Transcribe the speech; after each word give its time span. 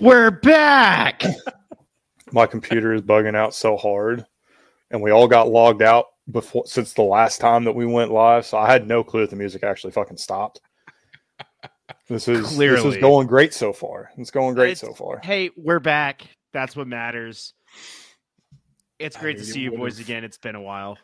We're 0.00 0.30
back. 0.30 1.22
My 2.32 2.46
computer 2.46 2.94
is 2.94 3.02
bugging 3.02 3.36
out 3.36 3.54
so 3.54 3.76
hard, 3.76 4.24
and 4.90 5.02
we 5.02 5.10
all 5.10 5.28
got 5.28 5.48
logged 5.50 5.82
out 5.82 6.06
before 6.30 6.64
since 6.66 6.94
the 6.94 7.02
last 7.02 7.38
time 7.40 7.64
that 7.64 7.74
we 7.74 7.84
went 7.84 8.10
live. 8.10 8.46
So 8.46 8.56
I 8.56 8.70
had 8.70 8.86
no 8.86 9.04
clue 9.04 9.22
that 9.22 9.30
the 9.30 9.36
music 9.36 9.62
actually 9.62 9.90
fucking 9.92 10.16
stopped. 10.16 10.60
This 12.08 12.28
is 12.28 12.40
this 12.48 12.54
Clearly. 12.56 12.88
is 12.88 12.96
going 12.96 13.26
great 13.26 13.52
so 13.52 13.72
far. 13.74 14.10
It's 14.16 14.30
going 14.30 14.54
great 14.54 14.70
It's- 14.72 14.80
so 14.80 14.94
far. 14.94 15.20
hey, 15.22 15.50
we're 15.56 15.80
back. 15.80 16.22
That's 16.52 16.74
what 16.74 16.86
matters. 16.88 17.52
It's 18.98 19.16
great 19.16 19.34
to 19.36 19.42
mean, 19.42 19.50
it 19.50 19.52
see 19.52 19.60
you 19.60 19.72
boys 19.72 19.98
again. 19.98 20.24
It's 20.24 20.38
been 20.38 20.54
a 20.56 20.62
while. 20.62 20.96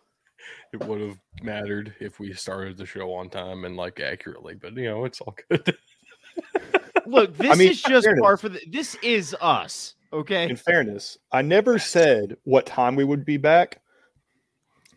It 0.73 0.83
would 0.85 1.01
have 1.01 1.19
mattered 1.43 1.95
if 2.01 2.19
we 2.19 2.33
started 2.33 2.77
the 2.77 2.87
show 2.87 3.13
on 3.15 3.29
time 3.30 3.65
and 3.65 3.77
like 3.77 4.01
accurately, 4.01 4.55
but 4.55 4.74
you 4.77 4.85
know, 4.88 5.05
it's 5.05 5.21
all 5.21 5.35
good. 5.51 5.77
Look, 7.06 7.37
this 7.37 7.59
mean, 7.59 7.70
is 7.70 7.83
just 7.83 8.05
fairness. 8.05 8.23
par 8.23 8.37
for 8.37 8.48
the. 8.48 8.60
This 8.69 8.96
is 9.02 9.34
us. 9.41 9.95
Okay. 10.12 10.48
In 10.48 10.56
fairness, 10.56 11.19
I 11.32 11.42
never 11.42 11.79
said 11.79 12.37
what 12.45 12.65
time 12.66 12.96
we 12.96 13.05
would 13.05 13.24
be 13.24 13.37
back, 13.37 13.80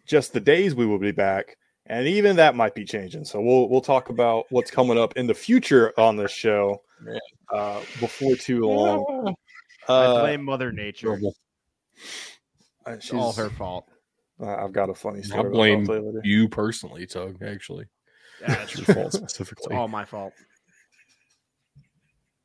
just 0.05 0.33
the 0.33 0.39
days 0.39 0.75
we 0.75 0.85
will 0.85 0.99
be 0.99 1.11
back, 1.11 1.57
and 1.87 2.07
even 2.07 2.35
that 2.37 2.55
might 2.55 2.75
be 2.75 2.85
changing. 2.85 3.25
So 3.25 3.41
we'll 3.41 3.69
we'll 3.69 3.81
talk 3.81 4.09
about 4.09 4.45
what's 4.49 4.71
coming 4.71 4.97
up 4.97 5.17
in 5.17 5.27
the 5.27 5.33
future 5.33 5.93
on 5.99 6.15
this 6.15 6.31
show 6.31 6.81
uh, 7.53 7.79
before 7.99 8.35
too 8.35 8.61
long. 8.61 9.35
I 9.87 9.93
Uh, 9.93 10.21
blame 10.21 10.43
Mother 10.45 10.71
Nature. 10.71 11.13
Uh, 12.85 12.91
It's 12.91 13.11
all 13.11 13.33
her 13.33 13.49
fault. 13.49 13.88
uh, 14.39 14.55
I've 14.63 14.71
got 14.71 14.89
a 14.89 14.94
funny 14.94 15.21
story. 15.23 15.47
I 15.47 15.51
blame 15.51 15.88
you 16.23 16.47
personally, 16.47 17.05
Tug. 17.07 17.41
Actually, 17.44 17.85
Yeah, 18.41 18.53
it's 18.63 18.77
it's 18.77 18.88
your 18.88 18.95
fault 18.95 19.07
it's 19.07 19.17
specifically. 19.17 19.75
all 19.75 19.88
my 19.88 20.05
fault. 20.05 20.33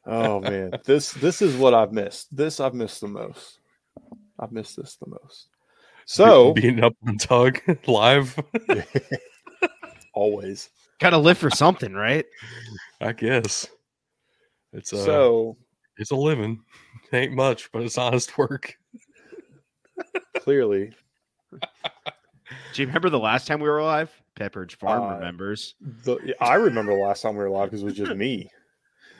Oh 0.06 0.40
man, 0.40 0.72
this 0.84 1.12
this 1.12 1.40
is 1.42 1.56
what 1.56 1.72
I've 1.74 1.92
missed. 1.92 2.34
This 2.36 2.60
I've 2.60 2.74
missed 2.74 3.00
the 3.00 3.08
most. 3.08 3.58
I've 4.38 4.52
missed 4.52 4.76
this 4.76 4.96
the 4.96 5.08
most. 5.08 5.48
So 6.06 6.52
beating 6.52 6.84
up 6.84 6.94
on 7.06 7.16
Tug 7.16 7.60
live, 7.86 8.38
always. 10.14 10.68
Got 11.00 11.10
to 11.10 11.18
live 11.18 11.38
for 11.38 11.50
something, 11.50 11.92
right? 11.92 12.24
I 13.00 13.12
guess 13.12 13.66
it's 14.72 14.92
uh, 14.92 15.04
So 15.04 15.56
it's 15.98 16.10
a 16.10 16.16
living. 16.16 16.60
Ain't 17.12 17.32
much, 17.32 17.70
but 17.72 17.82
it's 17.82 17.96
honest 17.98 18.36
work. 18.38 18.76
clearly, 20.38 20.92
Do 22.72 22.82
you 22.82 22.86
remember 22.86 23.08
the 23.10 23.18
last 23.18 23.46
time 23.46 23.60
we 23.60 23.68
were 23.68 23.82
live? 23.82 24.10
Pepperidge 24.38 24.76
Farm 24.76 25.04
Uh, 25.04 25.14
remembers. 25.14 25.74
the, 25.80 26.34
I 26.40 26.54
remember 26.54 26.94
the 26.94 27.02
last 27.02 27.22
time 27.22 27.32
we 27.36 27.42
were 27.44 27.50
live 27.50 27.70
because 27.70 27.82
it 27.82 27.86
was 27.86 27.94
just 27.96 28.14
me. 28.14 28.50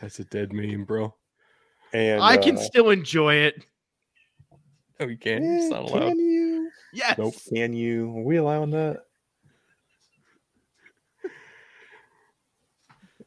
That's 0.05 0.19
a 0.19 0.25
dead 0.25 0.53
meme, 0.53 0.85
bro. 0.85 1.15
And 1.95 2.23
I 2.23 2.37
can 2.37 2.59
uh, 2.59 2.61
still 2.61 2.91
enjoy 2.91 3.37
it. 3.37 3.65
No, 5.01 5.07
you 5.07 5.17
can't. 5.17 5.43
It's 5.43 5.71
not 5.71 5.85
allowed. 5.85 6.11
Can 6.11 6.19
you? 6.19 6.71
Yes. 6.93 7.17
Nope. 7.17 7.33
Can 7.49 7.73
you? 7.73 8.11
Are 8.11 8.23
we 8.23 8.37
allowing 8.37 8.71
that? 8.73 9.05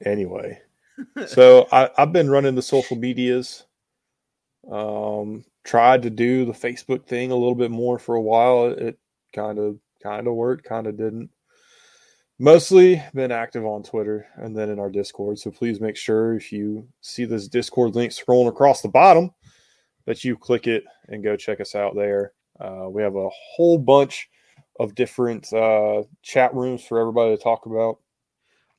Anyway, 0.05 0.61
so 1.25 1.67
I, 1.71 1.89
I've 1.97 2.13
been 2.13 2.29
running 2.29 2.53
the 2.53 2.61
social 2.61 2.95
medias. 2.95 3.65
Um, 4.71 5.45
tried 5.63 6.03
to 6.03 6.11
do 6.11 6.45
the 6.45 6.51
Facebook 6.51 7.07
thing 7.07 7.31
a 7.31 7.35
little 7.35 7.55
bit 7.55 7.71
more 7.71 7.97
for 7.97 8.13
a 8.13 8.21
while. 8.21 8.65
It 8.65 8.99
kind 9.33 9.57
of 9.57 9.79
kind 10.03 10.27
of 10.27 10.35
worked, 10.35 10.63
kind 10.63 10.85
of 10.85 10.95
didn't. 10.95 11.31
Mostly 12.39 13.01
been 13.15 13.31
active 13.31 13.65
on 13.65 13.81
Twitter 13.81 14.27
and 14.35 14.55
then 14.55 14.69
in 14.69 14.77
our 14.79 14.91
Discord. 14.91 15.39
So 15.39 15.49
please 15.49 15.81
make 15.81 15.97
sure 15.97 16.35
if 16.35 16.51
you 16.51 16.87
see 17.01 17.25
this 17.25 17.47
Discord 17.47 17.95
link 17.95 18.11
scrolling 18.11 18.47
across 18.47 18.81
the 18.81 18.89
bottom 18.89 19.31
that 20.05 20.23
you 20.23 20.37
click 20.37 20.67
it 20.67 20.83
and 21.07 21.23
go 21.23 21.35
check 21.35 21.59
us 21.59 21.73
out 21.73 21.95
there. 21.95 22.33
Uh, 22.59 22.87
we 22.89 23.01
have 23.01 23.15
a 23.15 23.29
whole 23.55 23.79
bunch 23.79 24.29
of 24.79 24.93
different 24.93 25.51
uh, 25.51 26.03
chat 26.21 26.53
rooms 26.53 26.83
for 26.85 26.99
everybody 26.99 27.35
to 27.35 27.41
talk 27.41 27.65
about. 27.65 27.97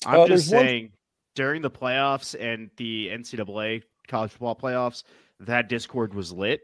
I'm 0.07 0.21
Uh, 0.21 0.27
just 0.29 0.51
there's 0.51 0.55
one- 0.61 0.67
saying, 0.69 0.93
during 1.35 1.61
the 1.63 1.71
playoffs 1.71 2.37
and 2.39 2.71
the 2.77 3.09
NCAA 3.11 3.83
college 4.07 4.31
football 4.31 4.55
playoffs, 4.57 5.03
that 5.41 5.69
Discord 5.69 6.15
was 6.15 6.33
lit. 6.33 6.61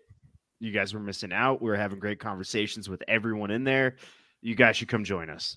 You 0.60 0.70
guys 0.70 0.94
were 0.94 1.00
missing 1.00 1.32
out. 1.32 1.60
We 1.60 1.70
were 1.70 1.76
having 1.76 1.98
great 1.98 2.20
conversations 2.20 2.88
with 2.88 3.02
everyone 3.08 3.50
in 3.50 3.64
there. 3.64 3.96
You 4.42 4.54
guys 4.54 4.76
should 4.76 4.88
come 4.88 5.02
join 5.04 5.28
us. 5.28 5.56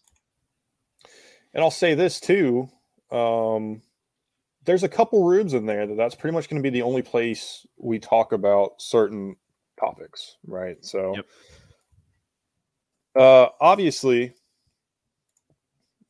And 1.57 1.63
I'll 1.63 1.71
say 1.71 1.95
this 1.95 2.19
too: 2.19 2.69
um, 3.11 3.81
there's 4.63 4.83
a 4.83 4.89
couple 4.89 5.23
rooms 5.23 5.55
in 5.55 5.65
there 5.65 5.87
that 5.87 5.97
that's 5.97 6.13
pretty 6.13 6.35
much 6.35 6.49
going 6.49 6.61
to 6.61 6.63
be 6.63 6.69
the 6.69 6.83
only 6.83 7.01
place 7.01 7.65
we 7.77 7.97
talk 7.97 8.31
about 8.31 8.79
certain 8.79 9.35
topics, 9.79 10.37
right? 10.45 10.77
So, 10.85 11.15
Yep. 11.15 11.25
uh, 13.15 13.47
obviously, 13.59 14.35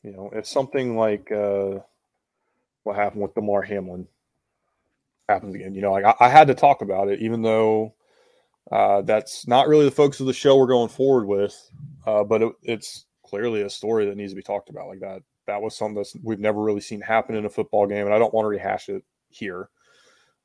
you 0.03 0.11
know, 0.11 0.29
if 0.33 0.45
something 0.45 0.97
like 0.97 1.31
uh, 1.31 1.79
what 2.83 2.97
happened 2.97 3.21
with 3.21 3.33
Damar 3.33 3.61
Hamlin 3.61 4.05
happens 5.29 5.55
again, 5.55 5.73
you 5.73 5.81
know, 5.81 5.93
like 5.93 6.03
I, 6.03 6.15
I 6.19 6.29
had 6.29 6.47
to 6.47 6.55
talk 6.55 6.81
about 6.81 7.07
it, 7.07 7.21
even 7.21 7.41
though 7.41 7.93
uh, 8.69 9.01
that's 9.01 9.47
not 9.47 9.69
really 9.69 9.85
the 9.85 9.91
focus 9.91 10.19
of 10.19 10.25
the 10.25 10.33
show 10.33 10.57
we're 10.57 10.67
going 10.67 10.89
forward 10.89 11.25
with, 11.25 11.71
uh, 12.05 12.25
but 12.25 12.41
it, 12.41 12.53
it's 12.63 13.05
clearly 13.23 13.61
a 13.61 13.69
story 13.69 14.05
that 14.05 14.17
needs 14.17 14.31
to 14.31 14.35
be 14.35 14.41
talked 14.41 14.69
about. 14.69 14.87
Like 14.87 14.99
that, 14.99 15.21
that 15.47 15.61
was 15.61 15.75
something 15.75 15.95
that 15.95 16.13
we've 16.23 16.39
never 16.39 16.61
really 16.61 16.81
seen 16.81 17.01
happen 17.01 17.35
in 17.35 17.45
a 17.45 17.49
football 17.49 17.87
game, 17.87 18.05
and 18.05 18.13
I 18.13 18.19
don't 18.19 18.33
want 18.33 18.45
to 18.45 18.49
rehash 18.49 18.89
it 18.89 19.03
here. 19.29 19.69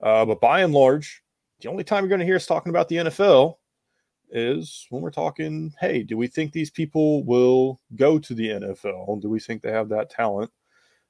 Uh, 0.01 0.25
but 0.25 0.41
by 0.41 0.61
and 0.63 0.73
large, 0.73 1.23
the 1.61 1.69
only 1.69 1.85
time 1.85 2.03
you're 2.03 2.09
going 2.09 2.21
to 2.21 2.27
hear 2.27 2.37
us 2.37 2.47
talking 2.47 2.71
about 2.71 2.89
the 2.89 2.97
NFL 2.97 3.57
is 4.31 4.87
when 4.91 5.03
we're 5.03 5.11
talking, 5.11 5.73
hey, 5.79 6.03
do 6.03 6.17
we 6.17 6.27
think 6.27 6.53
these 6.53 6.71
people 6.71 7.23
will 7.25 7.81
go 7.95 8.19
to 8.19 8.35
the 8.35 8.49
NFL? 8.49 9.21
Do 9.21 9.29
we 9.29 9.39
think 9.39 9.63
they 9.63 9.71
have 9.71 9.91
that 9.91 10.11
talent? 10.11 10.51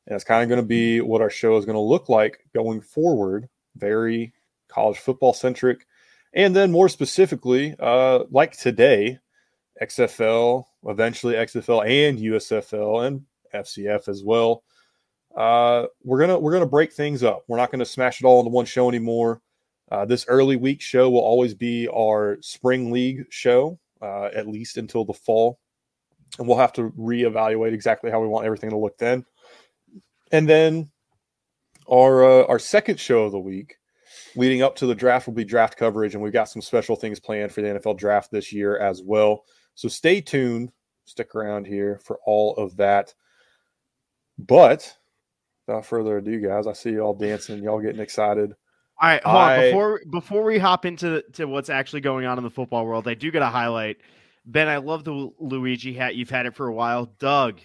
And 0.06 0.16
it's 0.16 0.24
kind 0.24 0.42
of 0.42 0.48
going 0.48 0.60
to 0.60 0.66
be 0.66 1.00
what 1.00 1.22
our 1.22 1.30
show 1.30 1.56
is 1.56 1.64
going 1.64 1.76
to 1.76 1.80
look 1.80 2.08
like 2.08 2.44
going 2.52 2.80
forward. 2.80 3.48
Very 3.76 4.34
college 4.68 4.98
football 4.98 5.32
centric. 5.32 5.86
And 6.34 6.56
then 6.56 6.72
more 6.72 6.88
specifically, 6.88 7.76
uh, 7.78 8.24
like 8.30 8.56
today, 8.56 9.18
XFL, 9.80 10.64
eventually 10.86 11.34
XFL 11.34 11.86
and 11.86 12.18
USFL 12.18 13.06
and 13.06 13.22
FCF 13.54 14.08
as 14.08 14.22
well. 14.22 14.62
Uh, 15.36 15.86
we're 16.04 16.20
gonna 16.20 16.38
we're 16.38 16.52
gonna 16.52 16.66
break 16.66 16.92
things 16.92 17.22
up. 17.22 17.44
We're 17.48 17.56
not 17.56 17.70
gonna 17.70 17.84
smash 17.84 18.20
it 18.20 18.26
all 18.26 18.40
into 18.40 18.50
one 18.50 18.66
show 18.66 18.88
anymore. 18.88 19.40
Uh, 19.90 20.04
this 20.04 20.24
early 20.28 20.56
week 20.56 20.80
show 20.80 21.10
will 21.10 21.20
always 21.20 21.54
be 21.54 21.88
our 21.88 22.38
spring 22.40 22.90
league 22.90 23.24
show, 23.30 23.78
uh, 24.00 24.26
at 24.34 24.48
least 24.48 24.76
until 24.76 25.04
the 25.04 25.12
fall, 25.12 25.58
and 26.38 26.46
we'll 26.46 26.58
have 26.58 26.72
to 26.74 26.90
reevaluate 26.98 27.72
exactly 27.72 28.10
how 28.10 28.20
we 28.20 28.28
want 28.28 28.46
everything 28.46 28.70
to 28.70 28.78
look 28.78 28.96
then. 28.98 29.24
And 30.30 30.48
then 30.48 30.90
our 31.88 32.24
uh, 32.24 32.46
our 32.46 32.58
second 32.58 33.00
show 33.00 33.24
of 33.24 33.32
the 33.32 33.38
week, 33.38 33.76
leading 34.36 34.62
up 34.62 34.76
to 34.76 34.86
the 34.86 34.94
draft, 34.94 35.26
will 35.26 35.34
be 35.34 35.44
draft 35.44 35.76
coverage, 35.76 36.14
and 36.14 36.22
we've 36.22 36.32
got 36.32 36.48
some 36.48 36.62
special 36.62 36.96
things 36.96 37.20
planned 37.20 37.52
for 37.52 37.62
the 37.62 37.68
NFL 37.68 37.98
draft 37.98 38.30
this 38.30 38.52
year 38.52 38.78
as 38.78 39.02
well. 39.02 39.44
So 39.74 39.88
stay 39.88 40.20
tuned, 40.20 40.72
stick 41.04 41.34
around 41.34 41.66
here 41.66 42.00
for 42.04 42.18
all 42.26 42.54
of 42.56 42.76
that. 42.76 43.14
But 44.46 44.96
without 45.66 45.86
further 45.86 46.18
ado, 46.18 46.40
guys, 46.40 46.66
I 46.66 46.72
see 46.72 46.90
you 46.90 47.00
all 47.00 47.14
dancing, 47.14 47.62
y'all 47.62 47.80
getting 47.80 48.00
excited. 48.00 48.52
All 49.00 49.08
right, 49.08 49.22
hold 49.24 49.36
on. 49.36 49.50
I- 49.50 49.66
Before 49.70 50.00
before 50.10 50.42
we 50.44 50.58
hop 50.58 50.84
into 50.84 51.22
to 51.34 51.46
what's 51.46 51.70
actually 51.70 52.00
going 52.02 52.26
on 52.26 52.38
in 52.38 52.44
the 52.44 52.50
football 52.50 52.86
world, 52.86 53.08
I 53.08 53.14
do 53.14 53.30
got 53.30 53.40
to 53.40 53.46
highlight 53.46 53.98
Ben. 54.44 54.68
I 54.68 54.78
love 54.78 55.04
the 55.04 55.30
Luigi 55.38 55.92
hat. 55.92 56.14
You've 56.14 56.30
had 56.30 56.46
it 56.46 56.54
for 56.54 56.66
a 56.68 56.74
while, 56.74 57.06
Doug. 57.18 57.60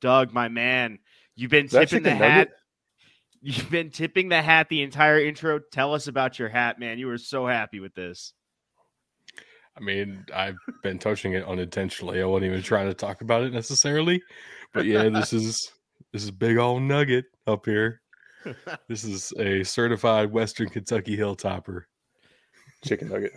Doug, 0.00 0.32
my 0.32 0.48
man, 0.48 0.98
you've 1.36 1.50
been 1.50 1.68
tipping 1.68 2.02
the 2.02 2.10
hat. 2.10 2.36
nugget? 2.48 2.48
You've 3.42 3.70
been 3.70 3.88
tipping 3.90 4.28
the 4.28 4.42
hat 4.42 4.68
the 4.68 4.82
entire 4.82 5.18
intro. 5.18 5.60
Tell 5.72 5.94
us 5.94 6.08
about 6.08 6.38
your 6.38 6.50
hat, 6.50 6.78
man. 6.78 6.98
You 6.98 7.06
were 7.06 7.16
so 7.16 7.46
happy 7.46 7.80
with 7.80 7.94
this. 7.94 8.34
I 9.74 9.80
mean, 9.80 10.26
I've 10.34 10.56
been 10.82 10.98
touching 10.98 11.32
it 11.32 11.46
unintentionally. 11.46 12.20
I 12.20 12.26
wasn't 12.26 12.50
even 12.50 12.62
trying 12.62 12.88
to 12.88 12.94
talk 12.94 13.22
about 13.22 13.44
it 13.44 13.54
necessarily, 13.54 14.20
but 14.74 14.84
yeah, 14.84 15.08
this 15.08 15.32
is 15.32 15.72
this 16.12 16.22
is 16.24 16.30
big 16.30 16.58
old 16.58 16.82
nugget 16.82 17.26
up 17.46 17.66
here. 17.66 18.00
This 18.88 19.04
is 19.04 19.34
a 19.38 19.62
certified 19.62 20.32
Western 20.32 20.70
Kentucky 20.70 21.14
Hilltopper. 21.14 21.82
Chicken 22.82 23.10
nugget. 23.10 23.32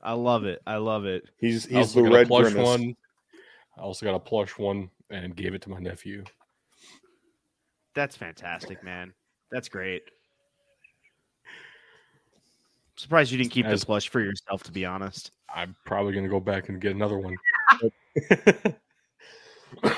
I 0.00 0.12
love 0.12 0.44
it. 0.44 0.62
I 0.64 0.76
love 0.76 1.06
it. 1.06 1.24
He's 1.38 1.66
he's 1.66 1.92
the 1.92 2.04
red 2.04 2.28
plush 2.28 2.52
grimace. 2.52 2.64
one. 2.64 2.96
I 3.76 3.80
also 3.80 4.06
got 4.06 4.14
a 4.14 4.20
plush 4.20 4.56
one 4.56 4.90
and 5.10 5.34
gave 5.34 5.54
it 5.54 5.62
to 5.62 5.70
my 5.70 5.80
nephew. 5.80 6.22
That's 7.94 8.14
fantastic, 8.14 8.84
man. 8.84 9.12
That's 9.50 9.68
great. 9.68 10.02
Surprised 12.96 13.32
you 13.32 13.38
didn't 13.38 13.50
keep 13.50 13.66
As- 13.66 13.80
the 13.80 13.86
plush 13.86 14.08
for 14.08 14.20
yourself, 14.20 14.62
to 14.64 14.72
be 14.72 14.84
honest. 14.86 15.32
I'm 15.54 15.74
probably 15.84 16.12
gonna 16.12 16.28
go 16.28 16.40
back 16.40 16.68
and 16.68 16.80
get 16.80 16.94
another 16.94 17.18
one. 17.18 17.36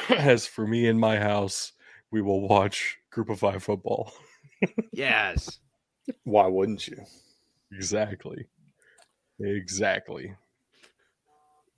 As 0.09 0.47
for 0.47 0.67
me 0.67 0.87
in 0.87 0.99
my 0.99 1.19
house, 1.19 1.73
we 2.11 2.23
will 2.23 2.47
watch 2.47 2.99
Group 3.11 3.29
of 3.31 3.39
Five 3.39 3.62
football. 3.62 4.12
Yes. 4.93 5.59
Why 6.25 6.47
wouldn't 6.47 6.87
you? 6.89 6.99
Exactly. 7.73 8.47
Exactly. 9.39 10.35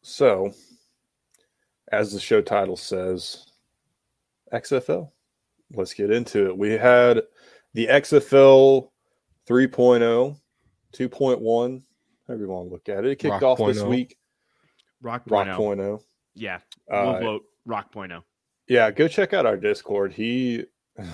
So, 0.03 0.53
as 1.93 2.13
the 2.13 2.19
show 2.19 2.41
title 2.41 2.77
says, 2.77 3.47
XFL. 4.53 5.11
Let's 5.75 5.95
get 5.95 6.11
into 6.11 6.47
it. 6.49 6.59
We 6.59 6.73
had 6.73 7.23
the 7.75 7.87
XFL 7.87 8.89
3.0, 9.49 10.37
2.1, 10.93 11.83
however 12.27 12.43
you 12.43 12.49
want 12.49 12.69
to 12.69 12.73
look 12.73 12.89
at 12.89 13.05
it. 13.05 13.13
It 13.13 13.17
kicked 13.17 13.33
Rock 13.33 13.43
off 13.43 13.59
point 13.59 13.75
this 13.75 13.83
oh. 13.83 13.89
week. 13.89 14.19
Rock 15.01 15.23
Rock 15.27 15.47
0. 15.47 15.57
point 15.57 15.81
oh. 15.81 16.03
Yeah. 16.35 16.59
We'll 16.89 17.17
Uh, 17.17 17.21
vote 17.21 17.43
Rock 17.65 17.89
oh. 17.97 18.07
0. 18.07 18.25
Yeah, 18.73 18.91
go 18.91 19.07
check 19.07 19.35
out 19.35 19.45
our 19.45 19.57
Discord. 19.59 20.13
He 20.15 20.65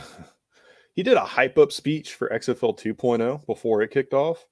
he 0.94 1.02
did 1.02 1.16
a 1.16 1.24
hype 1.24 1.58
up 1.58 1.72
speech 1.72 2.14
for 2.14 2.28
XFL 2.28 2.78
2.0 2.78 3.44
before 3.46 3.82
it 3.82 3.90
kicked 3.90 4.14
off. 4.14 4.46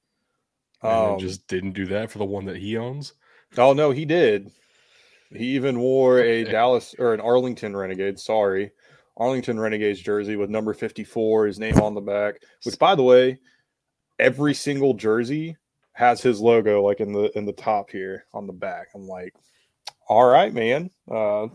And 0.83 1.13
Um, 1.13 1.19
just 1.19 1.47
didn't 1.47 1.73
do 1.73 1.87
that 1.87 2.11
for 2.11 2.19
the 2.19 2.25
one 2.25 2.45
that 2.47 2.57
he 2.57 2.77
owns. 2.77 3.15
Oh 3.57 3.73
no, 3.73 3.93
he 3.93 4.05
did. 4.05 4.51
He 5.31 5.55
even 5.55 5.79
wore 5.79 6.19
a 6.21 6.45
Dallas 6.45 6.95
or 6.99 7.15
an 7.15 7.21
Arlington 7.21 7.77
Renegade, 7.77 8.19
sorry. 8.19 8.73
Arlington 9.17 9.59
Renegades 9.59 10.01
jersey 10.01 10.37
with 10.37 10.51
number 10.51 10.75
54, 10.75 11.47
his 11.47 11.59
name 11.59 11.81
on 11.81 11.95
the 11.95 12.01
back. 12.01 12.43
Which 12.65 12.79
by 12.79 12.95
the 12.95 13.03
way, 13.03 13.39
every 14.19 14.53
single 14.53 14.95
jersey 14.95 15.57
has 15.93 16.21
his 16.21 16.41
logo 16.41 16.83
like 16.83 17.01
in 17.01 17.13
the 17.13 17.31
in 17.39 17.47
the 17.47 17.53
top 17.53 17.91
here 17.91 18.27
on 18.35 18.49
the 18.49 18.53
back. 18.53 18.89
I'm 18.95 19.07
like, 19.07 19.35
all 20.09 20.27
right, 20.27 20.53
man. 20.53 20.91
Uh 21.09 21.47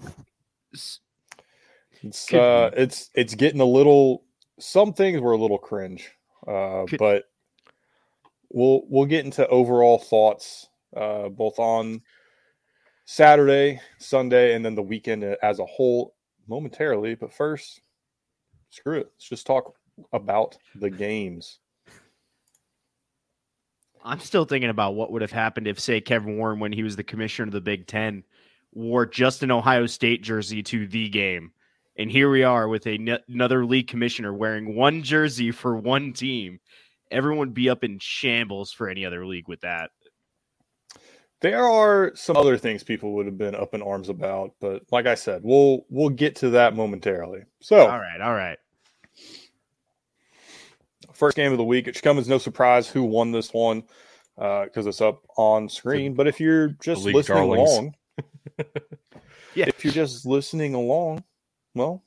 it's 2.04 2.34
uh 2.34 2.72
it's 2.74 3.10
it's 3.14 3.36
getting 3.36 3.62
a 3.62 3.66
little 3.66 4.24
some 4.60 4.94
things 4.94 5.22
were 5.22 5.34
a 5.34 5.38
little 5.38 5.58
cringe. 5.58 6.12
Uh 6.48 6.86
Could- 6.88 7.00
but 7.00 7.26
we'll 8.50 8.84
we'll 8.88 9.06
get 9.06 9.26
into 9.26 9.48
overall 9.48 9.98
thoughts 9.98 10.68
uh 10.96 11.30
both 11.30 11.60
on 11.60 12.02
Saturday, 13.06 13.82
Sunday, 13.98 14.54
and 14.54 14.64
then 14.64 14.76
the 14.76 14.82
weekend 14.82 15.24
as 15.24 15.60
a 15.60 15.66
whole 15.66 16.16
momentarily. 16.48 17.16
But 17.16 17.34
first, 17.34 17.82
screw 18.70 19.00
it. 19.00 19.12
Let's 19.16 19.30
just 19.30 19.48
talk 19.48 19.76
about 20.14 20.58
the 20.76 20.90
games. 20.90 21.60
I'm 24.04 24.20
still 24.20 24.46
thinking 24.46 24.70
about 24.70 24.96
what 24.96 25.12
would 25.12 25.22
have 25.22 25.32
happened 25.32 25.68
if, 25.68 25.80
say, 25.80 26.02
Kevin 26.02 26.38
Warren, 26.38 26.60
when 26.60 26.72
he 26.72 26.84
was 26.84 26.96
the 26.96 27.04
commissioner 27.04 27.48
of 27.48 27.54
the 27.54 27.62
Big 27.62 27.86
Ten, 27.86 28.24
wore 28.74 29.06
just 29.06 29.44
an 29.44 29.52
Ohio 29.52 29.86
State 29.86 30.24
jersey 30.24 30.64
to 30.64 30.88
the 30.88 31.10
game. 31.10 31.52
And 31.98 32.10
here 32.12 32.30
we 32.30 32.44
are 32.44 32.68
with 32.68 32.86
a 32.88 32.94
n- 32.94 33.20
another 33.28 33.66
league 33.66 33.88
commissioner 33.88 34.34
wearing 34.34 34.76
one 34.76 35.04
jersey 35.04 35.52
for 35.52 35.76
one 35.78 36.14
team. 36.14 36.60
Everyone 37.12 37.40
would 37.40 37.54
be 37.54 37.70
up 37.70 37.84
in 37.84 38.00
shambles 38.00 38.72
for 38.72 38.88
any 38.90 39.06
other 39.06 39.26
league 39.26 39.48
with 39.50 39.62
that. 39.62 39.92
There 41.42 41.66
are 41.68 42.12
some 42.16 42.38
other 42.38 42.58
things 42.58 42.84
people 42.84 43.14
would 43.16 43.26
have 43.26 43.38
been 43.38 43.56
up 43.56 43.74
in 43.74 43.82
arms 43.82 44.10
about, 44.10 44.52
but 44.62 44.84
like 44.92 45.08
I 45.08 45.16
said, 45.16 45.42
we'll 45.44 45.86
we'll 45.90 46.10
get 46.10 46.36
to 46.38 46.52
that 46.52 46.76
momentarily. 46.76 47.42
So, 47.62 47.80
All 47.88 48.00
right, 48.00 48.22
all 48.22 48.34
right. 48.34 48.58
first 51.14 51.36
game 51.36 51.52
of 51.52 51.58
the 51.58 51.64
week. 51.64 51.88
It 51.88 51.96
should 51.96 52.04
come 52.04 52.18
as 52.20 52.28
no 52.28 52.38
surprise 52.38 52.88
who 52.88 53.04
won 53.04 53.32
this 53.32 53.54
one 53.54 53.84
uh, 54.38 54.66
because 54.66 54.86
it's 54.88 55.02
up 55.02 55.24
on 55.36 55.68
screen. 55.68 56.14
but 56.14 56.28
if 56.28 56.40
you're 56.40 56.70
just 56.82 57.04
listening 57.06 57.38
darlings. 57.38 57.70
along, 57.72 57.96
Yeah. 59.56 59.66
if 59.68 59.84
you're 59.84 59.94
just 59.94 60.26
listening 60.26 60.76
along, 60.76 61.24
well, 61.76 62.04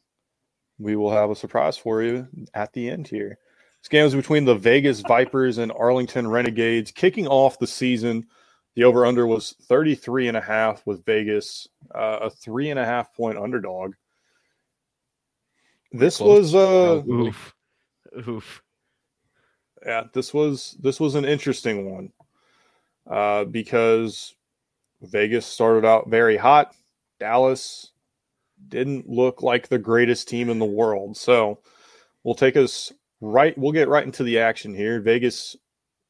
we 0.78 0.96
will 0.96 1.12
have 1.12 1.30
a 1.30 1.36
surprise 1.36 1.76
for 1.76 2.02
you 2.02 2.28
at 2.54 2.72
the 2.72 2.90
end 2.90 3.08
here. 3.08 3.38
This 3.80 3.88
game 3.88 4.06
is 4.06 4.14
between 4.14 4.44
the 4.44 4.54
Vegas 4.54 5.00
Vipers 5.00 5.58
and 5.58 5.70
Arlington 5.72 6.28
Renegades, 6.28 6.90
kicking 6.90 7.26
off 7.26 7.58
the 7.58 7.66
season. 7.66 8.26
The 8.74 8.84
over 8.84 9.06
under 9.06 9.26
was 9.26 9.54
33 9.62 10.28
and 10.28 10.36
a 10.36 10.40
half 10.40 10.84
with 10.86 11.04
Vegas, 11.04 11.68
uh, 11.94 12.18
a 12.22 12.30
three 12.30 12.70
and 12.70 12.78
a 12.78 12.84
half 12.84 13.14
point 13.14 13.38
underdog. 13.38 13.94
This 15.92 16.18
was 16.18 16.54
uh? 16.54 17.02
Oof. 17.08 17.54
Oof. 18.26 18.62
yeah, 19.84 20.04
this 20.12 20.34
was 20.34 20.76
this 20.80 20.98
was 20.98 21.14
an 21.14 21.24
interesting 21.24 21.92
one 21.92 22.12
uh, 23.08 23.44
because 23.44 24.34
Vegas 25.02 25.46
started 25.46 25.84
out 25.84 26.08
very 26.08 26.36
hot. 26.36 26.74
Dallas 27.20 27.92
didn't 28.68 29.08
look 29.08 29.42
like 29.42 29.68
the 29.68 29.78
greatest 29.78 30.28
team 30.28 30.48
in 30.48 30.58
the 30.58 30.64
world. 30.64 31.16
So 31.16 31.60
we'll 32.22 32.34
take 32.34 32.56
us 32.56 32.92
right. 33.20 33.56
We'll 33.56 33.72
get 33.72 33.88
right 33.88 34.04
into 34.04 34.22
the 34.22 34.40
action 34.40 34.74
here. 34.74 35.00
Vegas 35.00 35.56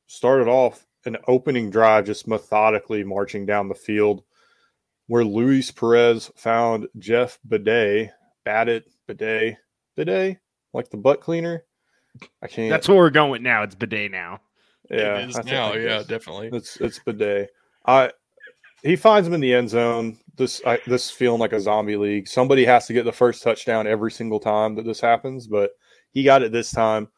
started 0.07 0.49
off 0.49 0.87
an 1.07 1.17
opening 1.29 1.71
drive, 1.71 2.07
just 2.07 2.27
methodically 2.27 3.05
marching 3.05 3.47
down 3.47 3.69
the 3.69 3.75
field, 3.75 4.23
where 5.07 5.25
Luis 5.25 5.71
Perez 5.71 6.31
found 6.37 6.89
Jeff 6.99 7.39
Bidet, 7.47 8.11
Badit, 8.47 8.85
Bidet, 9.07 9.57
Bidet, 9.97 10.39
like 10.73 10.91
the 10.91 10.97
butt 10.97 11.21
cleaner. 11.21 11.65
I 12.43 12.47
can't. 12.47 12.71
That's 12.71 12.89
where 12.89 12.99
we're 12.99 13.11
going 13.11 13.43
now. 13.43 13.65
It's 13.65 13.75
bidet 13.75 14.11
now. 14.11 14.41
yeah, 14.91 15.19
it 15.19 15.31
is 15.31 15.45
now. 15.45 15.75
Yeah, 15.75 16.03
definitely. 16.07 16.51
It's 16.53 16.77
it's 16.81 17.01
bidet. 17.01 17.51
I 17.87 18.13
he 18.85 18.97
finds 18.97 19.27
him 19.27 19.35
in 19.35 19.41
the 19.41 19.55
end 19.55 19.71
zone. 19.71 20.19
This 20.37 20.61
I, 20.67 20.79
this 20.87 21.11
feeling 21.11 21.41
like 21.41 21.53
a 21.53 21.61
zombie 21.61 21.97
league. 21.97 22.29
Somebody 22.29 22.65
has 22.65 22.87
to 22.87 22.93
get 22.93 23.05
the 23.05 23.13
first 23.13 23.43
touchdown 23.43 23.87
every 23.87 24.13
single 24.13 24.39
time 24.39 24.75
that 24.75 24.85
this 24.85 25.01
happens, 25.01 25.47
but 25.47 25.71
he 26.13 26.23
got 26.23 26.43
it 26.43 26.53
this 26.53 26.71
time. 26.71 27.09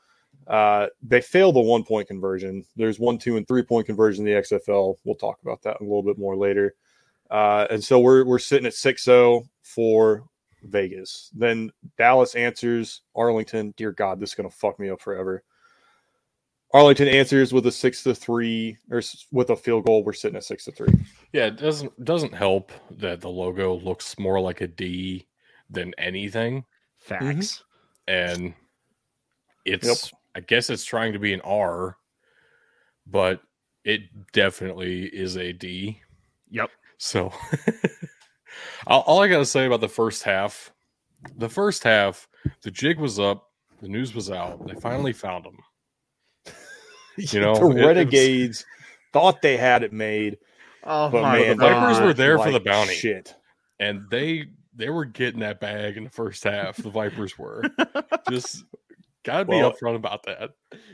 Uh, 0.46 0.86
they 1.02 1.20
failed 1.20 1.56
the 1.56 1.60
one 1.60 1.82
point 1.82 2.06
conversion. 2.06 2.64
There's 2.76 3.00
one, 3.00 3.18
two, 3.18 3.36
and 3.36 3.48
three 3.48 3.62
point 3.62 3.86
conversion 3.86 4.26
in 4.26 4.32
the 4.32 4.40
XFL. 4.40 4.96
We'll 5.04 5.16
talk 5.16 5.38
about 5.42 5.62
that 5.62 5.80
a 5.80 5.82
little 5.82 6.04
bit 6.04 6.18
more 6.18 6.36
later. 6.36 6.74
Uh, 7.30 7.66
and 7.70 7.82
so 7.82 7.98
we're 7.98 8.24
we're 8.24 8.38
sitting 8.38 8.66
at 8.66 8.72
6-0 8.72 9.48
for 9.62 10.24
Vegas. 10.62 11.30
Then 11.34 11.72
Dallas 11.98 12.36
answers 12.36 13.02
Arlington. 13.16 13.74
Dear 13.76 13.90
God, 13.92 14.20
this 14.20 14.30
is 14.30 14.34
gonna 14.36 14.50
fuck 14.50 14.78
me 14.78 14.90
up 14.90 15.00
forever. 15.00 15.42
Arlington 16.72 17.08
answers 17.08 17.52
with 17.52 17.66
a 17.66 17.72
six 17.72 18.02
to 18.02 18.14
three, 18.14 18.76
or 18.90 19.00
with 19.32 19.50
a 19.50 19.56
field 19.56 19.86
goal. 19.86 20.04
We're 20.04 20.12
sitting 20.12 20.36
at 20.36 20.44
six 20.44 20.64
to 20.64 20.72
three. 20.72 20.92
Yeah, 21.37 21.49
it 21.49 21.59
doesn't 21.59 22.02
doesn't 22.02 22.33
help 22.33 22.73
that 22.93 23.21
the 23.21 23.28
logo 23.28 23.75
looks 23.75 24.19
more 24.19 24.40
like 24.40 24.62
a 24.62 24.66
D 24.66 25.26
than 25.69 25.93
anything, 25.99 26.64
mm-hmm. 27.11 27.38
Facts. 27.40 27.62
and 28.09 28.55
it's 29.66 30.11
I 30.35 30.40
guess 30.40 30.71
it's 30.71 30.87
trying 30.87 31.12
to 31.12 31.19
be 31.19 31.35
an 31.35 31.43
R, 31.43 31.99
but 33.07 33.43
it 33.85 34.00
definitely 34.33 35.09
is 35.09 35.37
a 35.37 35.52
D. 35.52 36.00
Yep. 36.52 36.71
So, 36.97 37.31
all, 38.87 39.02
all 39.02 39.23
I 39.23 39.28
got 39.28 39.37
to 39.40 39.45
say 39.45 39.66
about 39.66 39.83
the 39.83 39.88
first 39.90 40.23
half, 40.23 40.73
the 41.37 41.50
first 41.50 41.85
half, 41.85 42.28
the 42.62 42.71
jig 42.71 42.99
was 42.99 43.19
up, 43.21 43.50
the 43.83 43.88
news 43.88 44.14
was 44.14 44.31
out. 44.31 44.66
They 44.66 44.75
finally 44.81 45.12
found 45.12 45.45
him. 45.45 45.59
You 47.19 47.40
know, 47.40 47.55
the 47.55 47.61
it- 47.61 47.71
it 47.71 47.75
was- 47.75 47.85
Renegades 47.87 48.64
thought 49.12 49.43
they 49.43 49.59
had 49.59 49.83
it 49.83 49.93
made, 49.93 50.38
Oh 50.87 51.09
but 51.11 51.23
my 51.23 51.38
man, 51.38 51.57
the 51.57 51.64
Vipers 51.69 51.99
they 51.99 52.05
were 52.05 52.14
there 52.14 52.38
for 52.38 52.50
the 52.52 52.61
bounty. 52.61 52.95
Shit. 52.95 53.35
and 53.81 54.02
they 54.11 54.47
they 54.75 54.88
were 54.90 55.05
getting 55.05 55.40
that 55.40 55.59
bag 55.61 55.97
in 55.97 56.05
the 56.05 56.11
first 56.11 56.45
half. 56.45 56.76
The 56.76 56.90
Vipers 56.90 57.38
were 57.38 57.62
just 58.31 58.64
got 59.25 59.38
to 59.38 59.45
be 59.47 59.57
Well, 59.57 59.73
upfront 59.73 59.97
about 59.97 60.23
that. 60.25 60.50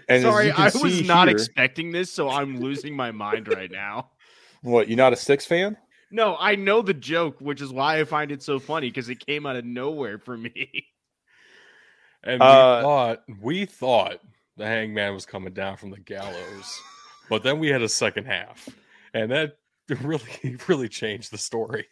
And 0.08 0.22
Sorry, 0.22 0.50
I 0.50 0.64
was 0.64 0.72
see 0.80 1.02
not 1.02 1.28
here- 1.28 1.36
expecting 1.36 1.90
this, 1.92 2.12
so 2.12 2.28
I'm 2.30 2.60
losing 2.60 2.94
my 2.96 3.10
mind 3.10 3.48
right 3.48 3.70
now. 3.70 4.10
What? 4.62 4.88
You 4.88 4.96
not 4.96 5.12
a 5.12 5.16
six 5.16 5.44
fan? 5.44 5.76
No, 6.10 6.36
I 6.38 6.54
know 6.56 6.82
the 6.82 6.94
joke, 6.94 7.40
which 7.40 7.60
is 7.60 7.72
why 7.72 7.98
I 7.98 8.04
find 8.04 8.30
it 8.30 8.42
so 8.42 8.58
funny 8.60 8.88
because 8.88 9.08
it 9.08 9.24
came 9.26 9.46
out 9.46 9.56
of 9.56 9.64
nowhere 9.64 10.18
for 10.18 10.36
me. 10.36 10.86
And 12.24 12.40
Uh, 12.40 12.46
we 12.78 12.82
thought 12.84 13.22
we 13.40 13.64
thought 13.66 14.18
the 14.56 14.66
hangman 14.66 15.14
was 15.14 15.26
coming 15.26 15.52
down 15.52 15.76
from 15.76 15.90
the 15.90 15.98
gallows, 15.98 16.80
but 17.28 17.42
then 17.42 17.58
we 17.58 17.68
had 17.68 17.82
a 17.82 17.88
second 17.88 18.26
half, 18.26 18.68
and 19.14 19.30
that 19.32 19.56
really 20.02 20.56
really 20.68 20.88
changed 20.88 21.32
the 21.32 21.38
story. 21.38 21.86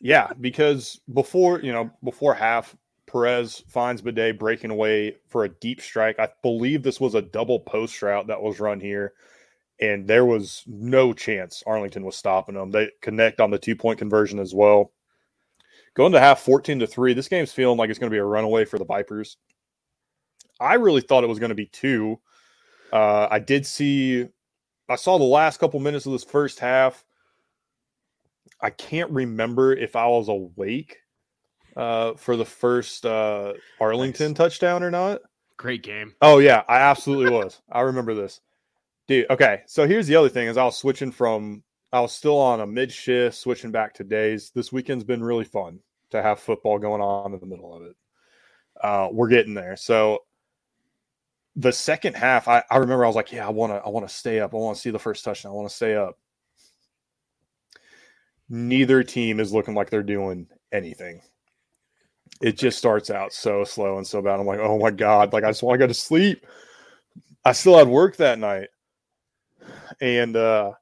Yeah, 0.00 0.32
because 0.40 1.00
before 1.12 1.60
you 1.60 1.72
know, 1.72 1.90
before 2.02 2.34
half, 2.34 2.76
Perez 3.06 3.62
finds 3.68 4.02
Bidet 4.02 4.38
breaking 4.38 4.70
away 4.70 5.16
for 5.28 5.44
a 5.44 5.48
deep 5.48 5.80
strike. 5.80 6.18
I 6.18 6.28
believe 6.42 6.82
this 6.82 7.00
was 7.00 7.14
a 7.14 7.22
double 7.22 7.60
post 7.60 8.00
route 8.02 8.26
that 8.26 8.42
was 8.42 8.60
run 8.60 8.80
here, 8.80 9.12
and 9.80 10.06
there 10.06 10.24
was 10.24 10.64
no 10.66 11.12
chance 11.12 11.62
Arlington 11.66 12.04
was 12.04 12.16
stopping 12.16 12.54
them. 12.54 12.70
They 12.70 12.90
connect 13.00 13.40
on 13.40 13.50
the 13.50 13.58
two 13.58 13.76
point 13.76 13.98
conversion 13.98 14.38
as 14.38 14.54
well. 14.54 14.92
Going 15.94 16.12
to 16.12 16.20
half 16.20 16.40
fourteen 16.40 16.80
to 16.80 16.86
three. 16.86 17.14
This 17.14 17.28
game's 17.28 17.52
feeling 17.52 17.78
like 17.78 17.90
it's 17.90 17.98
going 17.98 18.10
to 18.10 18.14
be 18.14 18.20
a 18.20 18.24
runaway 18.24 18.64
for 18.64 18.78
the 18.78 18.84
Vipers. 18.84 19.36
I 20.58 20.74
really 20.74 21.00
thought 21.00 21.24
it 21.24 21.28
was 21.28 21.38
going 21.38 21.50
to 21.50 21.54
be 21.54 21.66
two. 21.66 22.18
Uh, 22.92 23.26
I 23.30 23.38
did 23.38 23.66
see, 23.66 24.28
I 24.92 24.96
saw 24.96 25.18
the 25.18 25.24
last 25.24 25.58
couple 25.58 25.80
minutes 25.80 26.06
of 26.06 26.12
this 26.12 26.24
first 26.24 26.60
half. 26.60 27.04
I 28.60 28.70
can't 28.70 29.10
remember 29.10 29.72
if 29.72 29.96
I 29.96 30.06
was 30.06 30.28
awake 30.28 30.98
uh, 31.76 32.14
for 32.14 32.36
the 32.36 32.44
first 32.44 33.06
uh, 33.06 33.54
Arlington 33.80 34.34
touchdown 34.34 34.82
or 34.82 34.90
not. 34.90 35.22
Great 35.56 35.82
game. 35.82 36.14
Oh 36.20 36.38
yeah, 36.38 36.62
I 36.68 36.78
absolutely 36.78 37.30
was. 37.30 37.62
I 37.70 37.80
remember 37.80 38.14
this. 38.14 38.40
Dude, 39.08 39.30
okay. 39.30 39.62
So 39.66 39.86
here's 39.86 40.06
the 40.06 40.16
other 40.16 40.28
thing: 40.28 40.48
is 40.48 40.56
I 40.56 40.64
was 40.64 40.76
switching 40.76 41.10
from 41.10 41.62
I 41.92 42.00
was 42.00 42.12
still 42.12 42.38
on 42.38 42.60
a 42.60 42.66
mid 42.66 42.92
shift, 42.92 43.36
switching 43.36 43.70
back 43.70 43.94
to 43.94 44.04
days. 44.04 44.50
This 44.54 44.72
weekend's 44.72 45.04
been 45.04 45.22
really 45.22 45.44
fun 45.44 45.80
to 46.10 46.22
have 46.22 46.38
football 46.38 46.78
going 46.78 47.00
on 47.00 47.32
in 47.32 47.40
the 47.40 47.46
middle 47.46 47.74
of 47.74 47.82
it. 47.82 47.96
Uh, 48.82 49.08
we're 49.10 49.28
getting 49.28 49.54
there. 49.54 49.76
So 49.76 50.24
the 51.56 51.72
second 51.72 52.16
half, 52.16 52.48
I, 52.48 52.62
I 52.70 52.78
remember 52.78 53.04
I 53.04 53.08
was 53.08 53.16
like, 53.16 53.32
yeah, 53.32 53.46
I 53.46 53.50
want 53.50 53.72
to 53.72 53.76
I 53.76 53.88
want 53.88 54.08
to 54.08 54.14
stay 54.14 54.40
up. 54.40 54.54
I 54.54 54.56
want 54.56 54.76
to 54.76 54.80
see 54.80 54.90
the 54.90 54.98
first 54.98 55.24
touchdown. 55.24 55.52
I 55.52 55.54
want 55.54 55.68
to 55.68 55.74
stay 55.74 55.94
up. 55.94 56.18
Neither 58.48 59.02
team 59.02 59.40
is 59.40 59.52
looking 59.52 59.74
like 59.74 59.90
they're 59.90 60.02
doing 60.02 60.46
anything. 60.72 61.20
It 62.40 62.56
just 62.56 62.78
starts 62.78 63.10
out 63.10 63.32
so 63.32 63.64
slow 63.64 63.98
and 63.98 64.06
so 64.06 64.20
bad. 64.22 64.40
I'm 64.40 64.46
like, 64.46 64.60
oh 64.60 64.78
my 64.78 64.90
god! 64.90 65.32
Like 65.32 65.44
I 65.44 65.50
just 65.50 65.62
want 65.62 65.74
to 65.74 65.78
go 65.78 65.86
to 65.86 65.94
sleep. 65.94 66.46
I 67.44 67.52
still 67.52 67.76
had 67.76 67.88
work 67.88 68.16
that 68.16 68.38
night, 68.38 68.68
and 70.00 70.36
uh, 70.36 70.72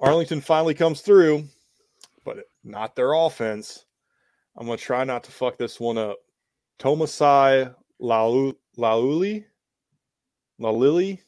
Arlington 0.00 0.40
finally 0.40 0.74
comes 0.74 1.00
through, 1.00 1.44
but 2.24 2.38
not 2.64 2.96
their 2.96 3.12
offense. 3.12 3.86
I'm 4.56 4.66
gonna 4.66 4.76
try 4.76 5.04
not 5.04 5.24
to 5.24 5.32
fuck 5.32 5.56
this 5.56 5.80
one 5.80 5.98
up. 5.98 6.18
Tomasai 6.78 7.74
Lauli, 8.00 8.54
Lauli, 8.76 9.44
Lalili. 10.60 11.18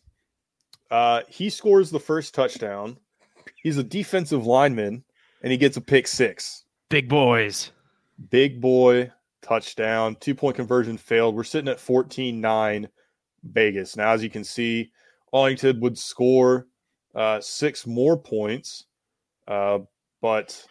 Uh, 0.90 1.22
he 1.28 1.50
scores 1.50 1.90
the 1.90 2.00
first 2.00 2.34
touchdown. 2.34 2.98
He's 3.62 3.78
a 3.78 3.82
defensive 3.82 4.46
lineman, 4.46 5.04
and 5.42 5.50
he 5.50 5.58
gets 5.58 5.76
a 5.76 5.80
pick 5.80 6.06
six. 6.06 6.64
Big 6.88 7.08
boys. 7.08 7.72
Big 8.30 8.60
boy 8.60 9.10
touchdown. 9.42 10.16
Two 10.20 10.34
point 10.34 10.56
conversion 10.56 10.96
failed. 10.96 11.34
We're 11.34 11.44
sitting 11.44 11.68
at 11.68 11.80
14 11.80 12.40
9 12.40 12.88
Vegas. 13.44 13.96
Now, 13.96 14.12
as 14.12 14.22
you 14.22 14.30
can 14.30 14.44
see, 14.44 14.90
Arlington 15.32 15.80
would 15.80 15.98
score 15.98 16.66
uh, 17.14 17.40
six 17.40 17.86
more 17.86 18.16
points, 18.16 18.86
uh, 19.48 19.80
but 20.20 20.64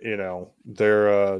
you 0.00 0.16
know 0.16 0.52
their 0.64 1.08
uh, 1.08 1.38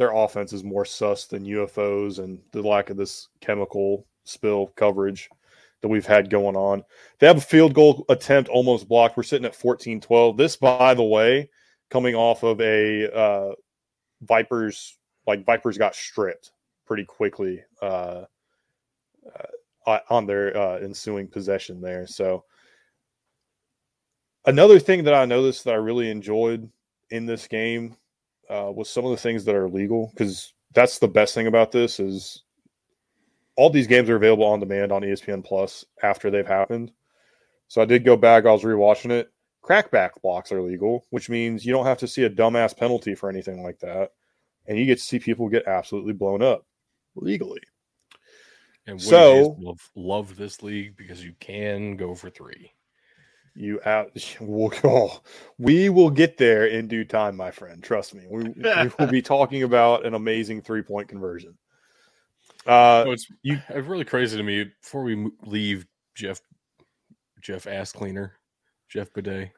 their 0.00 0.16
offense 0.16 0.54
is 0.54 0.64
more 0.64 0.86
sus 0.86 1.26
than 1.26 1.44
UFOs 1.44 2.20
and 2.20 2.38
the 2.52 2.62
lack 2.62 2.88
of 2.88 2.96
this 2.96 3.28
chemical 3.42 4.06
spill 4.24 4.68
coverage 4.68 5.28
that 5.82 5.88
we've 5.88 6.06
had 6.06 6.30
going 6.30 6.56
on. 6.56 6.82
They 7.18 7.26
have 7.26 7.36
a 7.36 7.42
field 7.42 7.74
goal 7.74 8.06
attempt 8.08 8.48
almost 8.48 8.88
blocked. 8.88 9.18
We're 9.18 9.24
sitting 9.24 9.44
at 9.44 9.52
14-12. 9.52 10.38
This, 10.38 10.56
by 10.56 10.94
the 10.94 11.02
way, 11.02 11.50
coming 11.90 12.14
off 12.14 12.42
of 12.44 12.62
a 12.62 13.14
uh, 13.14 13.52
Vipers 14.22 14.96
like 15.26 15.44
Vipers 15.44 15.76
got 15.76 15.94
stripped 15.94 16.52
pretty 16.86 17.04
quickly 17.04 17.62
uh, 17.82 18.24
uh, 19.86 19.98
on 20.08 20.24
their 20.24 20.56
uh, 20.56 20.78
ensuing 20.78 21.28
possession 21.28 21.82
there. 21.82 22.06
So 22.06 22.44
another 24.46 24.78
thing 24.78 25.04
that 25.04 25.14
I 25.14 25.26
noticed 25.26 25.64
that 25.64 25.74
I 25.74 25.76
really 25.76 26.10
enjoyed 26.10 26.70
in 27.10 27.26
this 27.26 27.46
game 27.46 27.96
uh, 28.50 28.70
was 28.74 28.90
some 28.90 29.04
of 29.04 29.12
the 29.12 29.16
things 29.16 29.44
that 29.44 29.54
are 29.54 29.68
legal 29.68 30.10
because 30.12 30.52
that's 30.74 30.98
the 30.98 31.08
best 31.08 31.34
thing 31.34 31.46
about 31.46 31.72
this 31.72 32.00
is 32.00 32.42
all 33.56 33.70
these 33.70 33.86
games 33.86 34.08
are 34.10 34.16
available 34.16 34.44
on 34.44 34.60
demand 34.60 34.92
on 34.92 35.02
ESPN 35.02 35.44
Plus 35.44 35.84
after 36.02 36.30
they've 36.30 36.46
happened. 36.46 36.92
So 37.68 37.80
I 37.80 37.84
did 37.84 38.04
go 38.04 38.16
back. 38.16 38.46
I 38.46 38.52
was 38.52 38.62
rewatching 38.62 39.10
it. 39.10 39.30
Crackback 39.62 40.10
blocks 40.22 40.50
are 40.50 40.62
legal, 40.62 41.06
which 41.10 41.28
means 41.28 41.64
you 41.64 41.72
don't 41.72 41.86
have 41.86 41.98
to 41.98 42.08
see 42.08 42.24
a 42.24 42.30
dumbass 42.30 42.76
penalty 42.76 43.14
for 43.14 43.28
anything 43.28 43.62
like 43.62 43.78
that, 43.80 44.12
and 44.66 44.78
you 44.78 44.86
get 44.86 44.98
to 44.98 45.04
see 45.04 45.18
people 45.18 45.48
get 45.48 45.66
absolutely 45.66 46.14
blown 46.14 46.42
up 46.42 46.64
legally. 47.14 47.60
And 48.86 49.00
So- 49.00 49.56
love, 49.60 49.90
love 49.94 50.36
this 50.36 50.62
league 50.62 50.96
because 50.96 51.22
you 51.22 51.34
can 51.38 51.96
go 51.96 52.14
for 52.14 52.30
three. 52.30 52.72
You 53.54 53.80
out. 53.84 54.12
We'll, 54.40 54.72
oh, 54.84 55.20
we 55.58 55.88
will 55.88 56.10
get 56.10 56.36
there 56.38 56.66
in 56.66 56.88
due 56.88 57.04
time, 57.04 57.36
my 57.36 57.50
friend. 57.50 57.82
Trust 57.82 58.14
me. 58.14 58.22
We, 58.30 58.44
we 58.44 58.90
will 58.98 59.06
be 59.08 59.22
talking 59.36 59.62
about 59.64 60.06
an 60.06 60.14
amazing 60.14 60.62
three 60.62 60.82
point 60.82 61.08
conversion. 61.08 61.56
Uh, 62.66 63.04
So 63.04 63.10
it's 63.12 63.26
you- 63.42 63.60
it's 63.68 63.88
really 63.88 64.04
crazy 64.04 64.36
to 64.36 64.42
me. 64.42 64.64
Before 64.82 65.02
we 65.02 65.30
leave, 65.42 65.86
Jeff, 66.14 66.40
Jeff 67.40 67.66
ass 67.66 67.92
cleaner, 67.92 68.34
Jeff 68.88 69.12
Bidet, 69.12 69.50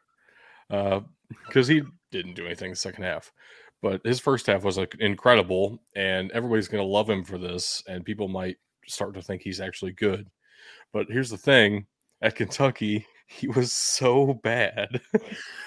Uh, 0.71 1.01
because 1.47 1.67
he 1.69 1.83
didn't 2.11 2.35
do 2.35 2.47
anything 2.47 2.71
the 2.71 2.77
second 2.77 3.05
half, 3.05 3.33
but 3.81 4.01
his 4.05 4.21
first 4.21 4.47
half 4.47 4.65
was 4.65 4.79
like 4.79 4.95
incredible, 5.01 5.83
and 5.97 6.31
everybody's 6.33 6.69
gonna 6.69 6.83
love 6.83 7.09
him 7.09 7.25
for 7.25 7.39
this, 7.39 7.83
and 7.89 8.05
people 8.05 8.29
might 8.29 8.57
start 8.87 9.15
to 9.15 9.23
think 9.23 9.43
he's 9.43 9.61
actually 9.61 9.93
good. 9.93 10.29
But 10.93 11.07
here's 11.09 11.31
the 11.31 11.39
thing: 11.39 11.87
at 12.21 12.37
Kentucky, 12.37 13.07
he 13.39 13.49
was 13.49 13.73
so 13.73 14.35
bad 14.43 15.01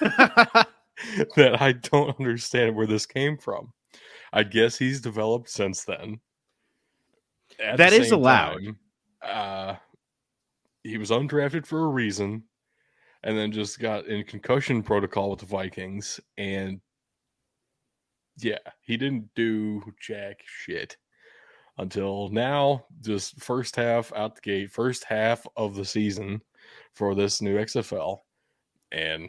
that 0.00 1.56
I 1.60 1.72
don't 1.72 2.18
understand 2.18 2.74
where 2.74 2.86
this 2.86 3.06
came 3.06 3.36
from. 3.36 3.72
I 4.32 4.42
guess 4.42 4.76
he's 4.76 5.00
developed 5.00 5.48
since 5.50 5.84
then. 5.84 6.20
At 7.60 7.76
That 7.78 7.90
the 7.90 7.96
is 8.00 8.10
allowed. 8.12 8.58
time, 8.64 8.78
uh, 9.22 9.74
he 10.82 10.98
was 10.98 11.10
undrafted 11.10 11.66
for 11.66 11.84
a 11.84 11.88
reason, 11.88 12.44
and 13.22 13.36
then 13.36 13.52
just 13.52 13.78
got 13.78 14.06
in 14.06 14.24
concussion 14.24 14.82
protocol 14.82 15.30
with 15.30 15.40
the 15.40 15.46
Vikings, 15.46 16.20
and 16.38 16.80
yeah, 18.38 18.58
he 18.82 18.96
didn't 18.96 19.30
do 19.34 19.82
jack 20.00 20.40
shit 20.44 20.96
until 21.78 22.28
now. 22.28 22.84
Just 23.00 23.40
first 23.42 23.76
half 23.76 24.12
out 24.14 24.34
the 24.34 24.40
gate, 24.42 24.70
first 24.70 25.04
half 25.04 25.46
of 25.56 25.74
the 25.74 25.84
season 25.84 26.40
for 26.96 27.14
this 27.14 27.40
new 27.42 27.56
XFL, 27.56 28.20
and 28.90 29.28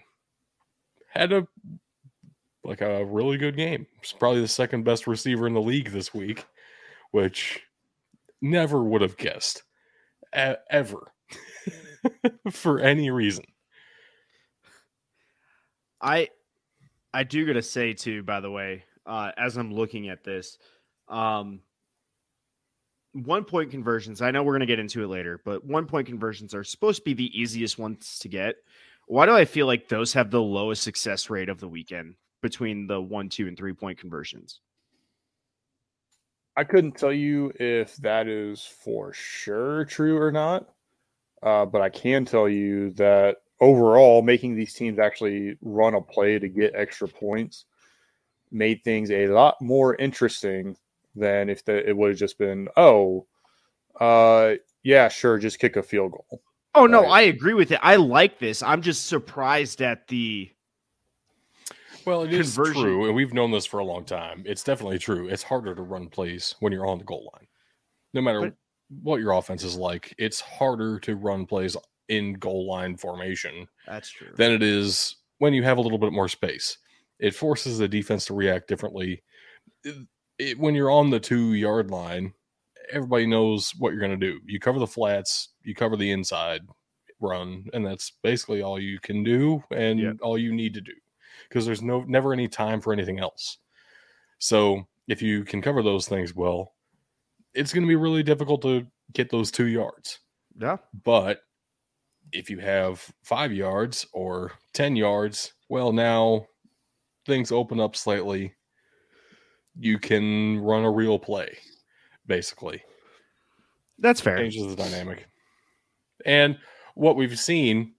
had 1.09 1.33
a 1.33 1.47
like 2.63 2.81
a 2.81 3.05
really 3.05 3.38
good 3.38 3.55
game. 3.55 3.86
It's 4.01 4.13
probably 4.13 4.41
the 4.41 4.47
second 4.47 4.83
best 4.83 5.05
receiver 5.05 5.47
in 5.47 5.53
the 5.53 5.62
league 5.62 5.91
this 5.91 6.13
week, 6.13 6.45
which 7.12 7.62
never 8.41 8.83
would 8.83 9.01
have 9.01 9.17
guessed 9.17 9.63
ever 10.33 11.12
for 12.51 12.79
any 12.79 13.09
reason. 13.09 13.45
I 16.01 16.29
I 17.13 17.24
do 17.24 17.45
gotta 17.45 17.62
say 17.62 17.93
too, 17.93 18.24
by 18.24 18.39
the 18.39 18.51
way, 18.51 18.83
uh, 19.05 19.31
as 19.38 19.57
I'm 19.57 19.74
looking 19.74 20.09
at 20.09 20.24
this, 20.24 20.57
um, 21.09 21.62
one 23.14 23.44
point 23.44 23.72
conversions. 23.72 24.22
I 24.22 24.32
know 24.32 24.44
we're 24.44 24.54
gonna 24.54 24.66
get 24.66 24.80
into 24.80 25.04
it 25.04 25.08
later, 25.08 25.42
but 25.44 25.66
one 25.66 25.86
point 25.86 26.08
conversions 26.08 26.54
are 26.54 26.64
supposed 26.64 27.00
to 27.00 27.04
be 27.04 27.14
the 27.14 27.40
easiest 27.40 27.78
ones 27.78 28.20
to 28.20 28.30
get. 28.30 28.56
Why 29.08 29.26
do 29.26 29.34
I 29.34 29.46
feel 29.46 29.68
like 29.68 29.88
those 29.88 30.14
have 30.14 30.32
the 30.32 30.42
lowest 30.42 30.84
success 30.84 31.30
rate 31.30 31.50
of 31.50 31.60
the 31.60 31.70
weekend 31.70 32.16
between 32.42 32.88
the 32.88 33.02
one, 33.02 33.30
two, 33.30 33.48
and 33.48 33.58
three 33.58 33.74
point 33.74 34.00
conversions? 34.00 34.60
I 36.56 36.64
couldn't 36.64 36.98
tell 36.98 37.14
you 37.14 37.52
if 37.60 37.96
that 37.98 38.28
is 38.28 38.66
for 38.66 39.14
sure 39.14 39.86
true 39.86 40.18
or 40.18 40.32
not, 40.32 40.68
uh, 41.44 41.66
but 41.66 41.82
I 41.82 41.90
can 41.90 42.26
tell 42.26 42.50
you 42.50 42.90
that 42.94 43.38
overall, 43.60 44.22
making 44.22 44.56
these 44.56 44.74
teams 44.74 45.00
actually 45.00 45.58
run 45.62 45.94
a 45.94 46.02
play 46.02 46.40
to 46.40 46.48
get 46.48 46.76
extra 46.76 47.08
points 47.08 47.66
made 48.52 48.84
things 48.84 49.12
a 49.12 49.28
lot 49.28 49.62
more 49.62 49.96
interesting 49.96 50.76
than 51.17 51.50
if 51.50 51.63
the, 51.65 51.88
it 51.88 51.95
would 51.95 52.09
have 52.12 52.17
just 52.19 52.38
been, 52.38 52.67
oh, 52.77 53.25
uh, 54.00 54.53
yeah, 54.83 55.07
sure, 55.09 55.38
just 55.38 55.59
kick 55.59 55.75
a 55.75 55.83
field 55.83 56.12
goal. 56.12 56.41
Oh 56.75 56.86
no, 56.86 57.01
Right. 57.03 57.12
I 57.12 57.21
agree 57.21 57.53
with 57.55 57.71
it. 57.71 57.79
I 57.81 57.95
like 57.95 58.38
this. 58.39 58.62
I'm 58.62 58.81
just 58.83 59.07
surprised 59.07 59.81
at 59.81 60.07
the 60.07 60.51
Well, 62.05 62.24
it 62.24 62.33
is 62.33 62.53
Conversion. 62.55 62.81
true, 62.83 63.05
and 63.07 63.15
we've 63.15 63.33
known 63.33 63.51
this 63.51 63.65
for 63.65 63.79
a 63.79 63.83
long 63.86 64.05
time. 64.05 64.43
It's 64.45 64.63
definitely 64.63 65.00
true. 65.00 65.27
It's 65.27 65.43
harder 65.43 65.74
to 65.75 65.81
run 65.81 66.07
plays 66.07 66.55
when 66.59 66.71
you're 66.71 66.86
on 66.86 67.00
the 67.00 67.03
goal 67.03 67.31
line. 67.33 67.47
No 68.13 68.21
matter 68.21 68.41
But- 68.41 68.55
what 69.03 69.19
your 69.19 69.31
offense 69.33 69.63
is 69.63 69.75
like, 69.75 70.13
it's 70.17 70.39
harder 70.39 71.00
to 71.00 71.15
run 71.15 71.45
plays 71.45 71.75
in 72.09 72.33
goal 72.36 72.65
line 72.67 72.95
formation 72.95 73.67
that's 73.86 74.09
true. 74.09 74.31
than 74.38 74.51
it 74.53 74.63
is 74.63 75.17
when 75.39 75.53
you 75.53 75.63
have 75.63 75.77
a 75.77 75.81
little 75.81 75.97
bit 75.97 76.13
more 76.13 76.29
space. 76.29 76.77
It 77.19 77.36
forces 77.36 77.79
the 77.79 77.88
defense 77.88 78.25
to 78.27 78.33
react 78.33 78.67
differently. 78.69 79.24
It- 80.39 80.60
when 80.60 80.75
you're 80.75 80.91
on 80.91 81.10
the 81.10 81.20
two 81.20 81.53
yard 81.53 81.89
line, 81.91 82.34
everybody 82.91 83.25
knows 83.25 83.72
what 83.77 83.91
you're 83.91 84.00
going 84.00 84.17
to 84.20 84.32
do. 84.32 84.39
You 84.46 84.60
cover 84.60 84.79
the 84.79 84.88
flats, 84.88 85.50
you 85.63 85.75
cover 85.75 85.98
the 85.98 86.12
inside 86.12 86.62
run, 87.20 87.65
and 87.74 87.86
that's 87.86 88.12
basically 88.24 88.62
all 88.62 88.79
you 88.79 89.00
can 89.00 89.24
do 89.24 89.63
and 89.72 90.00
all 90.22 90.38
you 90.38 90.53
need 90.53 90.74
to 90.75 90.82
do 90.82 90.94
because 91.50 91.65
there's 91.65 91.82
no 91.82 92.01
never 92.03 92.34
any 92.34 92.48
time 92.48 92.79
for 92.82 92.94
anything 92.94 93.20
else. 93.20 93.58
So 94.39 94.88
if 95.08 95.22
you 95.22 95.44
can 95.44 95.62
cover 95.62 95.82
those 95.82 96.08
things 96.08 96.36
well, 96.36 96.74
it's 97.53 97.74
going 97.74 97.84
to 97.84 97.88
be 97.88 97.96
really 97.96 98.24
difficult 98.24 98.62
to 98.62 98.86
get 99.13 99.29
those 99.32 99.50
two 99.51 99.65
yards. 99.67 100.20
yeah. 100.60 100.77
But 101.03 101.41
if 102.34 102.50
you 102.50 102.60
have 102.60 103.10
five 103.24 103.51
yards 103.53 104.06
or 104.13 104.51
10 104.74 104.96
yards, 104.98 105.53
well, 105.70 105.91
now 105.94 106.46
things 107.25 107.51
open 107.53 107.79
up 107.79 107.96
slightly. 107.96 108.53
You 109.79 110.00
can 110.00 110.60
run 110.60 110.84
a 110.84 110.91
real 110.91 111.19
play, 111.19 111.57
basically. 112.25 112.84
That's 114.00 114.22
fair. 114.22 114.38
Changes 114.38 114.67
the 114.67 114.75
dynamic. 114.75 115.27
And 116.25 116.57
what 116.96 117.15
we've 117.15 117.38
seen 117.38 117.93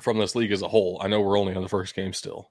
from 0.00 0.18
this 0.18 0.34
league 0.34 0.52
as 0.52 0.62
a 0.62 0.68
whole, 0.68 1.00
I 1.02 1.08
know 1.08 1.20
we're 1.20 1.38
only 1.38 1.54
on 1.54 1.62
the 1.62 1.68
first 1.68 1.94
game 1.94 2.12
still, 2.12 2.50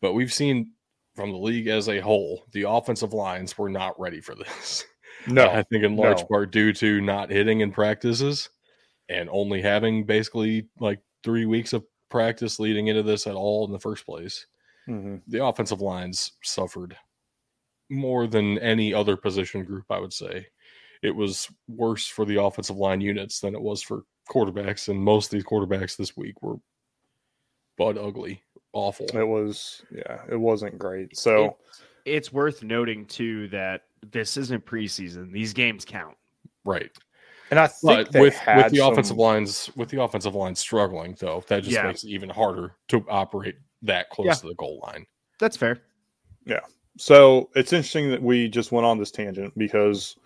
but 0.00 0.12
we've 0.12 0.32
seen 0.32 0.72
from 1.14 1.32
the 1.32 1.38
league 1.38 1.66
as 1.66 1.88
a 1.88 2.00
whole, 2.00 2.44
the 2.52 2.68
offensive 2.68 3.12
lines 3.14 3.56
were 3.56 3.70
not 3.70 3.98
ready 3.98 4.20
for 4.20 4.34
this. 4.34 4.84
No, 5.28 5.48
I 5.48 5.64
think 5.64 5.82
in 5.82 5.96
large 5.96 6.20
no. 6.20 6.26
part 6.26 6.52
due 6.52 6.72
to 6.74 7.00
not 7.00 7.30
hitting 7.30 7.60
in 7.60 7.72
practices 7.72 8.48
and 9.08 9.28
only 9.32 9.60
having 9.60 10.04
basically 10.04 10.68
like 10.78 11.00
three 11.24 11.46
weeks 11.46 11.72
of 11.72 11.84
practice 12.10 12.60
leading 12.60 12.86
into 12.86 13.02
this 13.02 13.26
at 13.26 13.34
all 13.34 13.66
in 13.66 13.72
the 13.72 13.80
first 13.80 14.06
place. 14.06 14.46
Mhm. 14.88 15.22
The 15.26 15.44
offensive 15.44 15.80
lines 15.80 16.32
suffered 16.44 16.96
more 17.90 18.26
than 18.26 18.58
any 18.58 18.92
other 18.94 19.16
position 19.16 19.64
group, 19.64 19.84
I 19.90 19.98
would 20.00 20.12
say. 20.12 20.46
It 21.02 21.14
was 21.14 21.48
worse 21.68 22.06
for 22.06 22.24
the 22.24 22.40
offensive 22.42 22.76
line 22.76 23.00
units 23.00 23.40
than 23.40 23.54
it 23.54 23.60
was 23.60 23.82
for 23.82 24.02
quarterbacks, 24.28 24.88
and 24.88 24.98
most 24.98 25.26
of 25.26 25.30
these 25.32 25.44
quarterbacks 25.44 25.96
this 25.96 26.16
week 26.16 26.42
were 26.42 26.56
butt 27.76 27.98
ugly, 27.98 28.42
awful. 28.72 29.06
it 29.14 29.22
was 29.26 29.82
yeah, 29.94 30.22
it 30.30 30.36
wasn't 30.36 30.78
great. 30.78 31.16
So 31.16 31.56
It's 32.04 32.32
worth 32.32 32.62
noting 32.62 33.04
too 33.06 33.48
that 33.48 33.82
this 34.10 34.36
isn't 34.36 34.64
preseason. 34.64 35.30
These 35.32 35.52
games 35.52 35.84
count. 35.84 36.16
Right. 36.64 36.90
and 37.50 37.60
I 37.60 37.66
think 37.68 38.10
But 38.12 38.20
with 38.20 38.34
with 38.46 38.70
the 38.72 38.78
some- 38.78 38.92
offensive 38.92 39.16
lines 39.18 39.70
with 39.76 39.88
the 39.90 40.02
offensive 40.02 40.34
line 40.34 40.54
struggling 40.54 41.16
though, 41.20 41.44
that 41.48 41.62
just 41.62 41.74
Yeah. 41.74 41.86
makes 41.86 42.02
it 42.04 42.08
even 42.08 42.28
harder 42.30 42.74
to 42.88 43.04
operate 43.08 43.56
that 43.82 44.08
close 44.10 44.26
Yeah. 44.26 44.34
to 44.34 44.48
the 44.48 44.54
goal 44.54 44.80
line. 44.84 45.06
That's 45.38 45.56
fair. 45.56 45.82
So 46.96 47.50
it's 47.54 47.72
interesting 47.72 48.10
that 48.10 48.22
we 48.22 48.48
just 48.48 48.72
went 48.72 48.86
on 48.86 48.98
this 48.98 49.10
tangent 49.10 49.56
because 49.56 50.16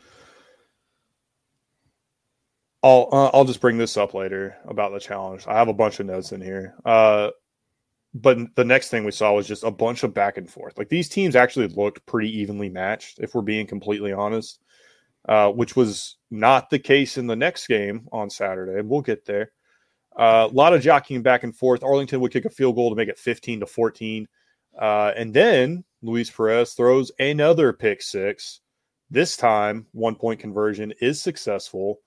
I'll 2.83 3.09
uh, 3.12 3.31
I'll 3.35 3.45
just 3.45 3.61
bring 3.61 3.79
this 3.79 3.97
up 3.97 4.15
later 4.15 4.57
about 4.67 4.93
the 4.93 5.00
challenge. 5.00 5.47
I 5.47 5.59
have 5.59 5.69
a 5.69 5.75
bunch 5.75 6.00
of 6.00 6.07
notes 6.07 6.33
in 6.33 6.41
here. 6.41 6.75
Uh, 6.85 7.31
but 8.15 8.39
the 8.57 8.65
next 8.65 8.89
thing 8.89 9.05
we 9.05 9.12
saw 9.12 9.33
was 9.33 9.47
just 9.47 9.62
a 9.62 9.71
bunch 9.71 10.03
of 10.03 10.15
back 10.15 10.37
and 10.37 10.50
forth. 10.50 10.79
Like 10.79 10.89
these 10.89 11.09
teams 11.09 11.37
actually 11.37 11.69
looked 11.69 12.05
pretty 12.07 12.37
evenly 12.39 12.69
matched, 12.69 13.19
if 13.21 13.35
we're 13.35 13.43
being 13.43 13.67
completely 13.67 14.12
honest. 14.12 14.61
Uh, 15.29 15.50
which 15.50 15.77
was 15.77 16.17
not 16.31 16.71
the 16.71 16.79
case 16.79 17.19
in 17.19 17.27
the 17.27 17.37
next 17.37 17.67
game 17.67 18.09
on 18.11 18.31
Saturday. 18.31 18.81
We'll 18.81 19.03
get 19.03 19.27
there. 19.27 19.53
Uh, 20.17 20.49
a 20.50 20.55
lot 20.55 20.73
of 20.73 20.81
jockeying 20.81 21.23
back 21.23 21.45
and 21.45 21.55
forth. 21.55 21.85
Arlington 21.85 22.21
would 22.21 22.33
kick 22.33 22.47
a 22.47 22.50
field 22.50 22.75
goal 22.75 22.89
to 22.89 22.97
make 22.97 23.11
it 23.11 23.19
15 23.19 23.61
to 23.61 23.67
14. 23.67 24.27
Uh, 24.81 25.12
and 25.15 25.35
then 25.35 25.85
Luis 26.02 26.30
Perez 26.30 26.73
throws 26.73 27.11
another 27.19 27.73
pick 27.73 28.02
six. 28.02 28.61
This 29.11 29.37
time, 29.37 29.87
one 29.92 30.14
point 30.14 30.40
conversion 30.40 30.92
is 31.00 31.21
successful. 31.21 32.00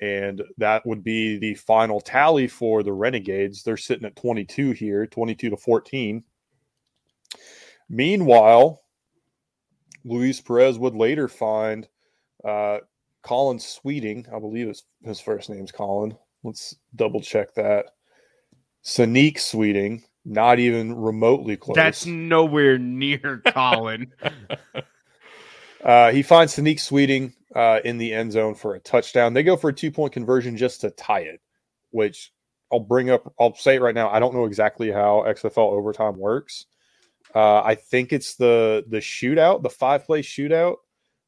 And 0.00 0.42
that 0.58 0.86
would 0.86 1.02
be 1.02 1.38
the 1.38 1.54
final 1.54 2.00
tally 2.00 2.46
for 2.46 2.82
the 2.82 2.92
Renegades. 2.92 3.62
They're 3.62 3.76
sitting 3.76 4.06
at 4.06 4.16
22 4.16 4.72
here, 4.72 5.06
22 5.06 5.50
to 5.50 5.56
14. 5.56 6.22
Meanwhile, 7.88 8.80
Luis 10.04 10.40
Perez 10.40 10.78
would 10.78 10.94
later 10.94 11.26
find 11.26 11.88
uh, 12.44 12.78
Colin 13.22 13.58
Sweeting. 13.58 14.26
I 14.34 14.38
believe 14.38 14.68
his, 14.68 14.84
his 15.02 15.20
first 15.20 15.50
name's 15.50 15.72
Colin. 15.72 16.16
Let's 16.44 16.76
double 16.94 17.20
check 17.20 17.54
that. 17.54 17.86
Sanique 18.84 19.40
Sweeting, 19.40 20.04
not 20.28 20.58
even 20.58 20.94
remotely 20.94 21.56
close. 21.56 21.74
That's 21.76 22.06
nowhere 22.06 22.78
near 22.78 23.40
Colin. 23.46 24.12
Uh, 25.82 26.10
he 26.10 26.22
finds 26.22 26.54
Sanique 26.56 26.80
Sweeting 26.80 27.34
uh, 27.54 27.80
in 27.84 27.98
the 27.98 28.12
end 28.12 28.32
zone 28.32 28.54
for 28.54 28.74
a 28.74 28.80
touchdown. 28.80 29.32
They 29.32 29.42
go 29.42 29.56
for 29.56 29.70
a 29.70 29.72
two 29.72 29.90
point 29.90 30.12
conversion 30.12 30.56
just 30.56 30.80
to 30.82 30.90
tie 30.90 31.20
it, 31.20 31.40
which 31.90 32.32
I'll 32.72 32.80
bring 32.80 33.10
up. 33.10 33.32
I'll 33.40 33.54
say 33.54 33.76
it 33.76 33.80
right 33.80 33.94
now. 33.94 34.10
I 34.10 34.18
don't 34.18 34.34
know 34.34 34.44
exactly 34.44 34.90
how 34.90 35.24
XFL 35.26 35.72
overtime 35.72 36.18
works. 36.18 36.66
Uh, 37.34 37.62
I 37.62 37.74
think 37.76 38.12
it's 38.12 38.34
the 38.36 38.84
the 38.88 38.98
shootout, 38.98 39.62
the 39.62 39.70
five 39.70 40.04
play 40.04 40.22
shootout. 40.22 40.76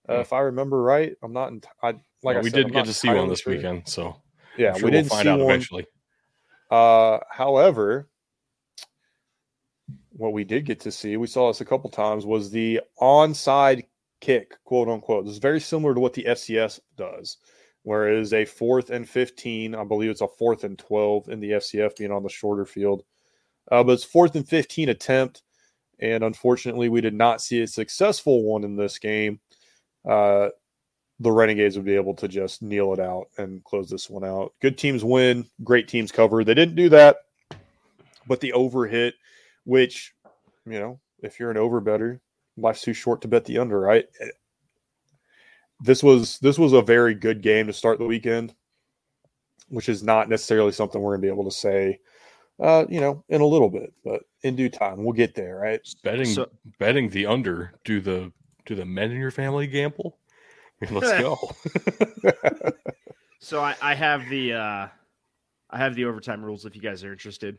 Uh, 0.08 0.14
Hmm. 0.16 0.20
If 0.22 0.32
I 0.32 0.40
remember 0.40 0.82
right, 0.82 1.14
I'm 1.22 1.32
not. 1.32 1.52
In, 1.52 1.62
I, 1.82 1.88
like 1.88 2.00
Well, 2.22 2.36
I 2.38 2.40
we 2.40 2.50
said, 2.50 2.56
did 2.56 2.66
I'm 2.66 2.72
get 2.72 2.84
to 2.86 2.92
see 2.94 3.08
one 3.08 3.28
this 3.28 3.46
weekend, 3.46 3.86
so 3.86 4.16
Yeah, 4.58 4.72
I'm 4.72 4.78
sure 4.80 4.86
we 4.86 4.90
we'll 4.90 5.00
didn't 5.02 5.10
find 5.10 5.22
see 5.22 5.28
out 5.28 5.38
one. 5.38 5.50
eventually. 5.50 5.86
Uh, 6.70 7.18
however, 7.30 8.08
what 10.20 10.34
we 10.34 10.44
did 10.44 10.66
get 10.66 10.78
to 10.80 10.92
see, 10.92 11.16
we 11.16 11.26
saw 11.26 11.48
this 11.48 11.62
a 11.62 11.64
couple 11.64 11.88
times, 11.88 12.26
was 12.26 12.50
the 12.50 12.80
onside 13.00 13.84
kick, 14.20 14.52
quote 14.64 14.88
unquote. 14.88 15.24
This 15.24 15.32
is 15.32 15.38
very 15.38 15.60
similar 15.60 15.94
to 15.94 16.00
what 16.00 16.12
the 16.12 16.24
FCS 16.24 16.78
does, 16.96 17.38
whereas 17.84 18.34
a 18.34 18.44
fourth 18.44 18.90
and 18.90 19.08
15, 19.08 19.74
I 19.74 19.82
believe 19.84 20.10
it's 20.10 20.20
a 20.20 20.28
fourth 20.28 20.64
and 20.64 20.78
12 20.78 21.30
in 21.30 21.40
the 21.40 21.52
FCF 21.52 21.96
being 21.96 22.12
on 22.12 22.22
the 22.22 22.28
shorter 22.28 22.66
field. 22.66 23.02
Uh, 23.72 23.82
but 23.82 23.92
it's 23.92 24.04
fourth 24.04 24.36
and 24.36 24.46
15 24.46 24.90
attempt. 24.90 25.42
And 26.00 26.22
unfortunately, 26.22 26.90
we 26.90 27.00
did 27.00 27.14
not 27.14 27.40
see 27.40 27.62
a 27.62 27.66
successful 27.66 28.42
one 28.42 28.64
in 28.64 28.76
this 28.76 28.98
game. 28.98 29.40
Uh, 30.06 30.50
the 31.18 31.32
Renegades 31.32 31.76
would 31.76 31.86
be 31.86 31.94
able 31.94 32.14
to 32.16 32.28
just 32.28 32.62
kneel 32.62 32.92
it 32.92 33.00
out 33.00 33.28
and 33.38 33.64
close 33.64 33.88
this 33.88 34.10
one 34.10 34.24
out. 34.24 34.52
Good 34.60 34.76
teams 34.76 35.02
win, 35.02 35.46
great 35.64 35.88
teams 35.88 36.12
cover. 36.12 36.44
They 36.44 36.54
didn't 36.54 36.76
do 36.76 36.88
that, 36.90 37.16
but 38.26 38.40
the 38.40 38.52
over 38.52 38.86
hit, 38.86 39.14
which, 39.64 40.14
you 40.66 40.78
know, 40.78 41.00
if 41.22 41.38
you're 41.38 41.50
an 41.50 41.56
over 41.56 41.80
better, 41.80 42.20
life's 42.56 42.82
too 42.82 42.92
short 42.92 43.22
to 43.22 43.28
bet 43.28 43.44
the 43.44 43.58
under, 43.58 43.78
right? 43.80 44.06
This 45.82 46.02
was 46.02 46.38
this 46.40 46.58
was 46.58 46.72
a 46.72 46.82
very 46.82 47.14
good 47.14 47.42
game 47.42 47.66
to 47.66 47.72
start 47.72 47.98
the 47.98 48.06
weekend, 48.06 48.54
which 49.68 49.88
is 49.88 50.02
not 50.02 50.28
necessarily 50.28 50.72
something 50.72 51.00
we're 51.00 51.14
gonna 51.16 51.22
be 51.22 51.28
able 51.28 51.44
to 51.44 51.50
say, 51.56 52.00
uh, 52.60 52.84
you 52.88 53.00
know, 53.00 53.24
in 53.30 53.40
a 53.40 53.46
little 53.46 53.70
bit, 53.70 53.92
but 54.04 54.22
in 54.42 54.56
due 54.56 54.68
time, 54.68 55.02
we'll 55.02 55.14
get 55.14 55.34
there, 55.34 55.56
right? 55.56 55.80
Betting 56.04 56.26
So- 56.26 56.50
betting 56.78 57.08
the 57.08 57.26
under. 57.26 57.72
Do 57.84 58.00
the 58.00 58.32
do 58.66 58.74
the 58.74 58.84
men 58.84 59.10
in 59.10 59.18
your 59.18 59.30
family 59.30 59.66
gamble? 59.66 60.18
Let's 60.90 61.18
go. 61.20 61.50
so 63.40 63.60
I, 63.60 63.74
I 63.82 63.94
have 63.94 64.28
the 64.28 64.52
uh 64.54 64.88
I 65.70 65.78
have 65.78 65.94
the 65.94 66.04
overtime 66.04 66.44
rules 66.44 66.66
if 66.66 66.74
you 66.74 66.82
guys 66.82 67.04
are 67.04 67.12
interested. 67.12 67.58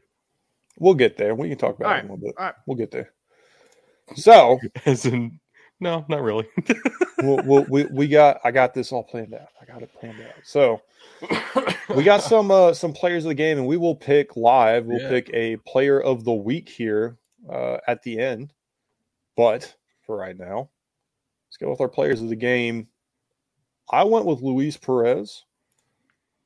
We'll 0.80 0.94
get 0.94 1.18
there. 1.18 1.36
We 1.36 1.50
can 1.50 1.58
talk 1.58 1.76
about 1.78 1.86
All 1.88 1.92
it 1.92 1.96
right, 1.96 2.04
in 2.04 2.10
a 2.10 2.14
little 2.14 2.28
bit. 2.28 2.36
all 2.38 2.46
right. 2.46 2.56
We'll 2.66 2.78
get 2.78 2.92
there. 2.92 3.12
So 4.16 4.60
As 4.86 5.06
in, 5.06 5.40
no, 5.80 6.06
not 6.10 6.22
really. 6.22 6.48
we'll, 7.22 7.42
we'll, 7.44 7.66
we 7.70 7.86
we 7.86 8.08
got 8.08 8.40
I 8.44 8.52
got 8.52 8.74
this 8.74 8.92
all 8.92 9.04
planned 9.04 9.34
out. 9.34 9.48
I 9.62 9.66
got 9.66 9.82
it 9.82 9.92
planned 10.00 10.22
out. 10.22 10.34
So 10.44 10.82
we 11.96 12.04
got 12.04 12.22
some 12.22 12.52
uh, 12.52 12.74
some 12.74 12.94
players 12.94 13.26
of 13.26 13.30
the 13.30 13.36
game, 13.36 13.58
and 13.58 13.68
we 13.68 13.78
will 13.78 13.96
pick 13.96 14.36
live. 14.36 14.86
We'll 14.86 15.02
Yeah. 15.02 15.10
pick 15.10 15.30
a 15.34 15.58
player 15.58 16.00
of 16.00 16.24
the 16.24 16.34
week 16.34 16.70
here 16.70 17.18
uh, 17.50 17.78
at 17.88 18.04
the 18.04 18.20
end. 18.20 18.54
But 19.38 19.74
for 20.06 20.18
right 20.18 20.38
now, 20.38 20.70
let's 21.48 21.58
go 21.60 21.70
with 21.72 21.82
our 21.82 21.88
players 21.88 22.22
of 22.22 22.30
the 22.30 22.36
game. 22.36 22.88
I 23.90 24.04
went 24.04 24.26
with 24.26 24.42
Luis 24.42 24.78
Perez, 24.78 25.46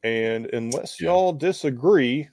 and 0.03 0.45
unless 0.53 1.01
Yeah. 1.01 1.09
y'all 1.09 1.33
disagree, 1.33 2.29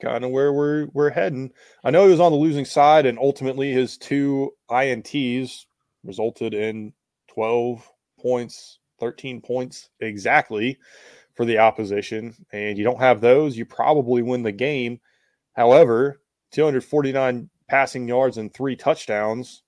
kind 0.00 0.24
of 0.24 0.30
where 0.30 0.52
we're 0.52 0.86
we're 0.92 1.10
heading. 1.10 1.52
I 1.84 1.90
know 1.90 2.04
he 2.04 2.10
was 2.10 2.20
on 2.20 2.32
the 2.32 2.38
losing 2.38 2.64
side, 2.64 3.06
and 3.06 3.18
ultimately 3.18 3.72
his 3.72 3.96
two 3.96 4.52
ints 4.70 5.66
resulted 6.04 6.54
in 6.54 6.92
twelve 7.28 7.90
points, 8.20 8.78
thirteen 9.00 9.40
points 9.40 9.90
exactly 10.00 10.78
for 11.34 11.44
the 11.44 11.58
opposition. 11.58 12.34
And 12.52 12.78
you 12.78 12.84
don't 12.84 13.00
have 13.00 13.20
those, 13.20 13.56
you 13.56 13.66
probably 13.66 14.22
win 14.22 14.42
the 14.42 14.52
game. 14.52 15.00
However, 15.52 16.20
249 16.52 17.50
passing 17.68 18.08
yards 18.08 18.38
and 18.38 18.52
three 18.52 18.76
touchdowns. 18.76 19.62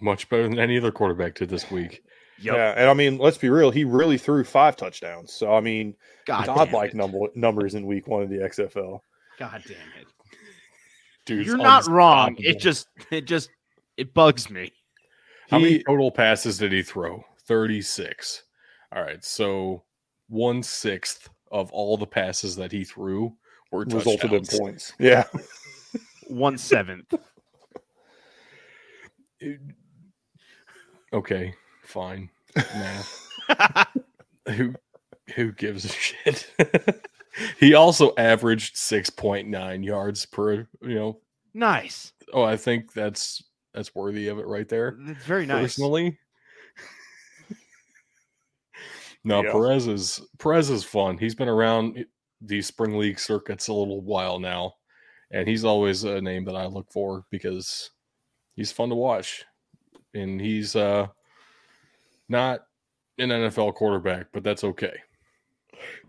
Much 0.00 0.28
better 0.28 0.44
than 0.44 0.58
any 0.58 0.78
other 0.78 0.90
quarterback 0.90 1.34
did 1.34 1.48
this 1.48 1.70
week. 1.70 2.02
Yep. 2.40 2.54
Yeah, 2.54 2.74
and 2.76 2.88
I 2.88 2.94
mean, 2.94 3.18
let's 3.18 3.38
be 3.38 3.50
real, 3.50 3.70
he 3.70 3.84
really 3.84 4.16
threw 4.18 4.44
five 4.44 4.76
touchdowns. 4.76 5.32
So 5.32 5.54
I 5.54 5.60
mean, 5.60 5.94
God 6.26 6.46
godlike 6.46 6.92
damn 6.92 7.00
it. 7.00 7.02
number 7.02 7.18
numbers 7.34 7.74
in 7.74 7.86
week 7.86 8.06
one 8.06 8.22
of 8.22 8.30
the 8.30 8.38
XFL. 8.38 9.00
God 9.38 9.62
damn 9.66 9.76
it. 10.00 10.06
Dude, 11.26 11.46
You're 11.46 11.56
not 11.56 11.86
wrong. 11.86 12.34
It 12.38 12.58
just 12.58 12.88
it 13.10 13.26
just 13.26 13.50
it 13.96 14.14
bugs 14.14 14.50
me. 14.50 14.72
How 15.50 15.58
many 15.58 15.82
total 15.82 16.10
passes 16.10 16.58
did 16.58 16.72
he 16.72 16.82
throw? 16.82 17.24
36. 17.46 18.44
All 18.94 19.02
right. 19.02 19.22
So 19.24 19.82
one 20.28 20.62
sixth 20.62 21.28
of 21.50 21.70
all 21.72 21.96
the 21.96 22.06
passes 22.06 22.54
that 22.56 22.70
he 22.70 22.84
threw 22.84 23.34
were 23.72 23.84
resulted 23.84 24.32
in 24.32 24.44
points. 24.46 24.92
Yeah. 24.98 25.24
One 26.28 26.56
seventh. 26.56 27.12
Okay, 31.12 31.54
fine. 31.90 32.30
Math. 32.56 33.28
who 34.48 34.74
who 35.34 35.52
gives 35.52 35.84
a 35.84 35.88
shit? 35.88 36.50
he 37.58 37.74
also 37.74 38.12
averaged 38.16 38.76
6.9 38.76 39.84
yards 39.84 40.26
per, 40.26 40.66
you 40.82 40.94
know. 40.94 41.20
nice. 41.54 42.12
Oh, 42.32 42.42
I 42.42 42.56
think 42.56 42.92
that's 42.92 43.42
that's 43.74 43.94
worthy 43.94 44.28
of 44.28 44.38
it 44.38 44.46
right 44.46 44.68
there. 44.68 44.96
It's 45.06 45.24
very 45.24 45.46
nice. 45.46 45.62
Personally. 45.62 46.18
No, 49.22 49.42
Yeah. 49.42 49.52
Perez 49.52 49.86
is 49.86 50.22
Perez 50.38 50.70
is 50.70 50.84
fun. 50.84 51.18
He's 51.18 51.34
been 51.34 51.48
around 51.48 52.04
these 52.40 52.66
spring 52.66 52.96
league 52.98 53.18
circuits 53.18 53.68
a 53.68 53.72
little 53.74 54.00
while 54.00 54.38
now, 54.38 54.74
and 55.30 55.46
he's 55.46 55.64
always 55.64 56.04
a 56.04 56.20
name 56.20 56.44
that 56.46 56.56
I 56.56 56.66
look 56.66 56.90
for 56.90 57.24
because 57.30 57.90
he's 58.56 58.72
fun 58.72 58.88
to 58.88 58.94
watch, 58.94 59.44
and 60.14 60.40
he's 60.40 60.74
uh 60.74 61.08
not 62.30 62.60
an 63.18 63.28
NFL 63.28 63.74
quarterback, 63.74 64.28
but 64.32 64.42
that's 64.42 64.64
okay. 64.64 64.96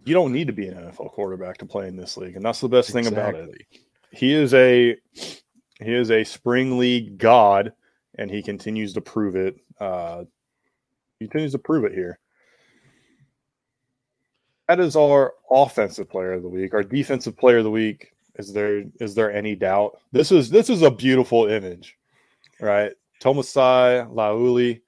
You 0.05 0.13
don't 0.13 0.31
need 0.31 0.47
to 0.47 0.53
be 0.53 0.67
an 0.67 0.75
NFL 0.75 1.11
quarterback 1.11 1.57
to 1.57 1.65
play 1.65 1.87
in 1.87 1.95
this 1.95 2.17
league, 2.17 2.35
and 2.35 2.45
that's 2.45 2.61
the 2.61 2.69
best 2.69 2.91
thing 2.91 3.07
about 3.07 3.35
it. 3.35 3.49
He 4.11 4.33
is 4.33 4.53
a 4.53 4.95
he 5.13 5.93
is 5.93 6.11
a 6.11 6.23
spring 6.23 6.77
league 6.77 7.17
god, 7.17 7.73
and 8.15 8.29
he 8.29 8.41
continues 8.41 8.93
to 8.93 9.01
prove 9.01 9.35
it. 9.35 9.57
Uh, 9.79 10.25
he 11.19 11.27
continues 11.27 11.53
to 11.53 11.59
prove 11.59 11.85
it 11.85 11.93
here. 11.93 12.19
That 14.67 14.79
is 14.79 14.95
our 14.95 15.33
offensive 15.49 16.09
player 16.09 16.33
of 16.33 16.43
the 16.43 16.49
week. 16.49 16.73
Our 16.73 16.83
defensive 16.83 17.37
player 17.37 17.57
of 17.57 17.63
the 17.63 17.71
week. 17.71 18.13
Is 18.35 18.53
there 18.53 18.83
is 18.99 19.15
there 19.15 19.31
any 19.31 19.55
doubt? 19.55 19.99
This 20.11 20.31
is 20.31 20.49
this 20.49 20.69
is 20.69 20.81
a 20.81 20.91
beautiful 20.91 21.47
image, 21.47 21.97
right? 22.59 22.93
Tomasai 23.21 24.11
Lauli, 24.13 24.81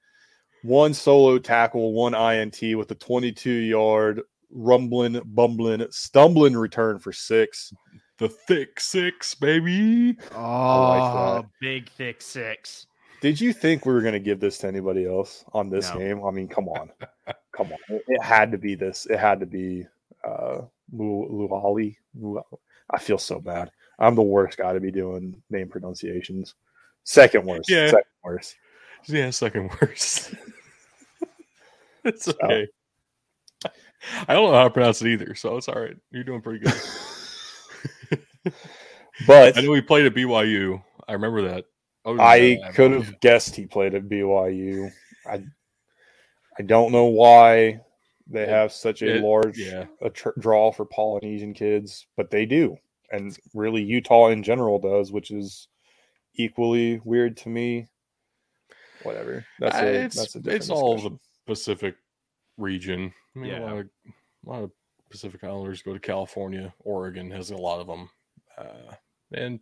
one 0.64 0.94
solo 0.94 1.38
tackle, 1.38 1.92
one 1.92 2.14
INT 2.14 2.58
with 2.76 2.90
a 2.90 2.94
22 2.94 3.50
yard 3.50 4.22
rumbling, 4.50 5.20
bumbling, 5.26 5.86
stumbling 5.90 6.56
return 6.56 6.98
for 6.98 7.12
six. 7.12 7.72
The 8.18 8.28
thick 8.28 8.80
six, 8.80 9.34
baby. 9.34 10.16
Oh, 10.34 11.36
that. 11.42 11.44
big 11.60 11.90
thick 11.90 12.22
six. 12.22 12.86
Did 13.20 13.40
you 13.40 13.52
think 13.52 13.84
we 13.84 13.92
were 13.92 14.00
going 14.02 14.12
to 14.14 14.20
give 14.20 14.40
this 14.40 14.58
to 14.58 14.68
anybody 14.68 15.06
else 15.06 15.44
on 15.52 15.68
this 15.68 15.90
No. 15.90 15.98
game? 15.98 16.24
I 16.24 16.30
mean, 16.30 16.48
come 16.48 16.68
on, 16.68 16.90
come 17.52 17.72
on. 17.72 17.78
It, 17.88 18.04
it 18.06 18.22
had 18.22 18.50
to 18.52 18.58
be 18.58 18.74
this. 18.74 19.06
It 19.06 19.18
had 19.18 19.40
to 19.40 19.46
be 19.46 19.86
uh, 20.26 20.60
Lu- 20.92 21.48
Luali. 21.50 21.96
I 22.90 22.98
feel 22.98 23.18
so 23.18 23.40
bad. 23.40 23.70
I'm 23.98 24.14
the 24.14 24.22
worst 24.22 24.58
guy 24.58 24.72
to 24.72 24.80
be 24.80 24.90
doing 24.92 25.42
name 25.50 25.68
pronunciations. 25.68 26.54
Second 27.04 27.44
worst. 27.46 27.68
Yeah. 27.68 27.86
Second 27.88 28.04
worst. 28.22 28.56
Yeah, 29.06 29.30
second 29.30 29.70
worst. 29.80 30.34
it's 32.10 32.28
okay. 32.28 32.66
I 34.28 34.34
don't 34.34 34.50
know 34.50 34.56
how 34.58 34.64
to 34.64 34.70
pronounce 34.70 35.00
it 35.02 35.08
either, 35.08 35.34
so 35.34 35.56
it's 35.56 35.68
all 35.68 35.80
right. 35.80 35.96
You're 36.10 36.24
doing 36.24 36.42
pretty 36.42 36.60
good. 36.60 36.74
But 39.28 39.56
I 39.56 39.60
know 39.60 39.72
he 39.74 39.80
played 39.80 40.06
at 40.06 40.14
BYU. 40.14 40.82
I 41.06 41.12
remember 41.12 41.42
that. 41.42 41.64
Than 42.04 42.18
I 42.20 42.58
could 42.74 42.90
have 42.90 43.20
guessed 43.20 43.54
he 43.54 43.64
played 43.64 43.94
at 43.94 44.08
BYU. 44.08 44.90
I 45.24 45.44
I 46.58 46.62
don't 46.62 46.90
know 46.92 47.04
why 47.06 47.80
they 48.26 48.42
It- 48.42 48.48
have 48.48 48.72
such 48.72 49.02
a 49.02 49.16
it- 49.16 49.22
large 49.22 49.56
Yeah, 49.56 49.86
a 50.02 50.10
tr- 50.10 50.30
draw 50.40 50.72
for 50.72 50.84
Polynesian 50.84 51.54
kids, 51.54 52.06
but 52.16 52.30
they 52.30 52.44
do, 52.44 52.76
and 53.12 53.38
really 53.54 53.82
Utah 53.82 54.28
in 54.28 54.42
general 54.42 54.78
does, 54.80 55.12
which 55.12 55.30
is 55.30 55.68
equally 56.34 57.00
weird 57.04 57.36
to 57.38 57.48
me. 57.48 57.86
Whatever. 59.04 59.46
That's 59.60 59.76
a 59.76 59.86
it's- 59.94 60.14
that's 60.16 60.34
a 60.36 60.50
it's 60.50 60.70
all 60.70 60.98
the-. 60.98 61.18
Pacific 61.46 61.96
region. 62.56 63.12
I 63.34 63.38
mean, 63.38 63.50
Yeah. 63.50 63.58
a, 63.60 63.64
lot 63.64 63.76
of, 63.78 63.88
a 64.46 64.50
lot 64.50 64.62
of 64.64 64.70
Pacific 65.10 65.44
Islanders 65.44 65.82
go 65.82 65.92
to 65.92 66.00
California. 66.00 66.72
Oregon 66.80 67.30
has 67.30 67.50
a 67.50 67.56
lot 67.56 67.80
of 67.80 67.86
them, 67.86 68.08
uh, 68.58 68.94
and 69.32 69.60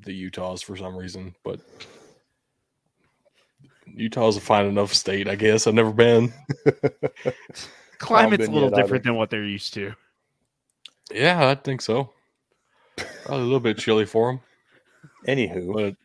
the 0.00 0.12
Utahs 0.14 0.62
for 0.62 0.76
some 0.76 0.96
reason. 0.96 1.34
But 1.44 1.60
Utah's 3.86 4.36
a 4.36 4.40
fine 4.40 4.66
enough 4.66 4.94
state, 4.94 5.28
I 5.28 5.34
guess. 5.34 5.66
I've 5.66 5.74
never 5.74 5.92
been. 5.92 6.32
Climate's 7.98 8.46
a 8.46 8.46
been 8.46 8.54
little 8.54 8.68
yet 8.70 8.74
either. 8.74 8.82
different 8.82 9.04
than 9.04 9.16
what 9.16 9.30
they're 9.30 9.44
used 9.44 9.74
to. 9.74 9.92
Yeah, 11.12 11.48
I 11.48 11.54
think 11.56 11.80
so. 11.82 12.10
Probably 13.24 13.40
a 13.42 13.44
little 13.44 13.60
bit 13.60 13.78
chilly 13.78 14.06
for 14.06 14.30
them, 14.30 14.40
Anywho, 15.26 15.72
but 15.72 15.96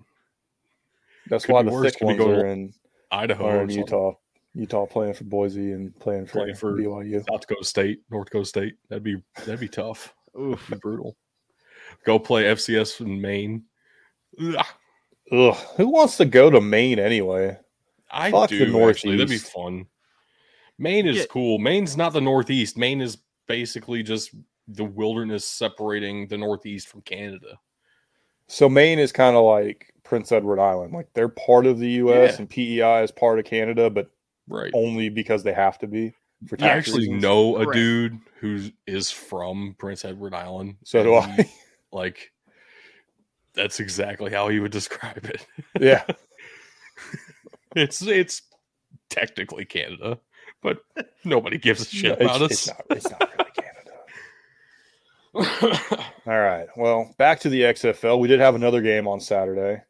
that's 1.28 1.48
why 1.48 1.62
be 1.62 1.70
the 1.70 1.74
worse. 1.76 1.92
thick 1.92 2.00
Could 2.00 2.08
be 2.08 2.14
ones 2.14 2.18
going 2.20 2.40
are 2.40 2.46
in, 2.48 2.74
Idaho 3.12 3.46
are 3.48 3.58
or 3.60 3.64
in. 3.64 3.70
Utah. 3.70 4.14
Utah 4.56 4.86
playing 4.86 5.14
for 5.14 5.26
Boise 5.26 5.74
and 5.74 5.98
playing 6.00 6.26
for, 6.26 6.40
Playing 6.40 6.56
for- 6.56 6.74
BYU. 6.74 7.24
South 7.30 7.42
Dakota 7.42 7.66
State, 7.66 8.00
North 8.10 8.28
Dakota 8.28 8.46
State. 8.46 8.74
That'd 8.90 9.04
be 9.04 9.18
that'd 9.40 9.60
be 9.60 9.68
tough. 9.68 10.14
Oof. 10.40 10.66
Be 10.70 10.78
brutal. 10.78 11.16
Go 12.06 12.18
play 12.20 12.44
FCS 12.46 13.02
in 13.02 13.20
Maine. 13.20 13.64
Ugh. 14.42 14.66
Ugh, 15.32 15.56
who 15.78 15.88
wants 15.90 16.18
to 16.18 16.26
go 16.26 16.50
to 16.50 16.62
Maine 16.62 17.00
anyway? 17.00 17.58
I 18.12 18.32
Fuck 18.32 18.50
the 18.50 18.66
do 18.66 18.90
actually. 18.90 19.18
That'd 19.18 19.30
be 19.30 19.38
fun. 19.38 19.88
Maine 20.78 21.08
is 21.08 21.18
Yeah. 21.18 21.26
cool. 21.30 21.58
Maine's 21.58 21.98
not 21.98 22.14
the 22.14 22.22
Northeast. 22.22 22.78
Maine 22.78 23.02
is 23.02 23.18
basically 23.48 24.04
just 24.04 24.32
the 24.68 24.84
wilderness 24.86 25.46
separating 25.46 26.28
the 26.28 26.38
Northeast 26.38 26.88
from 26.88 27.02
Canada. 27.02 27.60
So 28.48 28.70
Maine 28.70 29.00
is 29.00 29.12
kind 29.12 29.36
of 29.36 29.44
like 29.44 29.94
Prince 30.04 30.32
Edward 30.32 30.60
Island. 30.60 30.94
Like 30.94 31.08
they're 31.14 31.30
part 31.30 31.66
of 31.66 31.80
the 31.80 31.90
U.S. 31.92 32.34
Yeah. 32.34 32.38
and 32.40 32.50
PEI 32.50 33.04
is 33.04 33.12
part 33.12 33.40
of 33.40 33.46
Canada, 33.46 33.90
but 33.90 34.12
Right. 34.48 34.72
only 34.74 35.10
because 35.10 35.44
they 35.44 35.54
have 35.54 35.80
to 35.80 35.88
be 35.88 36.14
for 36.48 36.58
I 36.62 36.68
actually 36.68 37.08
reasons. 37.08 37.22
know 37.24 37.56
a 37.58 37.64
Correct. 37.66 37.74
dude 37.76 38.20
who 38.40 38.70
is 38.86 39.10
from 39.10 39.76
Prince 39.80 40.06
Edward 40.06 40.34
Island. 40.34 40.76
So 40.84 41.04
do 41.04 41.16
I. 41.16 41.50
Like, 41.92 42.32
that's 43.54 43.80
exactly 43.80 44.30
how 44.32 44.50
he 44.50 44.60
would 44.60 44.72
describe 44.74 45.24
it. 45.26 45.46
yeah, 45.80 46.04
It's 47.76 48.02
it's 48.02 48.42
technically 49.10 49.64
Canada, 49.66 50.20
but 50.62 50.80
nobody 51.24 51.58
gives 51.58 51.82
a 51.82 51.86
shit 51.86 52.12
it's, 52.20 52.22
about 52.22 52.42
it's 52.42 52.68
us. 52.70 52.76
not. 52.90 52.98
It's 52.98 53.10
not 53.10 53.32
really 53.38 53.52
Canada. 55.62 56.02
All 56.28 56.40
right. 56.40 56.68
Well, 56.76 57.14
back 57.18 57.40
to 57.42 57.50
the 57.50 57.62
XFL. 57.62 58.20
We 58.20 58.28
did 58.28 58.40
have 58.42 58.56
another 58.56 58.82
game 58.82 59.08
on 59.08 59.20
Saturday, 59.22 59.82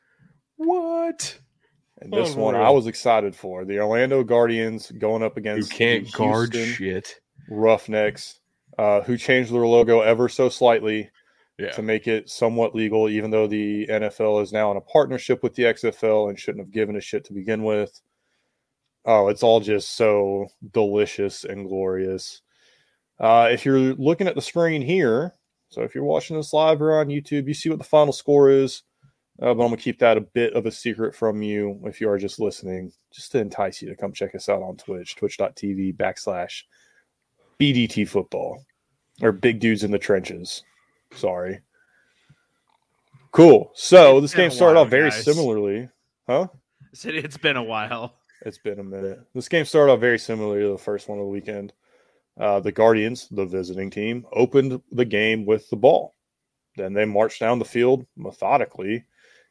what? 0.56 1.38
And 2.00 2.12
this 2.12 2.34
Oh, 2.36 2.40
one 2.40 2.54
really? 2.54 2.66
I 2.66 2.70
was 2.70 2.86
excited 2.86 3.34
for. 3.34 3.64
The 3.64 3.80
Orlando 3.80 4.22
Guardians 4.22 4.90
going 4.90 5.22
up 5.22 5.34
Who 5.34 5.40
against 5.40 5.72
can't 5.72 6.04
the 6.06 6.12
guard 6.12 6.54
shit? 6.54 7.20
Roughnecks, 7.48 8.40
uh, 8.78 9.00
who 9.02 9.16
changed 9.16 9.52
their 9.52 9.66
logo 9.66 10.00
ever 10.00 10.28
so 10.28 10.48
slightly 10.48 11.10
Yeah. 11.58 11.70
to 11.72 11.82
make 11.82 12.06
it 12.06 12.28
somewhat 12.28 12.74
legal, 12.74 13.08
even 13.08 13.30
though 13.30 13.46
the 13.46 13.86
NFL 13.88 14.42
is 14.42 14.52
now 14.52 14.70
in 14.70 14.76
a 14.76 14.80
partnership 14.82 15.42
with 15.42 15.54
the 15.54 15.64
XFL 15.64 16.28
and 16.28 16.38
shouldn't 16.38 16.64
have 16.64 16.72
given 16.72 16.96
a 16.96 17.00
shit 17.00 17.24
to 17.24 17.32
begin 17.32 17.62
with. 17.64 18.00
Oh, 19.04 19.28
it's 19.28 19.42
all 19.42 19.60
just 19.60 19.94
so 19.96 20.48
delicious 20.72 21.44
and 21.44 21.66
glorious. 21.68 22.42
Uh, 23.18 23.48
if 23.50 23.64
you're 23.64 23.78
looking 23.94 24.26
at 24.26 24.34
the 24.34 24.42
screen 24.42 24.82
here, 24.82 25.32
so 25.68 25.82
if 25.82 25.94
you're 25.94 26.04
watching 26.04 26.36
this 26.36 26.52
live 26.52 26.82
or 26.82 26.98
on 26.98 27.06
YouTube, 27.08 27.46
you 27.48 27.54
see 27.54 27.70
what 27.70 27.78
the 27.78 27.84
final 27.84 28.12
score 28.12 28.50
is. 28.50 28.82
Uh, 29.40 29.52
but 29.52 29.64
I'm 29.64 29.68
gonna 29.68 29.76
keep 29.76 29.98
that 29.98 30.16
a 30.16 30.22
bit 30.22 30.54
of 30.54 30.64
a 30.64 30.70
secret 30.70 31.14
from 31.14 31.42
you 31.42 31.78
if 31.84 32.00
you 32.00 32.08
are 32.08 32.18
just 32.18 32.40
listening, 32.40 32.92
just 33.12 33.32
to 33.32 33.38
entice 33.38 33.82
you 33.82 33.88
to 33.88 33.96
come 33.96 34.12
check 34.12 34.34
us 34.34 34.48
out 34.48 34.62
on 34.62 34.76
Twitch, 34.76 35.16
twitch.tv 35.16 35.96
backslash 35.96 36.62
BDT 37.60 38.08
football 38.08 38.64
or 39.22 39.32
big 39.32 39.60
dudes 39.60 39.84
in 39.84 39.90
the 39.90 39.98
trenches. 39.98 40.62
Sorry. 41.12 41.60
Cool. 43.30 43.70
So 43.74 44.20
this 44.20 44.34
game 44.34 44.50
started 44.50 44.76
while, 44.76 44.84
off 44.84 44.90
very 44.90 45.10
guys. 45.10 45.24
similarly. 45.24 45.90
Huh? 46.26 46.48
Said 46.94 47.14
it's 47.14 47.36
been 47.36 47.56
a 47.56 47.62
while. 47.62 48.14
It's 48.42 48.58
been 48.58 48.78
a 48.78 48.84
minute. 48.84 49.20
This 49.34 49.48
game 49.48 49.66
started 49.66 49.92
off 49.92 50.00
very 50.00 50.18
similar 50.18 50.60
to 50.60 50.68
the 50.68 50.78
first 50.78 51.08
one 51.08 51.18
of 51.18 51.24
the 51.24 51.30
weekend. 51.30 51.74
Uh, 52.38 52.60
the 52.60 52.72
Guardians, 52.72 53.28
the 53.30 53.44
visiting 53.44 53.90
team, 53.90 54.26
opened 54.32 54.80
the 54.92 55.04
game 55.04 55.44
with 55.44 55.68
the 55.68 55.76
ball. 55.76 56.14
Then 56.76 56.92
they 56.92 57.04
marched 57.04 57.40
down 57.40 57.58
the 57.58 57.64
field 57.64 58.06
methodically 58.16 59.04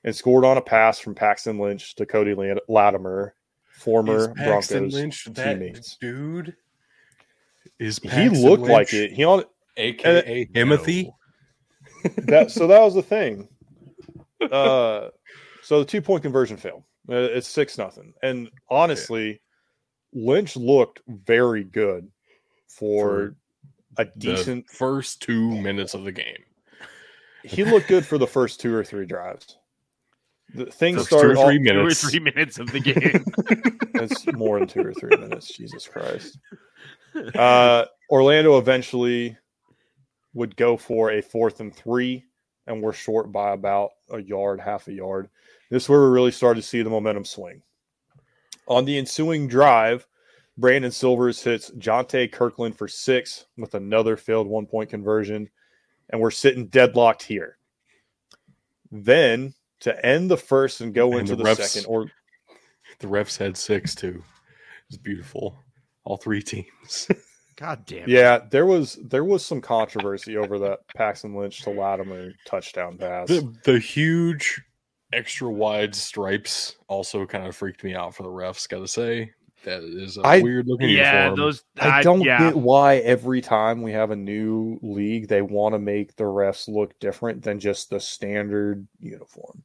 and 0.05 0.15
scored 0.15 0.45
on 0.45 0.55
a 0.55 0.61
pass 0.61 0.99
from 0.99 1.15
Paxton 1.15 1.57
Lynch 1.59 1.95
to 1.95 2.05
Cody 2.05 2.35
Latimer, 2.69 3.35
former 3.71 4.17
Is 4.17 4.27
Paxton 4.37 4.77
Broncos 4.83 4.93
Lynch 4.93 5.25
that 5.25 5.53
teammates. 5.59 5.97
dude? 5.99 6.55
Is 7.79 7.99
He 7.99 8.07
Paxton 8.07 8.41
looked 8.41 8.63
like 8.63 8.93
it. 8.93 9.11
He 9.11 9.25
on 9.25 9.43
aka 9.75 10.45
Timothy? 10.45 11.11
that 12.17 12.51
so 12.51 12.67
that 12.67 12.79
was 12.79 12.93
the 12.93 13.01
thing. 13.01 13.49
Uh, 14.39 15.09
so 15.63 15.79
the 15.79 15.85
two 15.85 16.01
point 16.01 16.21
conversion 16.21 16.55
failed. 16.55 16.83
Uh, 17.09 17.15
It's 17.15 17.47
six 17.47 17.77
nothing, 17.77 18.13
and 18.21 18.49
honestly, 18.69 19.41
Lynch 20.13 20.55
looked 20.55 21.01
very 21.07 21.63
good 21.63 22.09
for, 22.67 23.35
a 23.97 24.05
decent. 24.05 24.69
first 24.69 25.21
two 25.21 25.49
minutes 25.61 25.93
of 25.95 26.03
the 26.03 26.11
game. 26.11 26.43
He 27.43 27.63
looked 27.63 27.87
good 27.87 28.05
for 28.05 28.17
the 28.17 28.27
first 28.27 28.59
two 28.59 28.73
or 28.73 28.83
three 28.83 29.05
drives. 29.05 29.57
The 30.55 30.65
things 30.71 30.97
First 31.07 31.09
two 31.09 31.15
or 31.15 31.35
started. 31.35 31.35
three 31.35 31.41
off- 31.43 31.47
Two 31.65 31.71
or 31.71 31.83
minutes. 31.83 32.09
three 32.09 32.19
minutes 32.31 32.59
of 32.59 32.71
the 32.71 32.79
game. 32.81 33.25
It's 33.95 34.25
more 34.33 34.59
than 34.59 34.67
two 34.67 34.81
or 34.81 34.93
three 34.93 35.15
minutes. 35.17 35.47
Jesus 35.55 35.87
Christ. 35.87 36.37
Uh, 37.33 37.85
Orlando 38.11 38.57
eventually 38.57 39.37
would 40.33 40.53
go 40.57 40.75
for 40.75 41.11
a 41.11 41.21
fourth 41.21 41.61
and 41.61 41.73
three, 41.73 42.25
and 42.67 42.81
we're 42.83 42.91
short 42.91 43.31
by 43.31 43.53
about 43.53 43.91
a 44.11 44.19
yard, 44.21 44.59
half 44.59 44.89
a 44.89 44.91
yard. 44.91 45.29
This 45.71 45.83
is 45.83 45.89
where 45.89 46.01
we 46.01 46.07
really 46.07 46.31
started 46.31 46.59
to 46.59 46.67
see 46.67 46.81
the 46.81 46.89
momentum 46.89 47.23
swing. 47.23 47.61
On 48.67 48.83
the 48.83 48.97
ensuing 48.97 49.47
drive, 49.47 50.05
Brandon 50.57 50.91
Silvers 50.91 51.41
hits 51.41 51.71
Jonte 51.71 52.29
Kirkland 52.33 52.77
for 52.77 52.89
six 52.89 53.45
with 53.57 53.75
another 53.75 54.17
failed 54.17 54.47
one 54.47 54.65
point 54.65 54.89
conversion, 54.89 55.49
and 56.09 56.19
we're 56.19 56.31
sitting 56.31 56.67
deadlocked 56.67 57.23
here. 57.23 57.57
Then 58.91 59.53
to 59.81 60.05
end 60.05 60.29
the 60.31 60.37
first 60.37 60.81
and 60.81 60.93
go 60.93 61.11
And 61.11 61.21
into 61.21 61.35
the 61.35 61.43
the, 61.43 61.49
refs- 61.49 61.67
second, 61.67 61.87
or 61.89 62.05
The 62.99 63.07
refs 63.07 63.37
had 63.37 63.57
six 63.57 63.93
too. 63.95 64.23
It's 64.89 64.97
beautiful. 64.97 65.57
All 66.03 66.17
three 66.17 66.41
teams. 66.41 67.07
God 67.57 67.85
damn. 67.85 68.03
it. 68.03 68.09
yeah, 68.09 68.39
there 68.51 68.65
was 68.65 68.99
there 69.03 69.23
was 69.23 69.45
some 69.45 69.61
controversy 69.61 70.35
over 70.37 70.59
that 70.59 70.79
Paxton 70.95 71.35
Lynch 71.35 71.61
to 71.63 71.69
Latimer 71.71 72.31
touchdown 72.45 72.97
pass. 72.97 73.27
the 73.29 73.53
the 73.63 73.79
huge 73.79 74.61
extra 75.13 75.49
wide 75.49 75.95
stripes 75.95 76.75
also 76.89 77.25
kind 77.25 77.47
of 77.47 77.55
freaked 77.55 77.83
me 77.83 77.95
out 77.95 78.13
for 78.13 78.23
the 78.23 78.29
refs. 78.29 78.67
Got 78.67 78.79
to 78.79 78.87
say 78.87 79.31
that 79.65 79.83
is 79.83 80.17
a 80.17 80.21
I- 80.21 80.41
weird 80.41 80.67
looking 80.67 80.89
Yeah, 80.89 81.25
uniform. 81.25 81.39
those. 81.39 81.63
I 81.79 82.01
don't 82.01 82.21
yeah. 82.21 82.39
get 82.39 82.55
why 82.55 82.97
every 82.97 83.41
time 83.41 83.81
we 83.81 83.91
have 83.91 84.11
a 84.11 84.15
new 84.15 84.79
league, 84.81 85.27
they 85.27 85.41
want 85.41 85.73
to 85.75 85.79
make 85.79 86.15
the 86.15 86.23
refs 86.23 86.67
look 86.67 86.97
different 86.99 87.43
than 87.43 87.59
just 87.59 87.89
the 87.89 87.99
standard 87.99 88.87
uniform. 88.99 89.63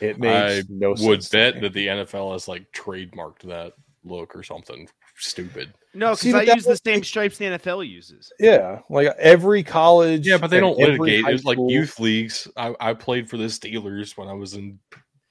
It 0.00 0.18
makes 0.18 0.34
I 0.34 0.62
no 0.70 0.90
would 0.90 1.22
sense. 1.22 1.28
to 1.30 1.36
bet 1.36 1.54
me. 1.56 1.60
that 1.60 1.72
the 1.72 1.86
NFL 1.86 2.32
has 2.32 2.48
like 2.48 2.64
trademarked 2.72 3.42
that 3.42 3.74
look 4.02 4.34
or 4.34 4.42
something 4.42 4.88
stupid. 5.16 5.72
No, 5.96 6.10
because 6.16 6.34
I 6.34 6.44
that 6.44 6.56
use 6.56 6.64
the 6.64 6.70
was- 6.70 6.80
same 6.84 7.04
stripes 7.04 7.38
the 7.38 7.44
NFL 7.44 7.88
uses. 7.88 8.32
Yeah, 8.40 8.80
like 8.90 9.06
every 9.18 9.62
college. 9.62 10.26
Yeah, 10.26 10.38
but 10.38 10.50
they 10.50 10.58
don't 10.58 10.76
litigate. 10.76 11.22
high 11.24 11.30
It's 11.30 11.44
like 11.44 11.58
youth 11.68 12.00
leagues. 12.00 12.48
I, 12.56 12.74
I 12.80 12.94
played 12.94 13.30
for 13.30 13.36
the 13.36 13.44
Steelers 13.44 14.16
when 14.16 14.26
I 14.26 14.32
was 14.32 14.54
in 14.54 14.80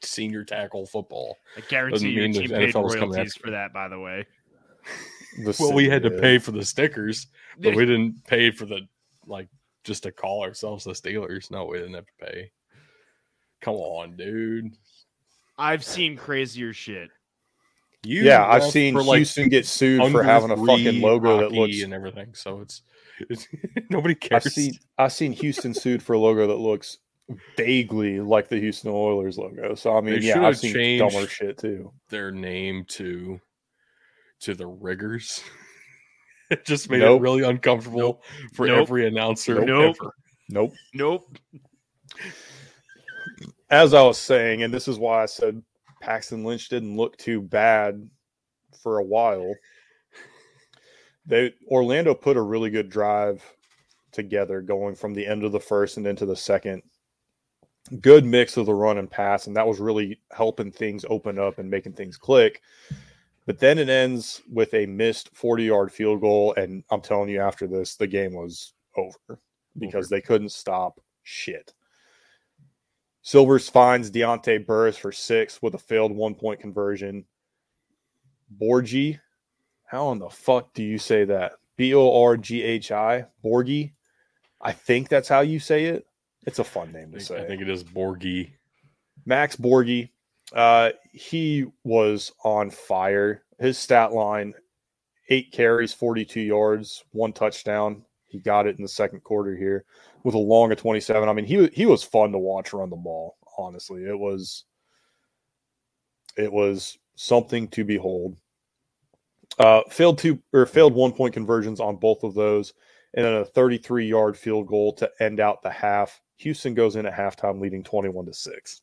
senior 0.06 0.44
tackle 0.44 0.86
football. 0.86 1.38
I 1.58 1.62
guarantee 1.62 1.94
Doesn't 1.94 2.10
your 2.12 2.28
the 2.28 2.34
team 2.34 2.50
paid 2.50 2.74
NFL 2.74 2.96
royalties 2.96 3.36
for 3.36 3.52
that. 3.52 3.74
By 3.74 3.88
the 3.88 4.00
way, 4.00 4.26
the 5.44 5.56
Well, 5.60 5.74
we 5.74 5.90
had 5.90 6.04
to 6.04 6.12
pay 6.12 6.38
for 6.38 6.52
the 6.52 6.66
stickers, 6.66 7.28
but 7.60 7.76
we 7.76 7.86
didn't 7.86 8.26
pay 8.26 8.52
for 8.52 8.66
the 8.66 8.82
like 9.26 9.48
just 9.84 10.04
to 10.04 10.12
call 10.12 10.44
ourselves 10.44 10.84
the 10.84 10.92
Steelers. 10.92 11.52
No, 11.52 11.66
we 11.66 11.78
didn't 11.78 11.96
have 11.96 12.06
to 12.06 12.26
pay. 12.26 12.52
Come 13.62 13.76
on, 13.76 14.16
dude. 14.16 14.74
I've 15.58 15.84
seen 15.84 16.18
crazier 16.18 16.74
shit. 16.74 17.10
You 18.06 18.24
Yeah, 18.24 18.46
I've 18.46 18.64
seen 18.66 18.94
for, 18.94 19.04
like, 19.04 19.18
Houston 19.18 19.48
get 19.48 19.66
sued 19.66 20.12
for 20.12 20.24
having 20.24 20.52
a 20.52 20.58
fucking 20.58 21.02
logo 21.02 21.38
that 21.38 21.54
looks. 21.54 21.82
and 21.82 21.94
everything. 21.94 22.34
So 22.34 22.60
it's, 22.60 22.82
it's 23.30 23.48
nobody 23.90 24.14
I've 24.14 24.44
cares. 24.44 24.54
seen 24.54 24.74
I've 24.98 25.14
seen 25.14 25.32
Houston 25.32 25.74
sued 25.74 26.04
for 26.04 26.14
a 26.14 26.20
logo 26.20 26.48
that 26.48 26.58
looks 26.58 26.98
vaguely 27.58 28.20
like 28.20 28.48
the 28.50 28.60
Houston 28.60 28.92
Oilers 28.92 29.38
logo. 29.38 29.76
So 29.76 29.96
I 29.98 30.02
mean, 30.02 30.20
They 30.20 30.28
yeah, 30.28 30.46
I've 30.46 30.58
seen 30.58 31.00
dumber 31.00 31.28
shit 31.28 31.58
too. 31.58 31.92
their 32.10 32.32
name 32.32 32.86
to 32.90 33.40
to 34.42 34.54
the 34.54 34.68
riggers. 34.68 35.42
it 36.50 36.66
just 36.66 36.90
made 36.90 37.00
Nope. 37.00 37.20
it 37.20 37.24
really 37.24 37.44
uncomfortable 37.44 38.22
for 38.54 38.68
Nope. 38.68 38.82
every 38.82 39.08
announcer. 39.08 39.64
Nope. 39.64 39.96
ever. 40.02 40.14
Nope. 40.50 40.74
Nope. 40.94 41.38
As 43.70 43.94
I 43.94 44.02
was 44.04 44.18
saying, 44.18 44.64
and 44.64 44.74
this 44.74 44.88
is 44.88 45.00
why 45.00 45.24
I 45.24 45.26
said 45.26 45.62
Paxton 46.02 46.44
Lynch 46.44 46.70
didn't 46.70 46.98
look 46.98 47.18
too 47.18 47.42
bad 47.42 48.08
for 48.82 49.00
a 49.00 49.04
while. 49.04 49.54
They 51.26 51.54
Orlando 51.68 52.14
put 52.14 52.36
a 52.38 52.42
really 52.42 52.70
good 52.70 52.90
drive 52.90 53.42
together 54.12 54.62
going 54.62 54.94
from 54.94 55.14
the 55.14 55.26
end 55.26 55.44
of 55.44 55.54
the 55.54 55.60
first 55.60 55.96
and 55.98 56.06
into 56.06 56.26
the 56.26 56.36
second. 56.36 56.84
Good 58.00 58.26
mix 58.26 58.58
of 58.58 58.66
the 58.66 58.74
run 58.74 58.98
and 58.98 59.12
pass, 59.12 59.48
and 59.48 59.56
that 59.56 59.68
was 59.68 59.80
really 59.80 60.20
helping 60.32 60.72
things 60.72 61.06
open 61.10 61.38
up 61.38 61.60
and 61.60 61.70
making 61.70 61.94
things 61.94 62.18
click. 62.18 62.62
But 63.46 63.60
then 63.60 63.78
it 63.78 63.90
ends 63.90 64.42
with 64.52 64.74
a 64.74 64.86
missed 64.86 65.36
40 65.36 65.64
yard 65.66 65.92
field 65.92 66.22
goal. 66.22 66.54
And 66.56 66.84
I'm 66.90 67.02
telling 67.02 67.30
you, 67.30 67.42
after 67.42 67.68
this, 67.68 67.96
the 67.96 68.08
game 68.08 68.34
was 68.34 68.74
over 68.96 69.40
because 69.78 70.10
they 70.10 70.22
couldn't 70.22 70.52
stop 70.52 71.00
shit. 71.24 71.74
Silvers 73.22 73.70
finds 73.70 74.12
Deontay 74.12 74.66
Burris 74.66 74.98
for 74.98 75.12
six 75.12 75.62
with 75.62 75.76
a 75.76 75.80
failed 75.80 76.12
one 76.12 76.36
point 76.36 76.60
conversion. 76.60 77.26
Borgi, 78.62 79.20
how 79.86 80.12
in 80.12 80.20
the 80.20 80.30
fuck 80.30 80.74
do 80.74 80.84
you 80.84 80.98
say 80.98 81.24
that? 81.26 81.54
B 81.78 81.94
O 81.96 82.22
R 82.24 82.38
G 82.38 82.62
H 82.62 82.92
I, 82.92 83.26
Borgi. 83.44 83.94
I 84.62 84.72
think 84.72 85.10
that's 85.10 85.28
how 85.28 85.42
you 85.42 85.60
say 85.60 85.86
it. 85.86 86.06
It's 86.46 86.60
a 86.60 86.64
fun 86.64 86.92
name 86.92 87.10
I 87.10 87.12
to 87.12 87.12
think, 87.12 87.22
say. 87.24 87.44
I 87.44 87.48
think 87.48 87.62
it 87.62 87.70
is 87.70 87.84
Borgie. 87.84 88.52
Max 89.26 89.56
Borghi, 89.56 90.10
uh, 90.54 90.92
he 91.12 91.66
was 91.84 92.32
on 92.44 92.70
fire. 92.70 93.44
His 93.60 93.78
stat 93.78 94.12
line: 94.14 94.54
eight 95.30 95.52
carries, 95.52 95.94
forty-two 95.94 96.42
yards, 96.42 97.04
one 97.12 97.34
touchdown. 97.34 98.04
He 98.28 98.40
got 98.40 98.68
it 98.68 98.78
in 98.78 98.82
the 98.82 98.90
second 98.90 99.24
quarter 99.24 99.56
here 99.56 99.86
with 100.24 100.36
a 100.36 100.40
long 100.40 100.72
of 100.72 100.78
twenty-seven. 100.78 101.30
I 101.30 101.34
mean, 101.34 101.46
he 101.46 101.68
he 101.68 101.86
was 101.86 102.04
fun 102.04 102.32
to 102.32 102.40
watch 102.40 102.74
run 102.74 102.90
the 102.90 102.96
ball. 102.96 103.38
Honestly, 103.58 104.04
it 104.04 104.18
was 104.18 104.66
it 106.38 106.52
was 106.52 106.98
something 107.16 107.68
to 107.70 107.84
behold. 107.84 108.36
Uh, 109.60 109.82
failed 109.90 110.18
two 110.18 110.40
or 110.52 110.66
failed 110.66 110.94
one 110.94 111.12
point 111.12 111.34
conversions 111.34 111.80
on 111.80 111.96
both 111.96 112.24
of 112.24 112.34
those, 112.34 112.74
and 113.14 113.24
then 113.24 113.36
a 113.36 113.46
33 113.46 114.08
yard 114.08 114.36
field 114.36 114.68
goal 114.68 114.94
to 114.94 115.10
end 115.20 115.40
out 115.40 115.62
the 115.62 115.70
half. 115.70 116.20
Houston 116.44 116.74
goes 116.74 116.96
in 116.96 117.06
at 117.06 117.14
halftime 117.14 117.60
leading 117.60 117.84
21 117.84 118.26
to 118.26 118.34
6. 118.34 118.82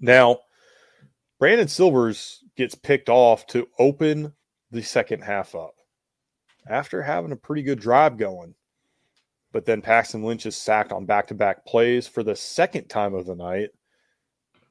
Now, 0.00 0.38
Brandon 1.38 1.68
Silvers 1.68 2.44
gets 2.56 2.74
picked 2.74 3.08
off 3.08 3.46
to 3.48 3.68
open 3.78 4.32
the 4.70 4.82
second 4.82 5.22
half 5.22 5.54
up 5.54 5.74
after 6.68 7.02
having 7.02 7.32
a 7.32 7.36
pretty 7.36 7.62
good 7.62 7.80
drive 7.80 8.16
going. 8.16 8.54
But 9.52 9.64
then 9.64 9.80
Paxton 9.80 10.22
Lynch 10.22 10.44
is 10.46 10.56
sacked 10.56 10.92
on 10.92 11.06
back 11.06 11.26
to 11.28 11.34
back 11.34 11.64
plays 11.64 12.06
for 12.06 12.22
the 12.22 12.36
second 12.36 12.88
time 12.88 13.14
of 13.14 13.26
the 13.26 13.34
night. 13.34 13.70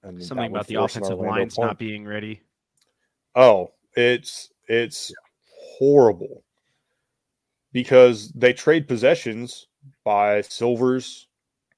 And 0.03 0.23
Something 0.23 0.51
about 0.51 0.67
the 0.67 0.75
offensive 0.75 1.17
lines 1.17 1.55
punt. 1.55 1.67
not 1.67 1.79
being 1.79 2.05
ready. 2.05 2.41
Oh, 3.35 3.71
it's 3.95 4.51
it's 4.67 5.11
horrible 5.79 6.43
because 7.73 8.31
they 8.33 8.53
trade 8.53 8.87
possessions 8.87 9.67
by 10.03 10.41
Silvers 10.41 11.26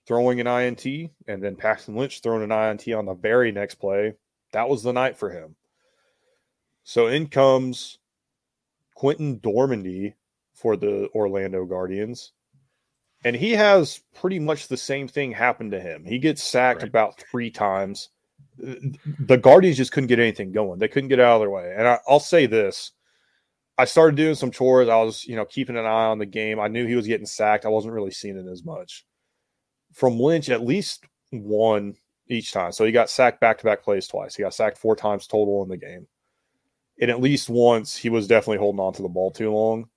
throwing 0.10 0.40
an 0.40 0.48
INT 0.48 0.84
and 1.28 1.42
then 1.42 1.56
Paxton 1.56 1.96
Lynch 1.96 2.22
throwing 2.22 2.42
an 2.42 2.52
INT 2.52 2.88
on 2.96 3.06
the 3.06 3.14
very 3.14 3.52
next 3.52 3.76
play. 3.76 4.16
That 4.54 4.68
was 4.68 4.82
the 4.82 4.92
night 4.92 5.16
for 5.18 5.30
him. 5.30 5.56
So 6.84 7.06
in 7.06 7.28
comes 7.28 8.00
Quinten 8.98 9.40
Dormady 9.40 10.16
for 10.56 10.76
the 10.76 11.10
Orlando 11.14 11.64
Guardians. 11.64 12.34
And 13.24 13.36
he 13.36 13.52
has 13.52 14.02
pretty 14.16 14.40
much 14.40 14.68
the 14.68 14.78
same 14.78 15.08
thing 15.08 15.32
happen 15.32 15.70
to 15.72 15.80
him. 15.80 16.06
He 16.06 16.18
gets 16.18 16.42
sacked 16.42 16.82
Right. 16.82 16.90
about 16.90 17.20
three 17.20 17.52
times 17.52 18.10
the 18.58 19.38
Guardians 19.38 19.78
just 19.78 19.92
couldn't 19.92 20.08
get 20.08 20.20
anything 20.20 20.52
going. 20.52 20.80
They 20.80 20.88
couldn't 20.88 21.10
get 21.10 21.20
out 21.20 21.36
of 21.36 21.42
their 21.42 21.52
way. 21.52 21.72
And 21.78 21.88
I, 21.88 22.00
I'll 22.08 22.20
say 22.20 22.48
this: 22.48 22.94
I 23.78 23.86
started 23.86 24.16
doing 24.16 24.36
some 24.36 24.50
chores. 24.52 24.90
I 24.90 24.98
was, 25.04 25.24
you 25.26 25.36
know, 25.36 25.46
keeping 25.46 25.78
an 25.78 25.86
eye 25.86 26.06
on 26.08 26.18
the 26.18 26.26
game. 26.26 26.60
I 26.60 26.68
knew 26.68 26.86
he 26.88 26.96
was 26.96 27.08
getting 27.08 27.28
sacked. 27.28 27.66
I 27.66 27.70
wasn't 27.70 27.94
really 27.94 28.12
seeing 28.12 28.38
it 28.38 28.52
as 28.52 28.66
much 28.66 29.06
from 29.94 30.20
Lynch. 30.20 30.50
At 30.50 30.66
least 30.66 31.06
one 31.32 31.96
each 32.28 32.52
time. 32.52 32.72
So 32.72 32.86
he 32.86 32.92
got 32.92 33.10
sacked 33.10 33.42
back 33.42 33.58
to 33.60 33.64
back 33.64 33.84
plays 33.84 34.08
twice. 34.08 34.36
He 34.36 34.44
got 34.44 34.54
sacked 34.54 34.78
four 34.78 34.96
times 34.96 35.28
total 35.28 35.64
in 35.64 35.70
the 35.70 35.78
game. 35.78 36.08
And 37.02 37.10
at 37.10 37.22
least 37.22 37.50
once 37.50 37.96
he 37.96 38.10
was 38.10 38.28
definitely 38.28 38.58
holding 38.58 38.80
on 38.80 38.94
to 38.94 39.02
the 39.02 39.08
ball 39.08 39.32
too 39.32 39.52
long. 39.52 39.90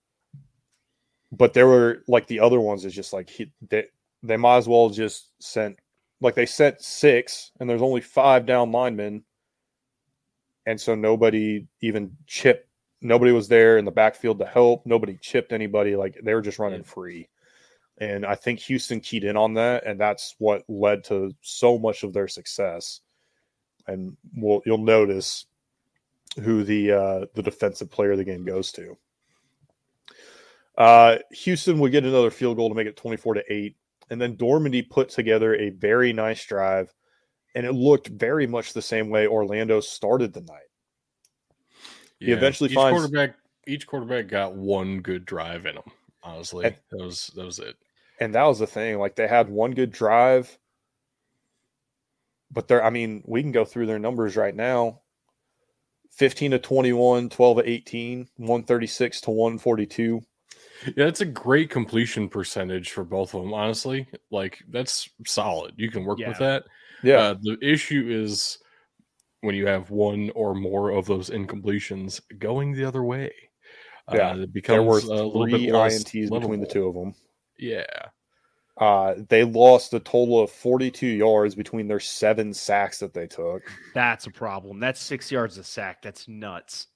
But 1.31 1.53
there 1.53 1.67
were 1.67 2.05
like 2.09 2.27
the 2.27 2.41
other 2.41 2.61
ones 2.61 2.85
is 2.85 2.95
just 2.95 3.13
like 3.13 3.29
he 3.29 3.51
they, 3.69 3.87
they 4.23 4.37
might 4.37 4.59
as 4.59 4.69
well 4.69 4.91
just 4.91 5.31
sent 5.41 5.79
like 6.21 6.35
they 6.35 6.47
sent 6.47 6.81
six 6.81 7.51
and 7.59 7.69
there's 7.69 7.83
only 7.83 8.01
five 8.01 8.47
down 8.47 8.71
linemen 8.71 9.25
and 10.67 10.81
so 10.81 10.95
nobody 10.95 11.67
even 11.81 12.17
chipped 12.27 12.69
nobody 13.01 13.33
was 13.33 13.49
there 13.49 13.79
in 13.79 13.85
the 13.85 13.91
backfield 13.91 14.39
to 14.39 14.47
help 14.47 14.87
nobody 14.87 15.17
chipped 15.21 15.53
anybody 15.53 15.97
like 15.97 16.17
they 16.23 16.35
were 16.35 16.43
just 16.43 16.59
running 16.59 16.85
free 16.85 17.29
and 17.99 18.25
i 18.25 18.35
think 18.35 18.59
houston 18.59 19.01
keyed 19.01 19.25
in 19.25 19.37
on 19.37 19.55
that 19.55 19.85
and 19.87 20.01
that's 20.01 20.35
what 20.39 20.63
led 20.69 21.05
to 21.05 21.35
so 21.41 21.79
much 21.79 22.03
of 22.03 22.13
their 22.13 22.29
success 22.29 23.01
and 23.87 24.17
we'll, 24.37 24.63
you'll 24.65 24.79
notice 24.79 25.47
who 26.43 26.63
the 26.63 26.93
uh, 26.93 27.27
the 27.35 27.43
defensive 27.43 27.91
player 27.91 28.13
of 28.13 28.19
the 28.19 28.25
game 28.25 28.45
goes 28.45 28.73
to 28.73 28.97
uh, 30.79 31.19
houston 31.31 31.79
would 31.79 31.93
get 31.93 32.05
another 32.05 32.31
field 32.31 32.57
goal 32.57 32.69
to 32.69 32.75
make 32.75 32.87
it 32.87 32.97
24 32.97 33.35
to 33.35 33.43
8 33.53 33.77
and 34.13 34.21
then 34.21 34.37
Dormady 34.37 34.89
put 34.89 35.09
together 35.09 35.55
a 35.55 35.71
very 35.71 36.13
nice 36.13 36.45
drive, 36.45 36.93
and 37.55 37.65
it 37.65 37.73
looked 37.73 38.09
very 38.09 38.47
much 38.47 38.75
the 38.75 38.83
same 38.83 39.09
way 39.09 39.27
Orlando 39.27 39.81
started 39.81 40.35
the 40.35 40.43
night. 40.43 40.69
He 42.19 42.31
eventually 42.31 42.69
each 42.69 42.77
finds- 42.77 43.01
quarterback. 43.01 43.37
Each 43.67 43.87
quarterback 43.87 44.29
got 44.29 44.55
one 44.55 45.01
good 45.01 45.25
drive 45.25 45.65
in 45.65 45.77
them. 45.77 45.85
Honestly, 46.23 46.67
And- 46.67 46.77
that 46.91 47.05
was 47.05 47.27
that 47.37 47.45
was 47.45 47.59
it. 47.59 47.77
And 48.21 48.35
that 48.35 48.45
was 48.45 48.59
the 48.61 48.67
thing. 48.67 48.99
Like 48.99 49.17
they 49.17 49.27
had 49.27 49.49
one 49.49 49.73
good 49.73 49.91
drive, 49.91 50.57
but 52.51 52.69
they're, 52.69 52.85
I 52.85 52.91
mean, 52.91 53.23
we 53.27 53.43
can 53.43 53.51
go 53.53 53.65
through 53.65 53.87
their 53.87 53.99
numbers 53.99 54.37
right 54.37 54.55
now. 54.55 55.01
15 56.13 56.53
to 56.53 56.59
21, 56.59 57.31
12 57.31 57.57
to 57.59 57.69
18, 57.69 58.29
136 58.37 59.21
to 59.23 59.31
142. 59.31 60.21
Yeah, 60.85 60.93
that's 60.97 61.23
a 61.23 61.25
great 61.27 61.71
completion 61.71 62.29
percentage 62.29 62.91
for 62.91 63.03
both 63.03 63.35
of 63.35 63.43
them. 63.43 63.55
Honestly, 63.55 64.07
like 64.31 64.59
that's 64.69 65.09
solid. 65.27 65.73
You 65.77 65.91
can 65.91 66.05
work 66.05 66.19
Yeah. 66.19 66.29
with 66.29 66.39
that. 66.39 66.65
Yeah. 67.03 67.17
Uh, 67.19 67.35
the 67.41 67.57
issue 67.63 68.07
is 68.09 68.59
when 69.41 69.55
you 69.55 69.67
have 69.67 69.91
one 69.91 70.31
or 70.35 70.55
more 70.55 70.91
of 70.91 71.07
those 71.07 71.31
incompletions 71.31 72.21
going 72.39 72.73
the 72.73 72.85
other 72.85 73.03
way. 73.03 73.33
Yeah, 74.13 74.31
uh, 74.33 74.37
it 74.55 74.67
there 74.67 74.83
were 74.83 74.99
a 74.99 75.03
little 75.03 75.45
three 75.47 75.67
bit 75.67 75.73
less 75.75 76.03
INTs 76.05 76.31
between 76.31 76.61
the 76.61 76.67
two 76.67 76.87
of 76.89 76.95
them. 76.95 77.15
Yeah, 77.59 77.85
Uh, 78.77 79.15
they 79.29 79.45
lost 79.45 79.95
a 79.95 80.01
total 80.01 80.41
of 80.41 80.51
42 80.51 81.07
yards 81.07 81.55
between 81.55 81.87
their 81.87 82.01
seven 82.01 82.53
sacks 82.53 82.99
that 82.99 83.15
they 83.15 83.27
took. 83.27 83.63
That's 83.95 84.27
a 84.27 84.31
problem. 84.31 84.81
That's 84.81 85.01
six 85.01 85.31
yards 85.31 85.59
a 85.59 85.65
sack. 85.65 86.03
That's 86.03 86.27
nuts. 86.27 86.89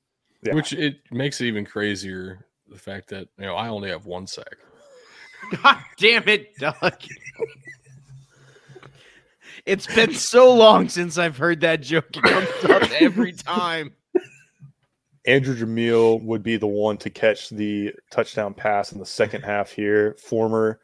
Yeah. 0.42 0.54
which 0.54 0.72
it 0.72 0.98
makes 1.10 1.40
it 1.40 1.46
even 1.46 1.64
crazier 1.64 2.46
the 2.68 2.78
fact 2.78 3.08
that 3.08 3.28
you 3.38 3.46
know 3.46 3.54
I 3.54 3.68
only 3.68 3.88
have 3.90 4.06
one 4.06 4.26
sack. 4.26 4.56
God 5.62 5.78
damn 5.98 6.28
it, 6.28 6.56
Doug. 6.58 6.74
it's 9.64 9.86
been 9.94 10.14
so 10.14 10.52
long 10.54 10.88
since 10.88 11.18
I've 11.18 11.36
heard 11.36 11.60
that 11.60 11.80
joke. 11.82 12.06
It 12.16 12.22
comes 12.22 12.64
up 12.70 12.90
every 13.00 13.32
time. 13.34 13.92
Andrew 15.26 15.56
Jamil 15.56 16.22
would 16.22 16.42
be 16.42 16.56
the 16.56 16.66
one 16.66 16.96
to 16.98 17.10
catch 17.10 17.50
the 17.50 17.92
touchdown 18.10 18.54
pass 18.54 18.92
in 18.92 18.98
the 18.98 19.06
second 19.06 19.42
half 19.42 19.72
here. 19.72 20.14
Former 20.14 20.80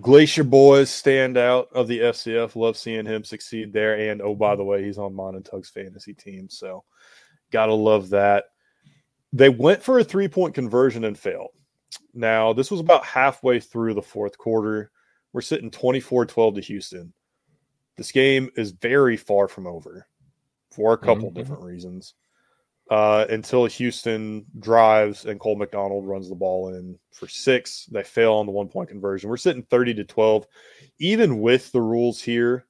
Glacier 0.00 0.44
Boys 0.44 0.90
standout 0.90 1.72
of 1.72 1.86
the 1.86 2.00
FCF. 2.00 2.56
Love 2.56 2.76
seeing 2.76 3.06
him 3.06 3.22
succeed 3.24 3.72
there. 3.72 4.10
And 4.10 4.20
oh, 4.20 4.34
by 4.34 4.56
the 4.56 4.64
way, 4.64 4.84
he's 4.84 4.98
on 4.98 5.14
Mon 5.14 5.36
and 5.36 5.44
Tug's 5.44 5.70
fantasy 5.70 6.12
team. 6.12 6.48
So 6.48 6.84
gotta 7.52 7.74
love 7.74 8.10
that. 8.10 8.46
They 9.32 9.48
went 9.48 9.82
for 9.82 9.98
a 9.98 10.04
three 10.04 10.28
point 10.28 10.54
conversion 10.54 11.04
and 11.04 11.18
failed. 11.18 11.50
Now, 12.14 12.52
this 12.52 12.70
was 12.70 12.80
about 12.80 13.04
halfway 13.04 13.60
through 13.60 13.94
the 13.94 14.02
fourth 14.02 14.36
quarter. 14.38 14.90
We're 15.32 15.40
sitting 15.40 15.70
24 15.70 16.26
12 16.26 16.54
to 16.56 16.60
Houston. 16.62 17.12
This 17.96 18.10
game 18.12 18.50
is 18.56 18.72
very 18.72 19.16
far 19.16 19.46
from 19.46 19.66
over 19.66 20.06
for 20.70 20.92
a 20.92 20.98
couple 20.98 21.30
Mhm. 21.30 21.34
different 21.34 21.62
reasons 21.62 22.14
uh, 22.90 23.26
until 23.28 23.66
Houston 23.66 24.44
drives 24.60 25.24
and 25.26 25.38
Cole 25.38 25.56
McDonald 25.56 26.06
runs 26.06 26.28
the 26.28 26.34
ball 26.34 26.74
in 26.74 26.98
for 27.12 27.28
six. 27.28 27.86
They 27.86 28.02
fail 28.02 28.34
on 28.34 28.46
the 28.46 28.52
one 28.52 28.68
point 28.68 28.88
conversion. 28.88 29.28
We're 29.28 29.36
sitting 29.36 29.62
30 29.64 29.94
to 29.94 30.04
12. 30.04 30.46
Even 30.98 31.40
with 31.40 31.70
the 31.72 31.80
rules 31.82 32.20
here 32.22 32.64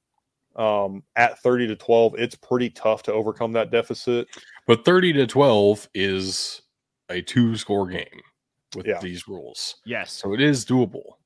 um, 0.57 1.03
at 1.17 1.39
30 1.41 1.69
to 1.69 1.77
12, 1.77 2.15
it's 2.19 2.35
pretty 2.35 2.71
tough 2.71 3.03
to 3.05 3.13
overcome 3.13 3.53
that 3.53 3.71
deficit. 3.71 4.27
But 4.67 4.85
thirty 4.85 5.13
to 5.15 5.27
twelve 5.27 5.89
is 5.95 6.61
a 7.09 7.23
two 7.23 7.57
score 7.57 7.87
game 7.87 8.21
with 8.77 8.87
Yeah. 8.87 8.99
these 9.01 9.27
rules, 9.29 9.77
Yes. 9.87 10.13
so 10.13 10.35
it 10.35 10.41
is 10.43 10.67
doable. 10.67 11.18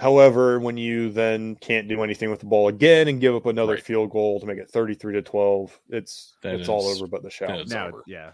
However, 0.00 0.58
when 0.58 0.76
you 0.76 1.10
then 1.10 1.56
can't 1.56 1.86
do 1.88 2.02
anything 2.02 2.30
with 2.30 2.40
the 2.40 2.46
ball 2.46 2.68
again 2.68 3.06
and 3.08 3.20
give 3.20 3.34
up 3.34 3.46
another 3.46 3.74
Right. 3.74 3.82
field 3.82 4.10
goal 4.10 4.40
to 4.40 4.46
make 4.46 4.58
it 4.58 4.70
33 4.70 5.12
to 5.14 5.22
12, 5.22 5.78
it's 5.90 6.34
That 6.42 6.54
it's 6.54 6.68
all 6.68 6.88
is- 6.90 6.96
over 7.02 7.06
but 7.08 7.22
the 7.22 7.28
that 7.28 7.32
shout. 7.32 7.68
Now, 7.68 7.88
over. 7.88 8.02
yeah. 8.06 8.32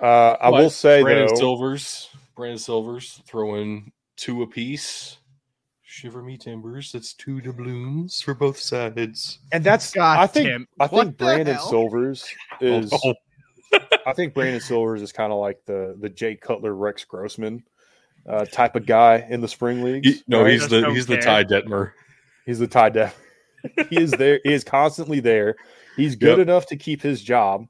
Uh, 0.00 0.36
I 0.40 0.50
But 0.50 0.60
will 0.60 0.70
say 0.70 1.02
Brandon 1.02 1.26
though, 1.28 1.34
Silvers, 1.34 2.08
Brandon 2.36 2.58
Silvers 2.58 3.20
throwing 3.26 3.92
two 4.16 4.42
apiece. 4.42 5.18
Shiver 5.82 6.22
me 6.22 6.36
timbers. 6.36 6.92
That's 6.92 7.14
two 7.14 7.40
doubloons 7.40 8.20
for 8.22 8.34
both 8.34 8.58
sides. 8.58 9.40
and 9.52 9.64
that's 9.64 9.90
God 9.92 10.18
I 10.20 10.26
think 10.26 10.48
damn. 10.48 10.68
I 10.78 10.86
think 10.86 11.16
Brandon 11.16 11.54
hell? 11.56 11.68
Silvers 11.68 12.26
is 12.60 12.92
Oh, 13.04 13.14
I 14.06 14.12
think 14.12 14.34
Brandon 14.34 14.60
Silvers 14.60 15.02
is 15.02 15.12
kind 15.12 15.32
of 15.32 15.38
like 15.40 15.58
the 15.66 15.96
the 15.98 16.08
Jay 16.08 16.36
Cutler, 16.36 16.74
Rex 16.74 17.04
Grossman 17.04 17.64
uh, 18.28 18.44
type 18.46 18.76
of 18.76 18.86
guy 18.86 19.26
in 19.30 19.40
the 19.40 19.48
spring 19.48 19.82
leagues. 19.82 20.06
he- 20.08 20.22
no, 20.28 20.42
right? 20.42 20.52
he's 20.52 20.68
the 20.68 20.80
don't 20.82 20.94
he's 20.94 21.06
the 21.06 21.14
care. 21.16 21.22
Ty 21.22 21.44
Detmer. 21.44 21.92
he's 22.46 22.58
the 22.58 22.66
tie 22.66 22.90
def. 22.90 23.18
he 23.90 23.98
is 24.00 24.10
there. 24.12 24.40
He 24.44 24.52
is 24.52 24.64
constantly 24.64 25.20
there. 25.20 25.56
He's 25.96 26.14
good 26.14 26.38
Yep. 26.38 26.46
enough 26.48 26.66
to 26.66 26.76
keep 26.76 27.02
his 27.02 27.22
job. 27.22 27.66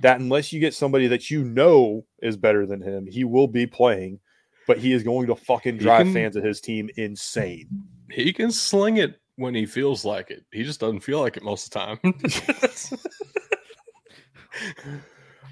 That 0.00 0.20
unless 0.20 0.52
you 0.52 0.60
get 0.60 0.74
somebody 0.74 1.06
that 1.08 1.30
you 1.30 1.44
know 1.44 2.04
is 2.20 2.36
better 2.36 2.66
than 2.66 2.80
him, 2.80 3.06
he 3.06 3.24
will 3.24 3.46
be 3.48 3.66
playing. 3.66 4.18
But 4.66 4.78
he 4.78 4.92
is 4.92 5.02
going 5.02 5.26
to 5.28 5.34
fucking 5.34 5.78
drive 5.78 6.04
can- 6.06 6.14
fans 6.14 6.36
of 6.36 6.44
his 6.44 6.60
team 6.60 6.88
insane. 6.96 7.68
He 8.10 8.32
can 8.32 8.52
sling 8.52 8.98
it 8.98 9.20
when 9.36 9.54
he 9.54 9.64
feels 9.66 10.04
like 10.04 10.30
it. 10.30 10.44
He 10.52 10.62
just 10.62 10.78
doesn't 10.80 11.00
feel 11.00 11.20
like 11.20 11.36
it 11.36 11.42
most 11.42 11.74
of 11.74 12.00
the 12.02 12.88
time. 12.90 12.98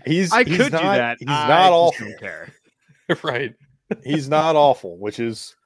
He's 0.07 0.33
I 0.33 0.45
he's 0.45 0.57
could 0.57 0.73
not, 0.73 0.81
do 0.83 0.89
that. 0.89 1.17
He's 1.19 1.29
I 1.29 1.49
not 1.49 1.93
just 1.95 2.19
care. 2.21 2.53
right. 3.23 3.55
He's 4.05 4.29
not 4.29 4.57
awful, 4.57 4.99
which 4.99 5.19
is, 5.19 5.57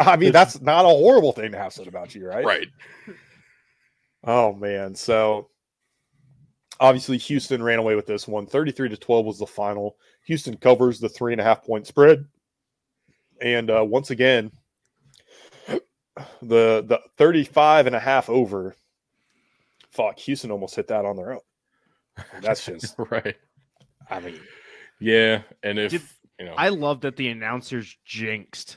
I 0.00 0.16
mean, 0.16 0.32
that's 0.32 0.60
not 0.60 0.84
a 0.84 0.88
horrible 0.88 1.32
thing 1.32 1.52
to 1.52 1.58
have 1.58 1.72
said 1.72 1.86
about 1.86 2.14
you, 2.14 2.26
right? 2.26 2.44
Right. 2.44 2.68
Oh 4.24 4.52
man. 4.54 4.94
So 4.94 5.48
obviously 6.80 7.18
Houston 7.18 7.62
ran 7.62 7.78
away 7.78 7.94
with 7.94 8.06
this 8.06 8.26
one. 8.26 8.46
33 8.46 8.88
to 8.90 8.96
12 8.96 9.26
was 9.26 9.38
the 9.38 9.46
final. 9.46 9.96
Houston 10.24 10.56
covers 10.56 11.00
the 11.00 11.08
three 11.08 11.32
and 11.32 11.40
a 11.40 11.44
half 11.44 11.64
point 11.64 11.86
spread. 11.86 12.24
And 13.40 13.70
uh, 13.70 13.84
once 13.84 14.10
again, 14.10 14.50
the 15.66 15.80
the 16.42 17.00
35 17.16 17.86
and 17.86 17.96
a 17.96 18.00
half 18.00 18.28
over. 18.28 18.74
Fuck, 19.90 20.18
Houston 20.20 20.50
almost 20.50 20.74
hit 20.74 20.88
that 20.88 21.04
on 21.04 21.16
their 21.16 21.32
own. 21.32 21.40
That's 22.40 22.66
just 22.66 22.94
right. 23.10 23.36
I 24.10 24.20
mean, 24.20 24.40
Yeah, 25.00 25.42
and 25.62 25.78
if 25.78 25.92
Did- 25.92 26.02
you 26.38 26.46
know, 26.46 26.54
I 26.56 26.68
love 26.68 27.00
that 27.02 27.16
the 27.16 27.28
announcers 27.28 27.96
jinxed 28.04 28.76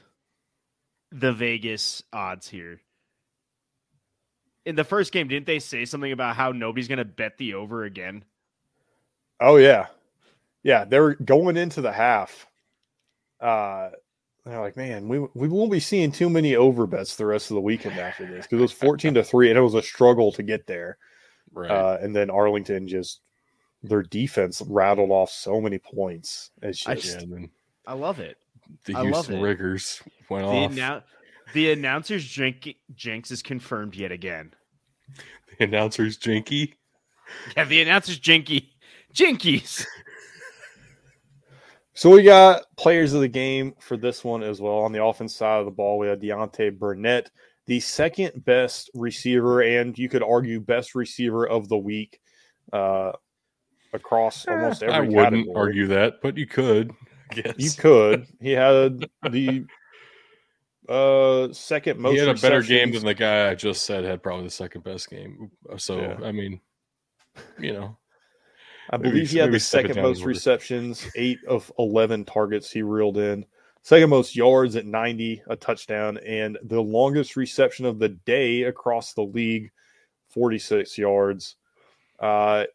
the 1.12 1.34
Vegas 1.34 2.04
odds 2.12 2.48
here. 2.48 2.82
In 4.66 4.76
the 4.76 4.84
first 4.84 5.12
game, 5.12 5.28
didn't 5.28 5.48
they 5.48 5.60
say 5.60 5.86
something 5.86 6.12
about 6.12 6.36
how 6.36 6.52
nobody's 6.52 6.88
going 6.88 7.00
to 7.00 7.06
bet 7.06 7.38
the 7.38 7.56
over 7.56 7.84
again? 7.84 8.24
oh 9.42 9.58
yeah. 9.58 9.88
Yeah, 10.64 10.86
they 10.86 11.00
were 11.00 11.16
going 11.16 11.58
into 11.58 11.82
the 11.82 11.92
half. 11.92 12.48
Uh 13.40 13.90
they're 14.46 14.60
like, 14.60 14.78
man, 14.78 15.08
we 15.08 15.20
we 15.36 15.48
won't 15.48 15.72
be 15.72 15.80
seeing 15.80 16.12
too 16.12 16.30
many 16.30 16.56
over 16.56 16.88
bets 16.88 17.16
the 17.16 17.26
rest 17.26 17.52
of 17.52 17.56
the 17.56 17.62
weekend 17.62 18.00
after 18.00 18.26
this 18.26 18.46
because 18.46 18.60
it 18.60 18.62
was 18.62 18.72
14 18.72 19.16
to 19.16 19.24
3 19.24 19.50
and 19.50 19.58
it 19.58 19.62
was 19.62 19.76
a 19.76 19.82
struggle 19.82 20.32
to 20.32 20.44
get 20.44 20.66
there. 20.66 20.98
right. 21.52 21.70
Uh, 21.70 21.98
and 22.02 22.16
then 22.16 22.30
Arlington 22.30 22.88
just 22.88 23.22
their 23.84 24.04
defense 24.04 24.62
rattled 24.68 25.12
off 25.12 25.30
so 25.32 25.60
many 25.62 25.78
points. 25.80 26.52
It's 26.62 26.86
I 26.88 26.96
just 26.96 27.16
yeah, 27.18 27.22
and 27.24 27.34
then 27.34 27.50
I 27.88 27.94
love 27.94 28.20
it. 28.20 28.38
the 28.86 28.96
I 28.96 29.02
love 29.02 29.26
Houston 29.28 29.36
it. 29.40 29.42
Riggers 29.42 30.02
went 30.30 30.44
The, 30.46 30.50
off. 30.52 30.72
annou- 30.72 31.04
the 31.54 31.72
announcers 31.72 32.24
jinx, 32.26 32.68
jinx 32.96 33.32
is 33.32 33.42
confirmed 33.42 33.96
yet 33.96 34.12
again. 34.12 34.54
the 35.58 35.66
announcers 35.66 36.18
jinky. 36.18 36.76
Yeah, 37.58 37.64
the 37.66 37.82
announcers 37.82 38.20
jinky. 38.20 38.74
Jinkies. 39.14 39.86
so 41.94 42.10
we 42.10 42.24
got 42.24 42.64
players 42.78 43.14
of 43.14 43.22
the 43.22 43.28
game 43.28 43.74
for 43.80 43.98
this 43.98 44.24
one 44.24 44.44
as 44.44 44.62
well. 44.62 44.80
On 44.80 44.92
the 44.92 45.04
offense 45.04 45.36
side 45.36 45.60
of 45.60 45.66
the 45.66 45.72
ball, 45.72 45.98
we 45.98 46.08
had 46.08 46.22
Deontay 46.22 46.78
Burnett, 46.80 47.30
the 47.66 47.80
second 47.80 48.46
best 48.46 48.90
receiver, 48.94 49.62
and 49.62 49.98
you 49.98 50.08
could 50.08 50.24
argue 50.24 50.60
best 50.60 50.96
receiver 50.96 51.48
of 51.48 51.68
the 51.68 51.78
week 51.78 52.20
uh, 52.74 53.12
across 53.94 54.46
almost 54.48 54.84
every 54.84 54.96
I 54.96 55.00
wouldn't 55.02 55.46
category. 55.48 55.56
argue 55.56 55.88
that, 55.88 56.22
but 56.22 56.38
you 56.38 56.48
could. 56.48 56.92
Yes. 57.34 57.54
You 57.58 57.72
could. 57.72 58.28
He 58.42 58.52
had 58.52 59.08
the 59.32 59.66
uh, 60.90 61.48
second 61.54 61.98
most. 62.00 62.12
he 62.14 62.20
had 62.20 62.28
a 62.28 62.34
better 62.42 62.62
game 62.62 62.92
than 62.92 63.06
the 63.06 63.14
guy 63.14 63.50
I 63.50 63.56
just 63.56 63.86
said 63.86 64.04
had 64.04 64.22
probably 64.22 64.46
the 64.46 64.52
second 64.52 64.84
best 64.84 65.10
game. 65.10 65.50
So 65.78 66.02
Yeah. 66.02 66.18
I 66.26 66.34
mean, 66.34 66.60
you 67.58 67.72
know, 67.72 67.98
I 68.90 68.98
Maybe- 68.98 69.12
believe 69.12 69.30
he 69.30 69.38
had 69.38 69.54
the 69.54 69.62
second 69.62 69.96
most 70.02 70.24
receptions, 70.26 71.08
eight 71.16 71.40
of 71.48 71.72
11 71.80 72.26
targets 72.26 72.70
he 72.70 72.82
reeled 72.82 73.18
in. 73.18 73.46
Second 73.84 74.10
most 74.10 74.36
yards 74.36 74.76
at 74.76 74.86
90, 74.86 75.42
a 75.48 75.56
touchdown, 75.56 76.18
and 76.20 76.58
the 76.66 76.82
longest 76.82 77.38
reception 77.38 77.86
of 77.86 77.98
the 77.98 78.10
day 78.10 78.64
across 78.64 79.14
the 79.14 79.24
league, 79.24 79.72
46 80.30 80.98
yards. 80.98 81.56
Uh, 82.20 82.66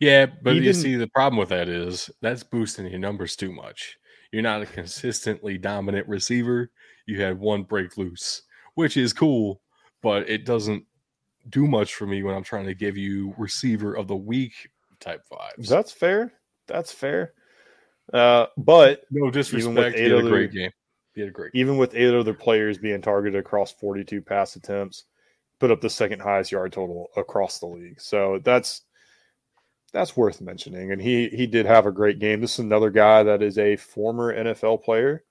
yeah. 0.00 0.26
But 0.42 0.56
you 0.56 0.72
see, 0.72 0.96
the 0.96 1.08
problem 1.08 1.38
with 1.38 1.50
that 1.50 1.68
is 1.68 2.10
that's 2.20 2.42
boosting 2.42 2.86
your 2.86 2.98
numbers 2.98 3.36
too 3.36 3.52
much. 3.52 3.96
You're 4.32 4.42
not 4.42 4.62
a 4.62 4.66
consistently 4.66 5.58
dominant 5.58 6.08
receiver. 6.08 6.70
You 7.06 7.20
had 7.20 7.38
one 7.38 7.64
break 7.64 7.96
loose, 7.96 8.42
which 8.74 8.96
is 8.96 9.12
cool, 9.12 9.60
but 10.02 10.28
it 10.28 10.44
doesn't 10.44 10.84
do 11.48 11.66
much 11.66 11.94
for 11.94 12.06
me 12.06 12.22
when 12.22 12.34
I'm 12.34 12.44
trying 12.44 12.66
to 12.66 12.74
give 12.74 12.96
you 12.96 13.34
receiver 13.36 13.94
of 13.94 14.06
the 14.06 14.16
week 14.16 14.70
type 15.00 15.22
vibes. 15.32 15.68
that's 15.68 15.92
fair. 15.92 16.32
That's 16.66 16.92
fair. 16.92 17.32
Uh, 18.12 18.46
but 18.56 19.02
no 19.10 19.30
disrespect. 19.30 19.96
He 19.96 20.04
eight 20.04 20.10
had 20.10 20.24
a 20.24 20.28
great 20.28 20.52
game. 20.52 20.70
He 21.14 21.20
had 21.20 21.30
a 21.30 21.32
great. 21.32 21.50
even 21.54 21.76
with 21.76 21.94
eight 21.94 22.14
other 22.14 22.34
players 22.34 22.78
being 22.78 23.02
targeted 23.02 23.38
across 23.38 23.72
42 23.72 24.22
pass 24.22 24.56
attempts, 24.56 25.04
put 25.58 25.70
up 25.70 25.80
the 25.80 25.90
second 25.90 26.20
highest 26.20 26.52
yard 26.52 26.72
total 26.72 27.08
across 27.16 27.58
the 27.58 27.66
league. 27.66 28.00
So 28.00 28.40
that's 28.44 28.82
that's 29.92 30.16
worth 30.16 30.40
mentioning. 30.40 30.92
And 30.92 31.00
he 31.00 31.28
he 31.28 31.46
did 31.46 31.66
have 31.66 31.86
a 31.86 31.92
great 31.92 32.18
game. 32.18 32.40
This 32.40 32.54
is 32.54 32.58
another 32.60 32.90
guy 32.90 33.22
that 33.22 33.42
is 33.42 33.58
a 33.58 33.76
former 33.76 34.34
NFL 34.34 34.82
player. 34.82 35.24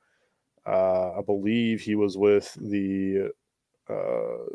Uh, 0.66 1.18
I 1.18 1.22
believe 1.26 1.82
he 1.82 1.96
was 1.96 2.18
with 2.18 2.54
the 2.56 3.32
uh, 3.90 4.46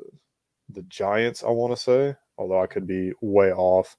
the 0.70 0.82
Giants. 0.88 1.42
I 1.42 1.50
want 1.50 1.74
to 1.76 1.82
say, 1.82 2.16
although 2.38 2.62
I 2.62 2.66
could 2.66 2.86
be 2.86 3.12
way 3.20 3.52
off. 3.52 3.96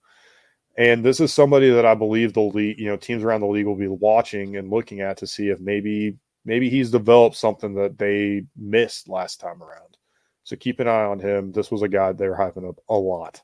And 0.77 1.05
this 1.05 1.19
is 1.21 1.33
somebody 1.33 1.69
that 1.69 1.85
I 1.85 1.95
believe 1.95 2.33
the 2.33 2.41
league, 2.41 2.77
you 2.79 2.87
know, 2.87 2.97
teams 2.97 3.23
around 3.23 3.41
the 3.41 3.47
league 3.47 3.65
will 3.65 3.77
be 3.77 3.87
watching 3.87 4.57
and 4.57 4.69
looking 4.69 4.99
at 4.99 5.17
to 5.17 5.27
see 5.27 5.49
if 5.49 5.59
maybe 5.59 6.17
maybe 6.43 6.69
he's 6.69 6.91
developed 6.91 7.35
something 7.35 7.73
that 7.75 7.97
they 7.97 8.43
missed 8.57 9.09
last 9.09 9.39
time 9.39 9.63
around. 9.63 9.97
So 10.43 10.55
keep 10.55 10.79
an 10.79 10.87
eye 10.87 11.05
on 11.05 11.19
him. 11.19 11.51
This 11.51 11.71
was 11.71 11.81
a 11.81 11.87
guy 11.87 12.11
they 12.11 12.27
were 12.27 12.35
hyping 12.35 12.67
up 12.69 12.79
a 12.89 12.95
lot. 12.95 13.41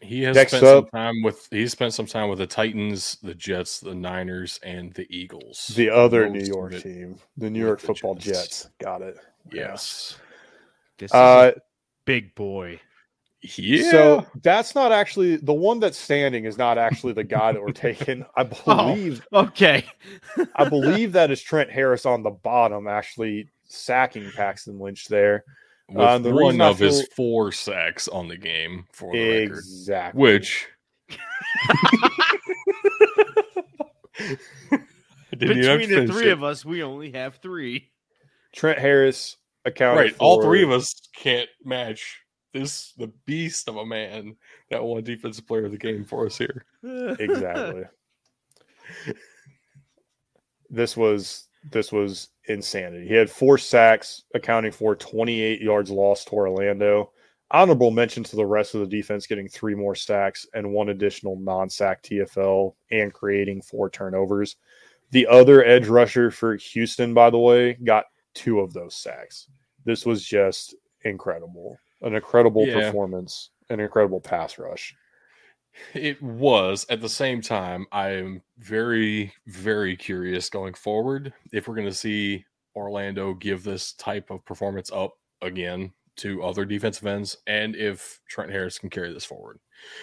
He 0.00 0.22
has 0.24 0.36
Next 0.36 0.52
spent 0.52 0.64
up- 0.64 0.84
some 0.84 0.90
time 1.00 1.22
with 1.22 1.48
he 1.50 1.66
spent 1.68 1.94
some 1.94 2.06
time 2.06 2.28
with 2.28 2.38
the 2.38 2.46
Titans, 2.46 3.16
the 3.22 3.34
Jets, 3.34 3.80
the 3.80 3.94
Niners, 3.94 4.60
and 4.62 4.92
the 4.94 5.06
Eagles. 5.08 5.72
The 5.76 5.88
other 5.90 6.28
Most 6.28 6.34
New 6.42 6.46
York 6.54 6.78
team, 6.82 7.16
the 7.36 7.48
New 7.50 7.60
York 7.60 7.80
the 7.80 7.86
Football 7.88 8.14
Jets. 8.16 8.38
Jets. 8.64 8.68
Got 8.82 9.02
it. 9.02 9.16
Yes. 9.52 10.18
This 10.98 11.10
is 11.10 11.14
Uh, 11.14 11.52
a 11.56 11.60
big 12.04 12.34
boy. 12.34 12.80
Yeah. 13.56 13.90
So 13.90 14.26
that's 14.42 14.74
not 14.74 14.90
actually 14.92 15.36
the 15.36 15.52
one 15.52 15.78
that's 15.78 15.98
standing 15.98 16.44
is 16.46 16.56
not 16.56 16.78
actually 16.78 17.12
the 17.12 17.24
guy 17.24 17.52
that 17.52 17.60
we're 17.60 17.72
taking. 17.72 18.24
I 18.36 18.42
Oh. 18.66 18.94
believe 18.94 19.26
Okay. 19.32 19.84
I 20.56 20.68
believe 20.68 21.12
that 21.12 21.30
is 21.30 21.42
Trent 21.42 21.70
Harris 21.70 22.06
on 22.06 22.22
the 22.22 22.30
bottom, 22.30 22.86
actually 22.88 23.48
sacking 23.64 24.30
Paxton 24.32 24.78
Lynch 24.78 25.08
there. 25.08 25.44
With 25.88 25.98
uh, 25.98 26.18
the 26.18 26.32
one 26.32 26.44
reason 26.44 26.60
I 26.60 26.68
of 26.68 26.78
his 26.78 27.06
four 27.14 27.52
sacks 27.52 28.08
on 28.08 28.28
the 28.28 28.36
game 28.36 28.86
for 28.92 29.12
the 29.12 29.40
record. 29.42 29.58
Exactly. 29.58 30.20
Which 30.20 30.66
I 34.20 35.36
didn't 35.36 35.58
even 35.58 35.78
Between 35.78 36.06
the 36.06 36.12
three 36.12 36.28
it. 36.28 36.32
of 36.32 36.42
us, 36.42 36.64
we 36.64 36.82
only 36.82 37.12
have 37.12 37.36
three. 37.36 37.90
Trent 38.54 38.78
Harris 38.78 39.36
accounted 39.64 40.04
right, 40.04 40.16
all 40.18 40.42
three 40.42 40.62
of 40.62 40.70
us 40.70 40.94
can't 41.16 41.48
match 41.64 42.20
this 42.52 42.92
the 42.92 43.12
beast 43.26 43.68
of 43.68 43.76
a 43.76 43.84
man 43.84 44.36
that 44.70 44.82
won 44.82 45.02
defensive 45.02 45.46
player 45.46 45.64
of 45.64 45.72
the 45.72 45.78
game 45.78 46.04
for 46.04 46.26
us 46.26 46.38
here. 46.38 46.64
exactly. 47.18 47.82
this 50.70 50.96
was 50.96 51.48
this 51.70 51.92
was 51.92 52.28
insanity. 52.46 53.06
He 53.08 53.14
had 53.14 53.30
four 53.30 53.58
sacks, 53.58 54.24
accounting 54.34 54.72
for 54.72 54.94
28 54.94 55.60
yards 55.60 55.90
lost 55.90 56.28
to 56.28 56.34
Orlando. 56.34 57.12
Honorable 57.50 57.90
mention 57.90 58.22
to 58.24 58.36
the 58.36 58.44
rest 58.46 58.74
of 58.74 58.80
the 58.80 58.86
defense 58.86 59.26
getting 59.26 59.48
three 59.48 59.74
more 59.74 59.94
sacks 59.94 60.46
and 60.54 60.72
one 60.72 60.88
additional 60.90 61.36
non-sack 61.36 62.02
TFL 62.02 62.74
and 62.90 63.12
creating 63.12 63.62
four 63.62 63.88
turnovers. 63.90 64.56
The 65.10 65.26
other 65.26 65.64
edge 65.64 65.86
rusher 65.86 66.30
for 66.30 66.56
Houston, 66.56 67.14
by 67.14 67.30
the 67.30 67.38
way, 67.38 67.74
got 67.74 68.06
two 68.34 68.60
of 68.60 68.72
those 68.72 68.96
sacks. 68.96 69.48
This 69.84 70.04
was 70.04 70.24
just 70.24 70.74
incredible. 71.04 71.78
An 72.02 72.14
incredible 72.14 72.66
Yeah. 72.66 72.80
performance, 72.80 73.50
an 73.70 73.80
incredible 73.80 74.20
pass 74.20 74.58
rush. 74.58 74.94
It 75.94 76.22
was 76.22 76.86
at 76.88 77.00
the 77.00 77.08
same 77.08 77.40
time. 77.40 77.86
I 77.92 78.10
am 78.10 78.42
very, 78.58 79.32
very 79.46 79.96
curious 79.96 80.48
going 80.48 80.74
forward 80.74 81.32
if 81.52 81.66
we're 81.68 81.74
going 81.74 81.88
to 81.88 81.94
see 81.94 82.44
Orlando 82.76 83.34
give 83.34 83.62
this 83.64 83.92
type 83.92 84.30
of 84.30 84.44
performance 84.44 84.90
up 84.92 85.12
again 85.42 85.92
to 86.16 86.42
other 86.44 86.64
defensive 86.64 87.06
ends, 87.06 87.36
and 87.48 87.74
if 87.74 88.20
Trent 88.28 88.50
Harris 88.52 88.78
can 88.78 88.88
carry 88.88 89.12
this 89.12 89.24
forward. 89.24 89.58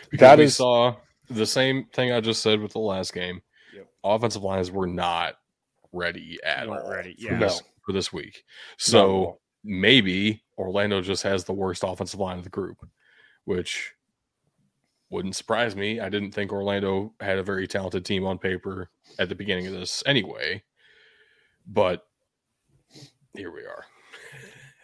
Because 0.09 0.19
That 0.25 0.37
we 0.37 0.43
is- 0.45 0.55
saw 0.57 0.95
the 1.29 1.45
same 1.45 1.85
thing 1.93 2.11
I 2.11 2.19
just 2.19 2.41
said 2.41 2.59
with 2.59 2.73
the 2.73 2.79
last 2.79 3.13
game. 3.13 3.41
Yep. 3.73 3.87
Offensive 4.03 4.43
lines 4.43 4.69
were 4.71 4.87
not 4.87 5.35
ready 5.93 6.37
at 6.43 6.67
Weren't 6.67 6.83
all 6.83 6.91
ready, 6.91 7.15
for, 7.15 7.31
yeah. 7.33 7.39
this, 7.39 7.61
No. 7.61 7.67
for 7.85 7.93
this 7.93 8.11
week. 8.11 8.43
So 8.77 9.07
all. 9.09 9.41
maybe 9.63 10.43
Orlando 10.57 10.99
just 11.01 11.23
has 11.23 11.45
the 11.45 11.53
worst 11.53 11.83
offensive 11.85 12.19
line 12.19 12.37
of 12.37 12.43
the 12.43 12.49
group, 12.49 12.77
which 13.45 13.93
wouldn't 15.11 15.35
surprise 15.35 15.75
me. 15.75 15.99
I 15.99 16.09
didn't 16.09 16.31
think 16.31 16.51
Orlando 16.51 17.13
had 17.19 17.37
a 17.37 17.43
very 17.43 17.67
talented 17.67 18.05
team 18.05 18.25
on 18.25 18.39
paper 18.39 18.89
at 19.19 19.29
the 19.29 19.35
beginning 19.35 19.67
of 19.67 19.73
this 19.73 20.01
anyway, 20.05 20.63
but 21.67 22.07
here 23.35 23.51
we 23.51 23.61
are. 23.61 23.85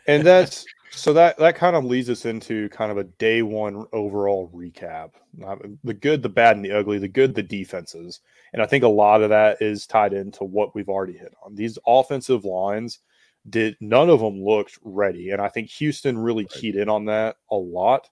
and 0.07 0.25
that's 0.25 0.65
so 0.91 1.13
that 1.13 1.37
that 1.37 1.55
kind 1.55 1.75
of 1.75 1.85
leads 1.85 2.09
us 2.09 2.25
into 2.25 2.69
kind 2.69 2.91
of 2.91 2.97
a 2.97 3.05
day 3.05 3.41
one 3.41 3.85
overall 3.93 4.51
recap. 4.53 5.11
The 5.83 5.93
good 5.93 6.21
the 6.21 6.29
bad 6.29 6.57
and 6.57 6.65
the 6.65 6.71
ugly 6.71 6.99
the 6.99 7.07
good 7.07 7.33
the 7.33 7.43
defenses. 7.43 8.19
And 8.53 8.61
i 8.61 8.65
think 8.65 8.83
a 8.83 8.87
lot 8.89 9.21
of 9.21 9.29
that 9.29 9.61
is 9.61 9.87
tied 9.87 10.13
into 10.13 10.43
what 10.43 10.75
we've 10.75 10.89
already 10.89 11.17
hit 11.17 11.33
on. 11.43 11.55
These 11.55 11.79
offensive 11.87 12.45
lines 12.45 12.99
did 13.49 13.77
none 13.79 14.09
of 14.09 14.19
them 14.19 14.43
looked 14.43 14.77
ready 14.83 15.31
and 15.31 15.41
i 15.41 15.47
think 15.47 15.69
houston 15.69 16.17
really 16.17 16.45
keyed 16.45 16.75
in 16.75 16.89
on 16.89 17.05
that 17.05 17.37
a 17.51 17.55
lot 17.55 18.09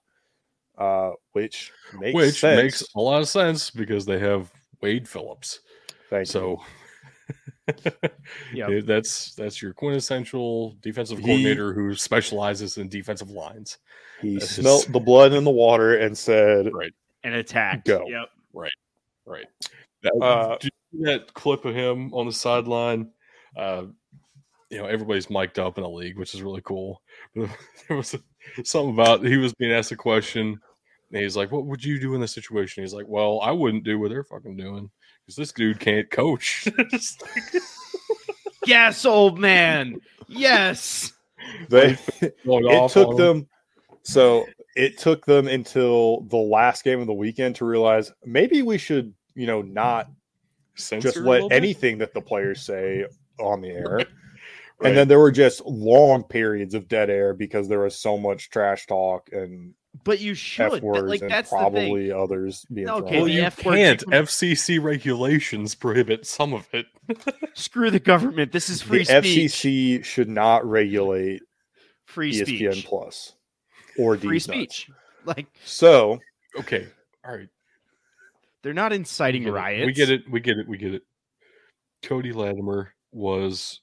uh, 0.78 1.10
which 1.32 1.72
makes 1.98 2.14
Which 2.14 2.40
sense. 2.40 2.62
makes 2.62 2.84
a 2.94 3.00
lot 3.00 3.20
of 3.22 3.28
sense 3.28 3.70
because 3.70 4.04
they 4.06 4.18
have 4.18 4.50
Wade 4.80 5.08
Phillips. 5.08 5.60
Thank. 6.10 6.26
So 6.26 6.60
Yeah, 8.54 8.80
that's 8.84 9.34
that's 9.34 9.60
your 9.60 9.72
quintessential 9.72 10.76
defensive 10.82 11.18
He- 11.18 11.24
coordinator 11.24 11.72
who 11.72 11.94
specializes 11.94 12.78
in 12.78 12.88
defensive 12.88 13.30
lines. 13.30 13.78
he 14.20 14.34
that's 14.34 14.46
just- 14.46 14.60
smelt 14.60 14.92
the 14.92 15.00
blood 15.00 15.32
in 15.32 15.44
the 15.44 15.50
water 15.50 15.96
and 15.98 16.16
said 16.16 16.72
Right. 16.72 16.92
And 17.24 17.34
attack. 17.34 17.84
Go. 17.84 18.04
Yep. 18.06 18.28
Right. 19.24 19.46
That, 20.02 20.12
Uh, 20.22 20.56
did 20.58 20.70
you 20.92 20.98
see 21.00 21.04
that 21.12 21.34
clip 21.34 21.64
of 21.64 21.74
him 21.74 22.14
on 22.14 22.26
the 22.26 22.32
sideline. 22.32 23.10
Uh, 23.56 23.86
you 24.70 24.78
know, 24.78 24.86
everybody's 24.86 25.28
mic'd 25.28 25.58
up 25.58 25.78
in 25.78 25.82
the 25.82 25.90
league, 25.90 26.16
which 26.16 26.32
is 26.34 26.42
really 26.42 26.60
cool. 26.62 27.02
But 27.34 27.48
there 27.88 27.96
was 27.96 28.14
something 28.62 28.94
about 28.94 29.24
he 29.26 29.36
was 29.36 29.52
being 29.54 29.72
asked 29.72 29.90
a 29.90 29.96
question, 29.96 30.60
and 31.12 31.22
he's 31.22 31.36
like, 31.36 31.52
"What 31.52 31.66
would 31.66 31.84
you 31.84 31.98
do 32.00 32.14
in 32.14 32.20
this 32.20 32.32
situation?" 32.32 32.82
He's 32.82 32.94
like, 32.94 33.06
"Well, 33.08 33.40
I 33.42 33.50
wouldn't 33.52 33.84
do 33.84 33.98
what 33.98 34.10
they're 34.10 34.24
fucking 34.24 34.56
doing 34.56 34.90
because 35.24 35.36
this 35.36 35.52
dude 35.52 35.80
can't 35.80 36.10
coach." 36.10 36.66
Just 36.90 37.22
Yes, 38.66 39.04
old 39.04 39.38
man. 39.38 40.00
Yes. 40.26 41.12
they 41.68 41.96
going 42.44 42.64
it 42.66 42.90
took 42.90 43.08
on 43.08 43.16
them 43.16 43.46
so 44.02 44.46
it 44.74 44.98
took 44.98 45.24
them 45.26 45.48
until 45.48 46.22
the 46.22 46.36
last 46.36 46.84
game 46.84 47.00
of 47.00 47.06
the 47.06 47.12
weekend 47.12 47.56
to 47.56 47.64
realize 47.64 48.12
maybe 48.24 48.62
we 48.62 48.78
should 48.78 49.12
you 49.34 49.46
know 49.46 49.62
not 49.62 50.08
Censor 50.76 51.08
just 51.08 51.18
let 51.18 51.26
little 51.26 51.48
bit? 51.50 51.56
anything 51.56 51.98
that 51.98 52.14
the 52.14 52.20
players 52.20 52.62
say 52.62 53.04
on 53.38 53.60
the 53.60 53.70
air 53.70 53.98
Right. 54.78 54.88
and 54.88 54.96
then 54.96 55.08
there 55.08 55.18
were 55.18 55.32
just 55.32 55.64
long 55.64 56.22
periods 56.24 56.74
of 56.74 56.86
dead 56.88 57.08
air 57.10 57.32
because 57.32 57.66
there 57.68 57.80
was 57.80 57.98
so 57.98 58.18
much 58.18 58.50
trash 58.50 58.86
talk 58.86 59.28
and 59.32 59.72
But 60.04 60.20
you 60.20 60.34
should. 60.34 60.66
f 60.66 60.72
should. 60.74 60.82
words 60.82 61.08
Like 61.08 61.22
and 61.22 61.30
that's 61.30 61.50
the 61.50 61.56
thing. 61.56 61.62
probably 61.72 62.12
others 62.12 62.64
being 62.72 62.88
Okay, 62.88 63.08
thrown 63.08 63.20
Well, 63.22 63.28
you 63.28 63.42
F 63.42 63.64
word 63.64 63.76
can't. 63.76 64.00
can- 64.00 64.12
FCC 64.12 64.82
regulations 64.82 65.74
prohibit 65.74 66.26
some 66.26 66.52
of 66.52 66.68
it. 66.72 66.86
Screw 67.54 67.90
the 67.90 68.00
government. 68.00 68.52
This 68.52 68.68
is 68.68 68.82
free 68.82 69.04
the 69.04 69.22
speech. 69.22 69.52
FCC 69.52 70.04
should 70.04 70.28
not 70.28 70.64
regulate 70.66 71.42
Free 72.04 72.32
ESPN 72.32 72.72
speech. 72.74 72.86
Plus 72.86 73.32
or 73.98 74.16
Free 74.16 74.30
these 74.32 74.48
nuts. 74.48 74.56
speech. 74.56 74.90
Like 75.24 75.46
So 75.64 76.18
Okay. 76.58 76.86
All 77.24 77.34
right. 77.36 77.48
they're 78.62 78.74
not 78.74 78.90
We 78.92 78.96
inciting 78.98 79.42
get 79.42 79.48
it. 79.48 79.52
riots. 79.52 79.86
We 79.86 79.92
get 79.92 80.10
it. 80.10 80.22
We 80.30 80.40
get 80.40 80.58
it. 80.58 80.68
We 80.68 80.78
get 80.78 80.94
it. 80.94 81.02
Cody 82.02 82.32
Latimer 82.32 82.92
was 83.12 83.80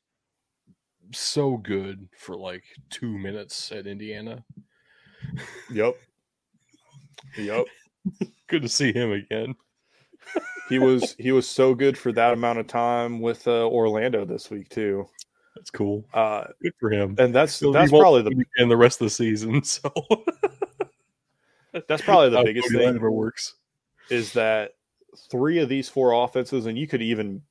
so 1.11 1.57
good 1.57 2.07
for 2.17 2.35
like 2.35 2.63
two 2.89 3.17
minutes 3.17 3.71
at 3.71 3.87
Indiana. 3.87 4.43
Yep, 5.71 5.95
yep. 7.37 7.65
Good 8.47 8.61
to 8.63 8.69
see 8.69 8.91
him 8.93 9.11
again. 9.11 9.55
he 10.69 10.79
was 10.79 11.15
he 11.17 11.31
was 11.31 11.47
so 11.47 11.73
good 11.73 11.97
for 11.97 12.11
that 12.13 12.33
amount 12.33 12.59
of 12.59 12.67
time 12.67 13.19
with 13.19 13.47
uh, 13.47 13.67
Orlando 13.67 14.25
this 14.25 14.49
week 14.49 14.69
too. 14.69 15.07
That's 15.55 15.69
cool. 15.69 16.05
Uh, 16.13 16.45
Good 16.61 16.73
for 16.79 16.91
him. 16.91 17.15
and 17.19 17.33
that's 17.33 17.53
So 17.53 17.71
that's 17.71 17.91
probably 17.91 18.23
the 18.23 18.43
in 18.57 18.69
the 18.69 18.77
rest 18.77 19.01
of 19.01 19.05
the 19.05 19.11
season. 19.11 19.61
So 21.73 21.83
that's 21.87 22.03
probably 22.03 22.29
the 22.29 22.43
biggest 22.43 22.71
thing 22.71 22.81
Latimer 22.81 23.09
works. 23.09 23.55
is 24.11 24.31
that 24.33 24.71
three 25.31 25.57
of 25.59 25.69
these 25.69 25.89
four 25.89 26.11
offenses, 26.11 26.67
and 26.67 26.77
you 26.77 26.87
could 26.87 27.01
even 27.01 27.41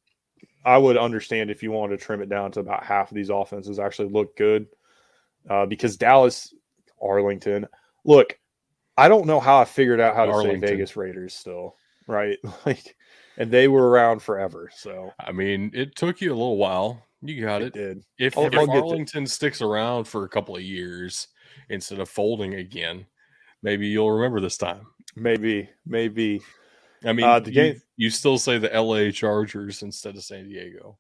I 0.65 0.79
would 0.79 0.97
understand 0.97 1.51
if 1.51 1.63
you 1.63 1.73
wanted 1.73 1.99
to 1.99 2.05
trim 2.05 2.23
it 2.23 2.29
down 2.29 2.53
to 2.53 2.61
about 2.61 2.85
half 2.85 3.11
of 3.11 3.17
these 3.17 3.31
offenses 3.31 3.79
actually 3.79 4.11
look 4.11 4.37
good 4.37 4.67
uh, 5.51 5.67
because 5.67 5.97
Dallas, 5.97 6.55
Arlington, 7.03 7.67
look. 8.05 8.39
I 8.97 9.09
don't 9.09 9.27
know 9.27 9.41
how 9.41 9.59
I 9.59 9.65
figured 9.65 10.01
out 10.01 10.15
how 10.15 10.27
to 10.27 10.33
Arlington. 10.33 10.61
say 10.61 10.67
Vegas 10.75 10.97
Raiders 10.97 11.35
still, 11.35 11.77
right? 12.07 12.39
Like, 12.67 12.95
and 13.39 13.51
they 13.51 13.67
were 13.67 13.89
around 13.89 14.21
forever, 14.23 14.71
so 14.75 15.11
I 15.19 15.33
mean, 15.33 15.71
it 15.73 15.97
took 15.97 16.21
you 16.21 16.31
a 16.31 16.35
little 16.37 16.59
while. 16.59 17.03
You 17.23 17.41
got 17.43 17.63
it 17.63 17.69
it. 17.69 17.73
did. 17.75 18.05
If, 18.19 18.37
I'll- 18.37 18.47
if 18.49 18.55
I'll. 18.55 18.71
Arlington 18.71 19.27
sticks 19.27 19.63
around 19.63 20.05
for 20.05 20.25
a 20.25 20.29
couple 20.29 20.55
of 20.55 20.63
years 20.63 21.29
instead 21.71 22.01
of 22.01 22.09
folding 22.11 22.55
again, 22.55 23.07
maybe 23.63 23.87
you'll 23.89 24.11
remember 24.13 24.41
this 24.41 24.59
time. 24.59 24.87
Maybe, 25.17 25.71
maybe. 25.87 26.43
I 27.05 27.13
mean, 27.15 27.25
Uh, 27.27 27.41
the 27.41 27.49
you, 27.51 27.55
game- 27.55 27.83
you 27.97 28.11
still 28.11 28.37
say 28.39 28.59
the 28.59 28.69
LA 28.69 29.11
Chargers 29.11 29.83
instead 29.83 30.17
of 30.17 30.23
San 30.25 30.49
Diego. 30.49 30.99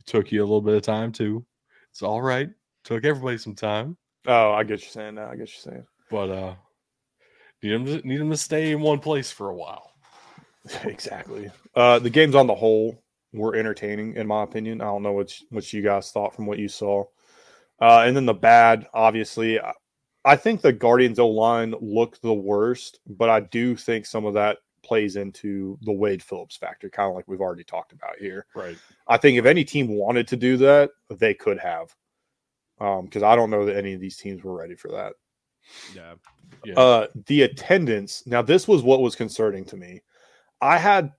It 0.00 0.06
took 0.06 0.32
you 0.32 0.40
a 0.40 0.46
little 0.46 0.62
bit 0.62 0.74
of 0.76 0.82
time 0.82 1.12
too. 1.12 1.44
It's 1.90 2.02
all 2.02 2.22
right. 2.22 2.48
Took 2.84 3.04
everybody 3.04 3.36
some 3.36 3.54
time, 3.54 3.96
Oh, 4.26 4.52
I 4.52 4.64
get 4.64 4.82
you 4.82 4.88
saying 4.88 5.16
that. 5.16 5.28
I 5.30 5.36
get 5.36 5.48
you 5.48 5.60
saying. 5.60 5.86
but 6.10 6.30
uh, 6.30 6.54
need 7.62 7.72
them 7.72 7.84
to, 7.86 8.08
need 8.08 8.18
them 8.20 8.30
to 8.30 8.36
stay 8.36 8.72
in 8.72 8.80
one 8.80 8.98
place 9.00 9.30
for 9.30 9.50
a 9.50 9.54
while. 9.54 9.90
exactly. 10.84 11.50
Uh, 11.74 11.98
the 11.98 12.10
games 12.10 12.34
on 12.34 12.46
the 12.46 12.54
whole 12.54 13.02
were 13.32 13.54
entertaining, 13.56 14.14
in 14.16 14.26
my 14.26 14.42
opinion. 14.42 14.80
I 14.80 14.84
don't 14.84 15.02
know 15.02 15.12
what 15.12 15.38
you- 15.40 15.46
what 15.50 15.72
you 15.72 15.82
guys 15.82 16.10
thought 16.10 16.34
from 16.34 16.46
what 16.46 16.58
you 16.58 16.68
saw. 16.68 17.04
Uh, 17.80 18.04
and 18.06 18.16
then 18.16 18.24
the 18.26 18.32
bad, 18.34 18.86
obviously, 18.94 19.60
I, 19.60 19.72
I 20.24 20.36
think 20.36 20.62
the 20.62 20.72
Guardians 20.72 21.18
O 21.18 21.28
line 21.28 21.74
looked 21.80 22.22
the 22.22 22.32
worst, 22.32 23.00
but 23.06 23.28
I 23.28 23.40
do 23.40 23.76
think 23.76 24.06
some 24.06 24.24
of 24.24 24.34
that 24.34 24.58
plays 24.82 25.16
into 25.16 25.78
the 25.82 25.92
Wade 25.92 26.22
Phillips 26.22 26.56
factor, 26.56 26.88
kind 26.88 27.08
of 27.10 27.14
like 27.16 27.26
we've 27.26 27.40
already 27.40 27.64
talked 27.64 27.92
about 27.92 28.16
here. 28.18 28.46
Right. 28.54 28.76
I 29.08 29.16
think 29.16 29.36
if 29.38 29.44
any 29.44 29.64
team 29.64 29.88
wanted 29.88 30.28
to 30.28 30.36
do 30.36 30.56
that, 30.58 30.90
they 31.10 31.34
could 31.34 31.58
have. 31.58 31.94
Because 32.78 33.22
I 33.22 33.36
don't 33.36 33.50
know 33.50 33.64
that 33.66 33.76
any 33.76 33.94
of 33.94 34.00
these 34.00 34.16
teams 34.16 34.42
were 34.42 34.56
ready 34.56 34.74
for 34.74 34.90
that. 34.90 35.14
Yeah. 35.94 36.14
Yeah. 36.64 36.74
Uh, 36.74 37.06
the 37.26 37.42
attendance. 37.42 38.22
Now, 38.26 38.42
this 38.42 38.68
was 38.68 38.82
what 38.82 39.00
was 39.00 39.14
concerning 39.14 39.64
to 39.66 39.76
me. 39.76 40.02
I 40.60 40.78
had, 40.78 41.12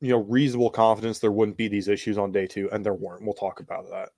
you 0.00 0.10
know, 0.10 0.24
reasonable 0.24 0.70
confidence 0.70 1.18
there 1.18 1.32
wouldn't 1.32 1.56
be 1.56 1.68
these 1.68 1.88
issues 1.88 2.18
on 2.18 2.32
day 2.32 2.46
two, 2.46 2.70
and 2.72 2.84
there 2.84 2.94
weren't. 2.94 3.22
We'll 3.22 3.34
talk 3.34 3.60
about 3.60 3.88
that. 3.90 4.10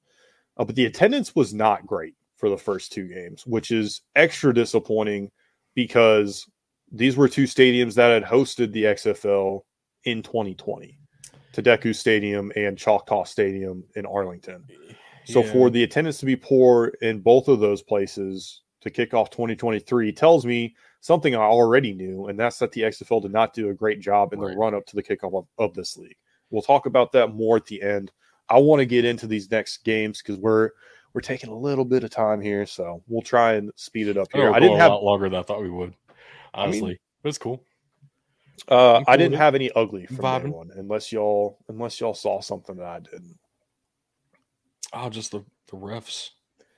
Uh, 0.57 0.65
but 0.65 0.75
the 0.75 0.87
attendance 0.87 1.35
was 1.35 1.55
not 1.55 1.87
great 1.87 2.15
for 2.37 2.49
the 2.49 2.59
first 2.59 2.93
two 2.93 3.09
games, 3.09 3.47
which 3.47 3.71
is 3.71 4.03
extra 4.17 4.53
disappointing 4.53 5.31
because 5.75 6.47
these 6.91 7.17
were 7.17 7.29
two 7.29 7.45
stadiums 7.45 7.95
that 7.95 8.11
had 8.11 8.25
hosted 8.25 8.73
the 8.73 8.85
XFL 8.85 9.61
in 10.05 10.23
2020, 10.23 10.99
TDECU 11.55 11.95
Stadium 11.95 12.53
and 12.57 12.77
Choctaw 12.77 13.25
Stadium 13.25 13.85
in 13.97 14.05
Arlington. 14.05 14.65
So 15.25 15.43
Yeah. 15.45 15.53
for 15.53 15.71
the 15.71 15.83
attendance 15.85 16.19
to 16.19 16.27
be 16.27 16.37
poor 16.37 16.93
in 17.03 17.21
both 17.21 17.49
of 17.49 17.61
those 17.61 17.83
places 17.83 18.63
to 18.81 18.91
kick 18.91 19.15
off 19.15 19.31
2023 19.31 20.13
tells 20.13 20.45
me 20.45 20.75
something 21.01 21.35
I 21.35 21.39
already 21.43 21.93
knew, 21.95 22.27
and 22.27 22.39
that's 22.39 22.59
that 22.59 22.73
the 22.73 22.83
XFL 22.83 23.21
did 23.23 23.33
not 23.33 23.55
do 23.55 23.69
a 23.71 23.75
great 23.75 24.01
job 24.01 24.33
in 24.33 24.41
Right. 24.41 24.51
the 24.53 24.57
run 24.57 24.75
up 24.75 24.87
to 24.87 24.97
the 24.97 25.03
kickoff 25.03 25.37
of, 25.37 25.47
of 25.59 25.75
this 25.75 25.97
league. 25.97 26.17
We'll 26.51 26.63
talk 26.63 26.87
about 26.87 27.13
that 27.13 27.35
more 27.35 27.57
at 27.57 27.67
the 27.67 27.81
end. 27.83 28.13
I 28.49 28.59
want 28.59 28.81
to 28.81 28.87
get 28.87 29.05
into 29.05 29.27
these 29.27 29.51
next 29.51 29.79
games 29.85 30.21
because 30.23 30.39
we're 30.39 30.71
we're 31.15 31.21
taking 31.21 31.51
a 31.51 31.57
little 31.57 31.85
bit 31.85 32.05
of 32.05 32.11
time 32.11 32.41
here, 32.41 32.65
so 32.67 33.03
we'll 33.07 33.21
try 33.23 33.53
and 33.55 33.71
speed 33.77 34.09
it 34.09 34.17
up 34.17 34.29
here. 34.33 34.51
I 34.51 34.59
didn't 34.59 34.79
have 34.79 34.91
a 34.93 34.95
lot 34.95 35.05
longer 35.05 35.29
than 35.29 35.39
I 35.39 35.43
thought 35.43 35.61
we 35.61 35.69
would. 35.71 35.95
I 36.55 36.67
mean- 36.67 36.83
Honestly, 36.83 37.01
but 37.23 37.29
it's 37.29 37.39
cool. 37.39 37.63
uh, 38.69 39.03
I 39.07 39.17
didn't 39.17 39.37
have 39.39 39.55
any 39.55 39.71
ugly 39.73 40.07
from 40.07 40.25
anyone 40.25 40.71
unless 40.75 41.13
y'all 41.13 41.59
unless 41.69 42.01
y'all 42.01 42.15
saw 42.15 42.41
something 42.41 42.77
that 42.77 42.87
I 42.87 43.01
didn't. 43.01 43.39
Oh, 44.93 45.09
just 45.11 45.31
the 45.33 45.45
the 45.71 45.77
refs 45.77 46.31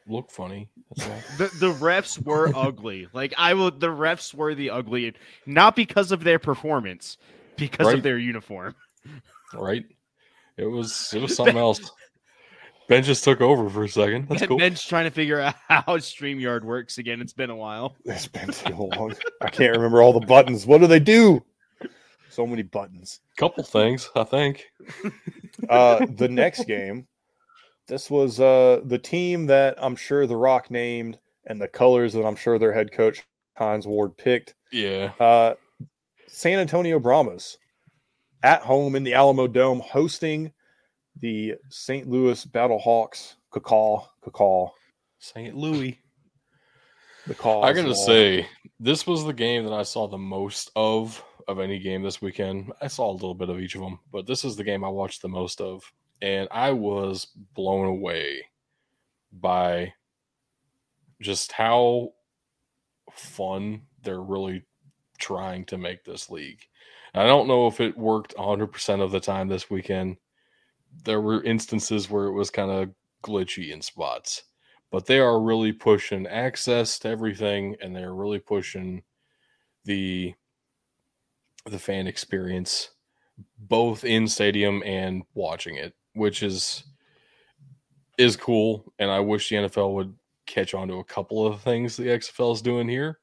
look 0.06 0.30
funny. 0.30 0.68
The 1.38 1.50
the 1.58 1.72
refs 1.74 2.22
were 2.22 2.52
ugly. 2.54 3.08
Like 3.12 3.34
I 3.36 3.54
will 3.54 3.70
the 3.70 3.88
refs 3.88 4.32
were 4.34 4.54
the 4.54 4.70
ugly 4.70 5.12
not 5.46 5.74
because 5.76 6.12
of 6.12 6.22
their 6.24 6.38
performance, 6.38 7.16
because 7.56 7.86
Right. 7.88 7.96
of 7.96 8.02
their 8.02 8.18
uniform. 8.18 8.74
right? 9.52 9.84
It 10.56 10.66
was 10.66 11.12
it 11.14 11.20
was 11.20 11.34
something 11.36 11.56
else. 11.58 11.90
Ben 12.86 13.02
just 13.02 13.24
took 13.24 13.40
over 13.40 13.68
for 13.70 13.84
a 13.84 13.88
second. 13.88 14.28
That's 14.28 14.40
Ben- 14.40 14.48
cool. 14.50 14.58
Ben's 14.58 14.84
trying 14.84 15.04
to 15.04 15.10
figure 15.10 15.40
out 15.40 15.54
how 15.68 15.82
StreamYard 15.96 16.62
works 16.64 16.98
again. 16.98 17.20
It's 17.22 17.32
been 17.32 17.48
a 17.50 17.56
while. 17.56 17.96
It's 18.04 18.26
been 18.28 18.48
too 18.50 18.74
long. 18.76 19.14
I 19.40 19.48
can't 19.48 19.74
remember 19.74 20.02
all 20.02 20.12
the 20.12 20.26
buttons. 20.26 20.66
What 20.66 20.80
do 20.82 20.86
they 20.86 21.00
do? 21.00 21.42
So 22.28 22.46
many 22.46 22.62
buttons. 22.62 23.20
Couple 23.38 23.64
things, 23.64 24.10
I 24.14 24.24
think. 24.24 24.66
Uh, 25.68 26.04
the 26.16 26.28
next 26.28 26.64
game, 26.66 27.06
this 27.86 28.10
was 28.10 28.40
uh, 28.40 28.80
the 28.84 28.98
team 28.98 29.46
that 29.46 29.76
I'm 29.78 29.96
sure 29.96 30.26
The 30.26 30.36
Rock 30.36 30.70
named 30.70 31.18
and 31.46 31.60
the 31.60 31.68
colors 31.68 32.12
that 32.14 32.24
I'm 32.24 32.36
sure 32.36 32.58
their 32.58 32.72
head 32.72 32.92
coach 32.92 33.22
Hines 33.56 33.86
Ward 33.86 34.16
picked. 34.16 34.54
Yeah. 34.72 35.12
Uh, 35.20 35.54
San 36.28 36.58
Antonio 36.58 36.98
Brahmas 36.98 37.58
at 38.42 38.62
home 38.62 38.96
in 38.96 39.04
the 39.04 39.12
Alamodome 39.12 39.80
hosting 39.80 40.52
the 41.20 41.54
St. 41.70 42.08
Louis 42.08 42.44
Battlehawks. 42.46 43.34
Cacaw, 43.52 44.04
cacaw, 44.24 44.70
St. 45.20 45.56
Louis. 45.56 46.00
the 47.26 47.34
call. 47.34 47.64
I 47.64 47.72
gotta 47.72 47.94
say, 47.94 48.48
this 48.80 49.06
was 49.06 49.24
the 49.24 49.32
game 49.32 49.64
that 49.64 49.72
I 49.72 49.84
saw 49.84 50.08
the 50.08 50.18
most 50.18 50.70
of 50.74 51.22
of 51.46 51.60
any 51.60 51.78
game 51.78 52.02
this 52.02 52.20
weekend. 52.20 52.72
I 52.80 52.88
saw 52.88 53.10
a 53.10 53.12
little 53.12 53.34
bit 53.34 53.50
of 53.50 53.60
each 53.60 53.74
of 53.76 53.82
them, 53.82 54.00
but 54.10 54.26
this 54.26 54.44
is 54.44 54.56
the 54.56 54.64
game 54.64 54.82
I 54.82 54.88
watched 54.88 55.22
the 55.22 55.28
most 55.28 55.60
of, 55.60 55.84
and 56.22 56.48
I 56.50 56.72
was 56.72 57.28
blown 57.54 57.86
away 57.86 58.46
by 59.32 59.94
just 61.20 61.52
how 61.52 62.10
fun 63.12 63.82
they're 64.02 64.22
really 64.22 64.64
trying 65.18 65.64
to 65.66 65.78
make 65.78 66.04
this 66.04 66.30
league. 66.30 66.60
I 67.14 67.24
don't 67.24 67.48
know 67.48 67.68
if 67.68 67.80
it 67.80 67.96
worked 67.96 68.34
100% 68.36 69.00
of 69.00 69.12
the 69.12 69.20
time 69.20 69.48
this 69.48 69.70
weekend. 69.70 70.16
There 71.04 71.20
were 71.20 71.42
instances 71.42 72.10
where 72.10 72.26
it 72.26 72.32
was 72.32 72.50
kind 72.50 72.70
of 72.70 72.90
glitchy 73.22 73.70
in 73.70 73.82
spots 73.82 74.42
but 74.94 75.06
they 75.06 75.18
are 75.18 75.40
really 75.40 75.72
pushing 75.72 76.24
access 76.24 77.00
to 77.00 77.08
everything 77.08 77.74
and 77.80 77.96
they're 77.96 78.14
really 78.14 78.38
pushing 78.38 79.02
the 79.84 80.32
the 81.66 81.80
fan 81.80 82.06
experience 82.06 82.90
both 83.58 84.04
in 84.04 84.28
stadium 84.28 84.84
and 84.86 85.24
watching 85.34 85.74
it 85.74 85.94
which 86.14 86.42
is 86.42 86.84
is 88.18 88.36
cool. 88.36 88.92
And 88.98 89.10
i 89.10 89.20
wish 89.20 89.48
the 89.48 89.56
nfl 89.56 89.94
would 89.94 90.14
catch 90.46 90.74
on 90.74 90.88
to 90.88 90.94
a 90.96 91.04
couple 91.04 91.46
of 91.46 91.60
things 91.62 91.96
the 91.96 92.04
xfl 92.04 92.54
is 92.54 92.62
doing 92.62 92.88
here. 92.88 93.18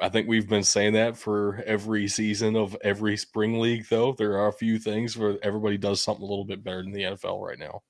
I 0.00 0.08
think 0.08 0.26
we've 0.26 0.48
been 0.48 0.64
saying 0.64 0.94
that 0.94 1.16
for 1.16 1.62
every 1.66 2.08
season 2.08 2.56
of 2.56 2.76
every 2.82 3.16
spring 3.16 3.60
league 3.60 3.86
though. 3.88 4.12
There 4.12 4.38
are 4.38 4.48
a 4.48 4.52
few 4.52 4.78
things 4.78 5.16
where 5.16 5.36
everybody 5.42 5.78
does 5.78 6.00
something 6.00 6.24
a 6.24 6.28
little 6.28 6.44
bit 6.44 6.64
better 6.64 6.82
than 6.82 6.92
the 6.92 7.02
nfl 7.02 7.40
right 7.40 7.58
now. 7.58 7.82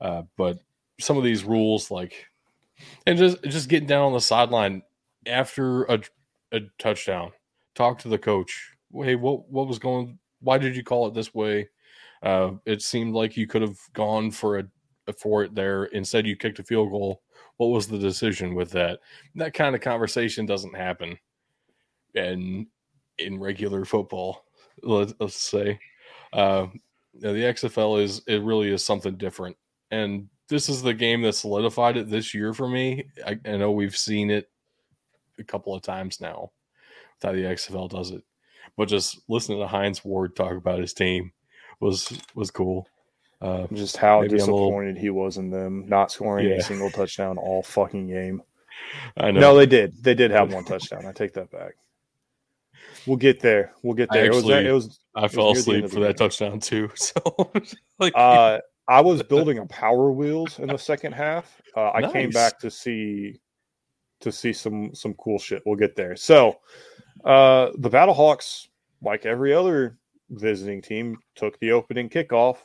Uh, 0.00 0.22
but 0.36 0.58
some 0.98 1.18
of 1.18 1.24
these 1.24 1.44
rules 1.44 1.90
like 1.90 2.26
and 3.06 3.18
just 3.18 3.42
just 3.44 3.68
getting 3.68 3.88
down 3.88 4.06
on 4.06 4.12
the 4.12 4.20
sideline 4.20 4.82
after 5.26 5.84
a, 5.84 6.00
a 6.52 6.60
touchdown 6.78 7.32
talk 7.74 7.98
to 7.98 8.08
the 8.08 8.18
coach. 8.18 8.72
Hey 8.94 9.14
what 9.14 9.50
what 9.50 9.68
was 9.68 9.78
going 9.78 10.18
why 10.40 10.58
did 10.58 10.76
you 10.76 10.84
call 10.84 11.06
it 11.06 11.14
this 11.14 11.34
way 11.34 11.68
uh 12.22 12.52
it 12.64 12.82
seemed 12.82 13.14
like 13.14 13.36
you 13.36 13.46
could 13.46 13.62
have 13.62 13.78
gone 13.92 14.30
for 14.30 14.58
a 14.58 14.64
for 15.18 15.44
it 15.44 15.54
there. 15.54 15.84
Instead 15.86 16.26
you 16.26 16.36
kicked 16.36 16.58
a 16.58 16.64
field 16.64 16.90
goal. 16.90 17.22
What 17.58 17.68
was 17.68 17.86
the 17.86 17.98
decision 17.98 18.54
with 18.54 18.70
that? 18.72 19.00
That 19.36 19.54
kind 19.54 19.74
of 19.74 19.80
conversation 19.80 20.46
doesn't 20.46 20.76
happen 20.76 21.16
and 22.14 22.66
in 23.18 23.38
regular 23.38 23.84
football 23.84 24.44
let, 24.82 25.18
let's 25.20 25.36
say. 25.36 25.78
Uh 26.32 26.66
the 27.14 27.28
xfl 27.28 28.02
is 28.02 28.20
it 28.26 28.42
really 28.42 28.72
is 28.72 28.84
something 28.84 29.16
different. 29.16 29.56
And 29.90 30.28
this 30.48 30.68
is 30.68 30.82
the 30.82 30.94
game 30.94 31.22
that 31.22 31.34
solidified 31.34 31.96
it 31.96 32.10
this 32.10 32.34
year 32.34 32.52
for 32.52 32.68
me. 32.68 33.06
I, 33.26 33.38
I 33.44 33.56
know 33.56 33.72
we've 33.72 33.96
seen 33.96 34.30
it 34.30 34.50
a 35.38 35.44
couple 35.44 35.74
of 35.74 35.82
times 35.82 36.20
now 36.20 36.50
how 37.22 37.32
the 37.32 37.38
XFL 37.38 37.90
does 37.90 38.10
it, 38.10 38.22
but 38.76 38.88
just 38.88 39.20
listening 39.28 39.58
to 39.58 39.66
Hines 39.66 40.04
Ward 40.04 40.36
talk 40.36 40.52
about 40.52 40.78
his 40.78 40.92
team 40.92 41.32
was 41.80 42.12
was 42.34 42.50
cool. 42.50 42.86
Uh, 43.40 43.66
just 43.72 43.96
how 43.98 44.20
Maybe 44.22 44.38
little- 44.38 44.56
disappointed 44.56 44.96
he 44.96 45.10
was 45.10 45.36
in 45.36 45.50
them 45.50 45.86
not 45.88 46.10
scoring 46.10 46.48
Yeah. 46.48 46.56
a 46.56 46.62
single 46.62 46.90
touchdown 46.90 47.36
all 47.38 47.62
fucking 47.62 48.08
game. 48.08 48.42
I 49.16 49.30
know. 49.30 49.40
No, 49.40 49.56
they 49.56 49.66
did. 49.66 50.02
They 50.02 50.14
did 50.14 50.30
have 50.30 50.52
one 50.52 50.64
touchdown. 50.64 51.04
I 51.06 51.12
take 51.12 51.34
that 51.34 51.50
back. 51.50 51.74
We'll 53.06 53.16
get 53.18 53.40
there. 53.40 53.72
We'll 53.82 53.94
get 53.94 54.08
there. 54.10 54.26
actually- 54.26 54.66
it 54.66 54.72
was. 54.72 54.84
It 54.86 54.88
was. 54.88 55.00
I 55.14 55.28
fell 55.28 55.50
asleep 55.52 55.88
for 55.90 56.00
that 56.00 56.16
game. 56.18 56.28
touchdown 56.28 56.60
too. 56.60 56.90
So 56.96 57.20
like, 57.98 58.12
Uh, 58.16 58.58
I 58.88 59.00
was 59.00 59.22
building 59.22 59.58
a 59.58 59.66
Power 59.66 60.12
Wheels 60.12 60.58
in 60.58 60.68
the 60.68 60.76
second 60.78 61.12
half. 61.12 61.60
Uh, 61.76 61.90
I 61.92 62.10
came 62.12 62.30
back 62.30 62.58
to 62.60 62.70
see 62.70 63.40
to 64.20 64.32
see 64.32 64.52
some 64.52 64.94
some 64.94 65.14
cool 65.14 65.38
shit. 65.38 65.62
We'll 65.66 65.76
get 65.76 65.94
there. 65.96 66.16
So, 66.16 66.58
uh, 67.24 67.70
the 67.78 67.90
Battlehawks, 67.90 68.68
like 69.02 69.26
every 69.26 69.52
other 69.52 69.98
visiting 70.30 70.82
team, 70.82 71.18
took 71.34 71.58
the 71.60 71.72
opening 71.72 72.08
kickoff. 72.08 72.56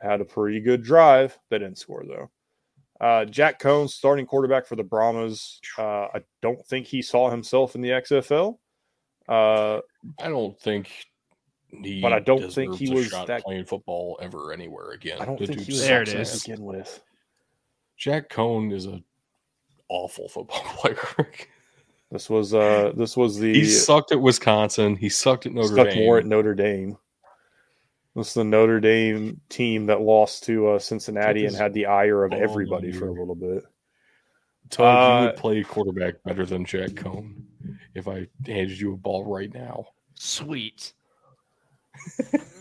Had 0.00 0.20
a 0.20 0.24
pretty 0.24 0.60
good 0.60 0.82
drive. 0.82 1.36
They 1.50 1.58
didn't 1.58 1.78
score 1.78 2.04
though. 2.06 2.30
Uh, 3.00 3.24
Jack 3.24 3.60
Coan, 3.60 3.88
starting 3.88 4.26
quarterback 4.26 4.66
for 4.66 4.74
the 4.76 4.82
Brahmas. 4.82 5.60
Uh, 5.78 6.06
I 6.14 6.22
don't 6.42 6.64
think 6.66 6.86
he 6.86 7.00
saw 7.02 7.30
himself 7.30 7.74
in 7.76 7.80
the 7.80 7.90
XFL. 7.90 8.58
Uh, 9.28 9.80
I 10.20 10.28
don't 10.28 10.58
think 10.60 10.90
he. 11.82 12.00
But 12.00 12.12
I 12.12 12.18
don't 12.20 12.52
think 12.52 12.74
he 12.76 12.92
was 12.92 13.10
that- 13.10 13.42
playing 13.44 13.66
football 13.66 14.18
ever 14.22 14.52
anywhere 14.52 14.90
again. 14.92 15.18
I 15.20 15.24
don't 15.26 15.38
The 15.38 15.46
think 15.46 15.60
he 15.60 15.72
was 15.72 15.86
There 15.86 16.04
that 16.04 16.08
it 16.08 16.12
good 16.16 16.20
is. 16.22 16.42
to 16.42 16.50
begin 16.50 16.64
with. 16.64 17.02
Jack 17.96 18.30
Coan 18.30 18.72
is 18.72 18.86
a 18.86 19.02
awful 19.88 20.28
football 20.28 20.60
player. 20.76 21.28
This 22.10 22.30
was 22.30 22.54
uh 22.54 22.92
this 22.96 23.16
was 23.16 23.38
the 23.38 23.52
He 23.52 23.64
sucked 23.66 24.12
at 24.12 24.20
Wisconsin. 24.20 24.96
He 24.96 25.08
sucked 25.08 25.46
at 25.46 25.52
Notre 25.52 25.74
stuck 25.74 25.90
Dame. 25.90 25.98
more 25.98 26.18
at 26.18 26.26
Notre 26.26 26.54
Dame. 26.54 26.96
This 28.16 28.28
is 28.28 28.34
the 28.34 28.44
Notre 28.44 28.80
Dame 28.80 29.40
team 29.48 29.86
that 29.86 30.00
lost 30.00 30.44
to 30.44 30.68
uh, 30.68 30.78
Cincinnati 30.78 31.44
and 31.46 31.54
had 31.54 31.72
the 31.74 31.86
ire 31.86 32.24
of 32.24 32.30
ball 32.30 32.40
everybody 32.42 32.90
for 32.92 33.08
a 33.08 33.12
little 33.12 33.34
bit. 33.34 33.62
Tug, 34.70 34.84
Uh, 34.86 35.20
you 35.20 35.26
would 35.26 35.36
play 35.36 35.62
quarterback 35.62 36.22
better 36.24 36.44
than 36.44 36.64
Jack 36.64 36.90
Coan 36.90 37.44
if 37.94 38.08
I 38.08 38.26
handed 38.46 38.80
you 38.80 38.94
a 38.94 38.96
ball 38.96 39.24
right 39.24 39.52
now. 39.52 39.86
Sweet. 40.14 40.92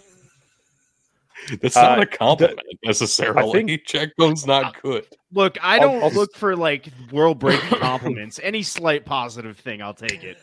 That's 1.61 1.75
not 1.75 1.99
Uh, 1.99 2.01
a 2.01 2.05
compliment 2.05 2.59
necessarily. 2.83 3.49
I 3.49 3.51
think- 3.65 3.85
Jack 3.87 4.09
Coan's 4.19 4.45
not 4.45 4.81
good. 4.81 5.05
Look, 5.31 5.57
I 5.61 5.79
don't 5.79 6.03
I'll- 6.03 6.11
look 6.11 6.35
for 6.35 6.55
like 6.55 6.89
world 7.11 7.39
breaking 7.39 7.79
compliments. 7.79 8.39
Any 8.43 8.63
slight 8.63 9.05
positive 9.05 9.57
thing, 9.57 9.81
I'll 9.81 9.93
take 9.93 10.23
it. 10.23 10.37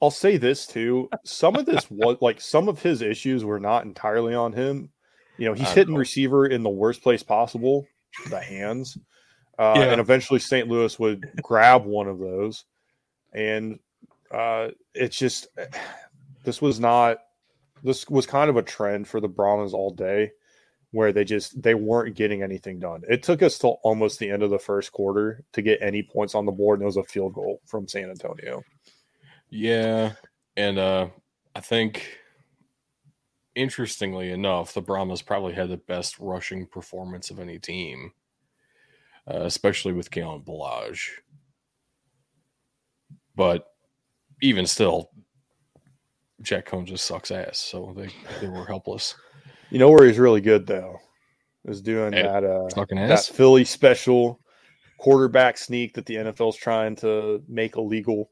I'll 0.00 0.10
say 0.12 0.36
this 0.36 0.66
too. 0.66 1.08
Some 1.24 1.56
of 1.56 1.66
this 1.66 1.90
was 1.90 2.18
like 2.20 2.40
some 2.40 2.68
of 2.68 2.80
his 2.80 3.02
issues 3.02 3.44
were 3.44 3.58
not 3.60 3.84
entirely 3.84 4.34
on 4.34 4.52
him. 4.52 4.90
You 5.38 5.46
know, 5.46 5.54
he's 5.54 5.70
hitting 5.72 5.94
know. 5.94 6.00
receiver 6.00 6.46
in 6.46 6.62
the 6.62 6.68
worst 6.70 7.02
place 7.02 7.22
possible, 7.22 7.86
the 8.30 8.40
hands. 8.40 8.96
Uh, 9.58 9.74
Yeah. 9.76 9.84
And 9.92 10.00
eventually 10.00 10.38
St. 10.40 10.68
Louis 10.68 10.96
would 11.00 11.28
grab 11.42 11.84
one 11.84 12.06
of 12.08 12.18
those. 12.20 12.64
And 13.32 13.78
uh, 14.32 14.68
it's 14.94 15.16
just, 15.18 15.48
this 16.44 16.62
was 16.62 16.78
not, 16.78 17.18
this 17.82 18.08
was 18.08 18.26
kind 18.26 18.50
of 18.50 18.56
a 18.56 18.62
trend 18.62 19.08
for 19.08 19.20
the 19.20 19.28
Brahmas 19.28 19.74
all 19.74 19.90
day 19.90 20.32
where 20.90 21.12
they 21.12 21.24
just, 21.24 21.60
they 21.62 21.74
weren't 21.74 22.16
getting 22.16 22.42
anything 22.42 22.78
done. 22.78 23.02
It 23.08 23.22
took 23.22 23.42
us 23.42 23.58
till 23.58 23.78
almost 23.82 24.18
the 24.18 24.30
end 24.30 24.42
of 24.42 24.50
the 24.50 24.58
first 24.58 24.90
quarter 24.92 25.44
to 25.52 25.62
get 25.62 25.82
any 25.82 26.02
points 26.02 26.34
on 26.34 26.46
the 26.46 26.52
board. 26.52 26.78
And 26.78 26.84
it 26.84 26.86
was 26.86 26.96
a 26.96 27.02
field 27.04 27.34
goal 27.34 27.60
from 27.66 27.86
San 27.86 28.08
Antonio. 28.08 28.62
Yeah, 29.50 30.12
and 30.56 30.78
uh, 30.78 31.08
I 31.54 31.60
think 31.60 32.18
interestingly 33.54 34.30
enough, 34.30 34.72
the 34.72 34.80
Brahmas 34.80 35.20
probably 35.20 35.52
had 35.52 35.68
the 35.68 35.76
best 35.76 36.18
rushing 36.18 36.66
performance 36.66 37.30
of 37.30 37.40
any 37.40 37.58
team, 37.58 38.12
uh, 39.26 39.42
especially 39.42 39.92
with 39.92 40.10
Kalen 40.10 40.44
Ballage. 40.44 41.08
But 43.34 43.66
even 44.42 44.66
still, 44.66 45.10
Jack 46.42 46.68
Coan 46.68 46.84
just 46.84 47.04
sucks 47.04 47.30
ass, 47.30 47.58
so 47.58 47.92
they, 47.96 48.08
they 48.40 48.48
were 48.48 48.64
helpless. 48.64 49.14
You 49.70 49.78
know 49.78 49.90
where 49.90 50.06
he's 50.06 50.18
really 50.18 50.40
good 50.40 50.66
though, 50.66 50.98
is 51.64 51.82
doing 51.82 52.14
At 52.14 52.42
that 52.42 52.44
uh 52.44 52.68
that. 53.28 53.36
Philly 53.36 53.64
special 53.64 54.40
quarterback 54.98 55.56
sneak 55.56 55.94
that 55.94 56.06
the 56.06 56.16
NFL's 56.16 56.56
trying 56.56 56.96
to 56.96 57.42
make 57.48 57.76
illegal. 57.76 58.30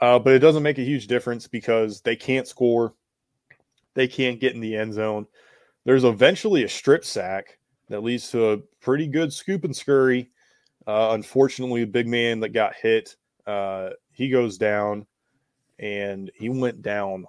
Uh, 0.00 0.18
but 0.18 0.34
it 0.34 0.40
doesn't 0.40 0.62
make 0.62 0.78
a 0.78 0.84
huge 0.84 1.06
difference 1.06 1.46
because 1.46 2.02
they 2.02 2.16
can't 2.16 2.46
score. 2.46 2.94
They 3.94 4.06
can't 4.06 4.38
get 4.38 4.54
in 4.54 4.60
the 4.60 4.76
end 4.76 4.92
zone. 4.92 5.26
There's 5.84 6.04
eventually 6.04 6.64
a 6.64 6.68
strip 6.68 7.04
sack 7.04 7.58
that 7.88 8.02
leads 8.02 8.30
to 8.32 8.52
a 8.52 8.58
pretty 8.80 9.06
good 9.06 9.32
scoop 9.32 9.64
and 9.64 9.74
scurry. 9.74 10.30
Uh, 10.86 11.10
unfortunately, 11.12 11.80
the 11.80 11.90
big 11.90 12.06
man 12.06 12.40
that 12.40 12.50
got 12.50 12.74
hit, 12.74 13.16
uh, 13.46 13.90
he 14.12 14.28
goes 14.28 14.58
down, 14.58 15.06
and 15.78 16.30
he 16.34 16.48
went 16.48 16.82
down 16.82 17.26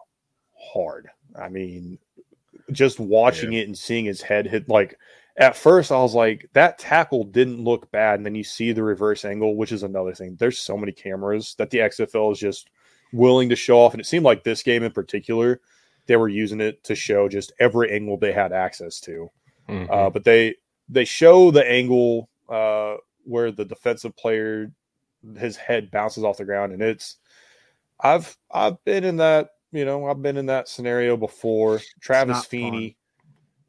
hard. 0.58 1.10
I 1.40 1.50
mean, 1.50 2.00
just 2.72 3.00
watching 3.00 3.54
it 3.54 3.68
and 3.68 3.78
seeing 3.78 4.06
his 4.06 4.22
head 4.22 4.48
hit, 4.48 4.70
like 4.70 4.98
at 5.38 5.56
first 5.56 5.92
I 5.92 6.02
was 6.02 6.16
like, 6.16 6.50
that 6.54 6.80
tackle 6.80 7.24
didn't 7.24 7.64
look 7.64 7.92
bad, 7.92 8.20
and 8.20 8.26
then 8.26 8.36
you 8.36 8.44
see 8.44 8.72
the 8.72 8.84
reverse 8.84 9.24
angle, 9.24 9.56
which 9.56 9.72
is 9.72 9.84
another 9.84 10.14
thing. 10.14 10.36
There's 10.40 10.60
so 10.60 10.78
many 10.78 10.92
cameras 10.92 11.56
that 11.58 11.70
the 11.70 11.80
XFL 11.80 12.32
is 12.34 12.40
just 12.40 12.70
willing 13.14 13.50
to 13.50 13.56
show 13.56 13.80
off, 13.80 13.94
and 13.94 14.02
it 14.02 14.06
seemed 14.06 14.26
like 14.26 14.44
this 14.44 14.64
game 14.64 14.84
in 14.84 14.92
particular, 14.92 15.62
they 16.08 16.16
were 16.16 16.30
using 16.30 16.62
it 16.62 16.84
to 16.86 16.96
show 16.96 17.30
just 17.30 17.54
every 17.60 17.92
angle 17.92 18.18
they 18.18 18.32
had 18.32 18.52
access 18.52 19.00
to. 19.02 19.30
Mhm. 19.70 19.90
Uh, 19.90 20.10
but 20.10 20.24
they 20.24 20.56
they 20.90 21.06
show 21.06 21.52
the 21.52 21.70
angle 21.70 22.30
uh, 22.50 22.96
where 23.26 23.52
the 23.52 23.66
defensive 23.66 24.16
player 24.16 24.72
his 25.38 25.58
head 25.58 25.92
bounces 25.92 26.24
off 26.24 26.38
the 26.38 26.46
ground, 26.46 26.72
and 26.74 26.82
it's 26.82 27.18
I've 28.00 28.38
I've 28.52 28.84
been 28.86 29.04
in 29.04 29.18
that 29.18 29.50
you 29.72 29.86
know 29.86 30.06
I've 30.06 30.22
been 30.22 30.38
in 30.38 30.46
that 30.48 30.68
scenario 30.68 31.18
before. 31.18 31.82
Travis 32.02 32.46
Feeney, 32.46 32.98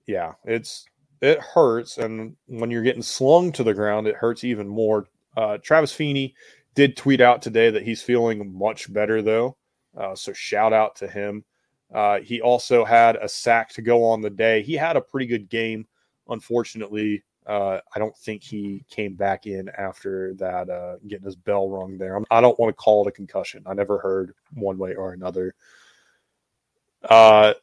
yeah, 0.07 0.33
it's 0.45 0.87
it 1.21 1.41
hurts, 1.41 1.99
and 1.99 2.37
when 2.47 2.71
you're 2.71 2.83
getting 2.83 3.03
slung 3.03 3.53
to 3.53 3.65
the 3.65 3.75
ground, 3.75 4.07
it 4.07 4.17
hurts 4.17 4.45
even 4.45 4.69
more. 4.69 5.07
Uh, 5.37 5.59
Travis 5.59 5.93
Feeney 5.93 6.35
did 6.75 6.97
tweet 6.97 7.21
out 7.21 7.43
today 7.43 7.71
that 7.71 7.83
he's 7.83 8.03
feeling 8.03 8.57
much 8.57 8.93
better 8.93 9.23
though, 9.23 9.57
uh, 9.97 10.15
so 10.15 10.33
shout 10.33 10.73
out 10.73 10.97
to 10.97 11.09
him. 11.09 11.45
Uh, 11.93 12.21
he 12.21 12.41
also 12.41 12.85
had 12.85 13.17
a 13.17 13.29
sack 13.29 13.71
to 13.71 13.83
go 13.83 14.05
on 14.05 14.21
the 14.21 14.31
day. 14.31 14.63
He 14.63 14.75
had 14.75 14.97
a 14.97 15.01
pretty 15.01 15.27
good 15.27 15.49
game. 15.49 15.87
Unfortunately, 16.29 17.25
uh, 17.49 17.81
I 17.95 17.99
don't 17.99 18.17
think 18.17 18.43
he 18.43 18.85
came 18.91 19.15
back 19.15 19.47
in 19.47 19.71
after 19.71 20.35
that, 20.35 20.69
uh, 20.69 20.97
getting 21.07 21.25
his 21.25 21.35
bell 21.35 21.71
rung 21.71 21.97
there. 21.97 22.15
I'm, 22.15 22.27
I 22.31 22.43
don't 22.43 22.59
want 22.59 22.69
to 22.69 22.75
call 22.75 23.07
it 23.07 23.09
a 23.09 23.13
concussion. 23.13 23.63
I 23.67 23.73
never 23.73 23.99
heard 23.99 24.35
one 24.53 24.77
way 24.77 24.95
or 24.95 25.15
another. 25.15 25.55
Uh, 27.09 27.55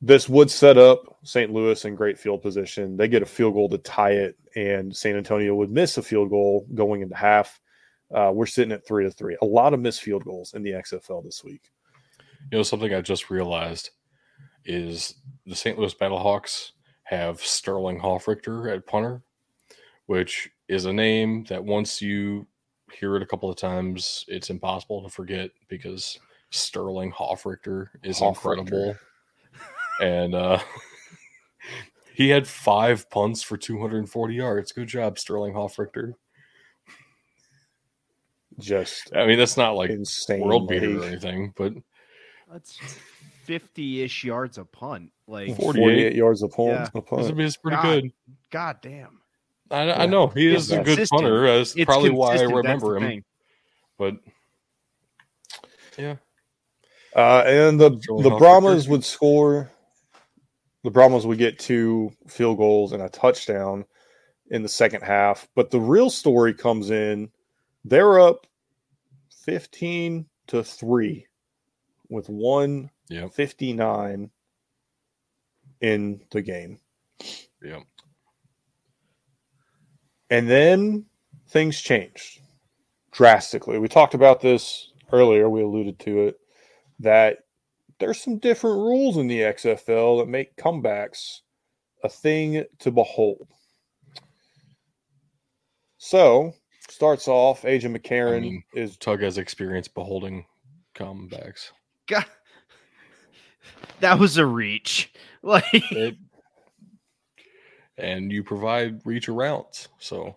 this 0.00 0.26
would 0.26 0.50
set 0.50 0.78
up 0.78 1.18
St. 1.22 1.52
Louis 1.52 1.84
in 1.84 1.94
great 1.94 2.18
field 2.18 2.40
position. 2.40 2.96
They 2.96 3.08
get 3.08 3.22
a 3.22 3.26
field 3.26 3.52
goal 3.52 3.68
to 3.68 3.78
tie 3.78 4.12
it, 4.12 4.38
and 4.56 4.96
San 4.96 5.16
Antonio 5.16 5.54
would 5.54 5.70
miss 5.70 5.98
a 5.98 6.02
field 6.02 6.30
goal 6.30 6.66
going 6.74 7.02
into 7.02 7.14
half. 7.14 7.60
Uh, 8.14 8.32
we're 8.34 8.46
sitting 8.46 8.72
at 8.72 8.86
three 8.86 9.04
to 9.04 9.10
three. 9.10 9.36
A 9.42 9.44
lot 9.46 9.74
of 9.74 9.80
missed 9.80 10.00
field 10.00 10.24
goals 10.24 10.54
in 10.54 10.62
the 10.62 10.70
XFL 10.70 11.22
this 11.22 11.44
week. 11.44 11.70
You 12.50 12.56
know, 12.56 12.62
something 12.62 12.94
I 12.94 13.02
just 13.02 13.28
realized 13.28 13.90
is 14.64 15.14
the 15.44 15.54
St. 15.54 15.78
Louis 15.78 15.94
Battlehawks 15.94 16.70
have 17.10 17.40
Sterling 17.40 17.98
Hofrichter 17.98 18.72
at 18.72 18.86
punter, 18.86 19.20
which 20.06 20.48
is 20.68 20.84
a 20.84 20.92
name 20.92 21.42
that 21.48 21.64
once 21.64 22.00
you 22.00 22.46
hear 22.92 23.16
it 23.16 23.22
a 23.22 23.26
couple 23.26 23.50
of 23.50 23.56
times, 23.56 24.24
it's 24.28 24.48
impossible 24.48 25.02
to 25.02 25.08
forget 25.08 25.50
because 25.66 26.20
Sterling 26.50 27.10
Hofrichter 27.10 27.88
is 28.04 28.20
Hofrichter. 28.20 28.58
incredible. 28.58 28.96
and 30.00 30.36
uh, 30.36 30.60
he 32.14 32.28
had 32.28 32.46
five 32.46 33.10
punts 33.10 33.42
for 33.42 33.56
240 33.56 34.32
yards. 34.34 34.70
Good 34.70 34.86
job, 34.86 35.18
Sterling 35.18 35.52
Hofrichter. 35.52 36.12
Just 38.60 39.10
I 39.16 39.26
mean, 39.26 39.38
that's 39.38 39.56
not 39.56 39.74
like 39.74 39.90
insane. 39.90 40.42
world 40.42 40.68
beater 40.68 41.00
or 41.00 41.04
anything, 41.06 41.54
but 41.56 41.72
That's 42.52 42.78
fifty-ish 43.50 44.22
yards 44.22 44.58
a 44.58 44.64
punt. 44.64 45.10
Like, 45.26 45.56
48. 45.56 45.80
48 45.82 46.14
yards 46.14 46.42
a 46.44 46.48
punt. 46.48 46.68
Yeah. 46.68 46.88
A 46.94 46.98
it's, 46.98 47.08
punt. 47.10 47.40
it's 47.40 47.56
pretty 47.56 47.76
God. 47.76 47.82
good. 48.02 48.12
god 48.52 48.76
damn. 48.80 49.20
I, 49.72 49.84
Yeah. 49.86 50.02
I 50.02 50.06
know 50.06 50.28
he 50.28 50.52
It's 50.54 50.64
is 50.66 50.70
a 50.72 50.76
good 50.76 50.84
consistent. 50.98 51.20
punter. 51.22 51.46
That's 51.58 51.74
It's 51.74 51.84
probably 51.84 52.10
why 52.10 52.36
I 52.36 52.42
remember 52.42 52.96
him. 52.96 53.02
thing. 53.02 53.24
But 53.98 54.14
yeah, 55.98 56.14
Uh, 57.16 57.42
and 57.44 57.80
the 57.80 57.90
Joey 57.90 58.22
the 58.22 58.30
Brahmas 58.36 58.88
would 58.88 59.04
score. 59.04 59.68
The 60.84 60.90
Brahmas 60.90 61.26
would 61.26 61.38
get 61.38 61.58
two 61.58 62.12
field 62.28 62.56
goals 62.58 62.92
and 62.92 63.02
a 63.02 63.08
touchdown 63.08 63.84
in 64.52 64.62
the 64.62 64.68
second 64.68 65.02
half. 65.02 65.48
But 65.56 65.70
the 65.72 65.80
real 65.80 66.08
story 66.08 66.54
comes 66.54 66.90
in. 66.90 67.30
They're 67.84 68.20
up 68.20 68.46
fifteen 69.44 70.26
to 70.46 70.62
three 70.62 71.26
with 72.08 72.28
one 72.28 72.90
Yep. 73.10 73.34
fifty 73.34 73.72
nine 73.72 74.30
in 75.80 76.20
the 76.30 76.42
game. 76.42 76.78
Yep. 77.62 77.82
And 80.30 80.48
then 80.48 81.06
things 81.48 81.80
changed 81.80 82.40
drastically. 83.10 83.78
We 83.78 83.88
talked 83.88 84.14
about 84.14 84.40
this 84.40 84.92
earlier, 85.12 85.50
we 85.50 85.62
alluded 85.62 85.98
to 86.00 86.28
it, 86.28 86.36
that 87.00 87.38
there's 87.98 88.20
some 88.20 88.38
different 88.38 88.76
rules 88.76 89.16
in 89.16 89.26
the 89.26 89.40
XFL 89.40 90.20
that 90.20 90.28
make 90.28 90.56
comebacks 90.56 91.40
a 92.04 92.08
thing 92.08 92.64
to 92.78 92.90
behold. 92.90 93.46
So, 95.98 96.54
starts 96.88 97.28
off, 97.28 97.62
AJ 97.62 97.94
McCarron 97.94 98.38
I 98.38 98.40
mean, 98.40 98.64
is 98.74 98.96
Tug 98.96 99.20
has 99.20 99.36
experience 99.36 99.88
beholding 99.88 100.46
comebacks. 100.94 101.70
God, 102.08 102.24
that 104.00 104.18
was 104.18 104.36
a 104.36 104.46
reach. 104.46 105.12
Like, 105.42 105.64
It, 105.72 106.18
and 107.96 108.30
you 108.30 108.44
provide 108.44 109.00
reach 109.06 109.26
arounds. 109.26 109.88
So 109.98 110.36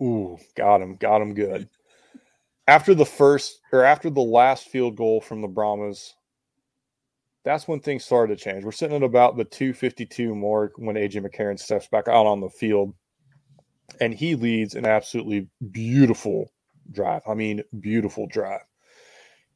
Ooh, 0.00 0.38
got 0.56 0.80
him, 0.80 0.96
got 0.96 1.20
him 1.20 1.34
good. 1.34 1.68
After 2.66 2.94
the 2.94 3.04
first 3.04 3.60
or 3.72 3.84
after 3.84 4.08
the 4.08 4.20
last 4.20 4.68
field 4.68 4.96
goal 4.96 5.20
from 5.20 5.42
the 5.42 5.48
Brahmas, 5.48 6.14
that's 7.44 7.68
when 7.68 7.80
things 7.80 8.04
started 8.04 8.38
to 8.38 8.44
change. 8.44 8.64
We're 8.64 8.72
sitting 8.72 8.96
at 8.96 9.02
about 9.02 9.36
the 9.36 9.44
252 9.44 10.34
mark 10.34 10.72
when 10.76 10.96
AJ 10.96 11.26
McCarron 11.26 11.58
steps 11.58 11.88
back 11.88 12.08
out 12.08 12.26
on 12.26 12.40
the 12.40 12.48
field, 12.48 12.94
and 14.00 14.14
he 14.14 14.34
leads 14.34 14.74
an 14.74 14.86
absolutely 14.86 15.48
beautiful, 15.70 16.52
drive. 16.92 17.22
I 17.26 17.34
mean, 17.34 17.62
beautiful 17.80 18.26
drive. 18.26 18.60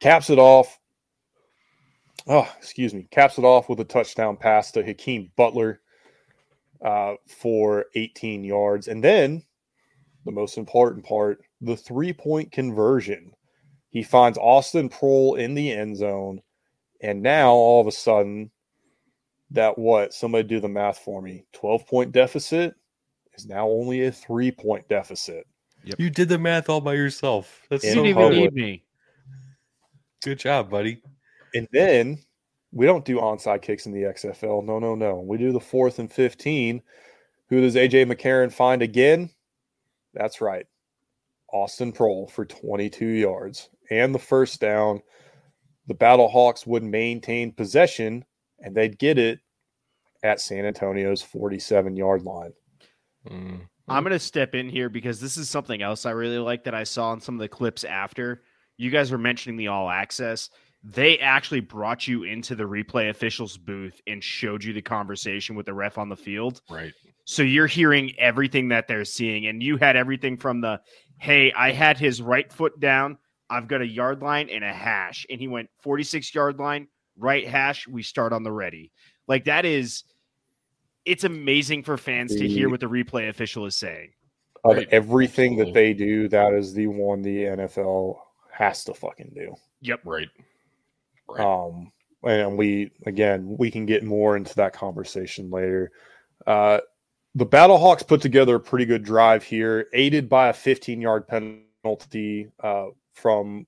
Caps 0.01 0.29
it 0.29 0.39
off. 0.39 0.79
Oh, 2.27 2.51
excuse 2.59 2.95
me. 2.95 3.07
Caps 3.11 3.39
it 3.39 3.45
off 3.45 3.69
with 3.69 3.81
a 3.81 3.85
touchdown 3.85 4.37
pass 4.37 4.73
to 4.73 4.83
Hakeem 4.83 5.31
Butler 5.37 5.81
uh, 6.83 7.15
for 7.27 7.87
18 7.95 8.45
yards. 8.45 8.89
And 8.89 9.05
then 9.05 9.43
the 10.25 10.33
most 10.33 10.57
important 10.57 11.05
part 11.05 11.43
the 11.61 11.77
three 11.77 12.13
point 12.13 12.53
conversion. 12.53 13.33
He 13.91 14.03
finds 14.03 14.39
Austin 14.39 14.89
Proehl 14.89 15.39
in 15.39 15.55
the 15.55 15.71
end 15.71 15.97
zone. 15.97 16.41
And 17.01 17.23
now 17.23 17.53
all 17.53 17.81
of 17.81 17.87
a 17.87 17.93
sudden, 17.93 18.51
that 19.51 19.79
what? 19.79 20.15
Somebody 20.15 20.49
do 20.49 20.61
the 20.61 20.69
math 20.69 20.99
for 20.99 21.23
me. 21.23 21.45
12 21.53 21.87
point 21.87 22.13
deficit 22.13 22.75
is 23.35 23.47
now 23.47 23.69
only 23.69 24.07
a 24.07 24.13
three 24.13 24.51
point 24.51 24.89
deficit. 24.89 25.47
Yep. 25.85 26.01
You 26.01 26.11
did 26.11 26.29
the 26.29 26.39
math 26.39 26.69
all 26.69 26.81
by 26.81 26.95
yourself. 26.95 27.67
That's 27.69 27.85
you 27.85 27.91
so 27.91 28.03
didn't 28.03 28.19
even 28.19 28.33
need 28.33 28.55
me. 28.55 28.85
Good 30.23 30.39
job, 30.39 30.71
buddy. 30.71 31.03
And 31.55 31.69
then 31.73 32.19
we 32.73 32.87
don't 32.87 33.05
do 33.05 33.19
onside 33.19 33.63
kicks 33.63 33.87
in 33.87 33.93
the 33.93 34.03
XFL. 34.03 34.65
No, 34.65 34.79
no, 34.79 34.95
no. 34.95 35.21
We 35.21 35.39
do 35.39 35.53
the 35.53 35.61
fourth 35.61 35.99
and 35.99 36.13
15. 36.13 36.83
Who 37.49 37.61
does 37.61 37.77
AJ 37.77 38.13
McCarron 38.13 38.53
find 38.53 38.83
again? 38.83 39.31
That's 40.13 40.41
right. 40.41 40.67
Austin 41.53 41.93
Proehl 41.93 42.29
for 42.31 42.45
22 42.45 43.07
yards 43.07 43.71
and 43.91 44.15
the 44.15 44.19
first 44.19 44.61
down. 44.61 45.01
The 45.87 45.95
Battlehawks 45.95 46.67
would 46.67 46.83
maintain 46.83 47.53
possession 47.53 48.25
and 48.59 48.75
they'd 48.75 48.99
get 48.99 49.19
it 49.19 49.41
at 50.23 50.41
San 50.41 50.65
Antonio's 50.65 51.23
47 51.23 51.95
yard 51.95 52.23
line. 52.23 52.53
Mm. 53.29 53.69
I'm 53.87 54.03
going 54.03 54.13
to 54.13 54.19
step 54.19 54.55
in 54.55 54.69
here 54.69 54.89
because 54.89 55.21
this 55.21 55.37
is 55.37 55.51
something 55.51 55.83
else 55.83 56.07
I 56.07 56.13
really 56.13 56.39
like 56.39 56.65
that 56.65 56.75
I 56.75 56.85
saw 56.85 57.13
in 57.13 57.21
some 57.21 57.35
of 57.35 57.41
the 57.41 57.49
clips 57.49 57.85
after. 57.85 58.43
You 58.79 58.91
guys 58.91 59.13
were 59.13 59.19
mentioning 59.19 59.59
the 59.59 59.69
all 59.69 59.91
access. 59.91 60.49
They 60.85 61.19
actually 61.19 61.61
brought 61.61 62.07
you 62.07 62.25
into 62.25 62.55
the 62.55 62.65
replay 62.65 63.09
officials 63.09 63.57
booth 63.57 64.01
and 64.07 64.23
showed 64.23 64.63
you 64.63 64.75
the 64.75 64.83
conversation 64.83 65.57
with 65.57 65.65
the 65.65 65.73
ref 65.73 65.97
on 65.97 66.11
the 66.11 66.17
field. 66.17 66.61
Right. 66.69 66.93
So 67.25 67.43
you're 67.43 67.67
hearing 67.67 68.13
everything 68.19 68.69
that 68.69 68.87
they're 68.87 69.07
seeing. 69.07 69.47
And 69.47 69.63
you 69.63 69.79
had 69.79 69.97
everything 69.97 70.37
from 70.37 70.61
the, 70.61 70.81
hey, 71.19 71.53
I 71.53 71.73
had 71.73 71.97
his 71.97 72.21
right 72.21 72.53
foot 72.53 72.79
down. 72.81 73.17
I've 73.49 73.67
got 73.67 73.81
a 73.81 73.87
yard 73.87 74.21
line 74.21 74.51
and 74.51 74.63
a 74.63 74.73
hash. 74.73 75.25
And 75.31 75.41
he 75.41 75.49
went 75.49 75.71
46 75.81 76.35
yard 76.35 76.59
line, 76.59 76.89
right 77.17 77.49
hash. 77.49 77.89
We 77.89 78.03
start 78.03 78.35
on 78.35 78.43
the 78.43 78.53
ready. 78.53 78.93
Like 79.27 79.45
that 79.45 79.65
is 79.65 80.05
it's 81.07 81.25
amazing 81.25 81.83
for 81.83 81.97
fans 81.97 82.33
the, 82.33 82.41
to 82.41 82.49
hear 82.49 82.69
what 82.69 82.81
the 82.81 82.87
replay 82.87 83.29
official 83.29 83.65
is 83.65 83.77
saying. 83.77 84.11
Of 84.65 84.77
right. 84.77 84.89
everything 84.91 85.57
that 85.59 85.75
they 85.75 85.93
do, 85.93 86.29
that 86.29 86.55
is 86.55 86.73
the 86.73 86.87
one 86.87 87.21
the 87.23 87.45
NFL 87.45 88.17
has 88.51 88.85
to 88.85 88.95
fucking 88.95 89.33
do. 89.35 89.55
Yep. 89.83 90.01
Right. 90.05 90.29
Right. 91.29 91.41
Um, 91.41 91.93
and 92.23 92.57
we 92.57 92.91
again 93.07 93.57
we 93.59 93.71
can 93.71 93.87
get 93.87 94.03
more 94.03 94.37
into 94.37 94.55
that 94.57 94.73
conversation 94.73 95.51
later. 95.51 95.93
Uh, 96.47 96.81
the 97.35 97.47
Battlehawks 97.47 98.07
put 98.07 98.21
together 98.21 98.57
a 98.57 98.61
pretty 98.61 98.87
good 98.87 99.03
drive 99.03 99.43
here, 99.43 99.89
aided 99.93 100.29
by 100.29 100.49
a 100.49 100.53
15 100.53 101.01
yard 101.01 101.29
penalty 101.29 102.51
uh, 102.63 102.87
from 103.13 103.67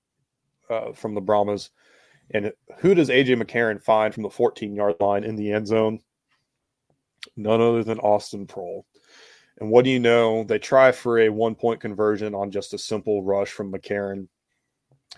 uh, 0.69 0.93
from 0.93 1.13
the 1.13 1.21
Brahmas. 1.21 1.69
And 2.31 2.51
who 2.79 2.93
does 2.93 3.09
AJ 3.09 3.41
McCarron 3.41 3.81
find 3.81 4.13
from 4.13 4.23
the 4.23 4.29
14 4.29 4.75
yard 4.75 4.95
line 4.99 5.23
in 5.23 5.35
the 5.35 5.51
end 5.51 5.67
zone? 5.67 6.01
none 7.35 7.61
other 7.61 7.83
than 7.83 7.99
Austin 7.99 8.47
Proehl. 8.47 8.83
And 9.59 9.69
what 9.69 9.85
do 9.85 9.91
you 9.91 9.99
know? 9.99 10.43
They 10.43 10.59
try 10.59 10.91
for 10.91 11.19
a 11.19 11.29
one 11.29 11.55
point 11.55 11.81
conversion 11.81 12.35
on 12.35 12.51
just 12.51 12.73
a 12.73 12.77
simple 12.77 13.23
rush 13.23 13.49
from 13.49 13.71
McCarron. 13.71 14.27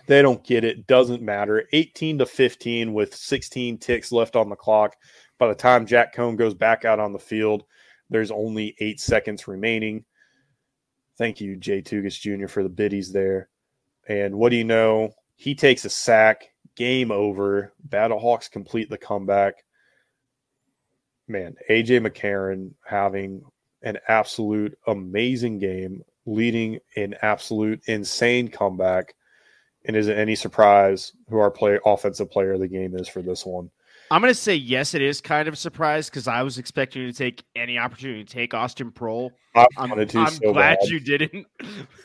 They 0.06 0.22
don't 0.22 0.44
get 0.44 0.64
it. 0.64 0.86
Doesn't 0.86 1.22
matter. 1.22 1.66
18 1.72 2.18
to 2.18 2.26
15 2.26 2.92
with 2.92 3.14
16 3.14 3.78
ticks 3.78 4.12
left 4.12 4.36
on 4.36 4.48
the 4.48 4.56
clock. 4.56 4.96
By 5.38 5.48
the 5.48 5.54
time 5.54 5.86
Jack 5.86 6.14
Coan 6.14 6.36
goes 6.36 6.54
back 6.54 6.84
out 6.84 7.00
on 7.00 7.12
the 7.12 7.18
field, 7.18 7.64
there's 8.10 8.30
only 8.30 8.74
eight 8.80 9.00
seconds 9.00 9.48
remaining. 9.48 10.04
Thank 11.16 11.40
you, 11.40 11.56
Jay 11.56 11.82
Tugas 11.82 12.18
Jr., 12.18 12.48
for 12.48 12.62
the 12.62 12.68
biddies 12.68 13.12
there. 13.12 13.48
And 14.08 14.34
what 14.34 14.50
do 14.50 14.56
you 14.56 14.64
know? 14.64 15.12
He 15.36 15.54
takes 15.54 15.84
a 15.84 15.90
sack. 15.90 16.50
Game 16.76 17.10
over. 17.10 17.72
Battlehawks 17.88 18.50
complete 18.50 18.88
the 18.88 18.98
comeback 18.98 19.64
man, 21.30 21.54
AJ 21.70 22.06
McCarron 22.06 22.72
having 22.84 23.42
an 23.82 23.98
absolute 24.08 24.76
amazing 24.86 25.58
game, 25.58 26.02
leading 26.26 26.78
an 26.96 27.14
absolute 27.22 27.80
insane 27.86 28.48
comeback. 28.48 29.14
And 29.86 29.96
is 29.96 30.08
it 30.08 30.18
any 30.18 30.34
surprise 30.34 31.12
who 31.28 31.38
our 31.38 31.50
play 31.50 31.78
offensive 31.86 32.30
player 32.30 32.52
of 32.52 32.60
the 32.60 32.68
game 32.68 32.96
is 32.96 33.08
for 33.08 33.22
this 33.22 33.46
one? 33.46 33.70
I'm 34.10 34.20
going 34.20 34.32
to 34.32 34.38
say 34.38 34.56
yes, 34.56 34.94
it 34.94 35.02
is 35.02 35.20
kind 35.20 35.46
of 35.46 35.54
a 35.54 35.56
surprise 35.56 36.10
because 36.10 36.26
I 36.26 36.42
was 36.42 36.58
expecting 36.58 37.06
to 37.06 37.12
take 37.12 37.44
any 37.54 37.78
opportunity 37.78 38.24
to 38.24 38.32
take 38.32 38.54
Austin 38.54 38.90
Proehl. 38.90 39.30
I 39.54 39.66
am 39.78 39.92
I'm 39.92 40.08
so 40.08 40.52
glad 40.52 40.78
bad. 40.80 40.88
you 40.88 41.00
didn't. 41.00 41.46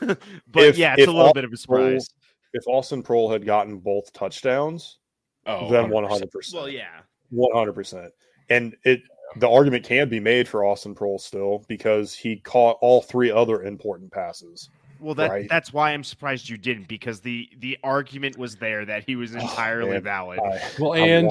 but 0.00 0.18
if, 0.54 0.78
yeah, 0.78 0.94
it's 0.96 1.06
a 1.08 1.10
little 1.10 1.22
Austin 1.22 1.34
bit 1.34 1.44
of 1.44 1.52
a 1.52 1.56
surprise. 1.56 2.08
Proehl, 2.08 2.12
if 2.52 2.64
Austin 2.68 3.02
Proehl 3.02 3.32
had 3.32 3.44
gotten 3.44 3.78
both 3.78 4.12
touchdowns, 4.12 4.98
oh, 5.46 5.68
then 5.68 5.90
100%. 5.90 6.54
Well, 6.54 6.68
yeah. 6.68 7.00
100%. 7.32 8.10
And 8.50 8.76
it 8.84 9.02
the 9.34 9.48
argument 9.48 9.84
can 9.84 10.08
be 10.08 10.20
made 10.20 10.48
for 10.48 10.64
Austin 10.64 10.94
Proehl 10.94 11.20
still 11.20 11.64
because 11.68 12.14
he 12.14 12.36
caught 12.36 12.78
all 12.80 13.02
three 13.02 13.30
other 13.30 13.64
important 13.64 14.12
passes. 14.12 14.70
Well, 15.00 15.14
that 15.16 15.30
right? 15.30 15.48
that's 15.48 15.72
why 15.72 15.92
I'm 15.92 16.04
surprised 16.04 16.48
you 16.48 16.56
didn't 16.56 16.88
because 16.88 17.20
the 17.20 17.48
the 17.58 17.78
argument 17.82 18.38
was 18.38 18.56
there 18.56 18.84
that 18.84 19.04
he 19.04 19.16
was 19.16 19.34
oh, 19.34 19.40
entirely 19.40 19.96
oh, 19.96 20.00
valid. 20.00 20.40
I, 20.40 20.60
well, 20.78 20.94
and 20.94 21.30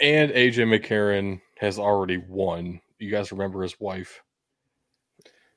and 0.00 0.30
AJ 0.32 0.66
McCarron 0.66 1.40
has 1.58 1.78
already 1.78 2.18
won. 2.28 2.80
You 2.98 3.10
guys 3.10 3.32
remember 3.32 3.62
his 3.62 3.78
wife? 3.80 4.22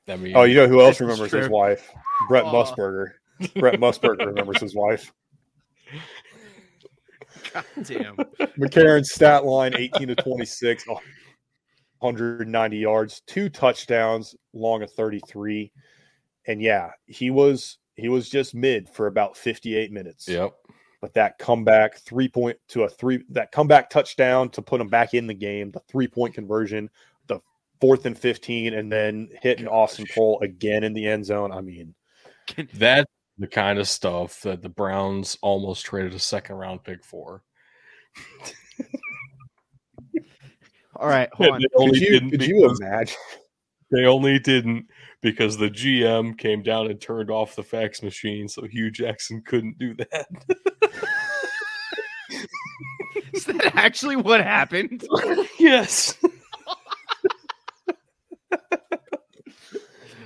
I 0.08 0.16
mean, 0.16 0.36
oh, 0.36 0.44
you 0.44 0.56
know 0.56 0.68
who 0.68 0.80
else 0.80 1.00
remembers 1.00 1.32
his 1.32 1.48
wife? 1.48 1.92
Brett 2.28 2.44
uh, 2.44 2.52
Musburger. 2.52 3.12
Brett 3.56 3.74
Musburger 3.80 4.26
remembers 4.26 4.60
his 4.60 4.74
wife. 4.74 5.12
God 7.52 7.64
damn. 7.84 8.16
McCarron's 8.58 9.12
stat 9.12 9.44
line 9.44 9.74
18 9.76 10.08
to 10.08 10.14
26, 10.14 10.86
190 11.98 12.76
yards, 12.76 13.22
two 13.26 13.48
touchdowns, 13.48 14.34
long 14.52 14.82
of 14.82 14.92
33. 14.92 15.72
And 16.48 16.60
yeah, 16.62 16.90
he 17.06 17.30
was 17.30 17.78
he 17.94 18.08
was 18.08 18.28
just 18.28 18.54
mid 18.54 18.88
for 18.88 19.06
about 19.06 19.36
58 19.36 19.92
minutes. 19.92 20.26
Yep. 20.26 20.54
But 21.00 21.14
that 21.14 21.38
comeback 21.38 21.98
three 21.98 22.28
point 22.28 22.56
to 22.68 22.82
a 22.82 22.88
three 22.88 23.22
that 23.28 23.52
comeback 23.52 23.90
touchdown 23.90 24.48
to 24.50 24.62
put 24.62 24.80
him 24.80 24.88
back 24.88 25.14
in 25.14 25.28
the 25.28 25.34
game, 25.34 25.70
the 25.70 25.80
three 25.80 26.08
point 26.08 26.34
conversion, 26.34 26.90
the 27.26 27.40
fourth 27.80 28.06
and 28.06 28.18
15, 28.18 28.74
and 28.74 28.90
then 28.90 29.28
hitting 29.40 29.66
Gosh. 29.66 29.74
Austin 29.74 30.06
Proehl 30.06 30.40
again 30.42 30.82
in 30.82 30.94
the 30.94 31.06
end 31.06 31.24
zone. 31.26 31.52
I 31.52 31.60
mean, 31.60 31.94
that's 32.74 33.10
the 33.36 33.46
kind 33.46 33.78
of 33.78 33.86
stuff 33.86 34.40
that 34.40 34.62
the 34.62 34.68
Browns 34.68 35.38
almost 35.42 35.84
traded 35.84 36.14
a 36.14 36.18
second 36.18 36.56
round 36.56 36.82
pick 36.82 37.04
for. 37.04 37.44
All 40.96 41.06
right, 41.06 41.28
hold 41.32 41.50
on. 41.52 41.62
Could 41.76 41.96
you, 41.96 42.30
could 42.30 42.44
you 42.44 42.74
imagine? 42.80 43.16
They 43.92 44.04
only 44.04 44.38
didn't 44.38 44.86
because 45.20 45.56
the 45.56 45.70
GM 45.70 46.36
came 46.38 46.62
down 46.62 46.86
and 46.90 47.00
turned 47.00 47.30
off 47.30 47.56
the 47.56 47.62
fax 47.62 48.02
machine, 48.02 48.48
so 48.48 48.66
Hue 48.66 48.90
Jackson 48.90 49.42
couldn't 49.42 49.78
do 49.78 49.94
that. 49.94 50.26
Is 53.32 53.44
that 53.46 53.74
actually 53.76 54.16
what 54.16 54.40
happened? 54.42 55.06
yes. 55.58 56.16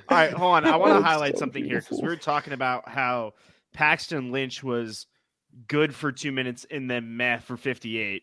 All 0.09 0.19
right, 0.19 0.33
hold 0.33 0.57
on. 0.57 0.67
I 0.67 0.77
want 0.77 0.99
to 0.99 1.03
highlight 1.03 1.35
so 1.35 1.41
something 1.41 1.63
beautiful. 1.63 1.97
here 1.97 1.97
because 1.97 2.03
we 2.03 2.09
were 2.09 2.17
talking 2.17 2.53
about 2.53 2.87
how 2.89 3.33
Paxton 3.73 4.31
Lynch 4.31 4.63
was 4.63 5.07
good 5.69 5.95
for 5.95 6.13
two 6.13 6.33
minutes 6.33 6.67
and 6.71 6.91
then 6.91 7.17
meh 7.17 7.39
for 7.39 7.57
58. 7.57 8.23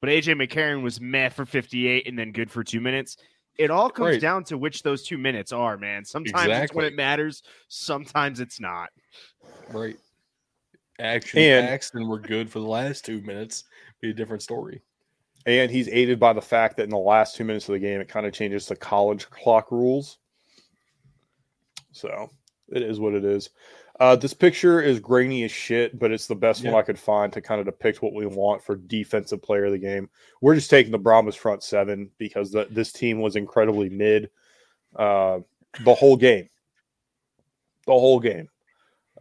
But 0.00 0.10
AJ 0.10 0.40
McCarron 0.40 0.82
was 0.82 1.00
meh 1.00 1.30
for 1.30 1.46
58 1.46 2.06
and 2.06 2.18
then 2.18 2.32
good 2.32 2.50
for 2.50 2.62
two 2.62 2.80
minutes. 2.80 3.16
It 3.58 3.70
all 3.70 3.90
comes 3.90 4.12
right. 4.12 4.20
down 4.20 4.44
to 4.44 4.56
which 4.56 4.82
those 4.82 5.02
two 5.02 5.18
minutes 5.18 5.52
are, 5.52 5.76
man. 5.76 6.04
Sometimes 6.04 6.46
exactly. 6.46 6.64
it's 6.64 6.74
when 6.74 6.84
it 6.86 6.94
matters, 6.94 7.42
sometimes 7.68 8.40
it's 8.40 8.58
not. 8.58 8.88
Right. 9.70 9.98
Action 10.98 11.38
and, 11.40 11.66
Paxton 11.68 12.08
were 12.08 12.18
good 12.18 12.50
for 12.50 12.58
the 12.58 12.66
last 12.66 13.04
two 13.04 13.20
minutes. 13.22 13.64
Be 14.00 14.10
a 14.10 14.14
different 14.14 14.42
story. 14.42 14.82
And 15.46 15.70
he's 15.70 15.88
aided 15.88 16.20
by 16.20 16.32
the 16.32 16.42
fact 16.42 16.76
that 16.76 16.84
in 16.84 16.90
the 16.90 16.98
last 16.98 17.36
two 17.36 17.44
minutes 17.44 17.68
of 17.68 17.72
the 17.72 17.78
game, 17.78 18.00
it 18.00 18.08
kind 18.08 18.26
of 18.26 18.32
changes 18.32 18.66
the 18.66 18.76
college 18.76 19.28
clock 19.30 19.70
rules. 19.70 20.18
So 21.92 22.30
it 22.68 22.82
is 22.82 23.00
what 23.00 23.14
it 23.14 23.24
is. 23.24 23.50
Uh, 24.00 24.16
this 24.16 24.32
picture 24.32 24.80
is 24.80 24.98
grainy 24.98 25.44
as 25.44 25.52
shit, 25.52 25.98
but 25.98 26.10
it's 26.10 26.26
the 26.26 26.34
best 26.34 26.62
yeah. 26.62 26.72
one 26.72 26.80
I 26.80 26.86
could 26.86 26.98
find 26.98 27.30
to 27.34 27.42
kind 27.42 27.60
of 27.60 27.66
depict 27.66 28.00
what 28.00 28.14
we 28.14 28.24
want 28.24 28.64
for 28.64 28.74
defensive 28.74 29.42
player 29.42 29.66
of 29.66 29.72
the 29.72 29.78
game. 29.78 30.08
We're 30.40 30.54
just 30.54 30.70
taking 30.70 30.90
the 30.90 30.98
Brahmas 30.98 31.36
front 31.36 31.62
seven 31.62 32.10
because 32.16 32.50
the, 32.50 32.66
this 32.70 32.92
team 32.92 33.20
was 33.20 33.36
incredibly 33.36 33.90
mid 33.90 34.30
uh, 34.96 35.40
the 35.84 35.94
whole 35.94 36.16
game. 36.16 36.48
The 37.86 37.92
whole 37.92 38.20
game. 38.20 38.48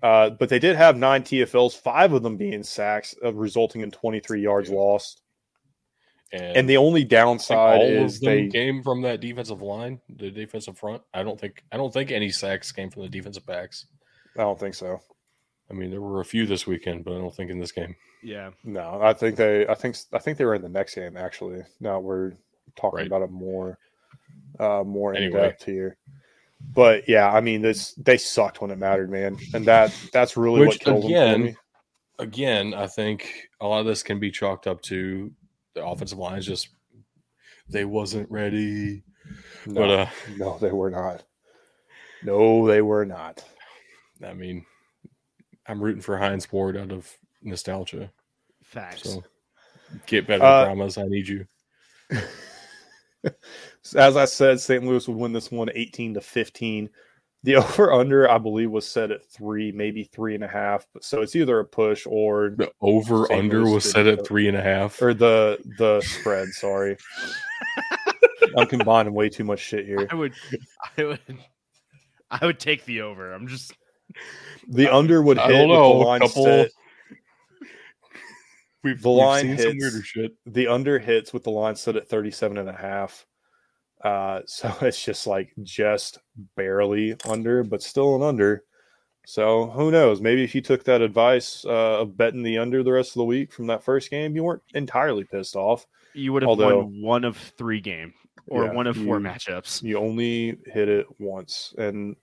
Uh, 0.01 0.29
but 0.29 0.47
they 0.47 0.59
did 0.59 0.77
have 0.77 0.95
nine 0.95 1.23
TFLs, 1.23 1.75
five 1.75 2.13
of 2.13 2.23
them 2.23 2.37
being 2.37 2.63
sacks, 2.63 3.13
uh, 3.21 3.33
resulting 3.33 3.81
in 3.81 3.91
23 3.91 4.41
yards 4.41 4.69
Yeah. 4.69 4.77
lost. 4.77 5.23
And, 6.31 6.55
And 6.55 6.69
the 6.69 6.77
only 6.77 7.03
downside 7.03 7.81
all 7.81 7.85
is 7.85 8.21
they 8.21 8.47
came 8.47 8.81
from 8.81 9.01
that 9.01 9.19
defensive 9.19 9.61
line, 9.61 9.99
the 10.07 10.31
defensive 10.31 10.77
front. 10.77 11.01
I 11.13 11.23
don't 11.23 11.39
think 11.39 11.63
I 11.71 11.75
don't 11.75 11.91
think 11.91 12.11
any 12.11 12.29
sacks 12.29 12.71
came 12.71 12.89
from 12.89 13.01
the 13.01 13.09
defensive 13.09 13.45
backs. 13.45 13.87
I 14.39 14.43
don't 14.43 14.59
think 14.59 14.73
so. 14.75 15.01
I 15.69 15.73
mean, 15.73 15.91
there 15.91 16.01
were 16.01 16.21
a 16.21 16.25
few 16.25 16.45
this 16.47 16.65
weekend, 16.65 17.03
but 17.03 17.13
I 17.13 17.17
don't 17.17 17.35
think 17.35 17.51
in 17.51 17.59
this 17.59 17.71
game. 17.73 17.95
Yeah. 18.23 18.51
No, 18.63 18.99
I 19.01 19.13
think 19.13 19.35
they 19.35 19.67
I 19.67 19.75
think 19.75 19.97
I 20.13 20.17
think 20.19 20.37
they 20.37 20.45
were 20.45 20.55
in 20.55 20.61
the 20.61 20.69
next 20.69 20.95
game 20.95 21.15
actually. 21.17 21.61
Now 21.79 21.99
we're 21.99 22.33
talking 22.75 22.97
Right. 22.99 23.07
about 23.07 23.21
it 23.21 23.31
more 23.31 23.77
uh 24.59 24.83
more 24.85 25.13
in 25.13 25.23
Anyway. 25.23 25.41
depth 25.41 25.65
here. 25.65 25.97
But 26.73 27.07
yeah, 27.07 27.31
I 27.31 27.39
mean 27.41 27.61
this 27.61 27.93
they 27.93 28.17
sucked 28.17 28.61
when 28.61 28.71
it 28.71 28.77
mattered, 28.77 29.09
man. 29.11 29.37
And 29.53 29.65
that 29.65 29.93
that's 30.11 30.35
really 30.37 30.61
Which, 30.61 30.67
what 30.69 30.79
killed 30.79 31.03
them 31.03 31.09
again, 31.11 31.53
for. 32.17 32.23
Again, 32.23 32.73
I 32.73 32.87
think 32.87 33.31
a 33.61 33.67
lot 33.67 33.79
of 33.79 33.85
this 33.85 34.03
can 34.03 34.19
be 34.19 34.31
chalked 34.31 34.67
up 34.67 34.81
to 34.83 35.31
the 35.75 35.85
offensive 35.85 36.17
lines 36.17 36.45
just 36.45 36.69
they 37.69 37.85
wasn't 37.85 38.29
ready. 38.31 39.03
No, 39.65 39.73
But 39.81 39.89
uh 39.91 40.07
no, 40.37 40.57
they 40.59 40.71
were 40.71 40.89
not. 40.89 41.23
No, 42.23 42.67
they 42.67 42.81
were 42.81 43.05
not. 43.05 43.43
I 44.25 44.33
mean, 44.33 44.65
I'm 45.67 45.81
rooting 45.81 46.01
for 46.01 46.17
Hines 46.17 46.51
Ward 46.51 46.75
out 46.77 46.91
of 46.91 47.09
nostalgia. 47.41 48.11
Facts. 48.63 49.03
So 49.03 49.23
get 50.05 50.27
better, 50.27 50.43
Uh, 50.43 50.65
Brahmas. 50.65 50.97
I 50.97 51.03
need 51.07 51.27
you. 51.27 51.45
As 53.95 54.15
I 54.17 54.25
said, 54.25 54.59
St. 54.59 54.83
Louis 54.83 55.07
would 55.07 55.17
win 55.17 55.33
this 55.33 55.51
one 55.51 55.69
18 55.73 56.13
to 56.15 56.21
15. 56.21 56.89
The 57.43 57.55
over 57.57 57.93
under, 57.93 58.29
I 58.29 58.37
believe, 58.37 58.71
was 58.71 58.85
set 58.87 59.11
at 59.11 59.25
three, 59.25 59.71
maybe 59.71 60.03
three 60.03 60.35
and 60.35 60.43
a 60.43 60.47
half. 60.47 60.85
So 61.01 61.21
it's 61.21 61.35
either 61.35 61.59
a 61.59 61.65
push 61.65 62.05
or 62.07 62.53
The 62.57 62.71
over 62.81 63.25
St. 63.27 63.39
under 63.39 63.63
Louis 63.63 63.73
was 63.75 63.91
set 63.91 64.07
at 64.07 64.25
three 64.25 64.47
and 64.47 64.57
a 64.57 64.61
half. 64.61 65.01
or 65.01 65.13
the 65.13 65.57
the 65.77 66.01
spread. 66.01 66.49
Sorry, 66.49 66.97
I'm 68.57 68.67
combining 68.67 69.13
way 69.13 69.29
too 69.29 69.43
much 69.45 69.59
shit 69.59 69.85
here. 69.85 70.05
I 70.11 70.15
would, 70.15 70.33
I 70.97 71.03
would, 71.05 71.19
I 72.29 72.45
would 72.45 72.59
take 72.59 72.83
the 72.85 73.01
over. 73.01 73.31
I'm 73.33 73.47
just 73.47 73.73
The 74.67 74.93
under 74.93 75.21
would 75.21 75.37
I 75.39 75.47
hit 75.47 75.53
don't 75.53 75.69
with 75.69 75.77
know. 75.77 75.99
the 75.99 76.05
line 76.05 76.19
couple, 76.21 76.43
set. 76.45 76.71
we've, 78.83 79.01
the 79.01 79.09
we've 79.09 79.17
line 79.17 79.41
seen 79.45 79.57
some 79.57 79.65
hits- 79.73 79.81
weirder 79.83 80.03
shit. 80.03 80.31
The 80.45 80.67
under 80.67 80.99
hits 80.99 81.33
with 81.33 81.43
the 81.43 81.51
line 81.51 81.75
set 81.75 81.95
at 81.95 82.07
37 82.07 82.57
and 82.57 82.69
a 82.69 82.73
half. 82.73 83.25
Uh, 84.03 84.41
so 84.45 84.73
it's 84.81 85.03
just 85.03 85.27
like 85.27 85.51
just 85.63 86.19
barely 86.55 87.15
under, 87.27 87.63
but 87.63 87.81
still 87.83 88.15
an 88.15 88.21
under. 88.23 88.63
So 89.25 89.67
who 89.67 89.91
knows? 89.91 90.21
Maybe 90.21 90.43
if 90.43 90.55
you 90.55 90.61
took 90.61 90.83
that 90.85 91.01
advice 91.01 91.63
uh, 91.65 91.99
of 92.01 92.17
betting 92.17 92.41
the 92.41 92.57
under 92.57 92.81
the 92.83 92.91
rest 92.91 93.11
of 93.11 93.15
the 93.19 93.25
week 93.25 93.51
from 93.51 93.67
that 93.67 93.83
first 93.83 94.09
game, 94.09 94.35
you 94.35 94.43
weren't 94.43 94.63
entirely 94.73 95.23
pissed 95.23 95.55
off. 95.55 95.85
you 96.15 96.33
would 96.33 96.41
have 96.41 96.49
Although- 96.49 96.79
won 96.79 97.01
one 97.01 97.23
of 97.23 97.37
three 97.37 97.81
game 97.81 98.13
or 98.47 98.65
Yeah, 98.65 98.73
one 98.73 98.87
of 98.87 98.95
four 98.95 99.17
you- 99.19 99.23
matchups. 99.25 99.83
You 99.83 99.99
only 99.99 100.57
hit 100.65 100.89
it 100.89 101.05
once, 101.19 101.75
and 101.77 102.15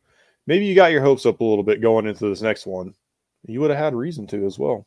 maybe 0.46 0.66
you 0.66 0.74
got 0.74 0.92
your 0.92 1.02
hopes 1.02 1.26
up 1.26 1.40
a 1.40 1.44
little 1.44 1.64
bit 1.64 1.80
going 1.80 2.06
into 2.06 2.28
this 2.28 2.42
next 2.42 2.66
one. 2.66 2.94
You 3.46 3.60
would 3.60 3.70
have 3.70 3.78
had 3.78 3.94
reason 3.94 4.26
to 4.28 4.46
as 4.46 4.58
well. 4.58 4.86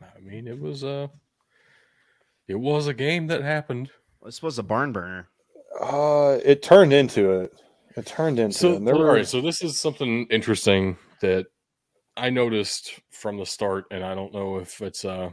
I 0.00 0.20
mean, 0.20 0.46
it 0.46 0.58
was 0.60 0.84
uh 0.84 1.08
it 2.46 2.54
was 2.56 2.86
a 2.86 2.94
game 2.94 3.26
that 3.28 3.42
happened. 3.42 3.90
This 4.24 4.42
was 4.42 4.58
a 4.58 4.62
barn 4.62 4.92
burner. 4.92 5.28
Uh, 5.80 6.38
it 6.44 6.62
turned 6.62 6.92
into 6.92 7.30
it. 7.40 7.52
It 7.96 8.06
turned 8.06 8.38
into 8.38 8.56
So, 8.56 8.72
it. 8.74 8.84
There 8.84 8.94
all 8.94 9.00
were- 9.00 9.12
right, 9.14 9.26
so 9.26 9.40
this 9.40 9.62
is 9.62 9.78
something 9.78 10.26
interesting 10.30 10.96
that 11.20 11.46
I 12.16 12.30
noticed 12.30 12.98
from 13.10 13.36
the 13.36 13.46
start, 13.46 13.84
and 13.90 14.02
I 14.04 14.14
don't 14.14 14.32
know 14.32 14.58
if 14.58 14.80
it's 14.80 15.04
uh, 15.04 15.30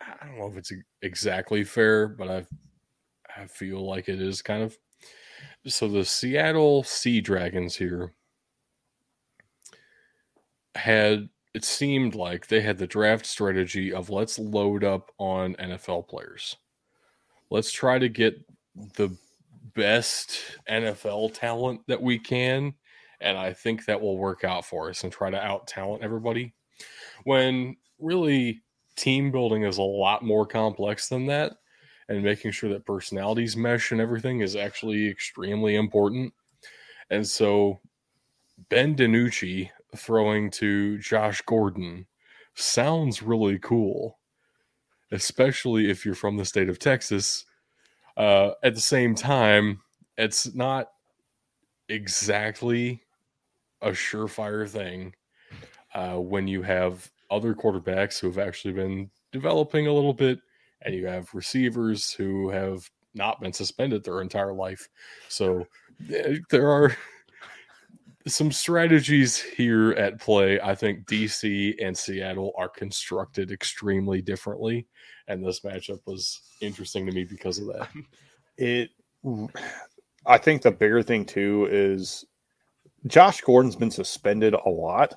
I 0.00 0.26
don't 0.26 0.38
know 0.38 0.46
if 0.48 0.56
it's 0.56 0.72
exactly 1.02 1.64
fair, 1.64 2.08
but 2.08 2.28
I 2.30 2.46
I 3.36 3.46
feel 3.46 3.84
like 3.86 4.08
it 4.08 4.20
is 4.20 4.42
kind 4.42 4.62
of. 4.62 4.76
So 5.66 5.88
the 5.88 6.04
Seattle 6.04 6.82
Sea 6.82 7.20
Dragons 7.20 7.76
here 7.76 8.12
had 10.74 11.28
it 11.54 11.64
seemed 11.64 12.14
like 12.14 12.46
they 12.46 12.62
had 12.62 12.78
the 12.78 12.86
draft 12.86 13.26
strategy 13.26 13.92
of 13.92 14.10
let's 14.10 14.38
load 14.38 14.84
up 14.84 15.12
on 15.18 15.54
NFL 15.56 16.08
players. 16.08 16.56
Let's 17.50 17.70
try 17.70 17.98
to 17.98 18.08
get 18.08 18.40
the 18.96 19.14
best 19.74 20.40
NFL 20.68 21.34
talent 21.34 21.82
that 21.88 22.00
we 22.00 22.18
can. 22.18 22.74
And 23.20 23.36
I 23.36 23.52
think 23.52 23.84
that 23.84 24.00
will 24.00 24.16
work 24.16 24.44
out 24.44 24.64
for 24.64 24.88
us 24.88 25.04
and 25.04 25.12
try 25.12 25.30
to 25.30 25.40
out 25.40 25.66
talent 25.66 26.02
everybody. 26.02 26.54
When 27.24 27.76
really 28.00 28.62
team 28.96 29.30
building 29.30 29.64
is 29.64 29.78
a 29.78 29.82
lot 29.82 30.24
more 30.24 30.46
complex 30.46 31.08
than 31.08 31.26
that. 31.26 31.52
And 32.08 32.22
making 32.22 32.50
sure 32.50 32.70
that 32.70 32.84
personalities 32.84 33.56
mesh 33.56 33.92
and 33.92 34.00
everything 34.00 34.40
is 34.40 34.56
actually 34.56 35.08
extremely 35.08 35.76
important. 35.76 36.34
And 37.10 37.26
so 37.26 37.80
Ben 38.68 38.94
DiNucci 38.94 39.70
throwing 39.96 40.50
to 40.50 40.98
Josh 40.98 41.42
Gordon 41.42 42.06
sounds 42.54 43.22
really 43.22 43.58
cool, 43.58 44.18
especially 45.10 45.90
if 45.90 46.04
you're 46.04 46.14
from 46.14 46.36
the 46.36 46.44
state 46.44 46.68
of 46.68 46.78
Texas. 46.78 47.44
Uh, 48.16 48.50
at 48.62 48.74
the 48.74 48.80
same 48.80 49.14
time, 49.14 49.80
it's 50.18 50.54
not 50.54 50.90
exactly 51.88 53.02
a 53.80 53.90
surefire 53.90 54.68
thing 54.68 55.14
uh, 55.94 56.16
when 56.16 56.46
you 56.46 56.62
have 56.62 57.10
other 57.30 57.54
quarterbacks 57.54 58.18
who 58.18 58.26
have 58.26 58.38
actually 58.38 58.74
been 58.74 59.10
developing 59.32 59.86
a 59.86 59.92
little 59.92 60.12
bit, 60.12 60.38
and 60.84 60.94
you 60.94 61.06
have 61.06 61.32
receivers 61.34 62.12
who 62.12 62.50
have 62.50 62.88
not 63.14 63.40
been 63.40 63.52
suspended 63.52 64.02
their 64.04 64.20
entire 64.20 64.52
life. 64.52 64.88
So 65.28 65.66
eh, 66.12 66.38
there 66.50 66.70
are 66.70 66.96
some 68.26 68.52
strategies 68.52 69.40
here 69.40 69.92
at 69.92 70.20
play. 70.20 70.60
I 70.60 70.74
think 70.74 71.06
DC 71.06 71.74
and 71.84 71.96
Seattle 71.96 72.52
are 72.56 72.68
constructed 72.68 73.50
extremely 73.50 74.22
differently, 74.22 74.86
and 75.28 75.44
this 75.44 75.60
matchup 75.60 76.00
was 76.06 76.40
interesting 76.60 77.06
to 77.06 77.12
me 77.12 77.24
because 77.24 77.58
of 77.58 77.66
that. 77.66 77.88
it 78.56 78.90
I 80.26 80.38
think 80.38 80.62
the 80.62 80.70
bigger 80.70 81.02
thing 81.02 81.24
too 81.24 81.68
is 81.70 82.24
Josh 83.06 83.40
Gordon's 83.40 83.76
been 83.76 83.90
suspended 83.90 84.54
a 84.54 84.68
lot, 84.68 85.14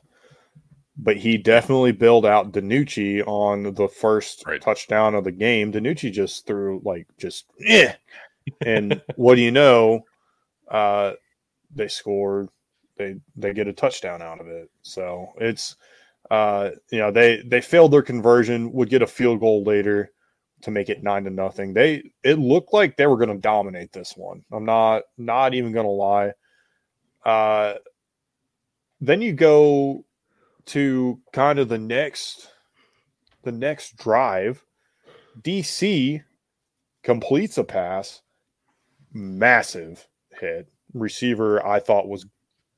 but 0.98 1.18
he 1.18 1.38
definitely 1.38 1.92
bailed 1.92 2.26
out 2.26 2.52
DiNucci 2.54 3.22
on 3.28 3.74
the 3.74 3.88
first 3.88 4.44
Right. 4.48 4.62
touchdown 4.62 5.16
of 5.16 5.24
the 5.24 5.32
game. 5.32 5.72
DiNucci 5.72 6.12
just 6.12 6.46
threw 6.48 6.82
like 6.84 7.08
just 7.18 7.46
yeah. 7.60 7.96
And 8.66 9.02
what 9.16 9.36
do 9.36 9.42
you 9.42 9.52
know? 9.52 10.06
Uh 10.70 11.14
they 11.76 11.88
scored 11.88 12.50
they 12.98 13.16
they 13.36 13.54
get 13.54 13.68
a 13.68 13.74
touchdown 13.74 14.22
out 14.22 14.40
of 14.40 14.48
it. 14.48 14.70
So 14.84 15.30
it's 15.40 15.76
uh 16.32 16.72
you 16.92 17.00
know 17.00 17.12
they 17.12 17.42
they 17.46 17.62
failed 17.62 17.92
their 17.92 18.02
conversion, 18.02 18.72
would 18.74 18.90
get 18.90 19.02
a 19.02 19.08
field 19.08 19.40
goal 19.40 19.64
later 19.64 20.12
to 20.62 20.72
make 20.72 20.90
it 20.90 21.04
nine 21.04 21.24
to 21.26 21.30
nothing. 21.30 21.74
They 21.74 22.12
it 22.24 22.40
looked 22.40 22.74
like 22.74 22.98
they 22.98 23.08
were 23.08 23.18
going 23.18 23.30
to 23.30 23.38
dominate 23.42 23.92
this 23.92 24.14
one. 24.16 24.44
I'm 24.52 24.66
not 24.66 25.04
not 25.18 25.54
even 25.54 25.74
going 25.74 25.86
to 25.86 25.92
lie. 25.92 26.32
Uh, 27.26 27.76
then 29.02 29.22
you 29.22 29.34
go 29.34 30.06
to 30.68 31.20
kind 31.34 31.60
of 31.60 31.70
the 31.70 31.78
next 31.78 32.50
the 33.44 33.52
next 33.52 33.98
drive. 33.98 34.64
DC 35.42 36.24
completes 37.04 37.58
a 37.58 37.64
pass, 37.64 38.22
massive 39.14 40.08
hit. 40.40 40.68
Receiver 40.94 41.66
I 41.66 41.80
thought 41.80 42.08
was 42.08 42.26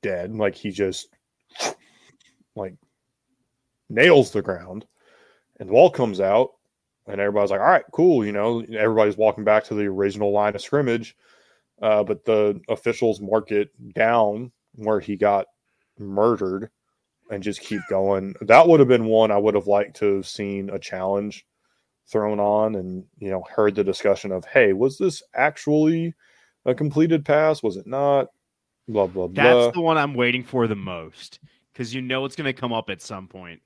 dead, 0.02 0.34
like 0.34 0.54
he 0.54 0.70
just 0.70 1.08
like 2.56 2.74
nails 3.88 4.32
the 4.32 4.42
ground, 4.42 4.86
and 5.58 5.68
the 5.68 5.72
ball 5.72 5.90
comes 5.90 6.20
out 6.20 6.50
and 7.08 7.20
everybody's 7.20 7.50
like, 7.50 7.60
"All 7.60 7.66
right, 7.66 7.84
cool." 7.92 8.24
You 8.24 8.32
know, 8.32 8.60
everybody's 8.76 9.16
walking 9.16 9.44
back 9.44 9.64
to 9.64 9.74
the 9.74 9.86
original 9.86 10.30
line 10.32 10.54
of 10.54 10.60
scrimmage, 10.60 11.16
uh, 11.80 12.04
but 12.04 12.24
the 12.24 12.60
officials 12.68 13.20
mark 13.20 13.50
it 13.50 13.70
down 13.94 14.52
where 14.74 15.00
he 15.00 15.16
got 15.16 15.46
murdered, 15.98 16.70
and 17.30 17.42
just 17.42 17.60
keep 17.60 17.80
going. 17.88 18.34
That 18.40 18.66
would 18.68 18.80
have 18.80 18.88
been 18.88 19.04
one 19.04 19.30
I 19.30 19.36
would 19.38 19.54
have 19.54 19.66
liked 19.66 19.96
to 19.96 20.16
have 20.16 20.26
seen 20.26 20.70
a 20.70 20.78
challenge 20.78 21.46
thrown 22.06 22.40
on, 22.40 22.74
and 22.74 23.04
you 23.18 23.30
know, 23.30 23.44
heard 23.54 23.74
the 23.74 23.84
discussion 23.84 24.32
of, 24.32 24.44
"Hey, 24.46 24.72
was 24.72 24.98
this 24.98 25.22
actually 25.34 26.14
a 26.64 26.74
completed 26.74 27.24
pass? 27.24 27.62
Was 27.62 27.76
it 27.76 27.86
not?" 27.86 28.28
Blah 28.88 29.06
blah 29.06 29.26
blah. 29.26 29.42
That's 29.42 29.74
the 29.74 29.82
one 29.82 29.98
I'm 29.98 30.14
waiting 30.14 30.42
for 30.42 30.66
the 30.66 30.76
most 30.76 31.40
because 31.72 31.94
you 31.94 32.00
know 32.00 32.24
it's 32.24 32.34
going 32.34 32.46
to 32.46 32.58
come 32.58 32.72
up 32.72 32.90
at 32.90 33.02
some 33.02 33.28
point. 33.28 33.60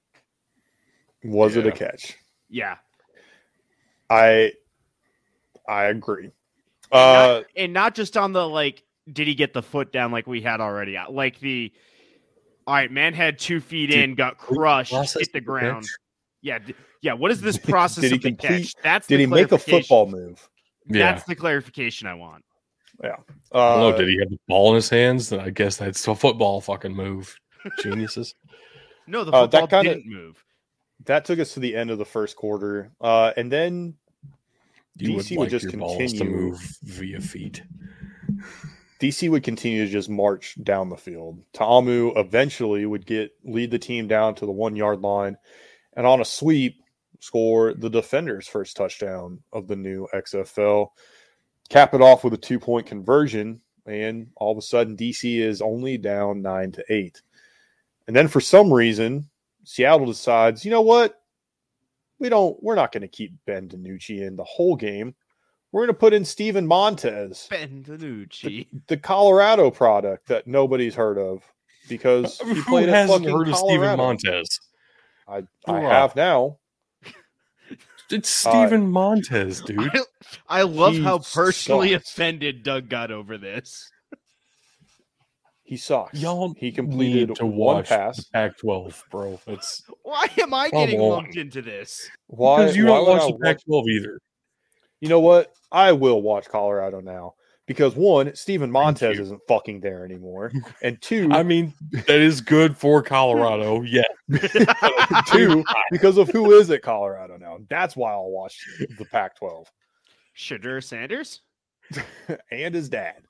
was 1.25 1.57
it 1.57 1.67
a 1.67 1.73
catch? 1.73 2.17
Yeah, 2.51 2.77
I 4.11 4.53
I 5.69 5.85
agree. 5.85 6.25
And 6.25 6.33
Uh, 6.93 7.13
not, 7.39 7.45
and 7.57 7.73
not 7.73 7.95
just 7.95 8.17
on 8.17 8.33
the 8.33 8.47
like, 8.47 8.83
did 9.11 9.27
he 9.27 9.35
get 9.35 9.55
the 9.55 9.63
foot 9.63 9.93
down 9.93 10.13
like 10.13 10.27
we 10.27 10.43
had 10.43 10.61
already? 10.61 10.99
Like 11.09 11.41
the 11.41 11.73
All 12.73 12.79
right, 12.79 12.91
man 12.91 13.13
had 13.13 13.39
two 13.39 13.61
feet 13.61 13.91
Did- 13.91 14.01
in, 14.03 14.15
got 14.15 14.39
crushed, 14.39 14.95
hit 14.95 15.31
the 15.35 15.43
ground. 15.43 15.83
catch? 15.83 15.91
Yeah, 16.41 16.59
d- 16.59 16.75
yeah. 17.03 17.13
What 17.13 17.31
is 17.31 17.43
this 17.43 17.59
process 17.59 18.01
Did 18.01 18.13
he 18.13 18.17
the 18.17 18.29
complete- 18.31 18.63
catch? 18.73 18.75
That's 18.83 19.07
Did 19.07 19.17
the 19.19 19.21
he 19.25 19.27
make 19.27 19.53
a 19.53 19.59
football 19.59 20.07
move? 20.09 20.49
Yeah. 20.87 21.13
That's 21.13 21.25
the 21.25 21.35
clarification 21.35 22.07
I 22.09 22.15
want. 22.15 22.43
I 23.05 23.09
Uh, 23.09 23.15
don't 23.53 23.91
know. 23.93 23.99
Did 23.99 24.09
he 24.09 24.19
have 24.21 24.31
the 24.31 24.39
ball 24.49 24.71
in 24.71 24.77
his 24.77 24.89
hands? 24.89 25.29
Then 25.29 25.41
I 25.41 25.51
guess 25.51 25.77
that's 25.77 26.09
a 26.09 26.15
football 26.15 26.63
fucking 26.63 26.95
move. 26.97 27.37
Geniuses. 27.83 28.35
No, 29.07 29.23
the 29.25 29.33
Uh, 29.33 29.47
that 29.49 29.61
football 29.63 29.83
kinda- 29.83 29.95
didn't 29.97 30.11
move. 30.11 30.43
that 31.05 31.27
took 31.27 31.41
us 31.41 31.53
to 31.55 31.61
the 31.61 31.77
end 31.77 31.91
of 31.91 31.99
the 31.99 32.07
first 32.07 32.37
quarter, 32.37 32.91
uh, 33.03 33.33
and 33.37 33.53
then 33.53 33.97
You 34.97 35.19
DC 35.19 35.33
would 35.37 35.39
would 35.41 35.51
just 35.51 35.65
your 35.65 35.73
balls 35.81 35.99
to 35.99 36.07
continue. 36.19 36.33
move 36.35 36.79
via 36.85 37.21
feet. 37.21 37.63
DC 39.03 39.29
would 39.29 39.43
continue 39.43 39.85
to 39.85 39.91
just 39.91 40.09
march 40.09 40.57
down 40.63 40.89
the 40.89 40.97
field. 40.97 41.43
Ta'amu 41.53 42.13
eventually 42.17 42.87
would 42.87 43.05
get 43.05 43.33
lead 43.43 43.73
the 43.73 43.79
team 43.79 44.07
down 44.07 44.37
to 44.37 44.47
the 44.47 44.53
one 44.53 44.77
yard 44.77 45.01
line, 45.01 45.37
and 45.95 46.07
on 46.07 46.21
a 46.21 46.25
sweep, 46.25 46.81
score 47.19 47.75
the 47.75 47.91
defender's 47.91 48.47
first 48.47 48.77
touchdown 48.77 49.41
of 49.53 49.67
the 49.67 49.75
new 49.75 50.07
XFL. 50.15 50.89
Cap 51.69 51.95
it 51.95 52.01
off 52.01 52.23
with 52.23 52.33
a 52.35 52.39
two 52.39 52.61
point 52.61 52.87
conversion, 52.87 53.61
and 53.87 54.29
all 54.37 54.53
of 54.53 54.59
a 54.59 54.63
sudden 54.63 54.97
DC 54.97 55.41
is 55.41 55.61
only 55.61 55.99
down 55.99 56.41
nine 56.41 56.71
to 56.71 56.85
eight. 56.89 57.23
And 58.07 58.15
then 58.15 58.29
for 58.29 58.41
some 58.41 58.73
reason, 58.73 59.29
Seattle 59.65 60.07
decides, 60.07 60.65
you 60.65 60.71
know 60.71 60.81
what? 60.81 61.21
We 62.21 62.29
don't. 62.29 62.57
We're 62.63 62.77
not 62.77 62.93
going 62.93 63.03
to 63.03 63.09
keep 63.09 63.33
Ben 63.47 63.69
DiNucci 63.69 64.25
in 64.25 64.37
the 64.37 64.45
whole 64.45 64.77
game. 64.77 65.17
We're 65.73 65.81
going 65.87 65.89
to 65.95 65.95
put 65.95 66.13
in 66.13 66.25
Steven 66.25 66.67
Montez 66.67 67.47
Ben 67.51 67.83
DiNucci. 67.83 68.67
the 68.89 68.97
Colorado 68.99 69.71
product 69.71 70.29
that 70.29 70.47
nobody's 70.47 70.95
heard 70.95 71.19
of 71.19 71.43
because 71.89 72.39
he 72.39 72.55
Who 72.55 72.63
played 72.65 72.89
at 72.91 72.95
hasn't 72.95 73.25
fucking 73.25 73.37
heard 73.37 73.49
of 73.49 73.57
Steven 73.57 73.97
Montez? 73.97 74.49
I, 75.27 75.45
I 75.67 75.73
are? 75.73 75.81
have 75.81 76.15
now. 76.15 76.59
It's 78.11 78.45
Uh, 78.45 78.69
Montez, 78.79 79.63
dude. 79.63 79.79
I, 79.81 80.01
I 80.47 80.63
love 80.63 80.93
He 80.93 81.03
how 81.03 81.19
personally 81.19 81.93
sucks. 81.93 82.11
offended 82.11 82.63
Doug 82.63 82.91
got 82.91 83.11
over 83.11 83.39
this. 83.39 83.91
He 85.63 85.79
sucks. 85.79 86.21
Y'all 86.21 86.53
he 86.59 86.71
completed 86.71 87.29
need 87.31 87.37
to 87.37 87.47
one 87.47 87.57
watch 87.57 87.89
pass. 87.89 88.23
Pac-12, 88.25 89.05
bro. 89.11 89.41
It's 89.47 89.83
Why 90.03 90.27
am 90.43 90.53
I 90.53 90.69
getting 90.69 91.01
on. 91.01 91.11
lumped 91.11 91.37
into 91.37 91.63
this? 91.63 92.11
Why? 92.27 92.59
because 92.65 92.77
you 92.77 92.85
why 92.85 92.91
don't 92.97 93.07
would 93.07 93.13
watch 93.13 93.23
I 93.23 93.27
the 93.33 93.39
Pac-12 93.39 93.89
either. 93.89 94.19
You 95.03 95.09
know 95.09 95.21
what? 95.21 95.53
I 95.73 95.91
will 95.91 96.23
watch 96.23 96.49
Colorado 96.49 97.01
now 97.01 97.35
because 97.67 97.97
one, 97.97 98.35
Steven 98.37 98.71
Montez 98.71 99.19
isn't 99.19 99.41
fucking 99.49 99.81
there 99.81 100.05
anymore, 100.05 100.53
and 100.83 101.01
two, 101.03 101.29
I 101.33 101.43
mean, 101.43 101.75
that 101.91 102.21
is 102.21 102.41
good 102.41 102.77
for 102.79 103.03
Colorado. 103.03 103.83
Yeah, 103.83 104.05
two 105.27 105.65
because 105.91 106.19
of 106.19 106.29
who 106.31 106.53
is 106.53 106.71
at 106.71 106.83
Colorado 106.83 107.37
now. 107.37 107.59
That's 107.69 107.97
why 107.97 108.13
I'll 108.13 108.31
watch 108.31 108.65
the 108.97 109.05
Pac-12 109.07 109.67
Shedeur 110.37 110.83
Sanders? 110.83 111.41
and 112.53 112.73
his 112.75 112.89
dad. 112.89 113.23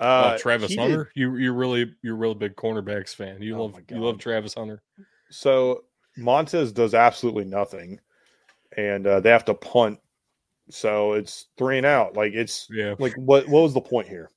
Uh, 0.00 0.04
Uh, 0.04 0.38
Travis 0.38 0.70
he 0.70 0.76
did- 0.76 0.80
Hunter. 0.82 1.10
You 1.16 1.36
you're 1.36 1.54
really 1.54 1.92
you're 2.02 2.14
a 2.14 2.18
really 2.18 2.34
big 2.34 2.54
cornerbacks 2.54 3.14
fan. 3.14 3.42
You 3.42 3.56
Oh 3.56 3.64
love 3.64 3.80
you 3.90 3.98
love 3.98 4.18
Travis 4.18 4.54
Hunter. 4.54 4.80
So 5.30 5.84
Montez 6.16 6.70
does 6.72 6.94
absolutely 6.94 7.44
nothing, 7.46 7.98
and 8.76 9.06
uh, 9.08 9.18
they 9.20 9.30
have 9.30 9.44
to 9.46 9.54
punt. 9.54 9.98
So 10.70 11.12
it's 11.12 11.46
three 11.58 11.76
and 11.78 11.86
out. 11.86 12.16
Like 12.16 12.32
it's 12.32 12.66
Yeah, 12.70 12.94
like 12.98 13.14
what? 13.16 13.48
What 13.48 13.62
was 13.62 13.74
the 13.74 13.80
point 13.80 14.08
here? 14.08 14.30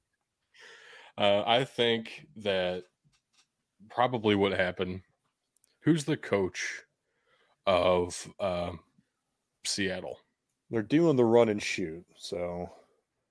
uh, 1.17 1.43
I 1.47 1.63
think 1.63 2.27
that 2.37 2.83
probably 3.89 4.35
what 4.35 4.51
happened. 4.51 5.01
Who's 5.81 6.03
the 6.03 6.17
coach 6.17 6.81
of 7.65 8.27
uh, 8.39 8.71
Seattle? 9.65 10.19
They're 10.69 10.81
doing 10.81 11.15
the 11.15 11.23
run 11.25 11.47
and 11.49 11.63
shoot, 11.63 12.03
so 12.17 12.69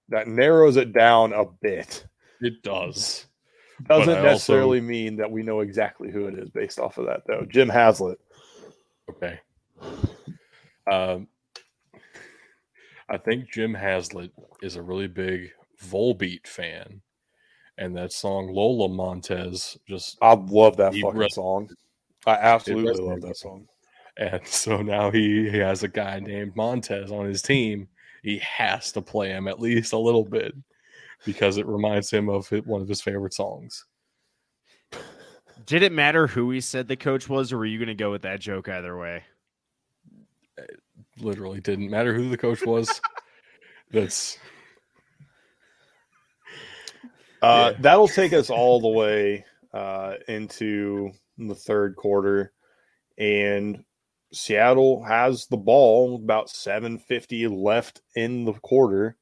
that 0.09 0.27
narrows 0.27 0.77
it 0.77 0.93
down 0.95 1.33
a 1.35 1.45
bit. 1.45 2.07
It 2.41 2.63
does. 2.63 3.27
Doesn't 3.87 4.09
I 4.09 4.17
also- 4.17 4.23
necessarily 4.23 4.81
mean 4.81 5.17
that 5.17 5.31
we 5.31 5.43
know 5.43 5.61
exactly 5.61 6.11
who 6.11 6.27
it 6.29 6.39
is 6.39 6.49
based 6.49 6.79
off 6.79 6.97
of 6.97 7.05
that, 7.07 7.23
though. 7.27 7.45
Jim 7.51 7.69
Haslett. 7.69 8.19
Okay. 9.11 9.39
Um, 10.91 11.29
I 13.09 13.19
think 13.19 13.51
Jim 13.53 13.75
Haslett 13.75 14.33
is 14.63 14.77
a 14.77 14.83
really 14.83 15.07
big 15.07 15.53
Volbeat 15.83 16.47
fan, 16.47 17.03
and 17.79 17.97
that 17.97 18.13
song 18.13 18.49
Lola 18.49 18.89
Montez 18.89 19.77
just 19.89 20.19
I 20.21 20.35
love 20.35 20.77
that 20.79 20.95
fucking 20.95 21.19
re- 21.19 21.29
song. 21.29 21.71
I 22.27 22.33
absolutely 22.33 23.05
love 23.05 23.21
that 23.21 23.37
song. 23.37 23.69
and 24.17 24.47
so 24.47 24.83
now 24.83 25.11
he, 25.11 25.49
he 25.49 25.59
has 25.59 25.83
a 25.83 25.89
guy 25.89 26.19
named 26.19 26.57
Montez 26.57 27.13
on 27.13 27.27
his 27.27 27.43
team. 27.43 27.89
He 28.23 28.39
has 28.39 28.91
to 28.93 29.03
play 29.03 29.29
him 29.29 29.47
at 29.47 29.61
least 29.61 29.93
a 29.93 29.99
little 29.99 30.25
bit 30.25 30.53
because 31.25 31.59
it 31.59 31.67
reminds 31.67 32.11
him 32.11 32.29
of 32.29 32.49
one 32.65 32.83
of 32.83 32.89
his 32.89 33.03
favorite 33.03 33.35
songs. 33.35 33.85
Did 35.65 35.83
it 35.83 35.93
matter 35.93 36.27
who 36.27 36.51
he 36.51 36.61
said 36.61 36.89
the 36.89 36.97
coach 36.97 37.29
was, 37.29 37.53
or 37.53 37.59
were 37.59 37.67
you 37.67 37.79
going 37.79 37.89
to 37.89 37.95
go 37.95 38.11
with 38.11 38.23
that 38.23 38.41
joke 38.41 38.69
either 38.69 38.97
way? 38.97 39.25
Literally 41.19 41.61
didn't 41.61 41.91
matter 41.91 42.15
who 42.15 42.29
the 42.29 42.37
coach 42.37 42.65
was. 42.65 43.01
That's 43.91 44.39
Uh, 47.43 47.73
Yeah. 47.73 47.81
That'll 47.81 48.09
take 48.09 48.33
us 48.33 48.51
all 48.51 48.81
the 48.81 48.89
way 48.89 49.45
uh, 49.73 50.15
into 50.29 51.13
the 51.39 51.55
third 51.55 51.97
quarter, 51.97 52.53
and 53.19 53.85
Seattle 54.33 55.05
has 55.05 55.47
the 55.47 55.57
ball 55.57 56.17
about 56.17 56.51
750 56.51 57.47
left 57.49 58.01
in 58.15 58.45
the 58.45 58.55
quarter, 58.55 59.17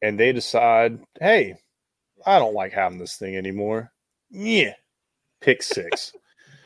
and 0.00 0.18
they 0.18 0.32
decide, 0.32 1.00
hey, 1.20 1.54
I 2.24 2.38
don't 2.38 2.54
like 2.54 2.72
having 2.72 2.98
this 2.98 3.16
thing 3.16 3.36
anymore. 3.36 3.92
Yeah, 4.30 4.74
pick 5.40 5.62
six. 5.62 6.12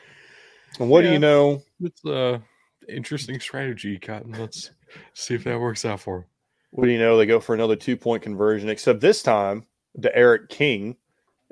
and 0.79 0.89
what 0.89 1.01
do 1.01 1.11
you 1.11 1.19
know? 1.19 1.61
it's 1.79 2.03
a 2.05 2.41
interesting 2.89 3.39
strategy, 3.39 3.97
Cotton. 3.99 4.33
Let's 4.33 4.71
see 5.13 5.35
if 5.35 5.43
that 5.45 5.59
works 5.59 5.85
out 5.85 5.99
for 5.99 6.17
him. 6.17 6.25
What 6.71 6.85
do 6.85 6.91
you 6.91 6.99
know? 6.99 7.17
They 7.17 7.25
go 7.25 7.39
for 7.39 7.53
another 7.53 7.75
two 7.75 7.97
point 7.97 8.23
conversion, 8.23 8.69
except 8.69 8.99
this 8.99 9.21
time, 9.21 9.65
D'Eriq 9.99 10.49
King 10.49 10.97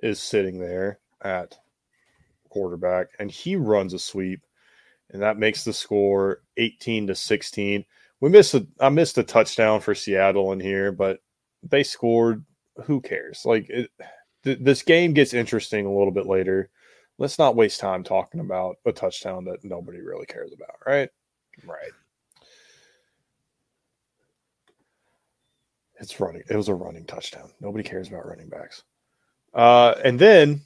is 0.01 0.19
sitting 0.19 0.59
there 0.59 0.99
at 1.21 1.57
quarterback 2.49 3.07
and 3.19 3.31
he 3.31 3.55
runs 3.55 3.93
a 3.93 3.99
sweep, 3.99 4.41
and 5.11 5.21
that 5.21 5.37
makes 5.37 5.63
the 5.63 5.73
score 5.73 6.41
18 6.57 7.07
to 7.07 7.15
16. 7.15 7.85
We 8.19 8.29
missed 8.29 8.53
a 8.53 8.67
I 8.79 8.89
missed 8.89 9.17
a 9.17 9.23
touchdown 9.23 9.79
for 9.79 9.95
Seattle 9.95 10.51
in 10.51 10.59
here, 10.59 10.91
but 10.91 11.19
they 11.63 11.83
scored. 11.83 12.45
Who 12.85 13.01
cares? 13.01 13.43
Like 13.45 13.69
it, 13.69 13.91
th- 14.43 14.59
this 14.61 14.81
game 14.81 15.13
gets 15.13 15.33
interesting 15.33 15.85
a 15.85 15.93
little 15.93 16.11
bit 16.11 16.25
later. 16.25 16.69
Let's 17.17 17.37
not 17.37 17.55
waste 17.55 17.79
time 17.79 18.03
talking 18.03 18.39
about 18.39 18.77
a 18.85 18.91
touchdown 18.91 19.45
that 19.45 19.63
nobody 19.63 20.01
really 20.01 20.25
cares 20.25 20.53
about, 20.53 20.77
right? 20.85 21.09
Right. 21.65 21.91
It's 25.99 26.19
running. 26.19 26.43
It 26.49 26.55
was 26.55 26.67
a 26.67 26.73
running 26.73 27.05
touchdown. 27.05 27.51
Nobody 27.59 27.83
cares 27.83 28.07
about 28.07 28.27
running 28.27 28.49
backs. 28.49 28.83
Uh, 29.53 29.93
and 30.03 30.17
then 30.17 30.61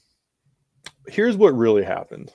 here's 1.08 1.36
what 1.36 1.56
really 1.56 1.84
happened. 1.84 2.32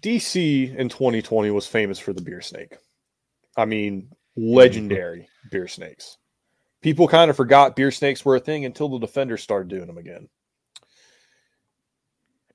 DC 0.00 0.76
in 0.76 0.88
2020 0.88 1.50
was 1.50 1.66
famous 1.66 1.98
for 1.98 2.12
the 2.12 2.20
beer 2.20 2.40
snake. 2.40 2.76
I 3.56 3.64
mean, 3.64 4.10
legendary 4.36 5.28
beer 5.50 5.68
snakes. 5.68 6.18
People 6.82 7.08
kind 7.08 7.30
of 7.30 7.36
forgot 7.36 7.76
beer 7.76 7.90
snakes 7.90 8.24
were 8.24 8.36
a 8.36 8.40
thing 8.40 8.66
until 8.66 8.88
the 8.90 8.98
defenders 8.98 9.42
started 9.42 9.68
doing 9.68 9.86
them 9.86 9.96
again. 9.96 10.28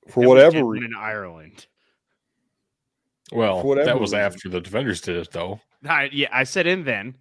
For 0.08 0.20
we 0.20 0.26
whatever 0.26 0.64
reason. 0.64 0.92
in 0.92 0.94
Ireland. 0.94 1.66
Well, 3.32 3.62
whatever 3.62 3.86
that 3.86 4.00
was 4.00 4.10
reason. 4.12 4.20
after 4.20 4.48
the 4.48 4.60
defenders 4.60 5.00
did 5.00 5.16
it, 5.16 5.30
though. 5.30 5.60
I, 5.88 6.08
yeah, 6.12 6.28
I 6.32 6.44
said 6.44 6.66
in 6.66 6.84
then. 6.84 7.14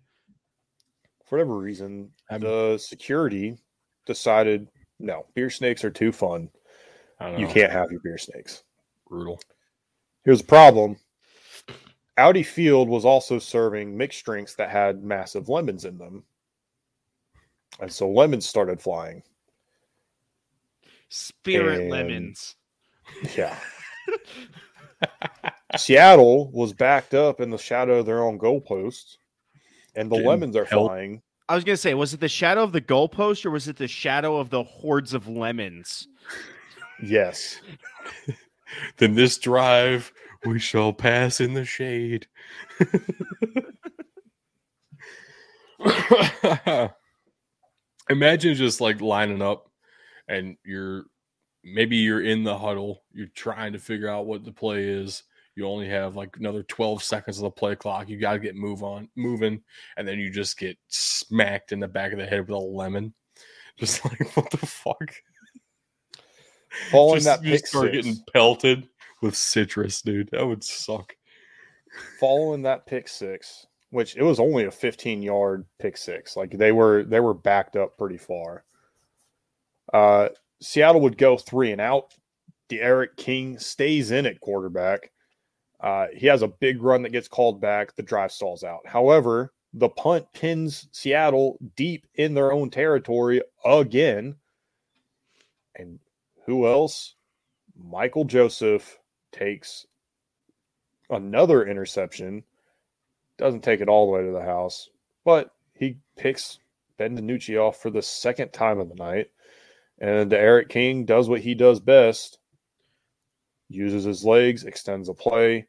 for 1.25 1.37
whatever 1.37 1.57
reason, 1.57 2.11
I'm- 2.31 2.41
the 2.41 2.77
security 2.77 3.57
decided 4.05 4.67
no, 4.99 5.25
beer 5.35 5.49
snakes 5.49 5.83
are 5.83 5.91
too 5.91 6.11
fun. 6.11 6.49
I 7.19 7.29
don't 7.31 7.39
You 7.39 7.47
can't 7.47 7.71
have 7.71 7.91
your 7.91 7.99
beer 8.01 8.17
snakes. 8.17 8.63
Brutal. 9.07 9.39
Here's 10.25 10.39
the 10.41 10.47
problem 10.47 10.97
Audi 12.17 12.43
Field 12.43 12.89
was 12.89 13.05
also 13.05 13.39
serving 13.39 13.95
mixed 13.95 14.25
drinks 14.25 14.55
that 14.55 14.69
had 14.69 15.03
massive 15.03 15.47
lemons 15.47 15.85
in 15.85 15.97
them. 15.97 16.23
And 17.79 17.91
so 17.91 18.09
lemons 18.09 18.45
started 18.47 18.81
flying. 18.81 19.21
Spirit 21.09 21.81
And- 21.81 21.89
lemons. 21.91 22.55
Yeah. 23.37 23.57
Seattle 25.77 26.51
was 26.51 26.73
backed 26.73 27.13
up 27.13 27.39
in 27.39 27.51
the 27.51 27.57
shadow 27.57 27.99
of 27.99 28.05
their 28.05 28.23
own 28.23 28.39
goalposts, 28.39 29.17
and 29.95 30.09
the 30.09 30.15
Getting 30.15 30.29
lemons 30.29 30.55
are 30.55 30.65
help. 30.65 30.89
flying 30.89 31.21
I 31.49 31.55
was 31.55 31.63
gonna 31.63 31.77
say, 31.77 31.95
was 31.95 32.13
it 32.13 32.19
the 32.19 32.29
shadow 32.29 32.61
of 32.61 32.73
the 32.73 32.81
goalpost 32.81 33.43
or 33.43 33.49
was 33.49 33.67
it 33.67 33.77
the 33.77 33.87
shadow 33.87 34.37
of 34.37 34.51
the 34.51 34.61
hordes 34.61 35.15
of 35.15 35.27
lemons? 35.27 36.07
Yes. 37.01 37.59
then 38.97 39.15
this 39.15 39.39
drive 39.39 40.13
we 40.45 40.59
shall 40.59 40.93
pass 40.93 41.41
in 41.41 41.55
the 41.55 41.65
shade. 41.65 42.27
Imagine 48.11 48.53
just 48.53 48.79
like 48.79 49.01
lining 49.01 49.41
up 49.41 49.71
and 50.27 50.55
you're 50.63 51.05
maybe 51.63 51.97
you're 51.97 52.23
in 52.23 52.43
the 52.43 52.59
huddle, 52.59 53.01
you're 53.11 53.25
trying 53.25 53.73
to 53.73 53.79
figure 53.79 54.07
out 54.07 54.27
what 54.27 54.45
the 54.45 54.51
play 54.51 54.83
is. 54.83 55.23
You 55.59 55.67
only 55.67 55.89
have 55.89 56.15
like 56.15 56.37
another 56.37 56.63
12 56.63 57.03
seconds 57.03 57.37
of 57.37 57.43
the 57.43 57.51
play 57.51 57.75
clock. 57.75 58.07
You 58.07 58.17
got 58.17 58.31
to 58.31 58.39
get 58.39 58.55
move 58.55 58.81
on 58.81 59.09
moving 59.17 59.61
and 59.97 60.07
then 60.07 60.17
you 60.17 60.31
just 60.31 60.57
get 60.57 60.77
smacked 60.87 61.73
in 61.73 61.81
the 61.81 61.87
back 61.87 62.13
of 62.13 62.17
the 62.17 62.25
head 62.25 62.47
with 62.47 62.51
a 62.51 62.57
lemon. 62.57 63.13
Just 63.77 64.03
like 64.05 64.37
what 64.37 64.49
the 64.51 64.57
fuck? 64.57 65.13
Following 66.91 67.21
just, 67.21 67.25
that 67.25 67.43
you 67.43 67.53
pick 67.55 67.67
start 67.67 67.91
six, 67.91 67.95
getting 67.95 68.23
pelted 68.33 68.87
with 69.21 69.35
citrus, 69.35 70.01
dude. 70.01 70.29
That 70.31 70.45
would 70.45 70.63
suck. 70.63 71.15
following 72.19 72.61
that 72.63 72.85
pick 72.85 73.07
six, 73.07 73.67
which 73.89 74.17
it 74.17 74.23
was 74.23 74.39
only 74.39 74.65
a 74.65 74.71
15 74.71 75.21
yard 75.21 75.65
pick 75.79 75.95
six. 75.95 76.35
Like 76.35 76.57
they 76.57 76.73
were 76.73 77.03
they 77.03 77.21
were 77.21 77.33
backed 77.33 77.77
up 77.77 77.97
pretty 77.97 78.17
far. 78.17 78.65
Uh, 79.93 80.29
Seattle 80.61 81.01
would 81.01 81.17
go 81.17 81.37
three 81.37 81.71
and 81.71 81.81
out. 81.81 82.13
D'Eriq 82.69 83.15
King 83.17 83.59
stays 83.59 84.11
in 84.11 84.25
at 84.25 84.41
quarterback. 84.41 85.11
Uh, 85.79 86.07
he 86.13 86.27
has 86.27 86.41
a 86.41 86.47
big 86.47 86.81
run 86.81 87.01
that 87.03 87.11
gets 87.11 87.27
called 87.27 87.61
back. 87.61 87.95
The 87.95 88.03
drive 88.03 88.31
stalls 88.31 88.63
out. 88.63 88.85
However, 88.85 89.53
the 89.73 89.89
punt 89.89 90.25
pins 90.33 90.87
Seattle 90.91 91.57
deep 91.75 92.07
in 92.15 92.33
their 92.33 92.51
own 92.51 92.69
territory 92.69 93.41
again. 93.63 94.35
And 95.75 95.99
who 96.45 96.67
else? 96.67 97.15
Michael 97.77 98.25
Joseph 98.25 98.99
takes 99.31 99.85
another 101.09 101.65
interception. 101.65 102.43
Doesn't 103.37 103.63
take 103.63 103.79
it 103.79 103.87
all 103.87 104.05
the 104.05 104.11
way 104.11 104.25
to 104.25 104.31
the 104.31 104.41
house, 104.41 104.89
but 105.23 105.53
he 105.73 105.97
picks 106.17 106.59
Ben 106.97 107.17
DiNucci 107.17 107.57
off 107.57 107.81
for 107.81 107.89
the 107.89 108.01
second 108.01 108.51
time 108.51 108.79
of 108.79 108.89
the 108.89 108.95
night. 108.95 109.31
And 109.99 110.29
D'Eriq 110.29 110.67
King 110.69 111.05
does 111.05 111.29
what 111.29 111.41
he 111.41 111.53
does 111.53 111.79
best. 111.79 112.38
Uses 113.69 114.03
his 114.03 114.25
legs, 114.25 114.63
extends 114.63 115.09
a 115.09 115.13
play. 115.13 115.67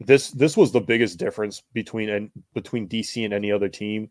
This 0.00 0.30
this 0.30 0.56
was 0.56 0.72
the 0.72 0.80
biggest 0.80 1.18
difference 1.18 1.62
between 1.72 2.08
and 2.08 2.30
between 2.54 2.88
DC 2.88 3.24
and 3.24 3.34
any 3.34 3.52
other 3.52 3.68
team. 3.68 4.10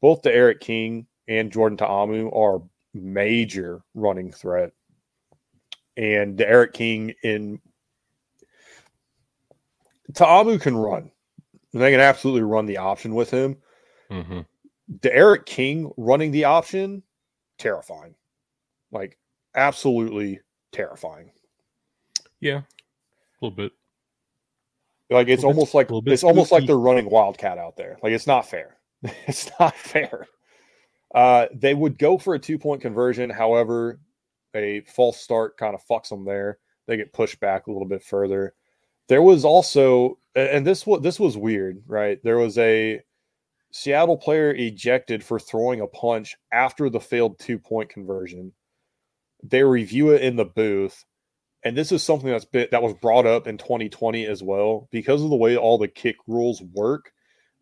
Both 0.00 0.22
D'Eriq 0.22 0.60
King 0.60 1.06
and 1.28 1.52
Jordan 1.52 1.76
Ta'amu 1.76 2.34
are 2.34 2.62
major 2.94 3.82
running 3.94 4.32
threat. 4.32 4.72
And 5.96 6.36
D'Eriq 6.36 6.72
King 6.72 7.14
in 7.22 7.60
Ta'amu 10.14 10.58
can 10.58 10.76
run. 10.76 11.10
And 11.72 11.82
they 11.82 11.90
can 11.90 12.00
absolutely 12.00 12.42
run 12.42 12.66
the 12.66 12.78
option 12.78 13.14
with 13.14 13.30
him. 13.30 13.56
Mm-hmm. 14.10 14.40
D'Eriq 15.00 15.46
King 15.46 15.92
running 15.96 16.32
the 16.32 16.44
option, 16.44 17.02
terrifying. 17.58 18.14
Like 18.90 19.18
absolutely 19.54 20.40
terrifying. 20.72 21.30
Yeah, 22.40 22.58
a 22.58 22.64
little 23.44 23.56
bit. 23.56 23.72
Like 25.10 25.28
it's 25.28 25.42
Little 25.42 25.52
bit- 25.52 25.56
almost 25.56 25.74
like 25.74 25.88
little 25.88 26.02
bit 26.02 26.12
it's 26.12 26.24
almost 26.24 26.52
like 26.52 26.66
they're 26.66 26.78
running 26.78 27.10
Wildcat 27.10 27.58
out 27.58 27.76
there. 27.76 27.98
Like 28.02 28.12
it's 28.12 28.26
not 28.26 28.48
fair. 28.48 28.76
it's 29.26 29.50
not 29.58 29.74
fair. 29.76 30.26
Uh, 31.14 31.46
they 31.54 31.74
would 31.74 31.98
go 31.98 32.16
for 32.16 32.34
a 32.34 32.38
two 32.38 32.58
point 32.58 32.80
conversion. 32.80 33.28
However, 33.28 33.98
a 34.54 34.80
false 34.82 35.18
start 35.18 35.56
kind 35.56 35.74
of 35.74 35.84
fucks 35.86 36.08
them 36.10 36.24
there. 36.24 36.58
They 36.86 36.96
get 36.96 37.12
pushed 37.12 37.40
back 37.40 37.66
a 37.66 37.72
little 37.72 37.88
bit 37.88 38.02
further. 38.02 38.54
There 39.08 39.22
was 39.22 39.44
also, 39.44 40.18
and 40.36 40.64
this 40.64 40.86
was 40.86 41.02
this 41.02 41.18
was 41.18 41.36
weird, 41.36 41.82
right? 41.86 42.20
There 42.22 42.38
was 42.38 42.56
a 42.58 43.00
Seattle 43.72 44.16
player 44.16 44.52
ejected 44.54 45.22
for 45.24 45.38
throwing 45.40 45.80
a 45.80 45.86
punch 45.88 46.36
after 46.52 46.88
the 46.88 47.00
failed 47.00 47.38
two 47.40 47.58
point 47.58 47.90
conversion. 47.90 48.52
They 49.42 49.64
review 49.64 50.10
it 50.10 50.22
in 50.22 50.36
the 50.36 50.44
booth, 50.44 51.04
and 51.64 51.76
this 51.76 51.92
is 51.92 52.02
something 52.02 52.30
that's 52.30 52.44
been 52.44 52.68
that 52.70 52.82
was 52.82 52.94
brought 52.94 53.26
up 53.26 53.46
in 53.46 53.58
2020 53.58 54.26
as 54.26 54.42
well 54.42 54.88
because 54.90 55.22
of 55.22 55.30
the 55.30 55.36
way 55.36 55.56
all 55.56 55.78
the 55.78 55.88
kick 55.88 56.16
rules 56.26 56.62
work. 56.62 57.12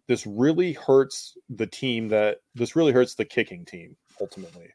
This 0.07 0.26
really 0.26 0.72
hurts 0.72 1.36
the 1.51 1.66
team 1.66 2.09
that 2.09 2.38
this 2.55 2.76
really 2.76 2.92
hurts 2.92 3.14
the 3.14 3.24
kicking 3.24 3.64
team 3.64 3.96
ultimately. 4.20 4.68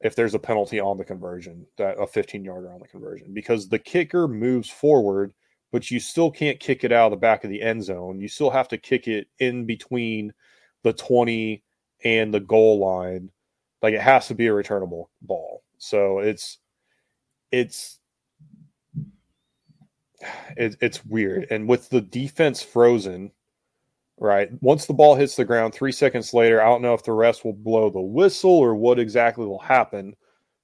If 0.00 0.14
there's 0.14 0.34
a 0.34 0.38
penalty 0.38 0.78
on 0.78 0.98
the 0.98 1.04
conversion, 1.04 1.66
that 1.78 1.98
a 1.98 2.06
15 2.06 2.44
yarder 2.44 2.70
on 2.70 2.80
the 2.80 2.86
conversion, 2.86 3.32
because 3.32 3.68
the 3.68 3.78
kicker 3.78 4.28
moves 4.28 4.68
forward, 4.68 5.32
but 5.72 5.90
you 5.90 5.98
still 5.98 6.30
can't 6.30 6.60
kick 6.60 6.84
it 6.84 6.92
out 6.92 7.06
of 7.06 7.10
the 7.12 7.16
back 7.16 7.44
of 7.44 7.50
the 7.50 7.62
end 7.62 7.82
zone. 7.82 8.20
You 8.20 8.28
still 8.28 8.50
have 8.50 8.68
to 8.68 8.78
kick 8.78 9.08
it 9.08 9.26
in 9.38 9.64
between 9.64 10.34
the 10.82 10.92
20 10.92 11.62
and 12.04 12.32
the 12.32 12.40
goal 12.40 12.78
line. 12.78 13.30
Like 13.82 13.94
it 13.94 14.02
has 14.02 14.28
to 14.28 14.34
be 14.34 14.46
a 14.46 14.52
returnable 14.52 15.10
ball. 15.22 15.62
So 15.78 16.18
it's 16.18 16.58
it's 17.50 17.98
it, 20.56 20.76
it's 20.80 21.04
weird. 21.04 21.46
And 21.50 21.68
with 21.68 21.88
the 21.88 22.00
defense 22.00 22.62
frozen, 22.62 23.30
right? 24.18 24.50
Once 24.62 24.86
the 24.86 24.94
ball 24.94 25.14
hits 25.14 25.36
the 25.36 25.44
ground, 25.44 25.74
three 25.74 25.92
seconds 25.92 26.32
later, 26.32 26.62
I 26.62 26.66
don't 26.66 26.82
know 26.82 26.94
if 26.94 27.04
the 27.04 27.12
rest 27.12 27.44
will 27.44 27.52
blow 27.52 27.90
the 27.90 28.00
whistle 28.00 28.50
or 28.50 28.74
what 28.74 28.98
exactly 28.98 29.46
will 29.46 29.58
happen. 29.58 30.14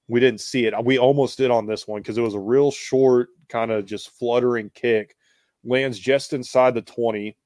We 0.07 0.19
didn't 0.19 0.41
see 0.41 0.65
it. 0.65 0.73
We 0.83 0.97
almost 0.97 1.37
did 1.37 1.51
on 1.51 1.65
this 1.65 1.87
one 1.87 2.01
because 2.01 2.17
it 2.17 2.21
was 2.21 2.33
a 2.33 2.39
real 2.39 2.71
short, 2.71 3.29
kind 3.49 3.71
of 3.71 3.85
just 3.85 4.11
fluttering 4.11 4.69
kick. 4.73 5.15
Lands 5.63 5.97
just 5.97 6.33
inside 6.33 6.73
the 6.73 6.81
20. 6.81 7.37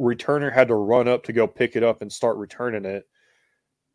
Returner 0.00 0.52
had 0.52 0.68
to 0.68 0.74
run 0.74 1.06
up 1.06 1.22
to 1.24 1.32
go 1.32 1.46
pick 1.46 1.76
it 1.76 1.82
up 1.82 2.02
and 2.02 2.10
start 2.10 2.38
returning 2.38 2.84
it. 2.84 3.06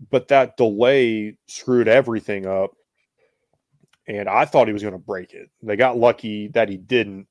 But 0.10 0.28
that 0.30 0.58
delay 0.58 1.38
screwed 1.48 1.88
everything 1.88 2.46
up 2.46 2.72
and 4.08 4.28
I 4.28 4.46
thought 4.46 4.68
he 4.68 4.74
was 4.74 4.82
going 4.84 4.94
to 4.94 5.00
break 5.00 5.34
it. 5.34 5.50
They 5.62 5.76
got 5.76 5.98
lucky 5.98 6.48
that 6.50 6.70
he 6.70 6.78
didn't, 6.78 7.28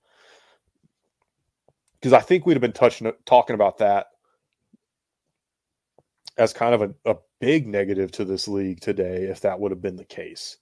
because 2.00 2.12
I 2.12 2.20
think 2.20 2.46
we'd 2.46 2.54
have 2.54 2.62
been 2.62 2.72
touching 2.72 3.12
talking 3.26 3.54
about 3.54 3.78
that 3.78 4.06
as 6.38 6.52
kind 6.52 6.74
of 6.74 6.82
a, 6.82 7.10
a 7.10 7.16
big 7.40 7.66
negative 7.66 8.10
to 8.12 8.24
this 8.24 8.48
league 8.48 8.80
today 8.80 9.24
if 9.24 9.40
that 9.42 9.60
would 9.60 9.72
have 9.72 9.82
been 9.82 9.96
the 9.96 10.04
case. 10.04 10.56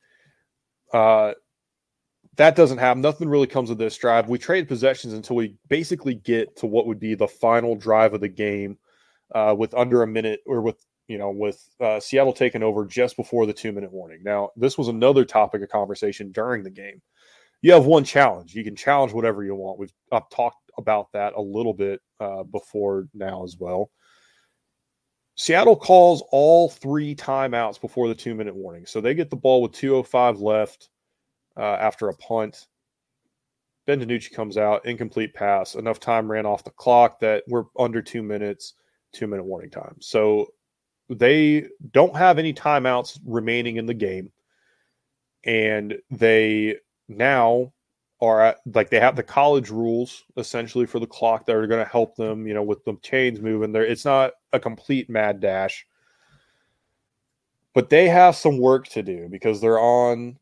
Uh, 0.93 1.33
that 2.37 2.57
doesn't 2.57 2.79
happen. 2.79 3.03
Nothing 3.03 3.29
really 3.29 3.47
comes 3.47 3.71
of 3.71 3.79
this 3.79 3.97
drive. 3.97 4.29
We 4.29 4.39
trade 4.39 4.69
possessions 4.69 5.13
until 5.13 5.37
we 5.37 5.57
basically 5.69 6.15
get 6.15 6.57
to 6.57 6.67
what 6.67 6.87
would 6.87 6.99
be 6.99 7.15
the 7.15 7.29
final 7.29 7.77
drive 7.77 8.15
of 8.15 8.21
the 8.21 8.29
game, 8.29 8.79
uh, 9.35 9.55
with 9.57 9.75
under 9.75 10.03
a 10.03 10.07
minute 10.07 10.41
or 10.47 10.61
with 10.61 10.85
you 11.09 11.17
know, 11.19 11.31
with 11.31 11.69
uh, 11.81 11.99
Seattle 11.99 12.33
taking 12.33 12.63
over 12.63 12.85
just 12.85 13.17
before 13.17 13.47
the 13.47 13.53
two 13.53 13.73
minute 13.73 13.93
warning. 13.93 14.21
Now, 14.23 14.51
this 14.57 14.79
was 14.79 14.89
another 14.89 15.25
topic 15.25 15.63
of 15.63 15.71
conversation 15.71 16.31
during 16.31 16.63
the 16.63 16.71
game. 16.71 17.01
You 17.63 17.73
have 17.73 17.87
one 17.87 18.05
challenge. 18.05 18.55
You 18.55 18.63
can 18.63 18.77
challenge 18.77 19.13
whatever 19.13 19.43
you 19.43 19.55
want. 19.55 19.79
We've 19.79 19.93
I've 20.13 20.29
talked 20.31 20.71
about 20.77 21.11
that 21.13 21.33
a 21.35 21.41
little 21.41 21.75
bit 21.75 22.01
uh, 22.21 22.45
before 22.45 23.09
now 23.15 23.43
as 23.43 23.57
well. 23.59 23.91
Seattle 25.35 25.77
calls 25.77 26.23
all 26.31 26.69
three 26.69 27.15
timeouts 27.15 27.81
before 27.81 28.09
the 28.09 28.15
two 28.15 28.35
minute 28.35 28.55
warning. 28.55 28.87
So 28.87 29.01
they 29.01 29.15
get 29.15 29.31
the 29.31 29.37
ball 29.37 29.63
with 29.63 29.73
2.05 29.73 30.41
left 30.41 30.91
uh, 31.57 31.77
after 31.81 32.09
a 32.09 32.17
punt. 32.17 32.67
Ben 33.87 34.01
DiNucci 34.01 34.33
comes 34.33 34.59
out, 34.59 34.85
incomplete 34.85 35.33
pass. 35.33 35.75
Enough 35.75 36.01
time 36.01 36.31
ran 36.31 36.45
off 36.45 36.65
the 36.65 36.71
clock 36.71 37.19
that 37.21 37.45
we're 37.49 37.65
under 37.79 38.03
two 38.03 38.23
minutes, 38.23 38.75
two 39.13 39.27
minute 39.27 39.45
warning 39.45 39.71
time. 39.71 39.97
So 40.01 40.49
they 41.09 41.69
don't 41.93 42.17
have 42.17 42.39
any 42.39 42.53
timeouts 42.53 43.19
remaining 43.25 43.77
in 43.77 43.87
the 43.87 43.95
game. 43.95 44.31
And 45.45 45.99
they 46.11 46.77
now 47.09 47.73
are 48.21 48.41
at, 48.41 48.59
like 48.75 48.91
they 48.91 49.01
have 49.01 49.17
the 49.17 49.23
college 49.23 49.71
rules 49.71 50.25
essentially 50.37 50.87
for 50.87 50.99
the 50.99 51.07
clock 51.07 51.47
that 51.47 51.55
are 51.55 51.67
going 51.67 51.85
to 51.85 51.91
help 51.91 52.17
them 52.17 52.47
you 52.47 52.55
know 52.55 52.63
with 52.63 52.85
the 52.85 52.97
chains 53.03 53.41
moving 53.41 53.73
there. 53.73 53.85
It's 53.85 54.05
not 54.05 54.33
a 54.53 54.61
complete 54.61 55.09
mad 55.09 55.41
dash. 55.41 55.87
But 57.75 57.91
they 57.91 58.09
have 58.09 58.35
some 58.35 58.59
work 58.59 58.89
to 58.89 59.03
do 59.03 59.29
because 59.31 59.61
they're 59.61 59.79
on 59.79 60.39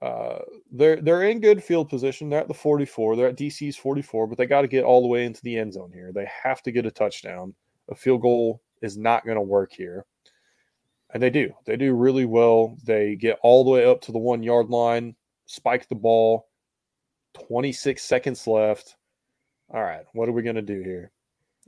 uh 0.00 0.38
they're 0.72 1.00
they're 1.02 1.24
in 1.24 1.40
good 1.40 1.62
field 1.62 1.90
position. 1.90 2.30
They're 2.30 2.40
at 2.40 2.48
the 2.48 2.54
44 2.54 3.16
they're 3.16 3.28
at 3.28 3.36
dc's 3.36 3.76
44 3.76 4.26
but 4.26 4.38
they 4.38 4.46
got 4.46 4.62
to 4.62 4.68
get 4.68 4.84
all 4.84 5.02
the 5.02 5.08
way 5.08 5.26
into 5.26 5.42
the 5.42 5.58
end 5.58 5.74
zone 5.74 5.90
here. 5.92 6.10
They 6.12 6.28
have 6.42 6.62
to 6.62 6.72
get 6.72 6.86
a 6.86 6.90
touchdown 6.90 7.54
a 7.90 7.94
field 7.94 8.22
goal 8.22 8.62
is 8.82 8.96
not 8.96 9.24
going 9.24 9.36
to 9.36 9.42
work 9.42 9.72
here. 9.72 10.04
And 11.12 11.22
they 11.22 11.30
do. 11.30 11.52
They 11.64 11.76
do 11.76 11.94
really 11.94 12.26
well. 12.26 12.76
They 12.84 13.16
get 13.16 13.38
all 13.42 13.64
the 13.64 13.70
way 13.70 13.84
up 13.84 14.00
to 14.02 14.12
the 14.12 14.18
one 14.18 14.42
yard 14.42 14.68
line, 14.68 15.14
spike 15.46 15.88
the 15.88 15.94
ball, 15.94 16.48
26 17.34 18.02
seconds 18.02 18.46
left. 18.46 18.96
All 19.72 19.82
right, 19.82 20.04
what 20.12 20.28
are 20.28 20.32
we 20.32 20.42
going 20.42 20.56
to 20.56 20.62
do 20.62 20.82
here? 20.82 21.10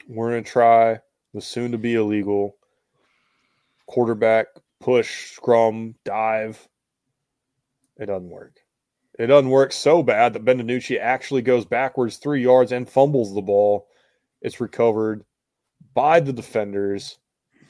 We're 0.08 0.30
going 0.30 0.44
to 0.44 0.50
try 0.50 1.00
the 1.34 1.40
soon 1.40 1.72
to 1.72 1.78
be 1.78 1.94
illegal 1.94 2.56
quarterback, 3.90 4.46
push, 4.78 5.32
scrum, 5.32 5.96
dive. 6.04 6.68
It 7.98 8.06
doesn't 8.06 8.30
work. 8.30 8.60
It 9.18 9.26
doesn't 9.26 9.50
work 9.50 9.72
so 9.72 10.02
bad 10.02 10.32
that 10.32 10.44
Ben 10.44 10.58
DiNucci 10.58 10.98
actually 10.98 11.42
goes 11.42 11.64
backwards 11.64 12.16
three 12.16 12.42
yards 12.42 12.72
and 12.72 12.88
fumbles 12.88 13.34
the 13.34 13.42
ball. 13.42 13.88
It's 14.40 14.60
recovered 14.60 15.24
by 15.94 16.20
the 16.20 16.32
defenders. 16.32 17.18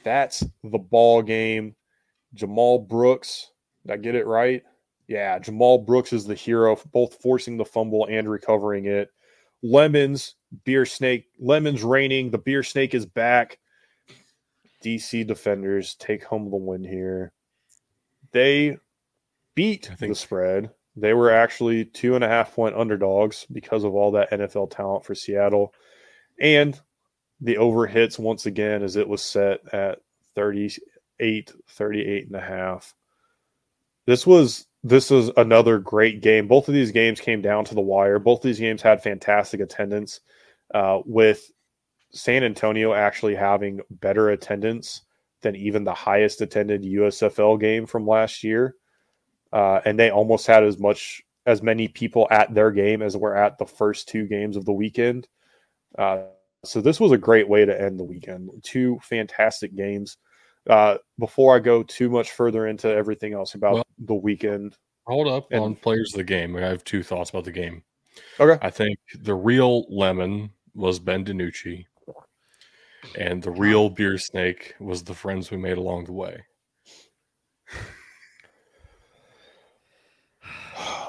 That's 0.03 0.43
the 0.63 0.77
ball 0.77 1.21
game. 1.21 1.75
Jamal 2.33 2.79
Brooks, 2.79 3.51
did 3.85 3.93
I 3.93 3.97
get 3.97 4.15
it 4.15 4.25
right? 4.25 4.63
Yeah, 5.07 5.37
Jamal 5.39 5.79
Brooks 5.79 6.13
is 6.13 6.25
the 6.25 6.35
hero, 6.35 6.77
both 6.93 7.21
forcing 7.21 7.57
the 7.57 7.65
fumble 7.65 8.07
and 8.09 8.29
recovering 8.29 8.85
it. 8.85 9.09
Lemons, 9.61 10.35
beer 10.63 10.85
snake, 10.85 11.25
lemons 11.39 11.83
raining. 11.83 12.31
The 12.31 12.37
beer 12.37 12.63
snake 12.63 12.95
is 12.95 13.05
back. 13.05 13.59
DC 14.83 15.27
defenders 15.27 15.95
take 15.95 16.23
home 16.23 16.49
the 16.49 16.57
win 16.57 16.83
here. 16.83 17.33
They 18.31 18.77
beat 19.55 19.87
think- 19.97 20.11
the 20.11 20.15
spread. 20.15 20.71
They 20.97 21.13
were 21.13 21.31
actually 21.31 21.85
two 21.85 22.15
and 22.15 22.23
a 22.23 22.27
half 22.27 22.53
point 22.53 22.75
underdogs 22.75 23.45
because 23.51 23.85
of 23.85 23.95
all 23.95 24.11
that 24.11 24.31
NFL 24.31 24.71
talent 24.71 25.05
for 25.05 25.15
Seattle. 25.15 25.73
And 26.39 26.79
the 27.41 27.57
over 27.57 27.87
hits 27.87 28.19
once 28.19 28.45
again 28.45 28.83
as 28.83 28.95
it 28.95 29.07
was 29.07 29.21
set 29.21 29.61
at 29.73 29.99
38, 30.35 31.53
38 31.67 32.27
and 32.27 32.35
a 32.35 32.41
half. 32.41 32.93
This 34.05 34.25
was 34.25 34.67
this 34.83 35.11
was 35.11 35.29
another 35.37 35.77
great 35.77 36.21
game. 36.21 36.47
Both 36.47 36.67
of 36.67 36.73
these 36.73 36.91
games 36.91 37.19
came 37.19 37.41
down 37.41 37.65
to 37.65 37.75
the 37.75 37.81
wire. 37.81 38.17
Both 38.17 38.41
these 38.41 38.59
games 38.59 38.81
had 38.81 39.03
fantastic 39.03 39.59
attendance, 39.59 40.21
uh, 40.73 41.01
with 41.05 41.51
San 42.11 42.43
Antonio 42.43 42.93
actually 42.93 43.35
having 43.35 43.81
better 43.89 44.29
attendance 44.29 45.01
than 45.41 45.55
even 45.55 45.83
the 45.83 45.93
highest 45.93 46.41
attended 46.41 46.83
USFL 46.83 47.59
game 47.59 47.85
from 47.85 48.07
last 48.07 48.43
year. 48.43 48.75
Uh, 49.53 49.81
and 49.85 49.99
they 49.99 50.09
almost 50.09 50.47
had 50.47 50.63
as 50.63 50.79
much 50.79 51.21
as 51.45 51.61
many 51.61 51.87
people 51.87 52.27
at 52.31 52.53
their 52.53 52.71
game 52.71 53.01
as 53.01 53.17
were 53.17 53.35
at 53.35 53.57
the 53.57 53.65
first 53.65 54.07
two 54.07 54.25
games 54.27 54.55
of 54.55 54.65
the 54.65 54.73
weekend. 54.73 55.27
Uh, 55.97 56.23
so 56.63 56.79
this 56.81 56.99
was 56.99 57.11
a 57.11 57.17
great 57.17 57.47
way 57.49 57.65
to 57.65 57.79
end 57.81 57.99
the 57.99 58.03
weekend. 58.03 58.49
Two 58.63 58.99
fantastic 59.03 59.75
games. 59.75 60.17
Uh, 60.69 60.97
before 61.17 61.55
I 61.55 61.59
go 61.59 61.81
too 61.83 62.09
much 62.09 62.31
further 62.31 62.67
into 62.67 62.87
everything 62.87 63.33
else 63.33 63.55
about 63.55 63.73
Well- 63.73 63.87
the 63.99 64.15
weekend, 64.15 64.77
Hold 65.07 65.27
up 65.27 65.47
And- 65.51 65.63
on 65.63 65.75
players 65.75 66.13
of 66.13 66.17
the 66.19 66.23
game. 66.23 66.55
I 66.55 66.61
have 66.61 66.83
two 66.83 67.01
thoughts 67.01 67.31
about 67.31 67.45
the 67.45 67.51
game. 67.51 67.83
okay, 68.39 68.59
I 68.65 68.69
think 68.69 68.99
the 69.19 69.33
real 69.33 69.83
lemon 69.93 70.51
was 70.75 70.99
Ben 70.99 71.25
DiNucci, 71.25 71.85
and 73.17 73.41
the 73.41 73.49
real 73.49 73.89
beer 73.89 74.19
snake 74.19 74.75
was 74.79 75.03
the 75.03 75.15
friends 75.15 75.49
we 75.49 75.57
made 75.57 75.79
along 75.79 76.05
the 76.05 76.13
way. 76.13 76.43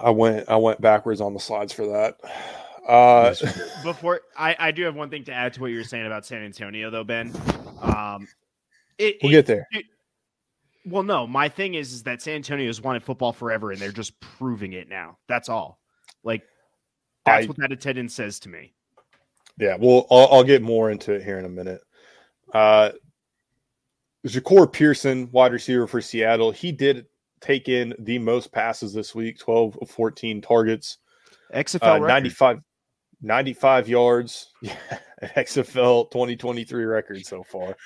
I 0.02 0.10
went 0.10 0.48
I 0.48 0.56
went 0.56 0.80
backwards 0.80 1.20
on 1.20 1.34
the 1.34 1.40
slides 1.40 1.72
for 1.72 1.86
that. 1.86 2.16
Uh, 2.88 3.34
Before 3.84 4.20
I, 4.36 4.56
I 4.58 4.70
do 4.72 4.82
have 4.84 4.94
one 4.94 5.08
thing 5.10 5.24
to 5.24 5.32
add 5.32 5.52
to 5.54 5.60
what 5.60 5.68
you 5.68 5.76
were 5.78 5.84
saying 5.84 6.06
about 6.06 6.26
San 6.26 6.42
Antonio, 6.42 6.90
though, 6.90 7.04
Ben. 7.04 7.32
Um, 7.80 8.26
it, 8.98 9.18
we'll 9.22 9.30
it- 9.32 9.34
get 9.34 9.46
there. 9.46 9.68
well, 10.84 11.02
no, 11.02 11.26
my 11.26 11.48
thing 11.48 11.74
is, 11.74 11.92
is 11.92 12.02
that 12.04 12.22
San 12.22 12.34
Antonio's 12.36 12.80
wanted 12.80 13.04
football 13.04 13.32
forever, 13.32 13.70
and 13.70 13.80
they're 13.80 13.92
just 13.92 14.18
proving 14.20 14.72
it 14.72 14.88
now. 14.88 15.18
That's 15.28 15.48
all. 15.48 15.78
Like 16.24 16.42
that's 17.24 17.44
I- 17.44 17.48
what 17.48 17.56
that 17.58 17.72
attendance 17.72 18.14
says 18.14 18.40
to 18.40 18.48
me. 18.48 18.72
Yeah, 19.58 19.76
well, 19.78 20.06
I'll, 20.10 20.28
I'll 20.32 20.44
get 20.44 20.62
more 20.62 20.90
into 20.90 21.12
it 21.12 21.22
here 21.22 21.38
in 21.38 21.44
a 21.44 21.48
minute. 21.48 21.82
Uh, 22.54 22.92
Jahcour 24.26 24.72
Pearson, 24.72 25.28
wide 25.30 25.52
receiver 25.52 25.86
for 25.86 26.00
Seattle, 26.00 26.52
he 26.52 26.72
did 26.72 27.06
take 27.40 27.68
in 27.68 27.94
the 27.98 28.18
most 28.18 28.50
passes 28.52 28.94
this 28.94 29.14
week 29.14 29.38
12 29.38 29.78
of 29.82 29.90
14 29.90 30.40
targets, 30.40 30.98
XFL 31.54 32.02
uh, 32.02 32.06
95, 32.06 32.60
95 33.22 33.88
yards. 33.88 34.48
Yeah, 34.62 34.76
XFL 35.36 36.10
2023 36.10 36.84
record 36.84 37.24
so 37.24 37.44
far. 37.44 37.76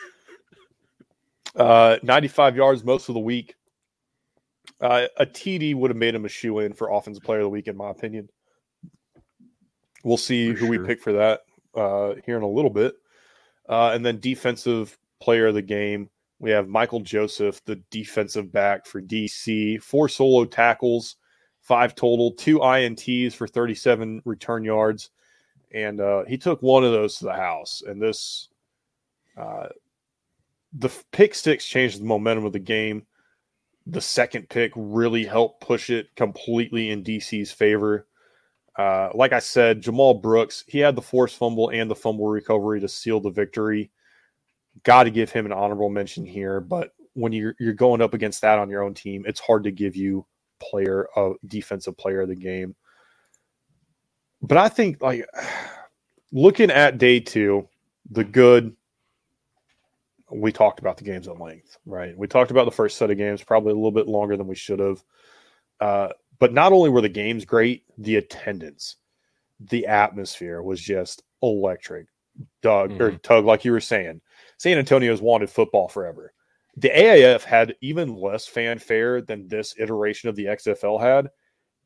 Uh, 1.54 1.98
95 2.02 2.56
yards 2.56 2.82
most 2.82 3.10
of 3.10 3.14
the 3.14 3.20
week. 3.20 3.54
Uh, 4.80 5.06
a 5.18 5.26
TD 5.26 5.74
would 5.74 5.90
have 5.90 5.98
made 5.98 6.14
him 6.14 6.24
a 6.24 6.30
shoe 6.30 6.60
in 6.60 6.72
for 6.72 6.90
Offensive 6.90 7.22
Player 7.22 7.40
of 7.40 7.44
the 7.44 7.50
Week, 7.50 7.68
in 7.68 7.76
my 7.76 7.90
opinion. 7.90 8.30
We'll 10.02 10.16
see 10.16 10.52
For 10.52 10.60
who 10.60 10.68
we 10.68 10.78
pick 10.78 11.02
for 11.02 11.12
that 11.12 11.40
uh, 11.74 12.14
here 12.24 12.36
in 12.36 12.42
a 12.42 12.48
little 12.48 12.70
bit. 12.70 12.94
Uh, 13.68 13.90
and 13.90 14.04
then 14.04 14.20
Defensive 14.20 14.96
Player 15.20 15.48
of 15.48 15.54
the 15.54 15.62
Game, 15.62 16.08
we 16.38 16.50
have 16.50 16.68
Michael 16.68 17.00
Joseph, 17.00 17.64
the 17.64 17.76
defensive 17.90 18.52
back 18.52 18.86
for 18.86 19.00
DC, 19.00 19.82
four 19.82 20.08
solo 20.08 20.44
tackles, 20.44 21.16
five 21.62 21.94
total, 21.94 22.32
two 22.32 22.58
INTs 22.60 23.32
for 23.32 23.46
37 23.46 24.22
return 24.24 24.64
yards. 24.64 25.10
And 25.72 26.00
uh, 26.00 26.24
he 26.24 26.38
took 26.38 26.62
one 26.62 26.84
of 26.84 26.92
those 26.92 27.18
to 27.18 27.24
the 27.24 27.32
house. 27.32 27.82
And 27.86 28.00
this, 28.00 28.48
uh, 29.36 29.68
the 30.72 30.90
pick 31.12 31.34
six 31.34 31.66
changed 31.66 32.00
the 32.00 32.04
momentum 32.04 32.44
of 32.44 32.52
the 32.52 32.58
game. 32.58 33.06
The 33.86 34.00
second 34.00 34.48
pick 34.48 34.72
really 34.74 35.24
helped 35.24 35.60
push 35.60 35.90
it 35.90 36.08
completely 36.16 36.90
in 36.90 37.04
DC's 37.04 37.52
favor. 37.52 38.06
Uh, 38.76 39.10
like 39.14 39.32
I 39.32 39.38
said, 39.38 39.80
Jamal 39.80 40.14
Brooks, 40.14 40.64
he 40.66 40.78
had 40.78 40.96
the 40.96 41.02
forced 41.02 41.36
fumble 41.36 41.70
and 41.70 41.90
the 41.90 41.94
fumble 41.94 42.26
recovery 42.26 42.80
to 42.80 42.88
seal 42.88 43.20
the 43.20 43.30
victory. 43.30 43.90
Got 44.82 45.04
to 45.04 45.10
give 45.10 45.30
him 45.30 45.46
an 45.46 45.52
honorable 45.52 45.88
mention 45.88 46.26
here, 46.26 46.60
but 46.60 46.92
when 47.14 47.32
you're 47.32 47.56
you're 47.58 47.72
going 47.72 48.02
up 48.02 48.12
against 48.12 48.42
that 48.42 48.58
on 48.58 48.68
your 48.68 48.82
own 48.82 48.92
team, 48.92 49.24
it's 49.26 49.40
hard 49.40 49.64
to 49.64 49.70
give 49.70 49.96
you 49.96 50.26
player 50.60 51.08
of 51.16 51.36
defensive 51.46 51.96
player 51.96 52.20
of 52.20 52.28
the 52.28 52.36
game. 52.36 52.76
But 54.42 54.58
I 54.58 54.68
think 54.68 55.00
like 55.00 55.26
looking 56.32 56.70
at 56.70 56.98
day 56.98 57.20
two, 57.20 57.68
the 58.10 58.24
good 58.24 58.76
we 60.30 60.50
talked 60.50 60.80
about 60.80 60.96
the 60.96 61.04
games 61.04 61.28
at 61.28 61.40
length, 61.40 61.78
right? 61.86 62.16
We 62.16 62.26
talked 62.26 62.50
about 62.50 62.64
the 62.64 62.72
first 62.72 62.98
set 62.98 63.10
of 63.10 63.16
games, 63.16 63.44
probably 63.44 63.72
a 63.72 63.76
little 63.76 63.92
bit 63.92 64.08
longer 64.08 64.36
than 64.36 64.48
we 64.48 64.56
should 64.56 64.80
have. 64.80 65.04
Uh, 65.80 66.08
but 66.38 66.52
not 66.52 66.72
only 66.72 66.90
were 66.90 67.00
the 67.00 67.08
games 67.08 67.44
great, 67.44 67.84
the 67.98 68.16
attendance, 68.16 68.96
the 69.60 69.86
atmosphere 69.86 70.62
was 70.62 70.80
just 70.80 71.22
electric. 71.42 72.06
Doug 72.60 73.00
or 73.00 73.12
Tug, 73.18 73.46
like 73.46 73.64
you 73.64 73.72
were 73.72 73.80
saying, 73.80 74.20
San 74.58 74.76
Antonio's 74.78 75.22
wanted 75.22 75.48
football 75.48 75.88
forever. 75.88 76.34
The 76.76 76.90
AAF 76.90 77.42
had 77.42 77.74
even 77.80 78.14
less 78.14 78.46
fanfare 78.46 79.22
than 79.22 79.48
this 79.48 79.74
iteration 79.78 80.28
of 80.28 80.36
the 80.36 80.44
XFL 80.44 81.00
had, 81.00 81.30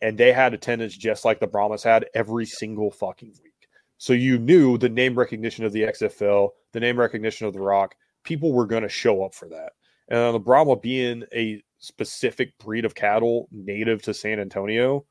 and 0.03 0.17
they 0.17 0.33
had 0.33 0.55
attendance 0.55 0.97
just 0.97 1.25
like 1.25 1.41
the 1.41 1.47
Brahmas 1.47 1.83
had 1.83 2.07
every 2.15 2.47
single 2.47 2.91
fucking 2.91 3.35
week. 3.43 3.69
So 3.99 4.13
you 4.13 4.39
knew 4.39 4.79
the 4.79 4.89
name 4.89 5.19
recognition 5.19 5.65
of 5.65 5.73
the 5.73 5.83
XFL, 5.83 6.51
the 6.73 6.81
name 6.81 6.99
recognition 6.99 7.47
of 7.47 7.53
the 7.53 7.61
Rock, 7.61 7.95
people 8.25 8.53
were 8.53 8.67
going 8.67 8.83
to 8.83 8.89
show 8.89 9.23
up 9.23 9.35
for 9.35 9.49
that. 9.49 9.73
And 10.09 10.35
the 10.35 10.39
Brahma 10.39 10.77
being 10.77 11.25
a 11.35 11.63
specific 11.79 12.57
breed 12.59 12.85
of 12.85 12.95
cattle 12.95 13.49
native 13.53 14.03
to 14.03 14.15
San 14.15 14.41
Antonio, 14.41 15.05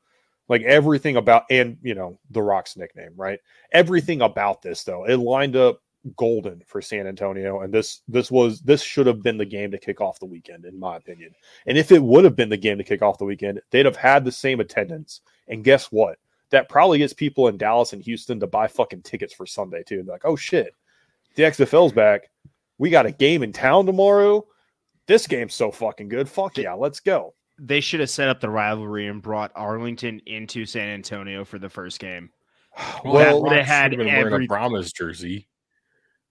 like 0.48 0.62
everything 0.62 1.16
about, 1.16 1.44
and 1.50 1.78
you 1.82 1.94
know, 1.94 2.18
the 2.30 2.42
Rock's 2.42 2.76
nickname, 2.76 3.12
right? 3.16 3.38
Everything 3.72 4.22
about 4.22 4.62
this, 4.62 4.84
though, 4.84 5.06
it 5.06 5.16
lined 5.16 5.56
up 5.56 5.80
golden 6.16 6.62
for 6.66 6.80
San 6.80 7.06
Antonio. 7.06 7.60
And 7.60 7.72
this, 7.72 8.02
this 8.08 8.30
was, 8.30 8.60
this 8.60 8.82
should 8.82 9.06
have 9.06 9.22
been 9.22 9.38
the 9.38 9.44
game 9.44 9.70
to 9.70 9.78
kick 9.78 10.00
off 10.00 10.18
the 10.18 10.26
weekend, 10.26 10.64
in 10.64 10.78
my 10.78 10.96
opinion. 10.96 11.32
And 11.66 11.76
if 11.76 11.92
it 11.92 12.02
would 12.02 12.24
have 12.24 12.36
been 12.36 12.48
the 12.48 12.56
game 12.56 12.78
to 12.78 12.84
kick 12.84 13.02
off 13.02 13.18
the 13.18 13.24
weekend, 13.24 13.60
they'd 13.70 13.86
have 13.86 13.96
had 13.96 14.24
the 14.24 14.32
same 14.32 14.60
attendance. 14.60 15.20
And 15.48 15.64
guess 15.64 15.86
what? 15.86 16.18
That 16.50 16.68
probably 16.68 16.98
gets 16.98 17.12
people 17.12 17.48
in 17.48 17.56
Dallas 17.58 17.92
and 17.92 18.02
Houston 18.02 18.40
to 18.40 18.46
buy 18.46 18.66
fucking 18.66 19.02
tickets 19.02 19.34
for 19.34 19.46
Sunday, 19.46 19.82
too. 19.84 20.02
They're 20.02 20.14
like, 20.14 20.24
oh 20.24 20.36
shit, 20.36 20.74
the 21.36 21.44
XFL's 21.44 21.92
back. 21.92 22.30
We 22.78 22.90
got 22.90 23.06
a 23.06 23.12
game 23.12 23.42
in 23.42 23.52
town 23.52 23.86
tomorrow. 23.86 24.46
This 25.06 25.26
game's 25.26 25.54
so 25.54 25.70
fucking 25.70 26.08
good. 26.08 26.28
Fuck 26.28 26.56
yeah, 26.58 26.72
let's 26.72 27.00
go. 27.00 27.34
They 27.58 27.80
should 27.80 28.00
have 28.00 28.10
set 28.10 28.28
up 28.28 28.40
the 28.40 28.48
rivalry 28.48 29.06
and 29.06 29.20
brought 29.20 29.52
Arlington 29.54 30.22
into 30.26 30.64
San 30.64 30.88
Antonio 30.88 31.44
for 31.44 31.58
the 31.58 31.68
first 31.68 32.00
game. 32.00 32.30
Well, 33.04 33.42
they 33.42 33.62
had 33.62 33.92
should 33.92 33.98
have 34.00 34.06
been 34.06 34.14
wearing 34.14 34.32
every- 34.32 34.44
a 34.46 34.48
Brahmas 34.48 34.92
jersey. 34.92 35.48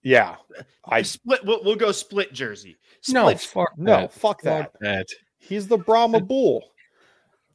Yeah. 0.02 0.36
I 0.84 1.02
split. 1.02 1.44
We'll, 1.44 1.62
we'll 1.64 1.76
go 1.76 1.92
split 1.92 2.32
jersey. 2.32 2.78
No, 3.08 3.24
Split. 3.28 3.40
fuck 3.40 3.78
no, 3.78 3.92
that. 3.92 4.12
fuck 4.12 4.42
that. 4.42 4.72
That. 4.80 5.06
He's 5.38 5.66
the 5.68 5.78
Brahma 5.78 6.20
Bull. 6.20 6.64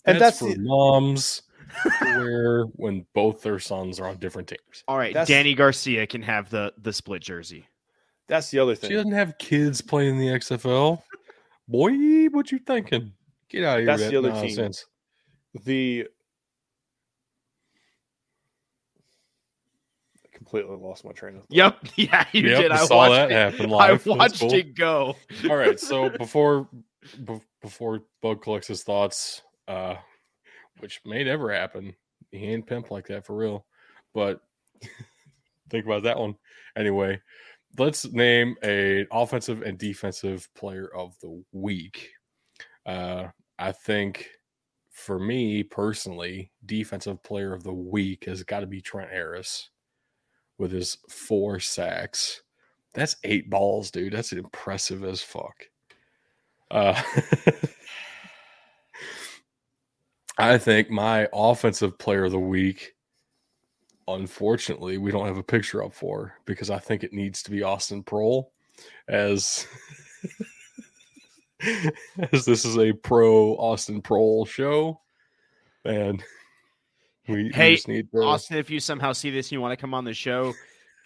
And 0.06 0.20
that's, 0.20 0.40
that's, 0.40 0.54
for 0.54 0.58
the, 0.58 0.64
moms 0.68 1.42
where 2.02 2.64
when 2.76 3.06
both 3.14 3.42
their 3.42 3.60
sons 3.60 4.00
are 4.00 4.08
on 4.08 4.18
different 4.18 4.48
teams. 4.48 4.84
All 4.88 4.98
right, 4.98 5.14
That's- 5.14 5.30
Dany 5.30 5.56
Garcia 5.56 6.06
can 6.08 6.22
have 6.22 6.50
the 6.50 6.74
the 6.78 6.94
split 6.94 7.22
jersey. 7.22 7.68
that's 8.28 8.50
the 8.52 8.60
other 8.60 8.76
thing. 8.76 8.90
She 8.92 8.96
doesn't 8.96 9.12
have 9.12 9.38
kids 9.40 9.82
playing 9.82 10.20
the 10.20 10.28
XFL. 10.28 11.02
Boy, 11.68 12.26
what 12.30 12.52
you 12.52 12.60
thinking? 12.60 13.12
Get 13.50 13.64
out 13.64 13.80
of 13.80 13.80
here. 13.80 13.86
That's 13.86 14.04
the 14.04 14.10
that 14.10 14.18
other 14.18 14.32
team. 14.32 14.42
nonsense. 14.56 14.86
The 15.64 16.08
completely 20.56 20.88
lost 20.88 21.06
my 21.06 21.12
train 21.12 21.36
of 21.38 21.46
thought. 21.46 21.56
Yep. 21.56 21.78
Yeah, 21.98 22.26
you 22.34 22.50
Yep, 22.50 22.58
did. 22.62 22.72
I 22.72 22.76
I 22.76 22.86
saw 22.86 22.96
watched 22.98 23.12
that 23.12 23.32
it. 23.32 23.34
happen 23.34 23.72
I 23.78 23.92
live. 23.92 24.08
I 24.08 24.10
watched 24.18 24.40
cool. 24.40 24.54
it 24.54 24.76
go. 24.76 25.16
All 25.50 25.56
right, 25.56 25.80
so 25.80 26.10
before 26.18 26.68
be- 27.26 27.42
before 27.62 28.04
Bug 28.22 28.42
collects 28.42 28.68
his 28.68 28.84
thoughts, 28.84 29.42
uh, 29.68 29.96
which 30.80 31.02
may 31.06 31.24
never 31.24 31.52
happen, 31.54 31.96
he 32.32 32.46
ain't 32.48 32.68
pimp 32.68 32.92
like 32.92 33.08
that 33.08 33.26
for 33.26 33.36
real. 33.36 33.66
But 34.14 34.42
think 35.70 35.86
about 35.86 36.04
that 36.04 36.18
one 36.20 36.36
anyway. 36.76 37.20
Let's 37.78 38.06
name 38.12 38.56
a 38.64 39.06
offensive 39.12 39.62
and 39.62 39.78
defensive 39.78 40.48
player 40.56 40.88
of 40.96 41.16
the 41.22 41.44
week. 41.52 42.12
Uh, 42.86 43.28
I 43.60 43.72
think 43.74 44.30
for 44.92 45.20
me 45.20 45.64
personally, 45.64 46.52
defensive 46.66 47.22
player 47.24 47.54
of 47.54 47.64
the 47.64 47.74
week 47.74 48.26
has 48.26 48.44
got 48.44 48.62
to 48.62 48.68
be 48.68 48.80
Trent 48.82 49.12
Harris 49.12 49.70
with 50.58 50.72
his 50.72 50.98
four 51.10 51.60
sacks. 51.60 52.42
That's 52.94 53.18
eight 53.24 53.50
balls, 53.50 53.92
dude. 53.92 54.14
That's 54.14 54.32
impressive 54.32 55.04
as 55.04 55.22
fuck. 55.22 55.66
Uh, 56.72 57.02
I 60.38 60.58
think 60.58 60.90
my 60.90 61.28
offensive 61.34 61.98
player 61.98 62.26
of 62.26 62.32
the 62.32 62.40
week, 62.40 62.94
unfortunately, 64.08 64.98
we 64.98 65.12
don't 65.12 65.28
have 65.28 65.38
a 65.38 65.44
picture 65.44 65.84
up 65.84 65.94
for 65.94 66.36
because 66.46 66.70
I 66.70 66.80
think 66.80 67.04
it 67.04 67.14
needs 67.14 67.44
to 67.44 67.52
be 67.52 67.64
Austin 67.64 68.04
Proehl, 68.04 68.48
as 69.08 69.68
as 72.32 72.46
this 72.46 72.66
is 72.66 72.78
a 72.78 72.94
pro 72.94 73.56
Austin 73.56 74.02
Proehl 74.02 74.48
show, 74.48 75.00
and 75.86 76.24
we, 77.28 77.44
we 77.44 77.50
Hey, 77.52 77.76
just 77.76 77.88
need 77.88 78.12
to, 78.12 78.22
Austin, 78.22 78.58
if 78.58 78.70
you 78.70 78.80
somehow 78.80 79.14
see 79.14 79.30
this 79.30 79.48
and 79.48 79.54
you 79.54 79.62
want 79.62 79.72
to 79.72 79.78
come 79.78 79.94
on 79.94 80.04
the 80.06 80.14
show, 80.14 80.54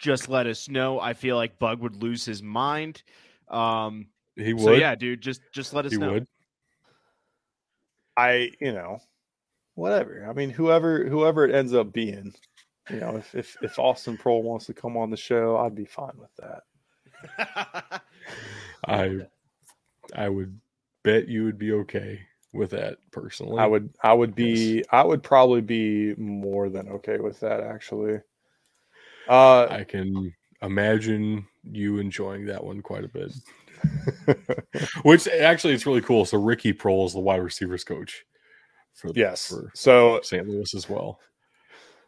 just 0.00 0.28
let 0.28 0.46
us 0.46 0.68
know. 0.68 1.00
I 1.00 1.14
feel 1.14 1.36
like 1.36 1.58
Bug 1.58 1.80
would 1.80 2.02
lose 2.02 2.24
his 2.24 2.42
mind. 2.42 3.02
Um, 3.48 4.06
he 4.36 4.52
would, 4.52 4.62
so 4.62 4.72
yeah, 4.72 4.94
dude, 4.94 5.20
just 5.20 5.42
just 5.52 5.74
let 5.74 5.86
us 5.86 5.92
he 5.92 5.98
know. 5.98 6.12
would. 6.14 6.26
I, 8.16 8.50
you 8.60 8.72
know, 8.72 8.98
whatever. 9.74 10.26
I 10.28 10.32
mean, 10.32 10.50
whoever 10.50 11.06
whoever 11.08 11.44
it 11.44 11.54
ends 11.54 11.74
up 11.74 11.92
being, 11.92 12.34
you 12.90 12.96
know, 13.00 13.16
if 13.16 13.34
if, 13.34 13.56
if 13.62 13.78
Austin 13.78 14.16
Proehl 14.16 14.42
wants 14.42 14.66
to 14.66 14.74
come 14.74 14.96
on 14.96 15.10
the 15.10 15.16
show, 15.16 15.56
I'd 15.56 15.74
be 15.74 15.84
fine 15.84 16.16
with 16.16 16.30
that. 16.38 18.02
I 18.86 19.20
I 20.14 20.28
would 20.28 20.60
bet 21.02 21.28
you 21.28 21.44
would 21.44 21.58
be 21.58 21.72
okay 21.72 22.20
with 22.52 22.70
that 22.70 22.98
personally. 23.12 23.60
I 23.60 23.66
would 23.66 23.90
I 24.02 24.12
would 24.12 24.34
be 24.34 24.84
I 24.90 25.04
would 25.04 25.22
probably 25.22 25.60
be 25.60 26.14
more 26.16 26.68
than 26.68 26.88
okay 26.88 27.18
with 27.18 27.40
that 27.40 27.60
actually. 27.60 28.20
Uh 29.28 29.66
I 29.70 29.84
can 29.84 30.34
imagine 30.62 31.46
you 31.64 31.98
enjoying 31.98 32.46
that 32.46 32.62
one 32.62 32.82
quite 32.82 33.04
a 33.04 33.08
bit. 33.08 33.32
Which 35.02 35.28
actually 35.28 35.74
it's 35.74 35.86
really 35.86 36.02
cool. 36.02 36.24
So 36.24 36.38
Ricky 36.38 36.72
Proehl 36.72 37.06
is 37.06 37.12
the 37.12 37.20
wide 37.20 37.42
receivers 37.42 37.84
coach 37.84 38.24
for 38.94 39.10
yes. 39.14 39.48
for 39.48 39.70
So 39.74 40.20
St. 40.22 40.48
Louis 40.48 40.74
as 40.74 40.88
well. 40.88 41.20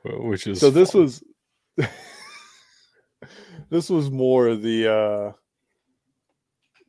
Which 0.04 0.46
is 0.46 0.58
so 0.58 0.70
this 0.70 0.92
fun. 0.92 1.02
was 1.02 1.22
this 3.70 3.88
was 3.88 4.10
more 4.10 4.56
the 4.56 4.92
uh 4.92 5.32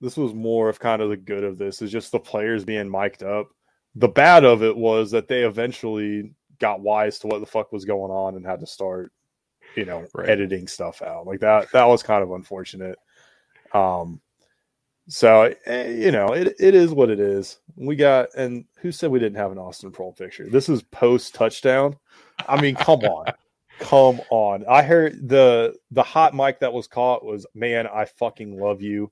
this 0.03 0.17
was 0.17 0.33
more 0.33 0.67
of 0.67 0.79
kind 0.81 1.01
of 1.01 1.09
the 1.09 1.17
good 1.17 1.45
of 1.45 1.57
this 1.57 1.81
is 1.81 1.89
just 1.89 2.11
the 2.11 2.19
players 2.19 2.65
being 2.65 2.89
mic'd 2.89 3.23
up. 3.23 3.49
The 3.95 4.09
bad 4.09 4.43
of 4.43 4.61
it 4.61 4.75
was 4.75 5.11
that 5.11 5.29
they 5.29 5.43
eventually 5.43 6.33
got 6.59 6.81
wise 6.81 7.19
to 7.19 7.27
what 7.27 7.39
the 7.39 7.45
fuck 7.45 7.71
was 7.71 7.85
going 7.85 8.11
on 8.11 8.35
and 8.35 8.45
had 8.45 8.59
to 8.59 8.67
start, 8.67 9.13
you 9.75 9.85
know, 9.85 10.05
Right. 10.13 10.27
editing 10.29 10.67
stuff 10.67 11.01
out. 11.01 11.25
Like 11.25 11.39
that 11.39 11.71
that 11.71 11.85
was 11.85 12.03
kind 12.03 12.21
of 12.21 12.31
unfortunate. 12.31 12.99
Um 13.71 14.19
so 15.07 15.53
eh, 15.65 15.87
you 15.91 16.11
know, 16.11 16.33
it, 16.33 16.53
it 16.59 16.75
is 16.75 16.91
what 16.91 17.09
it 17.09 17.21
is. 17.21 17.59
We 17.77 17.95
got 17.95 18.27
and 18.35 18.65
who 18.79 18.91
said 18.91 19.09
we 19.09 19.19
didn't 19.19 19.37
have 19.37 19.53
an 19.53 19.57
Austin 19.57 19.91
Proehl 19.91 20.17
picture? 20.17 20.49
This 20.49 20.67
is 20.67 20.83
post 20.83 21.33
touchdown. 21.33 21.95
I 22.47 22.59
mean, 22.61 22.75
come 22.75 23.01
on. 23.01 23.27
Come 23.79 24.19
on. 24.29 24.65
I 24.69 24.81
heard 24.83 25.29
the 25.29 25.75
the 25.91 26.03
hot 26.03 26.33
mic 26.33 26.59
that 26.59 26.73
was 26.73 26.87
caught 26.87 27.23
was 27.23 27.45
man, 27.55 27.87
I 27.87 28.03
fucking 28.05 28.59
love 28.59 28.81
you. 28.81 29.09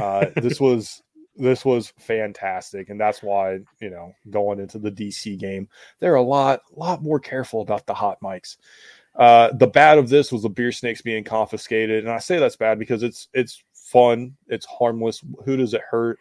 Uh 0.00 0.26
this 0.36 0.60
was 0.60 1.02
this 1.36 1.64
was 1.64 1.92
fantastic. 1.98 2.90
And 2.90 3.00
that's 3.00 3.22
why, 3.22 3.60
you 3.80 3.90
know, 3.90 4.12
going 4.28 4.60
into 4.60 4.78
the 4.78 4.90
DC 4.90 5.38
game, 5.38 5.68
they're 5.98 6.16
a 6.16 6.22
lot, 6.22 6.60
lot 6.76 7.02
more 7.02 7.18
careful 7.18 7.62
about 7.62 7.86
the 7.86 7.94
hot 7.94 8.18
mics. 8.22 8.56
Uh 9.16 9.50
the 9.54 9.66
bad 9.66 9.98
of 9.98 10.08
this 10.08 10.32
was 10.32 10.42
the 10.42 10.48
beer 10.48 10.72
snakes 10.72 11.02
being 11.02 11.24
confiscated. 11.24 12.04
And 12.04 12.12
I 12.12 12.18
say 12.18 12.38
that's 12.38 12.56
bad 12.56 12.78
because 12.78 13.02
it's 13.02 13.28
it's 13.32 13.62
fun, 13.72 14.36
it's 14.48 14.66
harmless. 14.66 15.22
Who 15.44 15.56
does 15.56 15.74
it 15.74 15.82
hurt? 15.88 16.18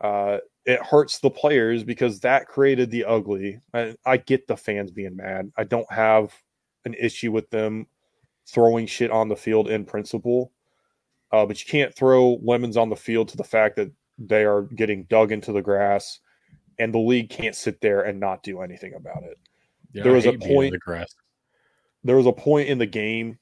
Uh 0.00 0.38
it 0.64 0.80
hurts 0.82 1.18
the 1.18 1.30
players 1.30 1.82
because 1.82 2.20
that 2.20 2.46
created 2.46 2.90
the 2.90 3.04
ugly. 3.04 3.60
I, 3.74 3.96
I 4.06 4.16
get 4.16 4.46
the 4.46 4.56
fans 4.56 4.90
being 4.90 5.16
mad. 5.16 5.50
I 5.56 5.64
don't 5.64 5.90
have 5.90 6.32
an 6.84 6.94
issue 6.94 7.32
with 7.32 7.50
them 7.50 7.86
throwing 8.46 8.86
shit 8.86 9.10
on 9.10 9.28
the 9.28 9.36
field 9.36 9.68
in 9.68 9.84
principle. 9.84 10.52
Uh, 11.32 11.46
but 11.46 11.58
you 11.58 11.66
can't 11.66 11.94
throw 11.94 12.38
lemons 12.42 12.76
on 12.76 12.90
the 12.90 12.96
field 12.96 13.28
to 13.28 13.36
the 13.36 13.44
fact 13.44 13.76
that 13.76 13.90
they 14.18 14.44
are 14.44 14.62
getting 14.62 15.04
dug 15.04 15.32
into 15.32 15.52
the 15.52 15.62
grass 15.62 16.20
and 16.78 16.92
the 16.92 16.98
league 16.98 17.30
can't 17.30 17.54
sit 17.56 17.80
there 17.80 18.02
and 18.02 18.20
not 18.20 18.42
do 18.42 18.60
anything 18.60 18.94
about 18.94 19.22
it. 19.22 19.38
Yeah, 19.92 20.04
there 20.04 20.12
was 20.12 20.26
a 20.26 20.32
hate 20.32 20.40
being 20.40 20.50
in 20.50 20.56
point- 20.56 20.72
the 20.72 20.78
grass. 20.78 21.14
There 22.04 22.16
was 22.16 22.26
a 22.26 22.32
point 22.32 22.68
in 22.68 22.78
the 22.78 22.86
game 22.86 23.38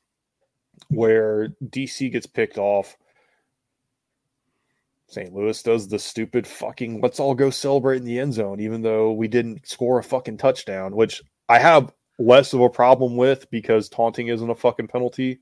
where 0.88 1.48
DC 1.64 2.10
gets 2.10 2.26
picked 2.26 2.58
off. 2.58 2.96
St. 5.08 5.32
Louis 5.32 5.60
does 5.62 5.88
the 5.88 5.98
stupid 5.98 6.46
fucking 6.46 7.00
let's 7.00 7.18
all 7.18 7.34
go 7.34 7.50
celebrate 7.50 7.96
in 7.96 8.04
the 8.04 8.20
end 8.20 8.34
zone, 8.34 8.60
even 8.60 8.82
though 8.82 9.12
we 9.12 9.26
didn't 9.26 9.66
score 9.66 9.98
a 9.98 10.04
fucking 10.04 10.36
touchdown, 10.36 10.94
which 10.94 11.22
I 11.48 11.58
have 11.58 11.92
less 12.18 12.52
of 12.52 12.60
a 12.60 12.68
problem 12.68 13.16
with 13.16 13.50
because 13.50 13.88
taunting 13.88 14.28
isn't 14.28 14.50
a 14.50 14.54
fucking 14.54 14.88
penalty. 14.88 15.40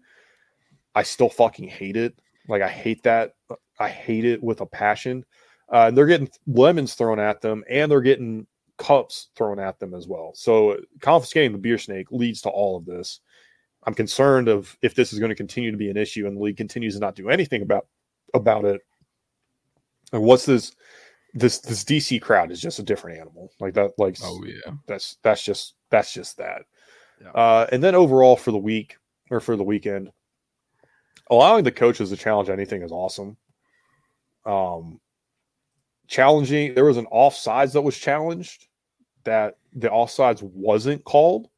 I 0.95 1.03
still 1.03 1.29
fucking 1.29 1.69
hate 1.69 1.97
it. 1.97 2.19
Like 2.49 2.63
I 2.63 2.69
hate 2.69 3.03
that. 3.05 3.35
I 3.79 3.89
hate 3.89 4.25
it 4.25 4.43
with 4.43 4.61
a 4.61 4.67
passion. 4.67 5.25
Uh, 5.71 5.91
they're 5.91 6.07
getting 6.07 6.31
lemons 6.47 6.95
thrown 6.95 7.21
at 7.21 7.41
them, 7.41 7.63
and 7.69 7.91
they're 7.91 8.01
getting 8.01 8.47
cups 8.79 9.29
thrown 9.37 9.59
at 9.59 9.79
them 9.79 9.93
as 9.93 10.07
well. 10.07 10.33
So 10.35 10.79
confiscating 11.01 11.53
the 11.53 11.59
beer 11.59 11.79
snake 11.79 12.07
leads 12.11 12.41
to 12.43 12.49
all 12.49 12.77
of 12.77 12.87
this. 12.87 13.21
I'm 13.85 13.95
concerned 13.95 14.49
of 14.49 14.77
if 14.83 14.95
this 14.95 15.13
is 15.13 15.19
going 15.19 15.31
to 15.31 15.35
continue 15.35 15.71
to 15.71 15.77
be 15.77 15.91
an 15.91 15.97
issue 15.97 16.27
and 16.27 16.37
the 16.37 16.41
league 16.41 16.57
continues 16.57 16.95
to 16.95 17.01
not 17.01 17.15
do 17.15 17.29
anything 17.29 17.63
about 17.63 17.87
about 18.35 18.65
it. 18.65 18.81
And 20.13 20.23
what's 20.23 20.47
this? 20.47 20.75
This 21.35 21.59
this 21.59 21.85
DC 21.85 22.23
crowd 22.23 22.51
is 22.51 22.61
just 22.61 22.79
a 22.79 22.83
different 22.83 23.19
animal. 23.19 23.53
Like 23.61 23.75
that. 23.75 23.93
Like 23.99 24.17
Oh 24.23 24.43
yeah. 24.45 24.73
that's 24.87 25.19
that's 25.23 25.43
just 25.43 25.75
that's 25.91 26.13
just 26.13 26.39
that. 26.39 26.63
Yeah. 27.21 27.31
Uh, 27.31 27.67
and 27.71 27.83
then 27.83 27.95
overall 27.95 28.37
for 28.37 28.51
the 28.51 28.59
week 28.59 28.97
or 29.31 29.41
for 29.41 29.57
the 29.57 29.65
weekend, 29.65 30.11
allowing 31.31 31.65
the 31.65 31.73
coaches 31.73 32.11
to 32.11 32.17
challenge 32.17 32.49
anything 32.49 32.83
is 32.83 32.93
awesome. 32.93 33.37
Um, 34.45 35.01
challenging 36.07 36.75
there 36.75 36.85
was 36.85 36.97
an 36.97 37.07
offsides 37.13 37.73
that 37.73 37.83
was 37.83 37.97
challenged 37.97 38.67
that 39.25 39.59
the 39.75 39.89
offsides 39.89 40.43
wasn't 40.43 41.05
called. 41.05 41.49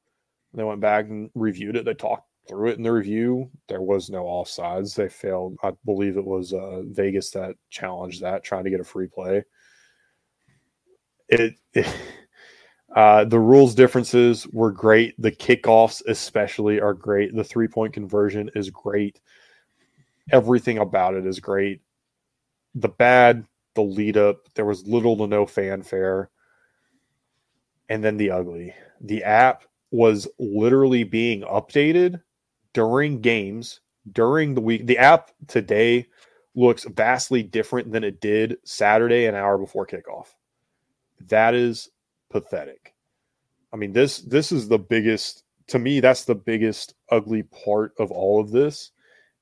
They 0.53 0.65
went 0.65 0.81
back 0.81 1.07
and 1.07 1.31
reviewed 1.35 1.77
it. 1.77 1.85
They 1.85 1.95
talked 1.95 2.27
through 2.49 2.71
it 2.71 2.77
in 2.77 2.83
the 2.83 2.91
review. 2.93 3.49
There 3.69 3.81
was 3.81 4.11
no 4.11 4.25
offsides. 4.25 4.95
They 4.95 5.09
failed. 5.09 5.57
I 5.63 5.71
believe 5.85 6.17
it 6.17 6.25
was 6.25 6.53
uh, 6.53 6.83
Vegas 6.87 7.31
that 7.31 7.55
challenged 7.71 8.23
that, 8.23 8.43
trying 8.43 8.65
to 8.65 8.71
get 8.71 8.81
a 8.81 8.85
free 8.85 9.07
play. 9.07 9.45
It, 11.29 11.55
it 11.73 11.87
uh, 12.97 13.25
the 13.25 13.39
rules 13.39 13.77
differences 13.77 14.49
were 14.49 14.73
great. 14.73 15.15
The 15.19 15.31
kickoffs, 15.31 16.03
especially, 16.09 16.81
are 16.81 16.95
great. 16.95 17.35
The 17.35 17.45
three 17.45 17.69
point 17.69 17.95
conversion 17.95 18.51
is 18.57 18.69
great. 18.71 19.21
Everything 20.31 20.79
about 20.79 21.15
it 21.15 21.27
is 21.27 21.41
great. 21.41 21.81
The 22.75 22.89
bad, 22.89 23.45
the 23.75 23.83
lead 23.83 24.17
up, 24.17 24.53
there 24.55 24.65
was 24.65 24.87
little 24.87 25.17
to 25.19 25.27
no 25.27 25.47
fanfare. 25.47 26.31
And 27.89 28.05
then 28.05 28.17
the 28.17 28.31
ugly. 28.31 28.75
The 29.01 29.25
app 29.25 29.65
was 29.91 30.29
literally 30.39 31.05
being 31.05 31.43
updated 31.43 32.23
during 32.73 33.21
games, 33.21 33.81
during 34.13 34.55
the 34.55 34.61
week. 34.61 34.87
The 34.87 34.99
app 34.99 35.33
today 35.49 36.07
looks 36.55 36.85
vastly 36.85 37.43
different 37.43 37.91
than 37.93 38.05
it 38.05 38.21
did 38.21 38.59
Saturday, 38.65 39.27
an 39.27 39.35
hour 39.35 39.59
before 39.59 39.87
kickoff. 39.87 40.29
That 41.29 41.55
is 41.55 41.91
pathetic. 42.31 42.95
I 43.73 43.77
mean, 43.77 43.93
this 43.93 44.19
this 44.19 44.53
is 44.53 44.69
the 44.69 44.79
biggest 44.79 45.45
to 45.69 45.79
me, 45.79 46.01
that's 46.01 46.25
the 46.25 46.35
biggest 46.35 46.95
ugly 47.11 47.45
part 47.45 47.93
of 47.99 48.11
all 48.11 48.41
of 48.41 48.51
this 48.51 48.91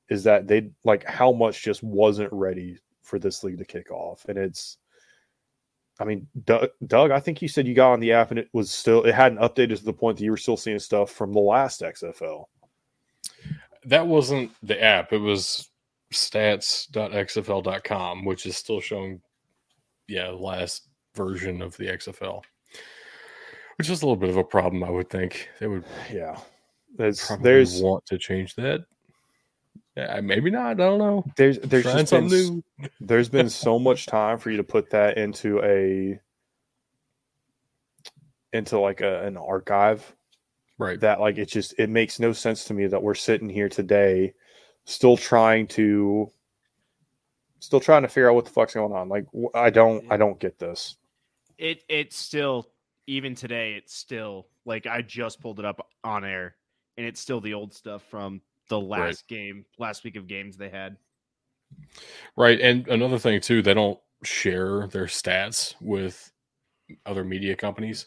is 0.09 0.25
that 0.25 0.47
they 0.47 0.71
like 0.85 1.05
how 1.05 1.33
much 1.33 1.63
just 1.63 1.83
wasn't 1.83 2.33
ready 2.33 2.79
for 3.03 3.19
this 3.19 3.45
league 3.45 3.59
to 3.59 3.65
kick 3.65 3.91
off. 3.91 4.25
And 4.29 4.39
it's 4.39 4.79
I 6.01 6.05
mean, 6.05 6.29
Doug, 6.45 6.69
Doug, 6.87 7.11
I 7.11 7.19
think 7.19 7.43
you 7.43 7.49
said 7.49 7.67
you 7.67 7.75
got 7.75 7.93
on 7.93 8.01
the 8.01 8.13
app 8.13 8.31
and 8.31 8.39
it 8.39 8.49
was 8.53 8.71
still 8.71 9.05
it 9.05 9.15
hadn't 9.15 9.39
updated 9.39 9.79
to 9.79 9.85
the 9.85 9.93
point 9.93 10.19
that 10.19 10.25
you 10.25 10.31
were 10.31 10.37
still 10.37 10.57
seeing 10.57 10.79
stuff 10.79 11.11
from 11.11 11.33
the 11.33 11.41
last 11.41 11.81
XFL. 11.81 12.45
that 13.85 14.07
wasn't 14.07 14.53
the 14.63 14.81
app. 14.83 15.13
It 15.13 15.19
was 15.19 15.71
stats.xfl.com, 16.13 18.25
which 18.25 18.47
is 18.47 18.57
still 18.57 18.81
showing, 18.81 19.21
yeah, 20.07 20.29
last 20.29 20.89
version 21.15 21.63
of 21.63 21.77
the 21.77 21.87
XFL, 21.87 22.43
which 23.77 23.91
is 23.91 24.03
a 24.03 24.07
little 24.07 24.17
bit 24.17 24.31
of 24.31 24.37
a 24.37 24.45
problem. 24.45 24.85
I 24.85 24.91
would 24.91 25.11
think 25.11 25.49
they 25.59 25.67
would, 25.67 25.85
yeah. 26.13 26.39
There's 26.97 27.31
there's 27.43 27.83
want 27.83 28.07
to 28.07 28.19
change 28.19 28.55
that. 28.57 28.85
Yeah, 29.99 30.21
maybe 30.23 30.51
not. 30.51 30.71
I 30.71 30.75
don't 30.75 30.99
know. 31.01 31.25
there's 31.37 31.59
there's 31.61 31.85
Trying 31.85 32.07
just 32.07 32.13
been, 32.13 32.31
something 32.31 32.39
s- 32.39 32.51
new. 32.51 32.89
there's 33.01 33.29
been 33.29 33.51
so 33.51 33.79
much 33.81 34.07
time 34.07 34.39
for 34.39 34.51
you 34.51 34.59
to 34.59 34.65
put 34.65 34.91
that 34.91 35.19
into 35.19 35.61
a 35.65 36.21
into 38.53 38.79
like 38.81 39.03
a, 39.03 39.25
an 39.27 39.37
archive 39.37 40.15
Right. 40.79 41.01
that 41.01 41.21
like 41.21 41.39
it 41.39 41.47
just 41.47 41.75
it 41.79 41.91
makes 41.91 42.21
no 42.21 42.33
sense 42.33 42.65
to 42.67 42.75
me 42.75 42.87
that 42.87 43.03
we're 43.03 43.17
sitting 43.17 43.49
here 43.49 43.69
today 43.69 44.35
still 44.85 45.17
trying 45.17 45.67
to 45.69 46.31
still 47.59 47.81
trying 47.81 48.03
to 48.03 48.09
figure 48.09 48.31
out 48.31 48.37
what 48.37 48.45
the 48.45 48.53
fuck's 48.53 48.75
going 48.75 48.93
on 48.93 49.09
like 49.09 49.27
i 49.55 49.71
don't 49.71 50.05
i 50.11 50.17
mm. 50.17 50.21
don't 50.21 50.39
get 50.39 50.59
this 50.59 50.97
It 51.59 51.83
it's 51.89 52.17
still 52.17 52.69
even 53.09 53.35
today. 53.35 53.75
It's 53.75 53.95
still 53.97 54.49
like 54.67 54.87
I 54.87 55.03
just 55.03 55.41
pulled 55.41 55.59
it 55.59 55.65
up 55.65 55.85
on 56.05 56.25
air, 56.25 56.57
and 56.97 57.07
it's 57.07 57.21
still 57.21 57.41
the 57.41 57.55
old 57.55 57.75
stuff 57.75 58.03
from 58.11 58.41
the 58.69 58.81
last 58.81 59.27
game, 59.29 59.65
last 59.79 60.05
week 60.05 60.17
of 60.17 60.27
games 60.27 60.57
they 60.57 60.69
had. 60.69 60.97
Right. 62.37 62.61
And 62.61 62.87
another 62.89 63.19
thing 63.19 63.41
too, 63.41 63.63
they 63.63 63.75
don't 63.75 63.99
share 64.25 64.87
their 64.89 65.07
stats 65.07 65.75
with 65.81 66.31
other 67.07 67.25
media 67.25 67.57
companies. 67.57 68.07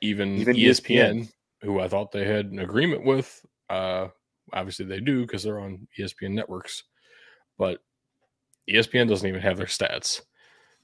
Even, 0.00 0.36
Even 0.36 0.56
ESPN, 0.56 1.20
ESPN. 1.20 1.32
who 1.62 1.80
I 1.80 1.88
thought 1.88 2.12
they 2.12 2.26
had 2.26 2.46
an 2.46 2.58
agreement 2.60 3.04
with, 3.04 3.44
uh 3.70 4.08
obviously 4.52 4.84
they 4.84 5.00
do 5.00 5.22
because 5.22 5.42
they're 5.42 5.60
on 5.60 5.86
ESPN 5.98 6.32
networks. 6.32 6.84
But 7.58 7.80
ESPN 8.68 9.08
doesn't 9.08 9.28
even 9.28 9.40
have 9.40 9.56
their 9.56 9.66
stats. 9.66 10.20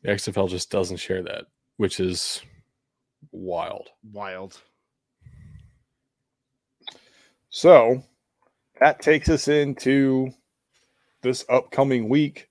The 0.03 0.11
XFL 0.11 0.49
just 0.49 0.71
doesn't 0.71 0.97
share 0.97 1.23
that, 1.23 1.45
which 1.77 2.01
is 2.01 2.41
wild. 3.33 3.89
Wild. 4.13 4.61
so 7.51 8.03
that 8.81 9.01
takes 9.01 9.29
us 9.29 9.49
into 9.49 10.31
this 11.23 11.45
upcoming 11.49 12.09
week 12.09 12.49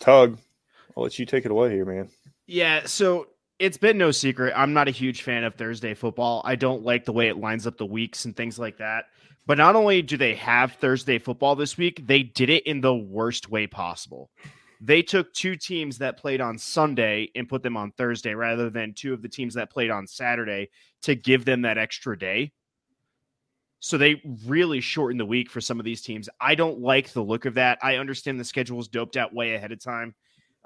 tug 0.00 0.38
i'll 0.96 1.02
let 1.02 1.18
you 1.18 1.26
take 1.26 1.44
it 1.44 1.50
away 1.50 1.70
here 1.70 1.84
man 1.84 2.08
Yeah, 2.46 2.84
so 2.84 3.28
it's 3.58 3.78
been 3.78 3.96
no 3.96 4.10
secret. 4.10 4.52
I'm 4.56 4.72
not 4.72 4.88
a 4.88 4.92
huge 4.92 5.22
fan 5.22 5.44
of 5.44 5.54
Thursday 5.54 5.94
football. 5.94 6.42
I 6.44 6.56
don't 6.56 6.82
like 6.82 7.04
the 7.04 7.12
way 7.12 7.28
it 7.28 7.38
lines 7.38 7.66
up 7.66 7.78
the 7.78 7.86
weeks 7.86 8.24
and 8.24 8.36
things 8.36 8.58
like 8.58 8.78
that. 8.78 9.06
But 9.46 9.58
not 9.58 9.76
only 9.76 10.02
do 10.02 10.16
they 10.16 10.34
have 10.34 10.72
Thursday 10.72 11.18
football 11.18 11.54
this 11.54 11.76
week, 11.76 12.06
they 12.06 12.22
did 12.22 12.50
it 12.50 12.66
in 12.66 12.80
the 12.80 12.94
worst 12.94 13.50
way 13.50 13.66
possible. 13.66 14.30
They 14.80 15.02
took 15.02 15.32
two 15.32 15.56
teams 15.56 15.98
that 15.98 16.18
played 16.18 16.40
on 16.40 16.58
Sunday 16.58 17.30
and 17.34 17.48
put 17.48 17.62
them 17.62 17.76
on 17.76 17.92
Thursday 17.92 18.34
rather 18.34 18.70
than 18.70 18.92
two 18.92 19.14
of 19.14 19.22
the 19.22 19.28
teams 19.28 19.54
that 19.54 19.70
played 19.70 19.90
on 19.90 20.06
Saturday 20.06 20.70
to 21.02 21.14
give 21.14 21.44
them 21.44 21.62
that 21.62 21.78
extra 21.78 22.18
day. 22.18 22.52
So 23.84 23.98
they 23.98 24.22
really 24.46 24.80
shorten 24.80 25.18
the 25.18 25.26
week 25.26 25.50
for 25.50 25.60
some 25.60 25.78
of 25.78 25.84
these 25.84 26.00
teams. 26.00 26.30
I 26.40 26.54
don't 26.54 26.80
like 26.80 27.12
the 27.12 27.20
look 27.20 27.44
of 27.44 27.52
that. 27.56 27.78
I 27.82 27.96
understand 27.96 28.40
the 28.40 28.44
schedule 28.44 28.80
is 28.80 28.88
doped 28.88 29.18
out 29.18 29.34
way 29.34 29.56
ahead 29.56 29.72
of 29.72 29.78
time. 29.78 30.14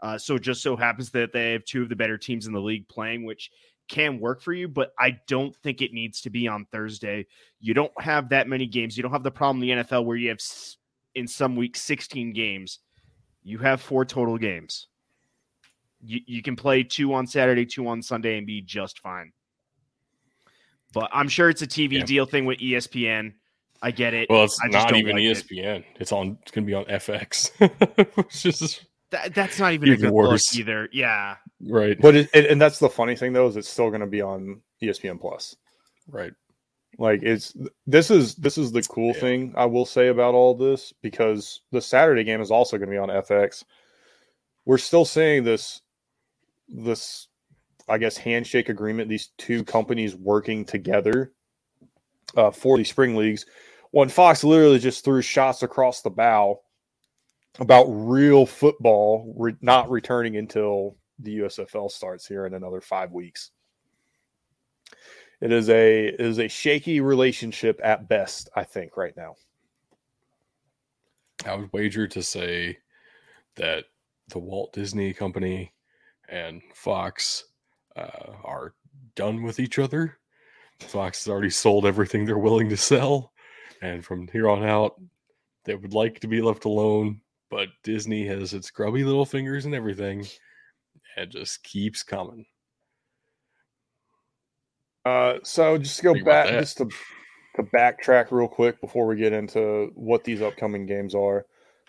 Uh, 0.01 0.17
so 0.17 0.39
just 0.39 0.63
so 0.63 0.77
happens 0.77 1.11
that 1.11 1.33
they 1.33 1.51
have 1.51 1.65
two 1.65 1.83
of 1.83 1.89
the 1.89 1.97
better 1.97 2.17
teams 2.17 2.47
in 2.47 2.53
the 2.53 2.61
league 2.61 2.87
playing, 2.87 3.25
which 3.25 3.51
can 3.89 4.21
work 4.21 4.41
for 4.41 4.53
you, 4.53 4.69
but 4.69 4.93
I 5.01 5.19
don't 5.27 5.53
think 5.65 5.83
it 5.83 5.93
needs 5.93 6.21
to 6.21 6.31
be 6.31 6.47
on 6.47 6.65
Thursday. 6.71 7.27
You 7.59 7.75
don't 7.75 7.91
have 8.01 8.29
that 8.29 8.47
many 8.47 8.69
games. 8.69 8.97
You 8.97 9.03
don't 9.03 9.11
have 9.11 9.25
the 9.25 9.33
problem 9.33 9.65
in 9.65 9.79
the 9.79 9.85
NFL 9.85 10.05
where 10.05 10.17
you 10.17 10.29
have 10.29 10.39
in 11.17 11.27
some 11.27 11.57
weeks 11.57 11.83
16 11.83 12.33
games. 12.35 12.79
You 13.43 13.59
have 13.59 13.81
four 13.81 14.05
total 14.05 14.39
games. 14.39 14.87
You, 16.05 16.21
you 16.25 16.41
can 16.41 16.55
play 16.55 16.85
two 16.85 17.13
on 17.15 17.27
Saturday, 17.27 17.67
two 17.67 17.89
on 17.89 18.01
Sunday, 18.01 18.39
and 18.39 18.47
be 18.47 18.63
just 18.63 19.01
fine. 19.01 19.33
But 20.93 21.11
I'm 21.13 21.29
sure 21.29 21.49
it's 21.51 21.63
a 21.63 21.67
TV 21.67 21.99
Yeah. 21.99 22.05
deal 22.05 22.27
thing 22.27 22.45
with 22.47 22.59
ESPN. 22.59 23.35
I 23.83 23.91
get 23.93 24.15
it. 24.15 24.29
Well, 24.29 24.45
it's 24.45 24.59
I 24.65 24.69
not 24.69 24.95
even 24.97 25.17
like 25.17 25.23
it. 25.25 25.37
ESPN. 25.47 25.85
It's 26.01 26.11
on 26.13 26.39
it's 26.43 26.51
gonna 26.51 26.67
be 26.67 26.75
on 26.75 26.85
FX. 26.87 27.51
which 28.17 28.47
is 28.47 28.81
That, 29.11 29.35
that's 29.35 29.59
not 29.59 29.73
even 29.73 29.89
a 29.89 29.93
Even 29.93 30.05
good 30.07 30.13
worse. 30.13 30.53
look 30.55 30.61
either. 30.61 30.89
Yeah. 30.93 31.37
right. 31.69 31.97
but 32.01 32.17
it, 32.17 32.29
it, 32.35 32.51
and 32.51 32.61
that's 32.61 32.79
the 32.79 32.89
funny 32.89 33.15
thing 33.17 33.33
though 33.33 33.47
is 33.47 33.57
it's 33.57 33.69
still 33.69 33.89
going 33.89 34.01
to 34.01 34.07
be 34.07 34.21
on 34.23 34.61
espn 34.83 35.21
plus 35.21 35.57
Right. 36.09 36.33
Like 36.99 37.23
it's 37.23 37.55
this 37.87 38.11
is 38.11 38.35
this 38.37 38.59
is 38.59 38.73
the 38.73 38.83
cool 38.83 39.13
Yeah. 39.15 39.21
thing 39.21 39.55
I 39.57 39.67
will 39.67 39.87
say 39.87 40.09
about 40.09 40.35
all 40.35 40.55
this 40.55 40.93
because 41.03 41.61
the 41.71 41.81
Saturday 41.81 42.25
game 42.25 42.41
is 42.41 42.51
also 42.51 42.79
going 42.79 42.89
to 42.89 42.93
be 42.95 42.99
on 42.99 43.09
FX. 43.11 43.63
We're 44.65 44.79
still 44.79 45.05
seeing 45.05 45.45
this 45.45 45.81
this 46.69 47.28
I 47.89 47.99
guess 47.99 48.17
handshake 48.17 48.69
agreement 48.69 49.09
these 49.09 49.31
two 49.39 49.65
companies 49.65 50.15
working 50.15 50.65
together 50.65 51.33
uh, 52.37 52.51
for 52.51 52.77
the 52.77 52.85
spring 52.85 53.17
leagues. 53.17 53.47
When 53.91 54.09
Fox 54.09 54.45
literally 54.45 54.79
just 54.79 55.05
threw 55.05 55.23
shots 55.23 55.63
across 55.63 56.03
the 56.03 56.11
bow 56.11 56.61
about 57.59 57.87
real 57.87 58.47
football 58.47 59.33
re- 59.37 59.57
not 59.61 59.91
returning 59.91 60.37
until 60.37 60.97
the 61.19 61.39
USFL 61.39 61.91
starts 61.91 62.27
here 62.27 62.47
in 62.47 62.55
another 62.55 62.81
5 62.81 63.13
weeks. 63.13 63.51
It 65.41 65.53
is 65.53 65.69
a 65.69 66.09
it 66.09 66.21
is 66.21 66.39
a 66.39 66.49
shaky 66.49 67.01
relationship 67.01 67.81
at 67.83 68.09
best, 68.09 68.51
I 68.57 68.65
think, 68.65 68.97
right 68.97 69.17
now. 69.17 69.37
I 71.47 71.55
would 71.55 71.73
wager 71.73 72.09
to 72.09 72.23
say 72.23 72.79
that 73.55 73.85
the 74.29 74.41
Walt 74.41 74.73
Disney 74.73 75.13
Company 75.13 75.73
and 76.29 76.61
Fox 76.75 77.45
uh, 77.99 78.33
are 78.45 78.75
done 79.15 79.43
with 79.43 79.61
each 79.61 79.79
other. 79.79 80.19
Fox 80.81 81.25
has 81.25 81.31
already 81.31 81.51
sold 81.51 81.87
everything 81.87 82.25
they're 82.25 82.39
willing 82.39 82.69
to 82.69 82.77
sell, 82.77 83.33
and 83.83 84.05
from 84.05 84.29
here 84.29 84.49
on 84.49 84.65
out, 84.65 85.01
they 85.65 85.75
would 85.75 85.93
like 85.95 86.21
to 86.21 86.29
be 86.29 86.41
left 86.41 86.65
alone. 86.65 87.21
But 87.51 87.69
Disney 87.83 88.27
has 88.27 88.53
its 88.53 88.71
grubby 88.71 89.05
little 89.05 89.25
fingers 89.25 89.65
and 89.65 89.75
everything, 89.75 90.27
and 91.17 91.31
just 91.31 91.63
keeps 91.65 92.03
coming. 92.03 92.47
Uh, 95.05 95.39
so 95.43 95.79
just 95.79 95.97
to 95.97 96.03
go 96.03 96.13
Think 96.13 96.27
back, 96.27 96.49
just 96.49 96.79
to 96.79 96.89
to 97.57 97.63
backtrack 97.65 98.31
real 98.31 98.49
quick 98.49 98.81
before 98.81 99.07
we 99.07 99.17
get 99.17 99.33
into 99.33 99.91
what 99.95 100.25
these 100.25 100.41
upcoming 100.43 100.87
games 100.87 101.15
are. 101.15 101.45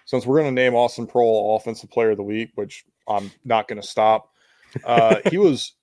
Since 0.05 0.25
we're 0.25 0.39
going 0.41 0.55
to 0.55 0.61
name 0.61 0.73
Austin 0.73 1.05
Proehl 1.05 1.55
Offensive 1.55 1.91
Player 1.91 2.11
of 2.11 2.17
the 2.17 2.23
Week, 2.23 2.49
which 2.55 2.83
I'm 3.07 3.31
not 3.45 3.67
going 3.67 3.79
to 3.79 3.87
stop. 3.87 4.31
Uh, 4.83 5.17
he 5.29 5.37
was 5.37 5.73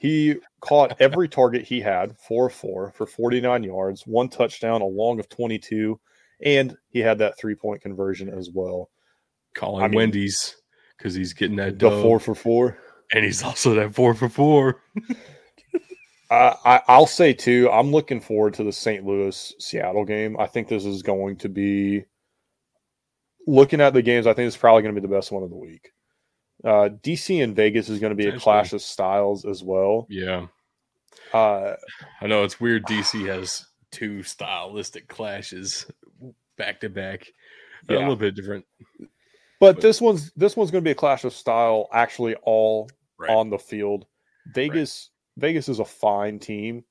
he 0.00 0.36
caught 0.60 0.96
every 0.98 1.28
target 1.28 1.62
he 1.62 1.78
had, 1.80 2.16
four 2.16 2.48
four 2.48 2.90
for 2.92 3.04
49 3.06 3.62
yards, 3.62 4.06
one 4.06 4.30
touchdown, 4.30 4.80
a 4.80 4.86
long 4.86 5.20
of 5.20 5.28
22, 5.28 6.00
and 6.42 6.74
he 6.88 7.00
had 7.00 7.18
that 7.18 7.38
three 7.38 7.54
point 7.54 7.82
conversion 7.82 8.30
as 8.30 8.48
well. 8.52 8.88
Calling 9.54 9.84
I 9.84 9.88
mean- 9.88 9.96
Wendy's 9.96 10.56
because 10.96 11.14
he's 11.14 11.34
getting 11.34 11.56
that 11.56 11.78
The 11.78 11.90
four 11.90 12.18
for 12.18 12.34
four. 12.34 12.78
and 13.12 13.24
he's 13.24 13.42
also 13.42 13.74
that 13.74 13.94
four 13.94 14.14
for 14.14 14.28
four. 14.28 14.82
Uh, 16.30 16.54
I, 16.64 16.80
I'll 16.86 17.08
say 17.08 17.32
too. 17.32 17.68
I'm 17.72 17.90
looking 17.90 18.20
forward 18.20 18.54
to 18.54 18.62
the 18.62 18.70
St. 18.70 19.04
Louis 19.04 19.52
Seattle 19.58 20.04
game. 20.04 20.36
I 20.38 20.46
think 20.46 20.68
this 20.68 20.84
is 20.84 21.02
going 21.02 21.38
to 21.38 21.48
be. 21.48 22.04
Looking 23.48 23.80
at 23.80 23.94
the 23.94 24.02
games, 24.02 24.28
I 24.28 24.32
think 24.34 24.46
it's 24.46 24.56
probably 24.56 24.82
going 24.82 24.94
to 24.94 25.00
be 25.00 25.04
the 25.04 25.12
best 25.12 25.32
one 25.32 25.42
of 25.42 25.50
the 25.50 25.56
week. 25.56 25.90
Uh, 26.64 26.88
DC 27.02 27.42
and 27.42 27.56
Vegas 27.56 27.88
is 27.88 27.98
going 28.00 28.10
to 28.10 28.16
be 28.16 28.26
a 28.28 28.38
clash 28.38 28.72
of 28.72 28.82
styles 28.82 29.44
as 29.46 29.62
well. 29.62 30.06
Yeah, 30.10 30.46
Uh, 31.32 31.74
I 32.20 32.26
know 32.26 32.44
it's 32.44 32.60
weird. 32.60 32.84
DC 32.84 33.26
has 33.28 33.66
two 33.90 34.22
stylistic 34.22 35.08
clashes 35.08 35.86
back 36.56 36.80
to 36.80 36.88
back. 36.90 37.32
A 37.88 37.94
little 37.94 38.14
bit 38.16 38.34
different. 38.34 38.66
but 39.58 39.76
But- 39.76 39.80
this 39.80 40.00
one's 40.00 40.32
this 40.34 40.56
one's 40.56 40.70
going 40.70 40.82
to 40.84 40.88
be 40.88 40.92
a 40.92 40.94
clash 40.94 41.24
of 41.24 41.32
style. 41.32 41.88
Actually, 41.92 42.34
all 42.42 42.88
Right. 43.18 43.30
on 43.30 43.50
the 43.50 43.58
field. 43.58 44.06
Vegas 44.54 45.10
Vegas 45.38 45.68
is 45.68 45.78
a 45.78 45.84
fine 45.84 46.38
team. 46.38 46.84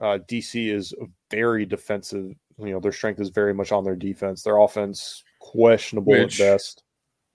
Uh, 0.00 0.18
DC 0.28 0.70
is 0.72 0.94
very 1.30 1.66
defensive. 1.66 2.34
You 2.58 2.72
know 2.72 2.80
their 2.80 2.92
strength 2.92 3.20
is 3.20 3.30
very 3.30 3.54
much 3.54 3.72
on 3.72 3.82
their 3.84 3.96
defense. 3.96 4.42
Their 4.42 4.58
offense 4.58 5.22
questionable 5.40 6.12
Which- 6.12 6.40
at 6.40 6.52
best. 6.52 6.84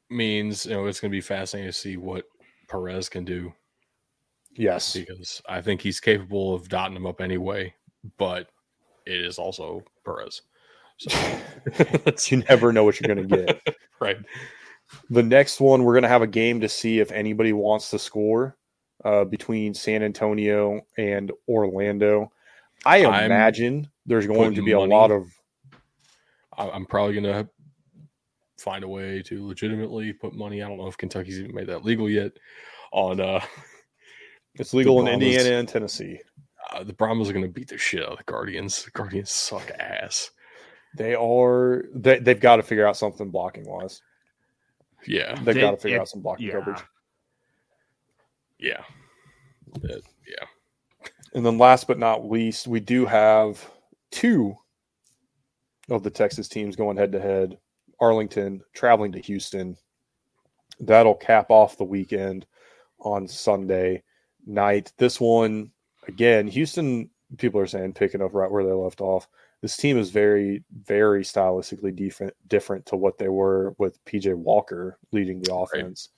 Means 0.09 0.65
you 0.65 0.73
know 0.73 0.85
it's 0.85 0.99
going 0.99 1.11
to 1.11 1.15
be 1.15 1.21
fascinating 1.21 1.71
to 1.71 1.77
see 1.77 1.97
what 1.97 2.25
Perez 2.69 3.09
can 3.09 3.25
do 3.25 3.53
Yes, 4.57 4.93
because 4.93 5.41
I 5.47 5.61
think 5.61 5.81
he's 5.81 5.99
capable 5.99 6.53
of 6.53 6.69
dotting 6.69 6.93
them 6.93 7.05
up 7.05 7.21
anyway. 7.21 7.73
But 8.17 8.49
it 9.05 9.19
is 9.19 9.37
also 9.37 9.83
Perez. 10.05 10.41
So 10.97 11.39
you 12.27 12.43
never 12.49 12.71
know 12.71 12.83
what 12.83 12.99
you're 12.99 13.13
going 13.13 13.27
to 13.27 13.35
get. 13.35 13.75
right. 13.99 14.17
The 15.09 15.23
next 15.23 15.59
one, 15.59 15.83
we're 15.83 15.93
going 15.93 16.03
to 16.03 16.09
have 16.09 16.21
a 16.21 16.27
game 16.27 16.61
to 16.61 16.69
see 16.69 16.99
if 16.99 17.11
anybody 17.11 17.51
wants 17.51 17.89
to 17.89 17.99
score 17.99 18.55
uh, 19.03 19.25
between 19.25 19.73
San 19.73 20.03
Antonio 20.03 20.81
and 20.97 21.31
Orlando. 21.49 22.31
I 22.85 23.05
I'm 23.05 23.25
imagine 23.25 23.89
there's 24.05 24.27
going 24.27 24.55
to 24.55 24.63
be 24.63 24.71
a 24.71 24.77
money- 24.77 24.93
lot 24.93 25.11
of 25.11 25.27
I'm 26.57 26.85
probably 26.85 27.15
gonna 27.15 27.49
find 28.57 28.83
a 28.83 28.87
way 28.87 29.21
to 29.23 29.47
legitimately 29.47 30.13
put 30.13 30.33
money. 30.33 30.61
I 30.63 30.67
don't 30.67 30.77
know 30.77 30.87
if 30.87 30.97
Kentucky's 30.97 31.39
even 31.39 31.53
made 31.55 31.67
that 31.67 31.83
legal 31.85 32.09
yet. 32.09 32.31
On 32.91 33.19
uh, 33.19 33.41
It's 34.55 34.73
legal 34.73 34.99
in 34.99 35.05
Brahmas- 35.05 35.23
Indiana 35.35 35.59
and 35.59 35.67
Tennessee. 35.67 36.19
uh 36.71 36.83
the 36.83 36.93
Brahmas 36.93 37.29
are 37.29 37.33
gonna 37.33 37.47
beat 37.49 37.67
the 37.67 37.77
shit 37.77 38.03
out 38.03 38.13
of 38.13 38.17
the 38.19 38.23
Guardians. 38.23 38.83
The 38.85 38.91
Guardians 38.91 39.29
suck 39.31 39.69
ass. 39.79 40.31
They 40.97 41.13
are 41.15 41.83
they 41.93 42.19
they've 42.19 42.39
got 42.39 42.55
to 42.57 42.63
figure 42.63 42.87
out 42.87 42.95
something 42.95 43.29
blocking 43.29 43.65
wise. 43.67 44.01
Yeah, 45.05 45.35
They've 45.35 45.55
They- 45.55 45.61
got 45.61 45.71
to 45.71 45.77
figure 45.77 45.97
it- 45.97 46.01
out 46.01 46.07
some 46.09 46.21
blocking 46.21 46.47
yeah. 46.47 46.53
coverage. 46.53 46.81
yeah, 48.59 48.83
That- 49.81 50.01
yeah. 50.25 50.47
And 51.33 51.45
then 51.45 51.57
last 51.57 51.85
but 51.87 51.99
not 51.99 52.29
least, 52.29 52.65
we 52.65 52.79
do 52.79 53.05
have 53.05 53.69
two 54.11 54.55
of 55.89 56.01
the 56.01 56.09
Texas 56.09 56.47
teams 56.47 56.77
going 56.77 56.95
head 56.95 57.11
to 57.11 57.19
head. 57.19 57.57
Arlington 57.99 58.61
traveling 58.73 59.11
to 59.13 59.19
Houston. 59.19 59.77
That'll 60.79 61.15
cap 61.15 61.49
off 61.49 61.77
the 61.77 61.83
weekend 61.83 62.45
on 62.99 63.27
Sunday 63.27 64.03
night. 64.45 64.91
This 64.97 65.19
one, 65.19 65.71
again, 66.07 66.47
Houston, 66.47 67.09
people 67.37 67.59
are 67.59 67.67
saying 67.67 67.93
picking 67.93 68.21
up 68.21 68.33
right 68.33 68.51
where 68.51 68.63
they 68.63 68.71
left 68.71 69.01
off. 69.01 69.27
This 69.61 69.77
team 69.77 69.97
is 69.97 70.09
very, 70.09 70.63
very 70.83 71.23
stylistically 71.23 71.95
different, 71.95 72.33
different 72.47 72.85
to 72.87 72.97
what 72.97 73.17
they 73.17 73.29
were 73.29 73.73
with 73.77 74.03
PJ 74.05 74.35
Walker 74.35 74.99
leading 75.11 75.41
the 75.41 75.55
offense. 75.55 76.09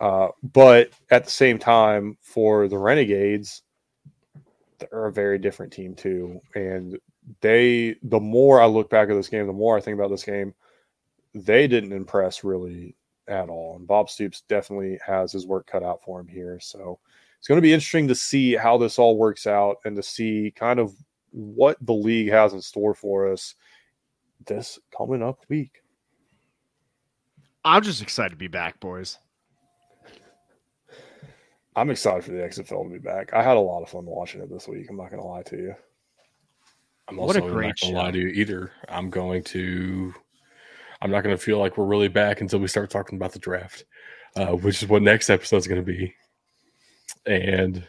Uh, 0.00 0.28
but 0.42 0.90
at 1.10 1.24
the 1.24 1.30
same 1.30 1.58
time, 1.58 2.16
for 2.22 2.68
the 2.68 2.78
Renegades, 2.78 3.62
they're 4.78 5.06
a 5.06 5.12
very 5.12 5.38
different 5.38 5.72
team 5.72 5.94
too. 5.94 6.40
And 6.54 6.98
they, 7.40 7.96
the 8.02 8.20
more 8.20 8.60
I 8.60 8.66
look 8.66 8.90
back 8.90 9.10
at 9.10 9.14
this 9.14 9.28
game, 9.28 9.46
the 9.46 9.52
more 9.52 9.76
I 9.76 9.80
think 9.80 9.98
about 9.98 10.10
this 10.10 10.24
game, 10.24 10.54
they 11.34 11.68
didn't 11.68 11.92
impress 11.92 12.44
really 12.44 12.96
at 13.28 13.48
all. 13.48 13.76
And 13.76 13.86
Bob 13.86 14.10
Stoops 14.10 14.42
definitely 14.48 14.98
has 15.06 15.32
his 15.32 15.46
work 15.46 15.66
cut 15.66 15.82
out 15.82 16.02
for 16.02 16.20
him 16.20 16.28
here. 16.28 16.58
So 16.60 16.98
it's 17.38 17.48
going 17.48 17.58
to 17.58 17.62
be 17.62 17.72
interesting 17.72 18.08
to 18.08 18.14
see 18.14 18.54
how 18.54 18.76
this 18.76 18.98
all 18.98 19.16
works 19.16 19.46
out 19.46 19.76
and 19.84 19.96
to 19.96 20.02
see 20.02 20.52
kind 20.56 20.80
of 20.80 20.94
what 21.30 21.76
the 21.80 21.94
league 21.94 22.30
has 22.30 22.52
in 22.52 22.60
store 22.60 22.94
for 22.94 23.32
us 23.32 23.54
this 24.46 24.78
coming 24.96 25.22
up 25.22 25.38
week. 25.48 25.82
I'm 27.64 27.82
just 27.82 28.02
excited 28.02 28.30
to 28.30 28.36
be 28.36 28.48
back, 28.48 28.80
boys. 28.80 29.18
I'm 31.76 31.90
excited 31.90 32.24
for 32.24 32.32
the 32.32 32.38
XFL 32.38 32.84
to 32.84 32.90
be 32.90 32.98
back. 32.98 33.32
I 33.32 33.42
had 33.42 33.56
a 33.56 33.60
lot 33.60 33.82
of 33.82 33.88
fun 33.88 34.04
watching 34.04 34.40
it 34.40 34.50
this 34.50 34.66
week. 34.66 34.86
I'm 34.90 34.96
not 34.96 35.10
going 35.10 35.22
to 35.22 35.28
lie 35.28 35.42
to 35.42 35.56
you. 35.56 35.74
I'm 37.08 37.16
What 37.16 37.36
a 37.36 37.40
also 37.42 37.52
great 37.52 37.68
not 37.68 37.80
gonna 37.80 37.96
lie 37.96 38.10
to 38.12 38.18
you 38.18 38.28
either. 38.28 38.72
I'm 38.88 39.10
going 39.10 39.42
to. 39.44 40.14
I'm 41.02 41.10
not 41.10 41.22
going 41.22 41.36
to 41.36 41.42
feel 41.42 41.58
like 41.58 41.76
we're 41.76 41.86
really 41.86 42.08
back 42.08 42.40
until 42.40 42.58
we 42.58 42.68
start 42.68 42.90
talking 42.90 43.16
about 43.16 43.32
the 43.32 43.38
draft, 43.38 43.84
uh, 44.36 44.48
which 44.48 44.82
is 44.82 44.88
what 44.88 45.02
next 45.02 45.30
episode 45.30 45.56
is 45.56 45.66
going 45.66 45.84
to 45.84 45.86
be. 45.86 46.14
And 47.26 47.86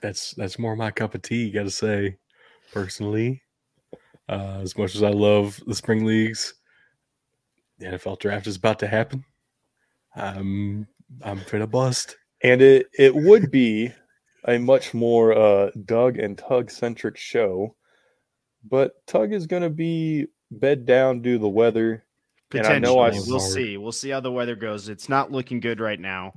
that's 0.00 0.34
that's 0.34 0.58
more 0.58 0.76
my 0.76 0.90
cup 0.90 1.14
of 1.14 1.22
tea. 1.22 1.50
Got 1.50 1.64
to 1.64 1.70
say, 1.70 2.16
personally, 2.72 3.42
uh, 4.28 4.60
as 4.62 4.76
much 4.76 4.94
as 4.94 5.02
I 5.02 5.10
love 5.10 5.62
the 5.66 5.74
spring 5.74 6.04
leagues, 6.04 6.54
the 7.78 7.86
NFL 7.86 8.18
draft 8.18 8.46
is 8.46 8.56
about 8.56 8.78
to 8.80 8.86
happen. 8.86 9.24
I'm 10.14 10.86
I'm 11.22 11.38
finna 11.40 11.70
bust. 11.70 12.16
And 12.42 12.60
it 12.60 12.86
it 12.98 13.14
would 13.14 13.50
be 13.50 13.92
a 14.46 14.58
much 14.58 14.94
more 14.94 15.32
uh, 15.32 15.70
Doug 15.84 16.18
and 16.18 16.36
Tug 16.36 16.70
centric 16.70 17.16
show, 17.16 17.76
but 18.68 19.06
Tug 19.06 19.32
is 19.32 19.46
going 19.46 19.62
to 19.62 19.70
be 19.70 20.26
bed 20.50 20.84
down 20.84 21.22
due 21.22 21.34
to 21.34 21.38
the 21.38 21.48
weather. 21.48 22.04
And 22.54 22.66
I 22.66 22.78
know 22.78 22.98
I 22.98 23.10
we'll 23.10 23.40
saw- 23.40 23.54
see. 23.54 23.76
We'll 23.76 23.92
see 23.92 24.10
how 24.10 24.20
the 24.20 24.32
weather 24.32 24.56
goes. 24.56 24.88
It's 24.88 25.08
not 25.08 25.30
looking 25.32 25.60
good 25.60 25.80
right 25.80 25.98
now. 26.00 26.32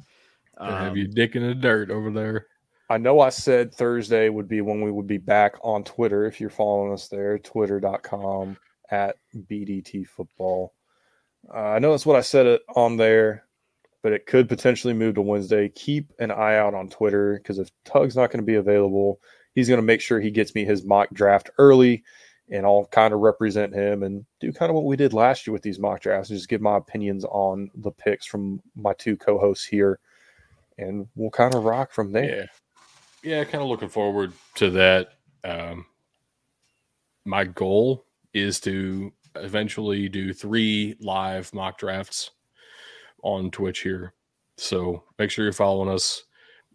Gonna 0.58 0.78
have 0.78 0.92
Um, 0.92 0.98
you 0.98 1.08
dick 1.08 1.36
in 1.36 1.46
the 1.46 1.54
dirt 1.56 1.90
over 1.92 2.12
there. 2.12 2.48
I 2.90 2.98
know 2.98 3.20
I 3.20 3.30
said 3.30 3.74
Thursday 3.74 4.30
would 4.30 4.48
be 4.48 4.62
when 4.62 4.82
we 4.82 4.92
would 4.92 5.08
be 5.08 5.18
back 5.18 5.56
on 5.64 5.84
Twitter. 5.84 6.26
If 6.26 6.40
you're 6.40 6.50
following 6.52 6.94
us 6.94 7.08
there, 7.08 7.38
twitter.com 7.40 8.58
at 8.92 9.16
BDT 9.36 10.08
football. 10.08 10.74
Uh, 11.54 11.58
I 11.58 11.80
know 11.80 11.92
that's 11.92 12.06
what 12.06 12.16
I 12.16 12.22
said 12.22 12.46
it 12.46 12.62
on 12.76 12.98
there, 12.98 13.46
but 14.04 14.14
it 14.14 14.28
could 14.28 14.48
potentially 14.48 14.94
move 14.94 15.16
to 15.16 15.22
Wednesday. 15.22 15.70
Keep 15.70 16.14
an 16.20 16.32
eye 16.32 16.58
out 16.58 16.74
on 16.76 16.90
Twitter 16.90 17.40
because 17.42 17.60
if 17.60 17.70
Tug's 17.84 18.16
not 18.16 18.30
going 18.32 18.42
to 18.42 18.46
be 18.46 18.56
available, 18.56 19.20
he's 19.56 19.68
going 19.68 19.80
to 19.80 19.86
make 19.86 20.02
sure 20.02 20.20
he 20.20 20.32
gets 20.32 20.54
me 20.54 20.64
his 20.64 20.86
mock 20.86 21.10
draft 21.12 21.50
early 21.58 22.04
and 22.50 22.66
I'll 22.66 22.86
kind 22.92 23.14
of 23.14 23.22
represent 23.22 23.74
him 23.74 24.04
and 24.04 24.26
do 24.40 24.52
kind 24.54 24.70
of 24.70 24.76
what 24.76 24.86
we 24.86 24.96
did 24.96 25.14
last 25.14 25.46
year 25.48 25.54
with 25.54 25.64
these 25.64 25.80
mock 25.80 26.02
drafts 26.02 26.30
and 26.30 26.38
just 26.38 26.50
give 26.50 26.62
my 26.62 26.78
opinions 26.78 27.26
on 27.26 27.72
the 27.76 27.92
picks 27.92 28.26
from 28.26 28.62
my 28.76 28.94
two 28.94 29.18
co 29.18 29.38
hosts 29.38 29.66
here. 29.66 30.00
And 30.78 31.08
we'll 31.16 31.32
kind 31.32 31.56
of 31.56 31.64
rock 31.64 31.92
from 31.92 32.12
there. 32.12 32.36
Yeah. 32.36 32.46
Yeah, 33.26 33.44
kind 33.44 33.64
of 33.64 33.70
looking 33.70 33.90
forward 33.90 34.34
to 34.56 34.70
that. 34.70 35.14
Um, 35.44 35.88
my 37.26 37.44
goal 37.44 38.06
is 38.36 38.60
to 38.62 39.12
eventually 39.36 40.08
do 40.10 40.32
three 40.32 40.96
live 41.00 41.52
mock 41.52 41.80
drafts 41.80 42.30
on 43.24 43.50
Twitch 43.50 43.80
here. 43.80 44.14
So 44.58 45.04
make 45.18 45.32
sure 45.32 45.44
you're 45.44 45.54
following 45.54 45.90
us. 45.90 46.24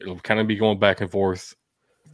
It'll 0.01 0.19
kind 0.19 0.41
of 0.41 0.49
be 0.49 0.57
going 0.57 0.81
back 0.81 1.01
and 1.01 1.11
forth. 1.11 1.55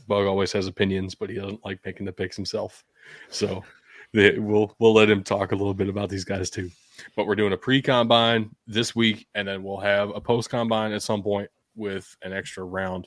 Bug 0.07 0.27
always 0.27 0.53
has 0.53 0.66
opinions, 0.66 1.15
but 1.15 1.31
he 1.31 1.37
doesn't 1.37 1.65
like 1.65 1.81
making 1.87 2.05
the 2.05 2.12
picks 2.12 2.37
himself. 2.37 2.85
So 3.28 3.65
the- 4.12 4.39
we'll 4.39 4.74
we'll 4.78 4.95
let 4.95 5.11
him 5.11 5.23
talk 5.23 5.53
a 5.53 5.57
little 5.57 5.74
bit 5.74 5.89
about 5.89 6.09
these 6.09 6.24
guys 6.24 6.51
too. 6.51 6.70
But 7.15 7.27
we're 7.27 7.35
doing 7.37 7.53
a 7.53 7.59
pre 7.59 7.83
combine 7.83 8.51
this 8.66 8.97
week, 8.97 9.27
and 9.35 9.47
then 9.47 9.62
we'll 9.62 9.81
have 9.81 10.11
a 10.15 10.20
post 10.20 10.49
combine 10.51 10.93
at 10.93 11.03
some 11.03 11.23
point 11.23 11.51
with 11.74 12.16
an 12.23 12.33
extra 12.33 12.65
round, 12.65 13.07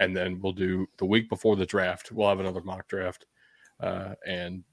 and 0.00 0.14
then 0.16 0.38
we'll 0.40 0.52
do 0.52 0.86
the 0.98 1.06
week 1.06 1.28
before 1.30 1.56
the 1.56 1.64
draft. 1.66 2.12
We'll 2.12 2.28
have 2.28 2.40
another 2.40 2.60
mock 2.60 2.88
draft, 2.88 3.26
uh, 3.80 4.14
and 4.26 4.64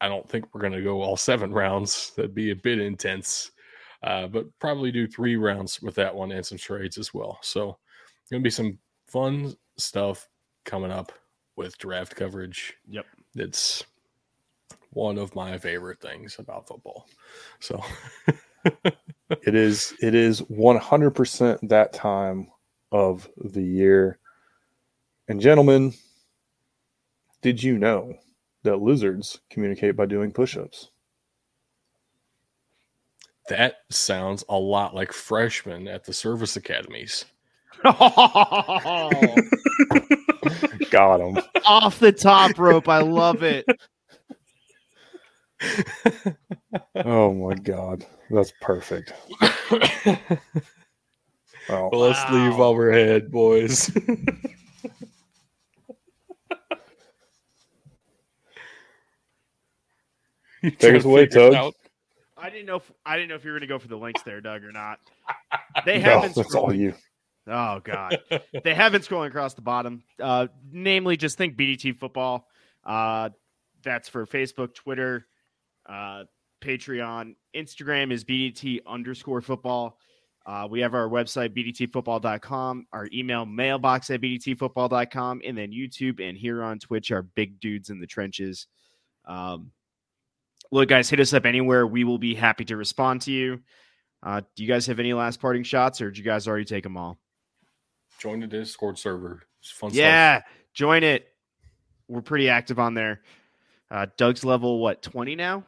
I 0.00 0.08
don't 0.08 0.28
think 0.28 0.46
we're 0.52 0.60
going 0.60 0.74
to 0.74 0.82
go 0.82 1.02
all 1.02 1.16
seven 1.16 1.52
rounds. 1.52 2.12
That'd 2.16 2.34
be 2.34 2.50
a 2.50 2.56
bit 2.56 2.78
intense, 2.78 3.50
uh, 4.02 4.28
but 4.28 4.46
probably 4.60 4.92
do 4.92 5.06
three 5.08 5.36
rounds 5.36 5.82
with 5.82 5.96
that 5.96 6.14
one 6.14 6.30
and 6.30 6.44
some 6.46 6.58
trades 6.58 6.98
as 6.98 7.12
well. 7.12 7.38
So, 7.42 7.78
going 8.30 8.42
to 8.42 8.44
be 8.44 8.50
some 8.50 8.78
fun 9.06 9.54
stuff 9.78 10.28
coming 10.64 10.90
up 10.90 11.12
with 11.56 11.78
draft 11.78 12.14
coverage. 12.14 12.74
Yep. 12.88 13.06
It's 13.34 13.84
one 14.90 15.18
of 15.18 15.34
my 15.34 15.58
favorite 15.58 16.00
things 16.00 16.36
about 16.38 16.68
football. 16.68 17.08
So, 17.60 17.82
It 19.30 19.54
is 19.54 19.94
it 20.00 20.14
is 20.14 20.40
100% 20.42 21.68
that 21.68 21.92
time 21.92 22.48
of 22.92 23.28
the 23.36 23.62
year. 23.62 24.18
And 25.28 25.40
gentlemen, 25.40 25.94
did 27.42 27.62
you 27.62 27.78
know 27.78 28.14
that 28.62 28.82
lizards 28.82 29.40
communicate 29.50 29.96
by 29.96 30.06
doing 30.06 30.32
push-ups? 30.32 30.90
that 33.50 33.80
sounds 33.90 34.42
a 34.48 34.56
lot 34.56 34.94
like 34.94 35.12
freshmen 35.12 35.86
at 35.86 36.04
the 36.04 36.14
service 36.14 36.56
academies. 36.56 37.26
Got 40.90 41.20
him. 41.20 41.38
Off 41.66 41.98
the 41.98 42.12
top 42.12 42.58
rope. 42.58 42.88
I 42.88 43.00
love 43.00 43.42
it. 43.42 43.64
Oh 46.96 47.32
my 47.32 47.54
god. 47.54 48.04
That's 48.30 48.52
perfect. 48.60 49.12
Oh, 51.68 51.88
Well, 51.90 52.00
let's 52.00 52.20
leave 52.30 52.52
Wow. 52.52 52.58
while 52.58 52.74
we're 52.74 52.90
ahead, 52.90 53.30
boys. 53.30 53.90
Take 60.78 60.94
us 60.96 61.04
away, 61.04 61.26
figure 61.26 61.40
it 61.48 61.52
Tug. 61.52 61.54
out? 61.54 61.74
I 62.36 62.50
didn't 62.50 62.66
know. 62.66 62.76
If, 62.76 62.90
I 63.04 63.16
didn't 63.16 63.28
know 63.28 63.34
if 63.36 63.44
you 63.44 63.50
were 63.52 63.58
going 63.58 63.68
to 63.68 63.72
go 63.74 63.78
for 63.78 63.88
the 63.88 63.96
links 63.96 64.22
there, 64.22 64.40
Doug, 64.40 64.64
or 64.64 64.72
not. 64.72 64.98
They 65.84 65.98
no, 65.98 66.04
haven't. 66.20 66.34
that's 66.36 66.54
all 66.54 66.72
you. 66.72 66.94
Oh 67.46 67.80
God, 67.82 68.18
they 68.64 68.74
have 68.74 68.92
been 68.92 69.02
scrolling 69.02 69.28
across 69.28 69.54
the 69.54 69.62
bottom. 69.62 70.02
Uh, 70.20 70.46
namely, 70.70 71.16
just 71.16 71.36
think 71.36 71.56
BDT 71.56 71.96
football. 71.98 72.48
Uh, 72.84 73.30
that's 73.82 74.08
for 74.08 74.26
Facebook, 74.26 74.74
Twitter, 74.74 75.26
uh, 75.86 76.24
Patreon, 76.62 77.34
Instagram 77.54 78.10
is 78.10 78.24
BDT 78.24 78.80
underscore 78.86 79.42
football. 79.42 79.98
Uh, 80.46 80.68
we 80.70 80.80
have 80.80 80.94
our 80.94 81.08
website 81.08 81.56
bdtfootball.com, 81.56 82.86
our 82.92 83.08
email 83.12 83.46
mailbox 83.46 84.10
at 84.10 84.20
bdtfootball.com, 84.20 85.40
and 85.44 85.56
then 85.56 85.70
YouTube 85.70 86.26
and 86.26 86.36
here 86.36 86.62
on 86.62 86.78
Twitch 86.78 87.10
are 87.10 87.22
big 87.22 87.60
dudes 87.60 87.88
in 87.88 87.98
the 87.98 88.06
trenches. 88.06 88.66
Um, 89.24 89.70
look, 90.70 90.90
guys, 90.90 91.08
hit 91.08 91.20
us 91.20 91.32
up 91.32 91.46
anywhere. 91.46 91.86
We 91.86 92.04
will 92.04 92.18
be 92.18 92.34
happy 92.34 92.64
to 92.66 92.76
respond 92.76 93.22
to 93.22 93.32
you. 93.32 93.60
Uh, 94.22 94.42
do 94.54 94.62
you 94.62 94.68
guys 94.68 94.86
have 94.86 95.00
any 95.00 95.14
last 95.14 95.40
parting 95.40 95.62
shots, 95.62 96.00
or 96.02 96.10
did 96.10 96.18
you 96.18 96.24
guys 96.24 96.46
already 96.46 96.64
take 96.64 96.82
them 96.82 96.96
all? 96.96 97.18
Join 98.24 98.40
the 98.40 98.46
Discord 98.46 98.98
server. 98.98 99.42
It's 99.60 99.70
fun 99.70 99.90
stuff. 99.90 99.98
Yeah, 99.98 100.40
join 100.72 101.02
it. 101.02 101.28
We're 102.08 102.22
pretty 102.22 102.48
active 102.48 102.78
on 102.78 102.94
there. 102.94 103.20
Uh, 103.90 104.06
Doug's 104.16 104.46
level 104.46 104.78
what 104.78 105.02
twenty 105.02 105.36
now? 105.36 105.62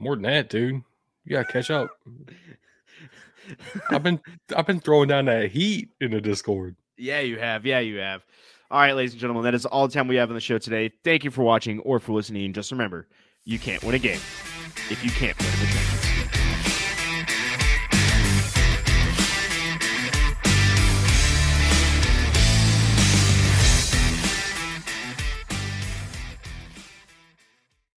More 0.00 0.16
than 0.16 0.24
that, 0.24 0.50
dude. 0.50 0.82
You 1.24 1.30
gotta 1.36 1.44
catch 1.44 1.70
up. 1.70 1.90
I've 3.90 4.02
been 4.02 4.20
I've 4.56 4.66
been 4.66 4.80
throwing 4.80 5.06
down 5.06 5.26
that 5.26 5.52
heat 5.52 5.90
in 6.00 6.10
the 6.10 6.20
Discord. 6.20 6.74
Yeah, 6.96 7.20
you 7.20 7.38
have. 7.38 7.64
Yeah, 7.64 7.78
you 7.78 7.98
have. 7.98 8.24
All 8.68 8.80
right, 8.80 8.96
ladies 8.96 9.12
and 9.12 9.20
gentlemen, 9.20 9.44
that 9.44 9.54
is 9.54 9.64
all 9.64 9.86
the 9.86 9.94
time 9.94 10.08
we 10.08 10.16
have 10.16 10.30
on 10.30 10.34
the 10.34 10.40
show 10.40 10.58
today. 10.58 10.90
Thank 11.04 11.22
you 11.22 11.30
for 11.30 11.44
watching 11.44 11.78
or 11.80 12.00
for 12.00 12.14
listening. 12.14 12.52
Just 12.52 12.72
remember, 12.72 13.06
you 13.44 13.60
can't 13.60 13.84
win 13.84 13.94
a 13.94 14.00
game 14.00 14.20
if 14.90 15.04
you 15.04 15.10
can't 15.10 15.38
in 15.38 15.46
the 15.46 15.66
trenches. 15.66 16.03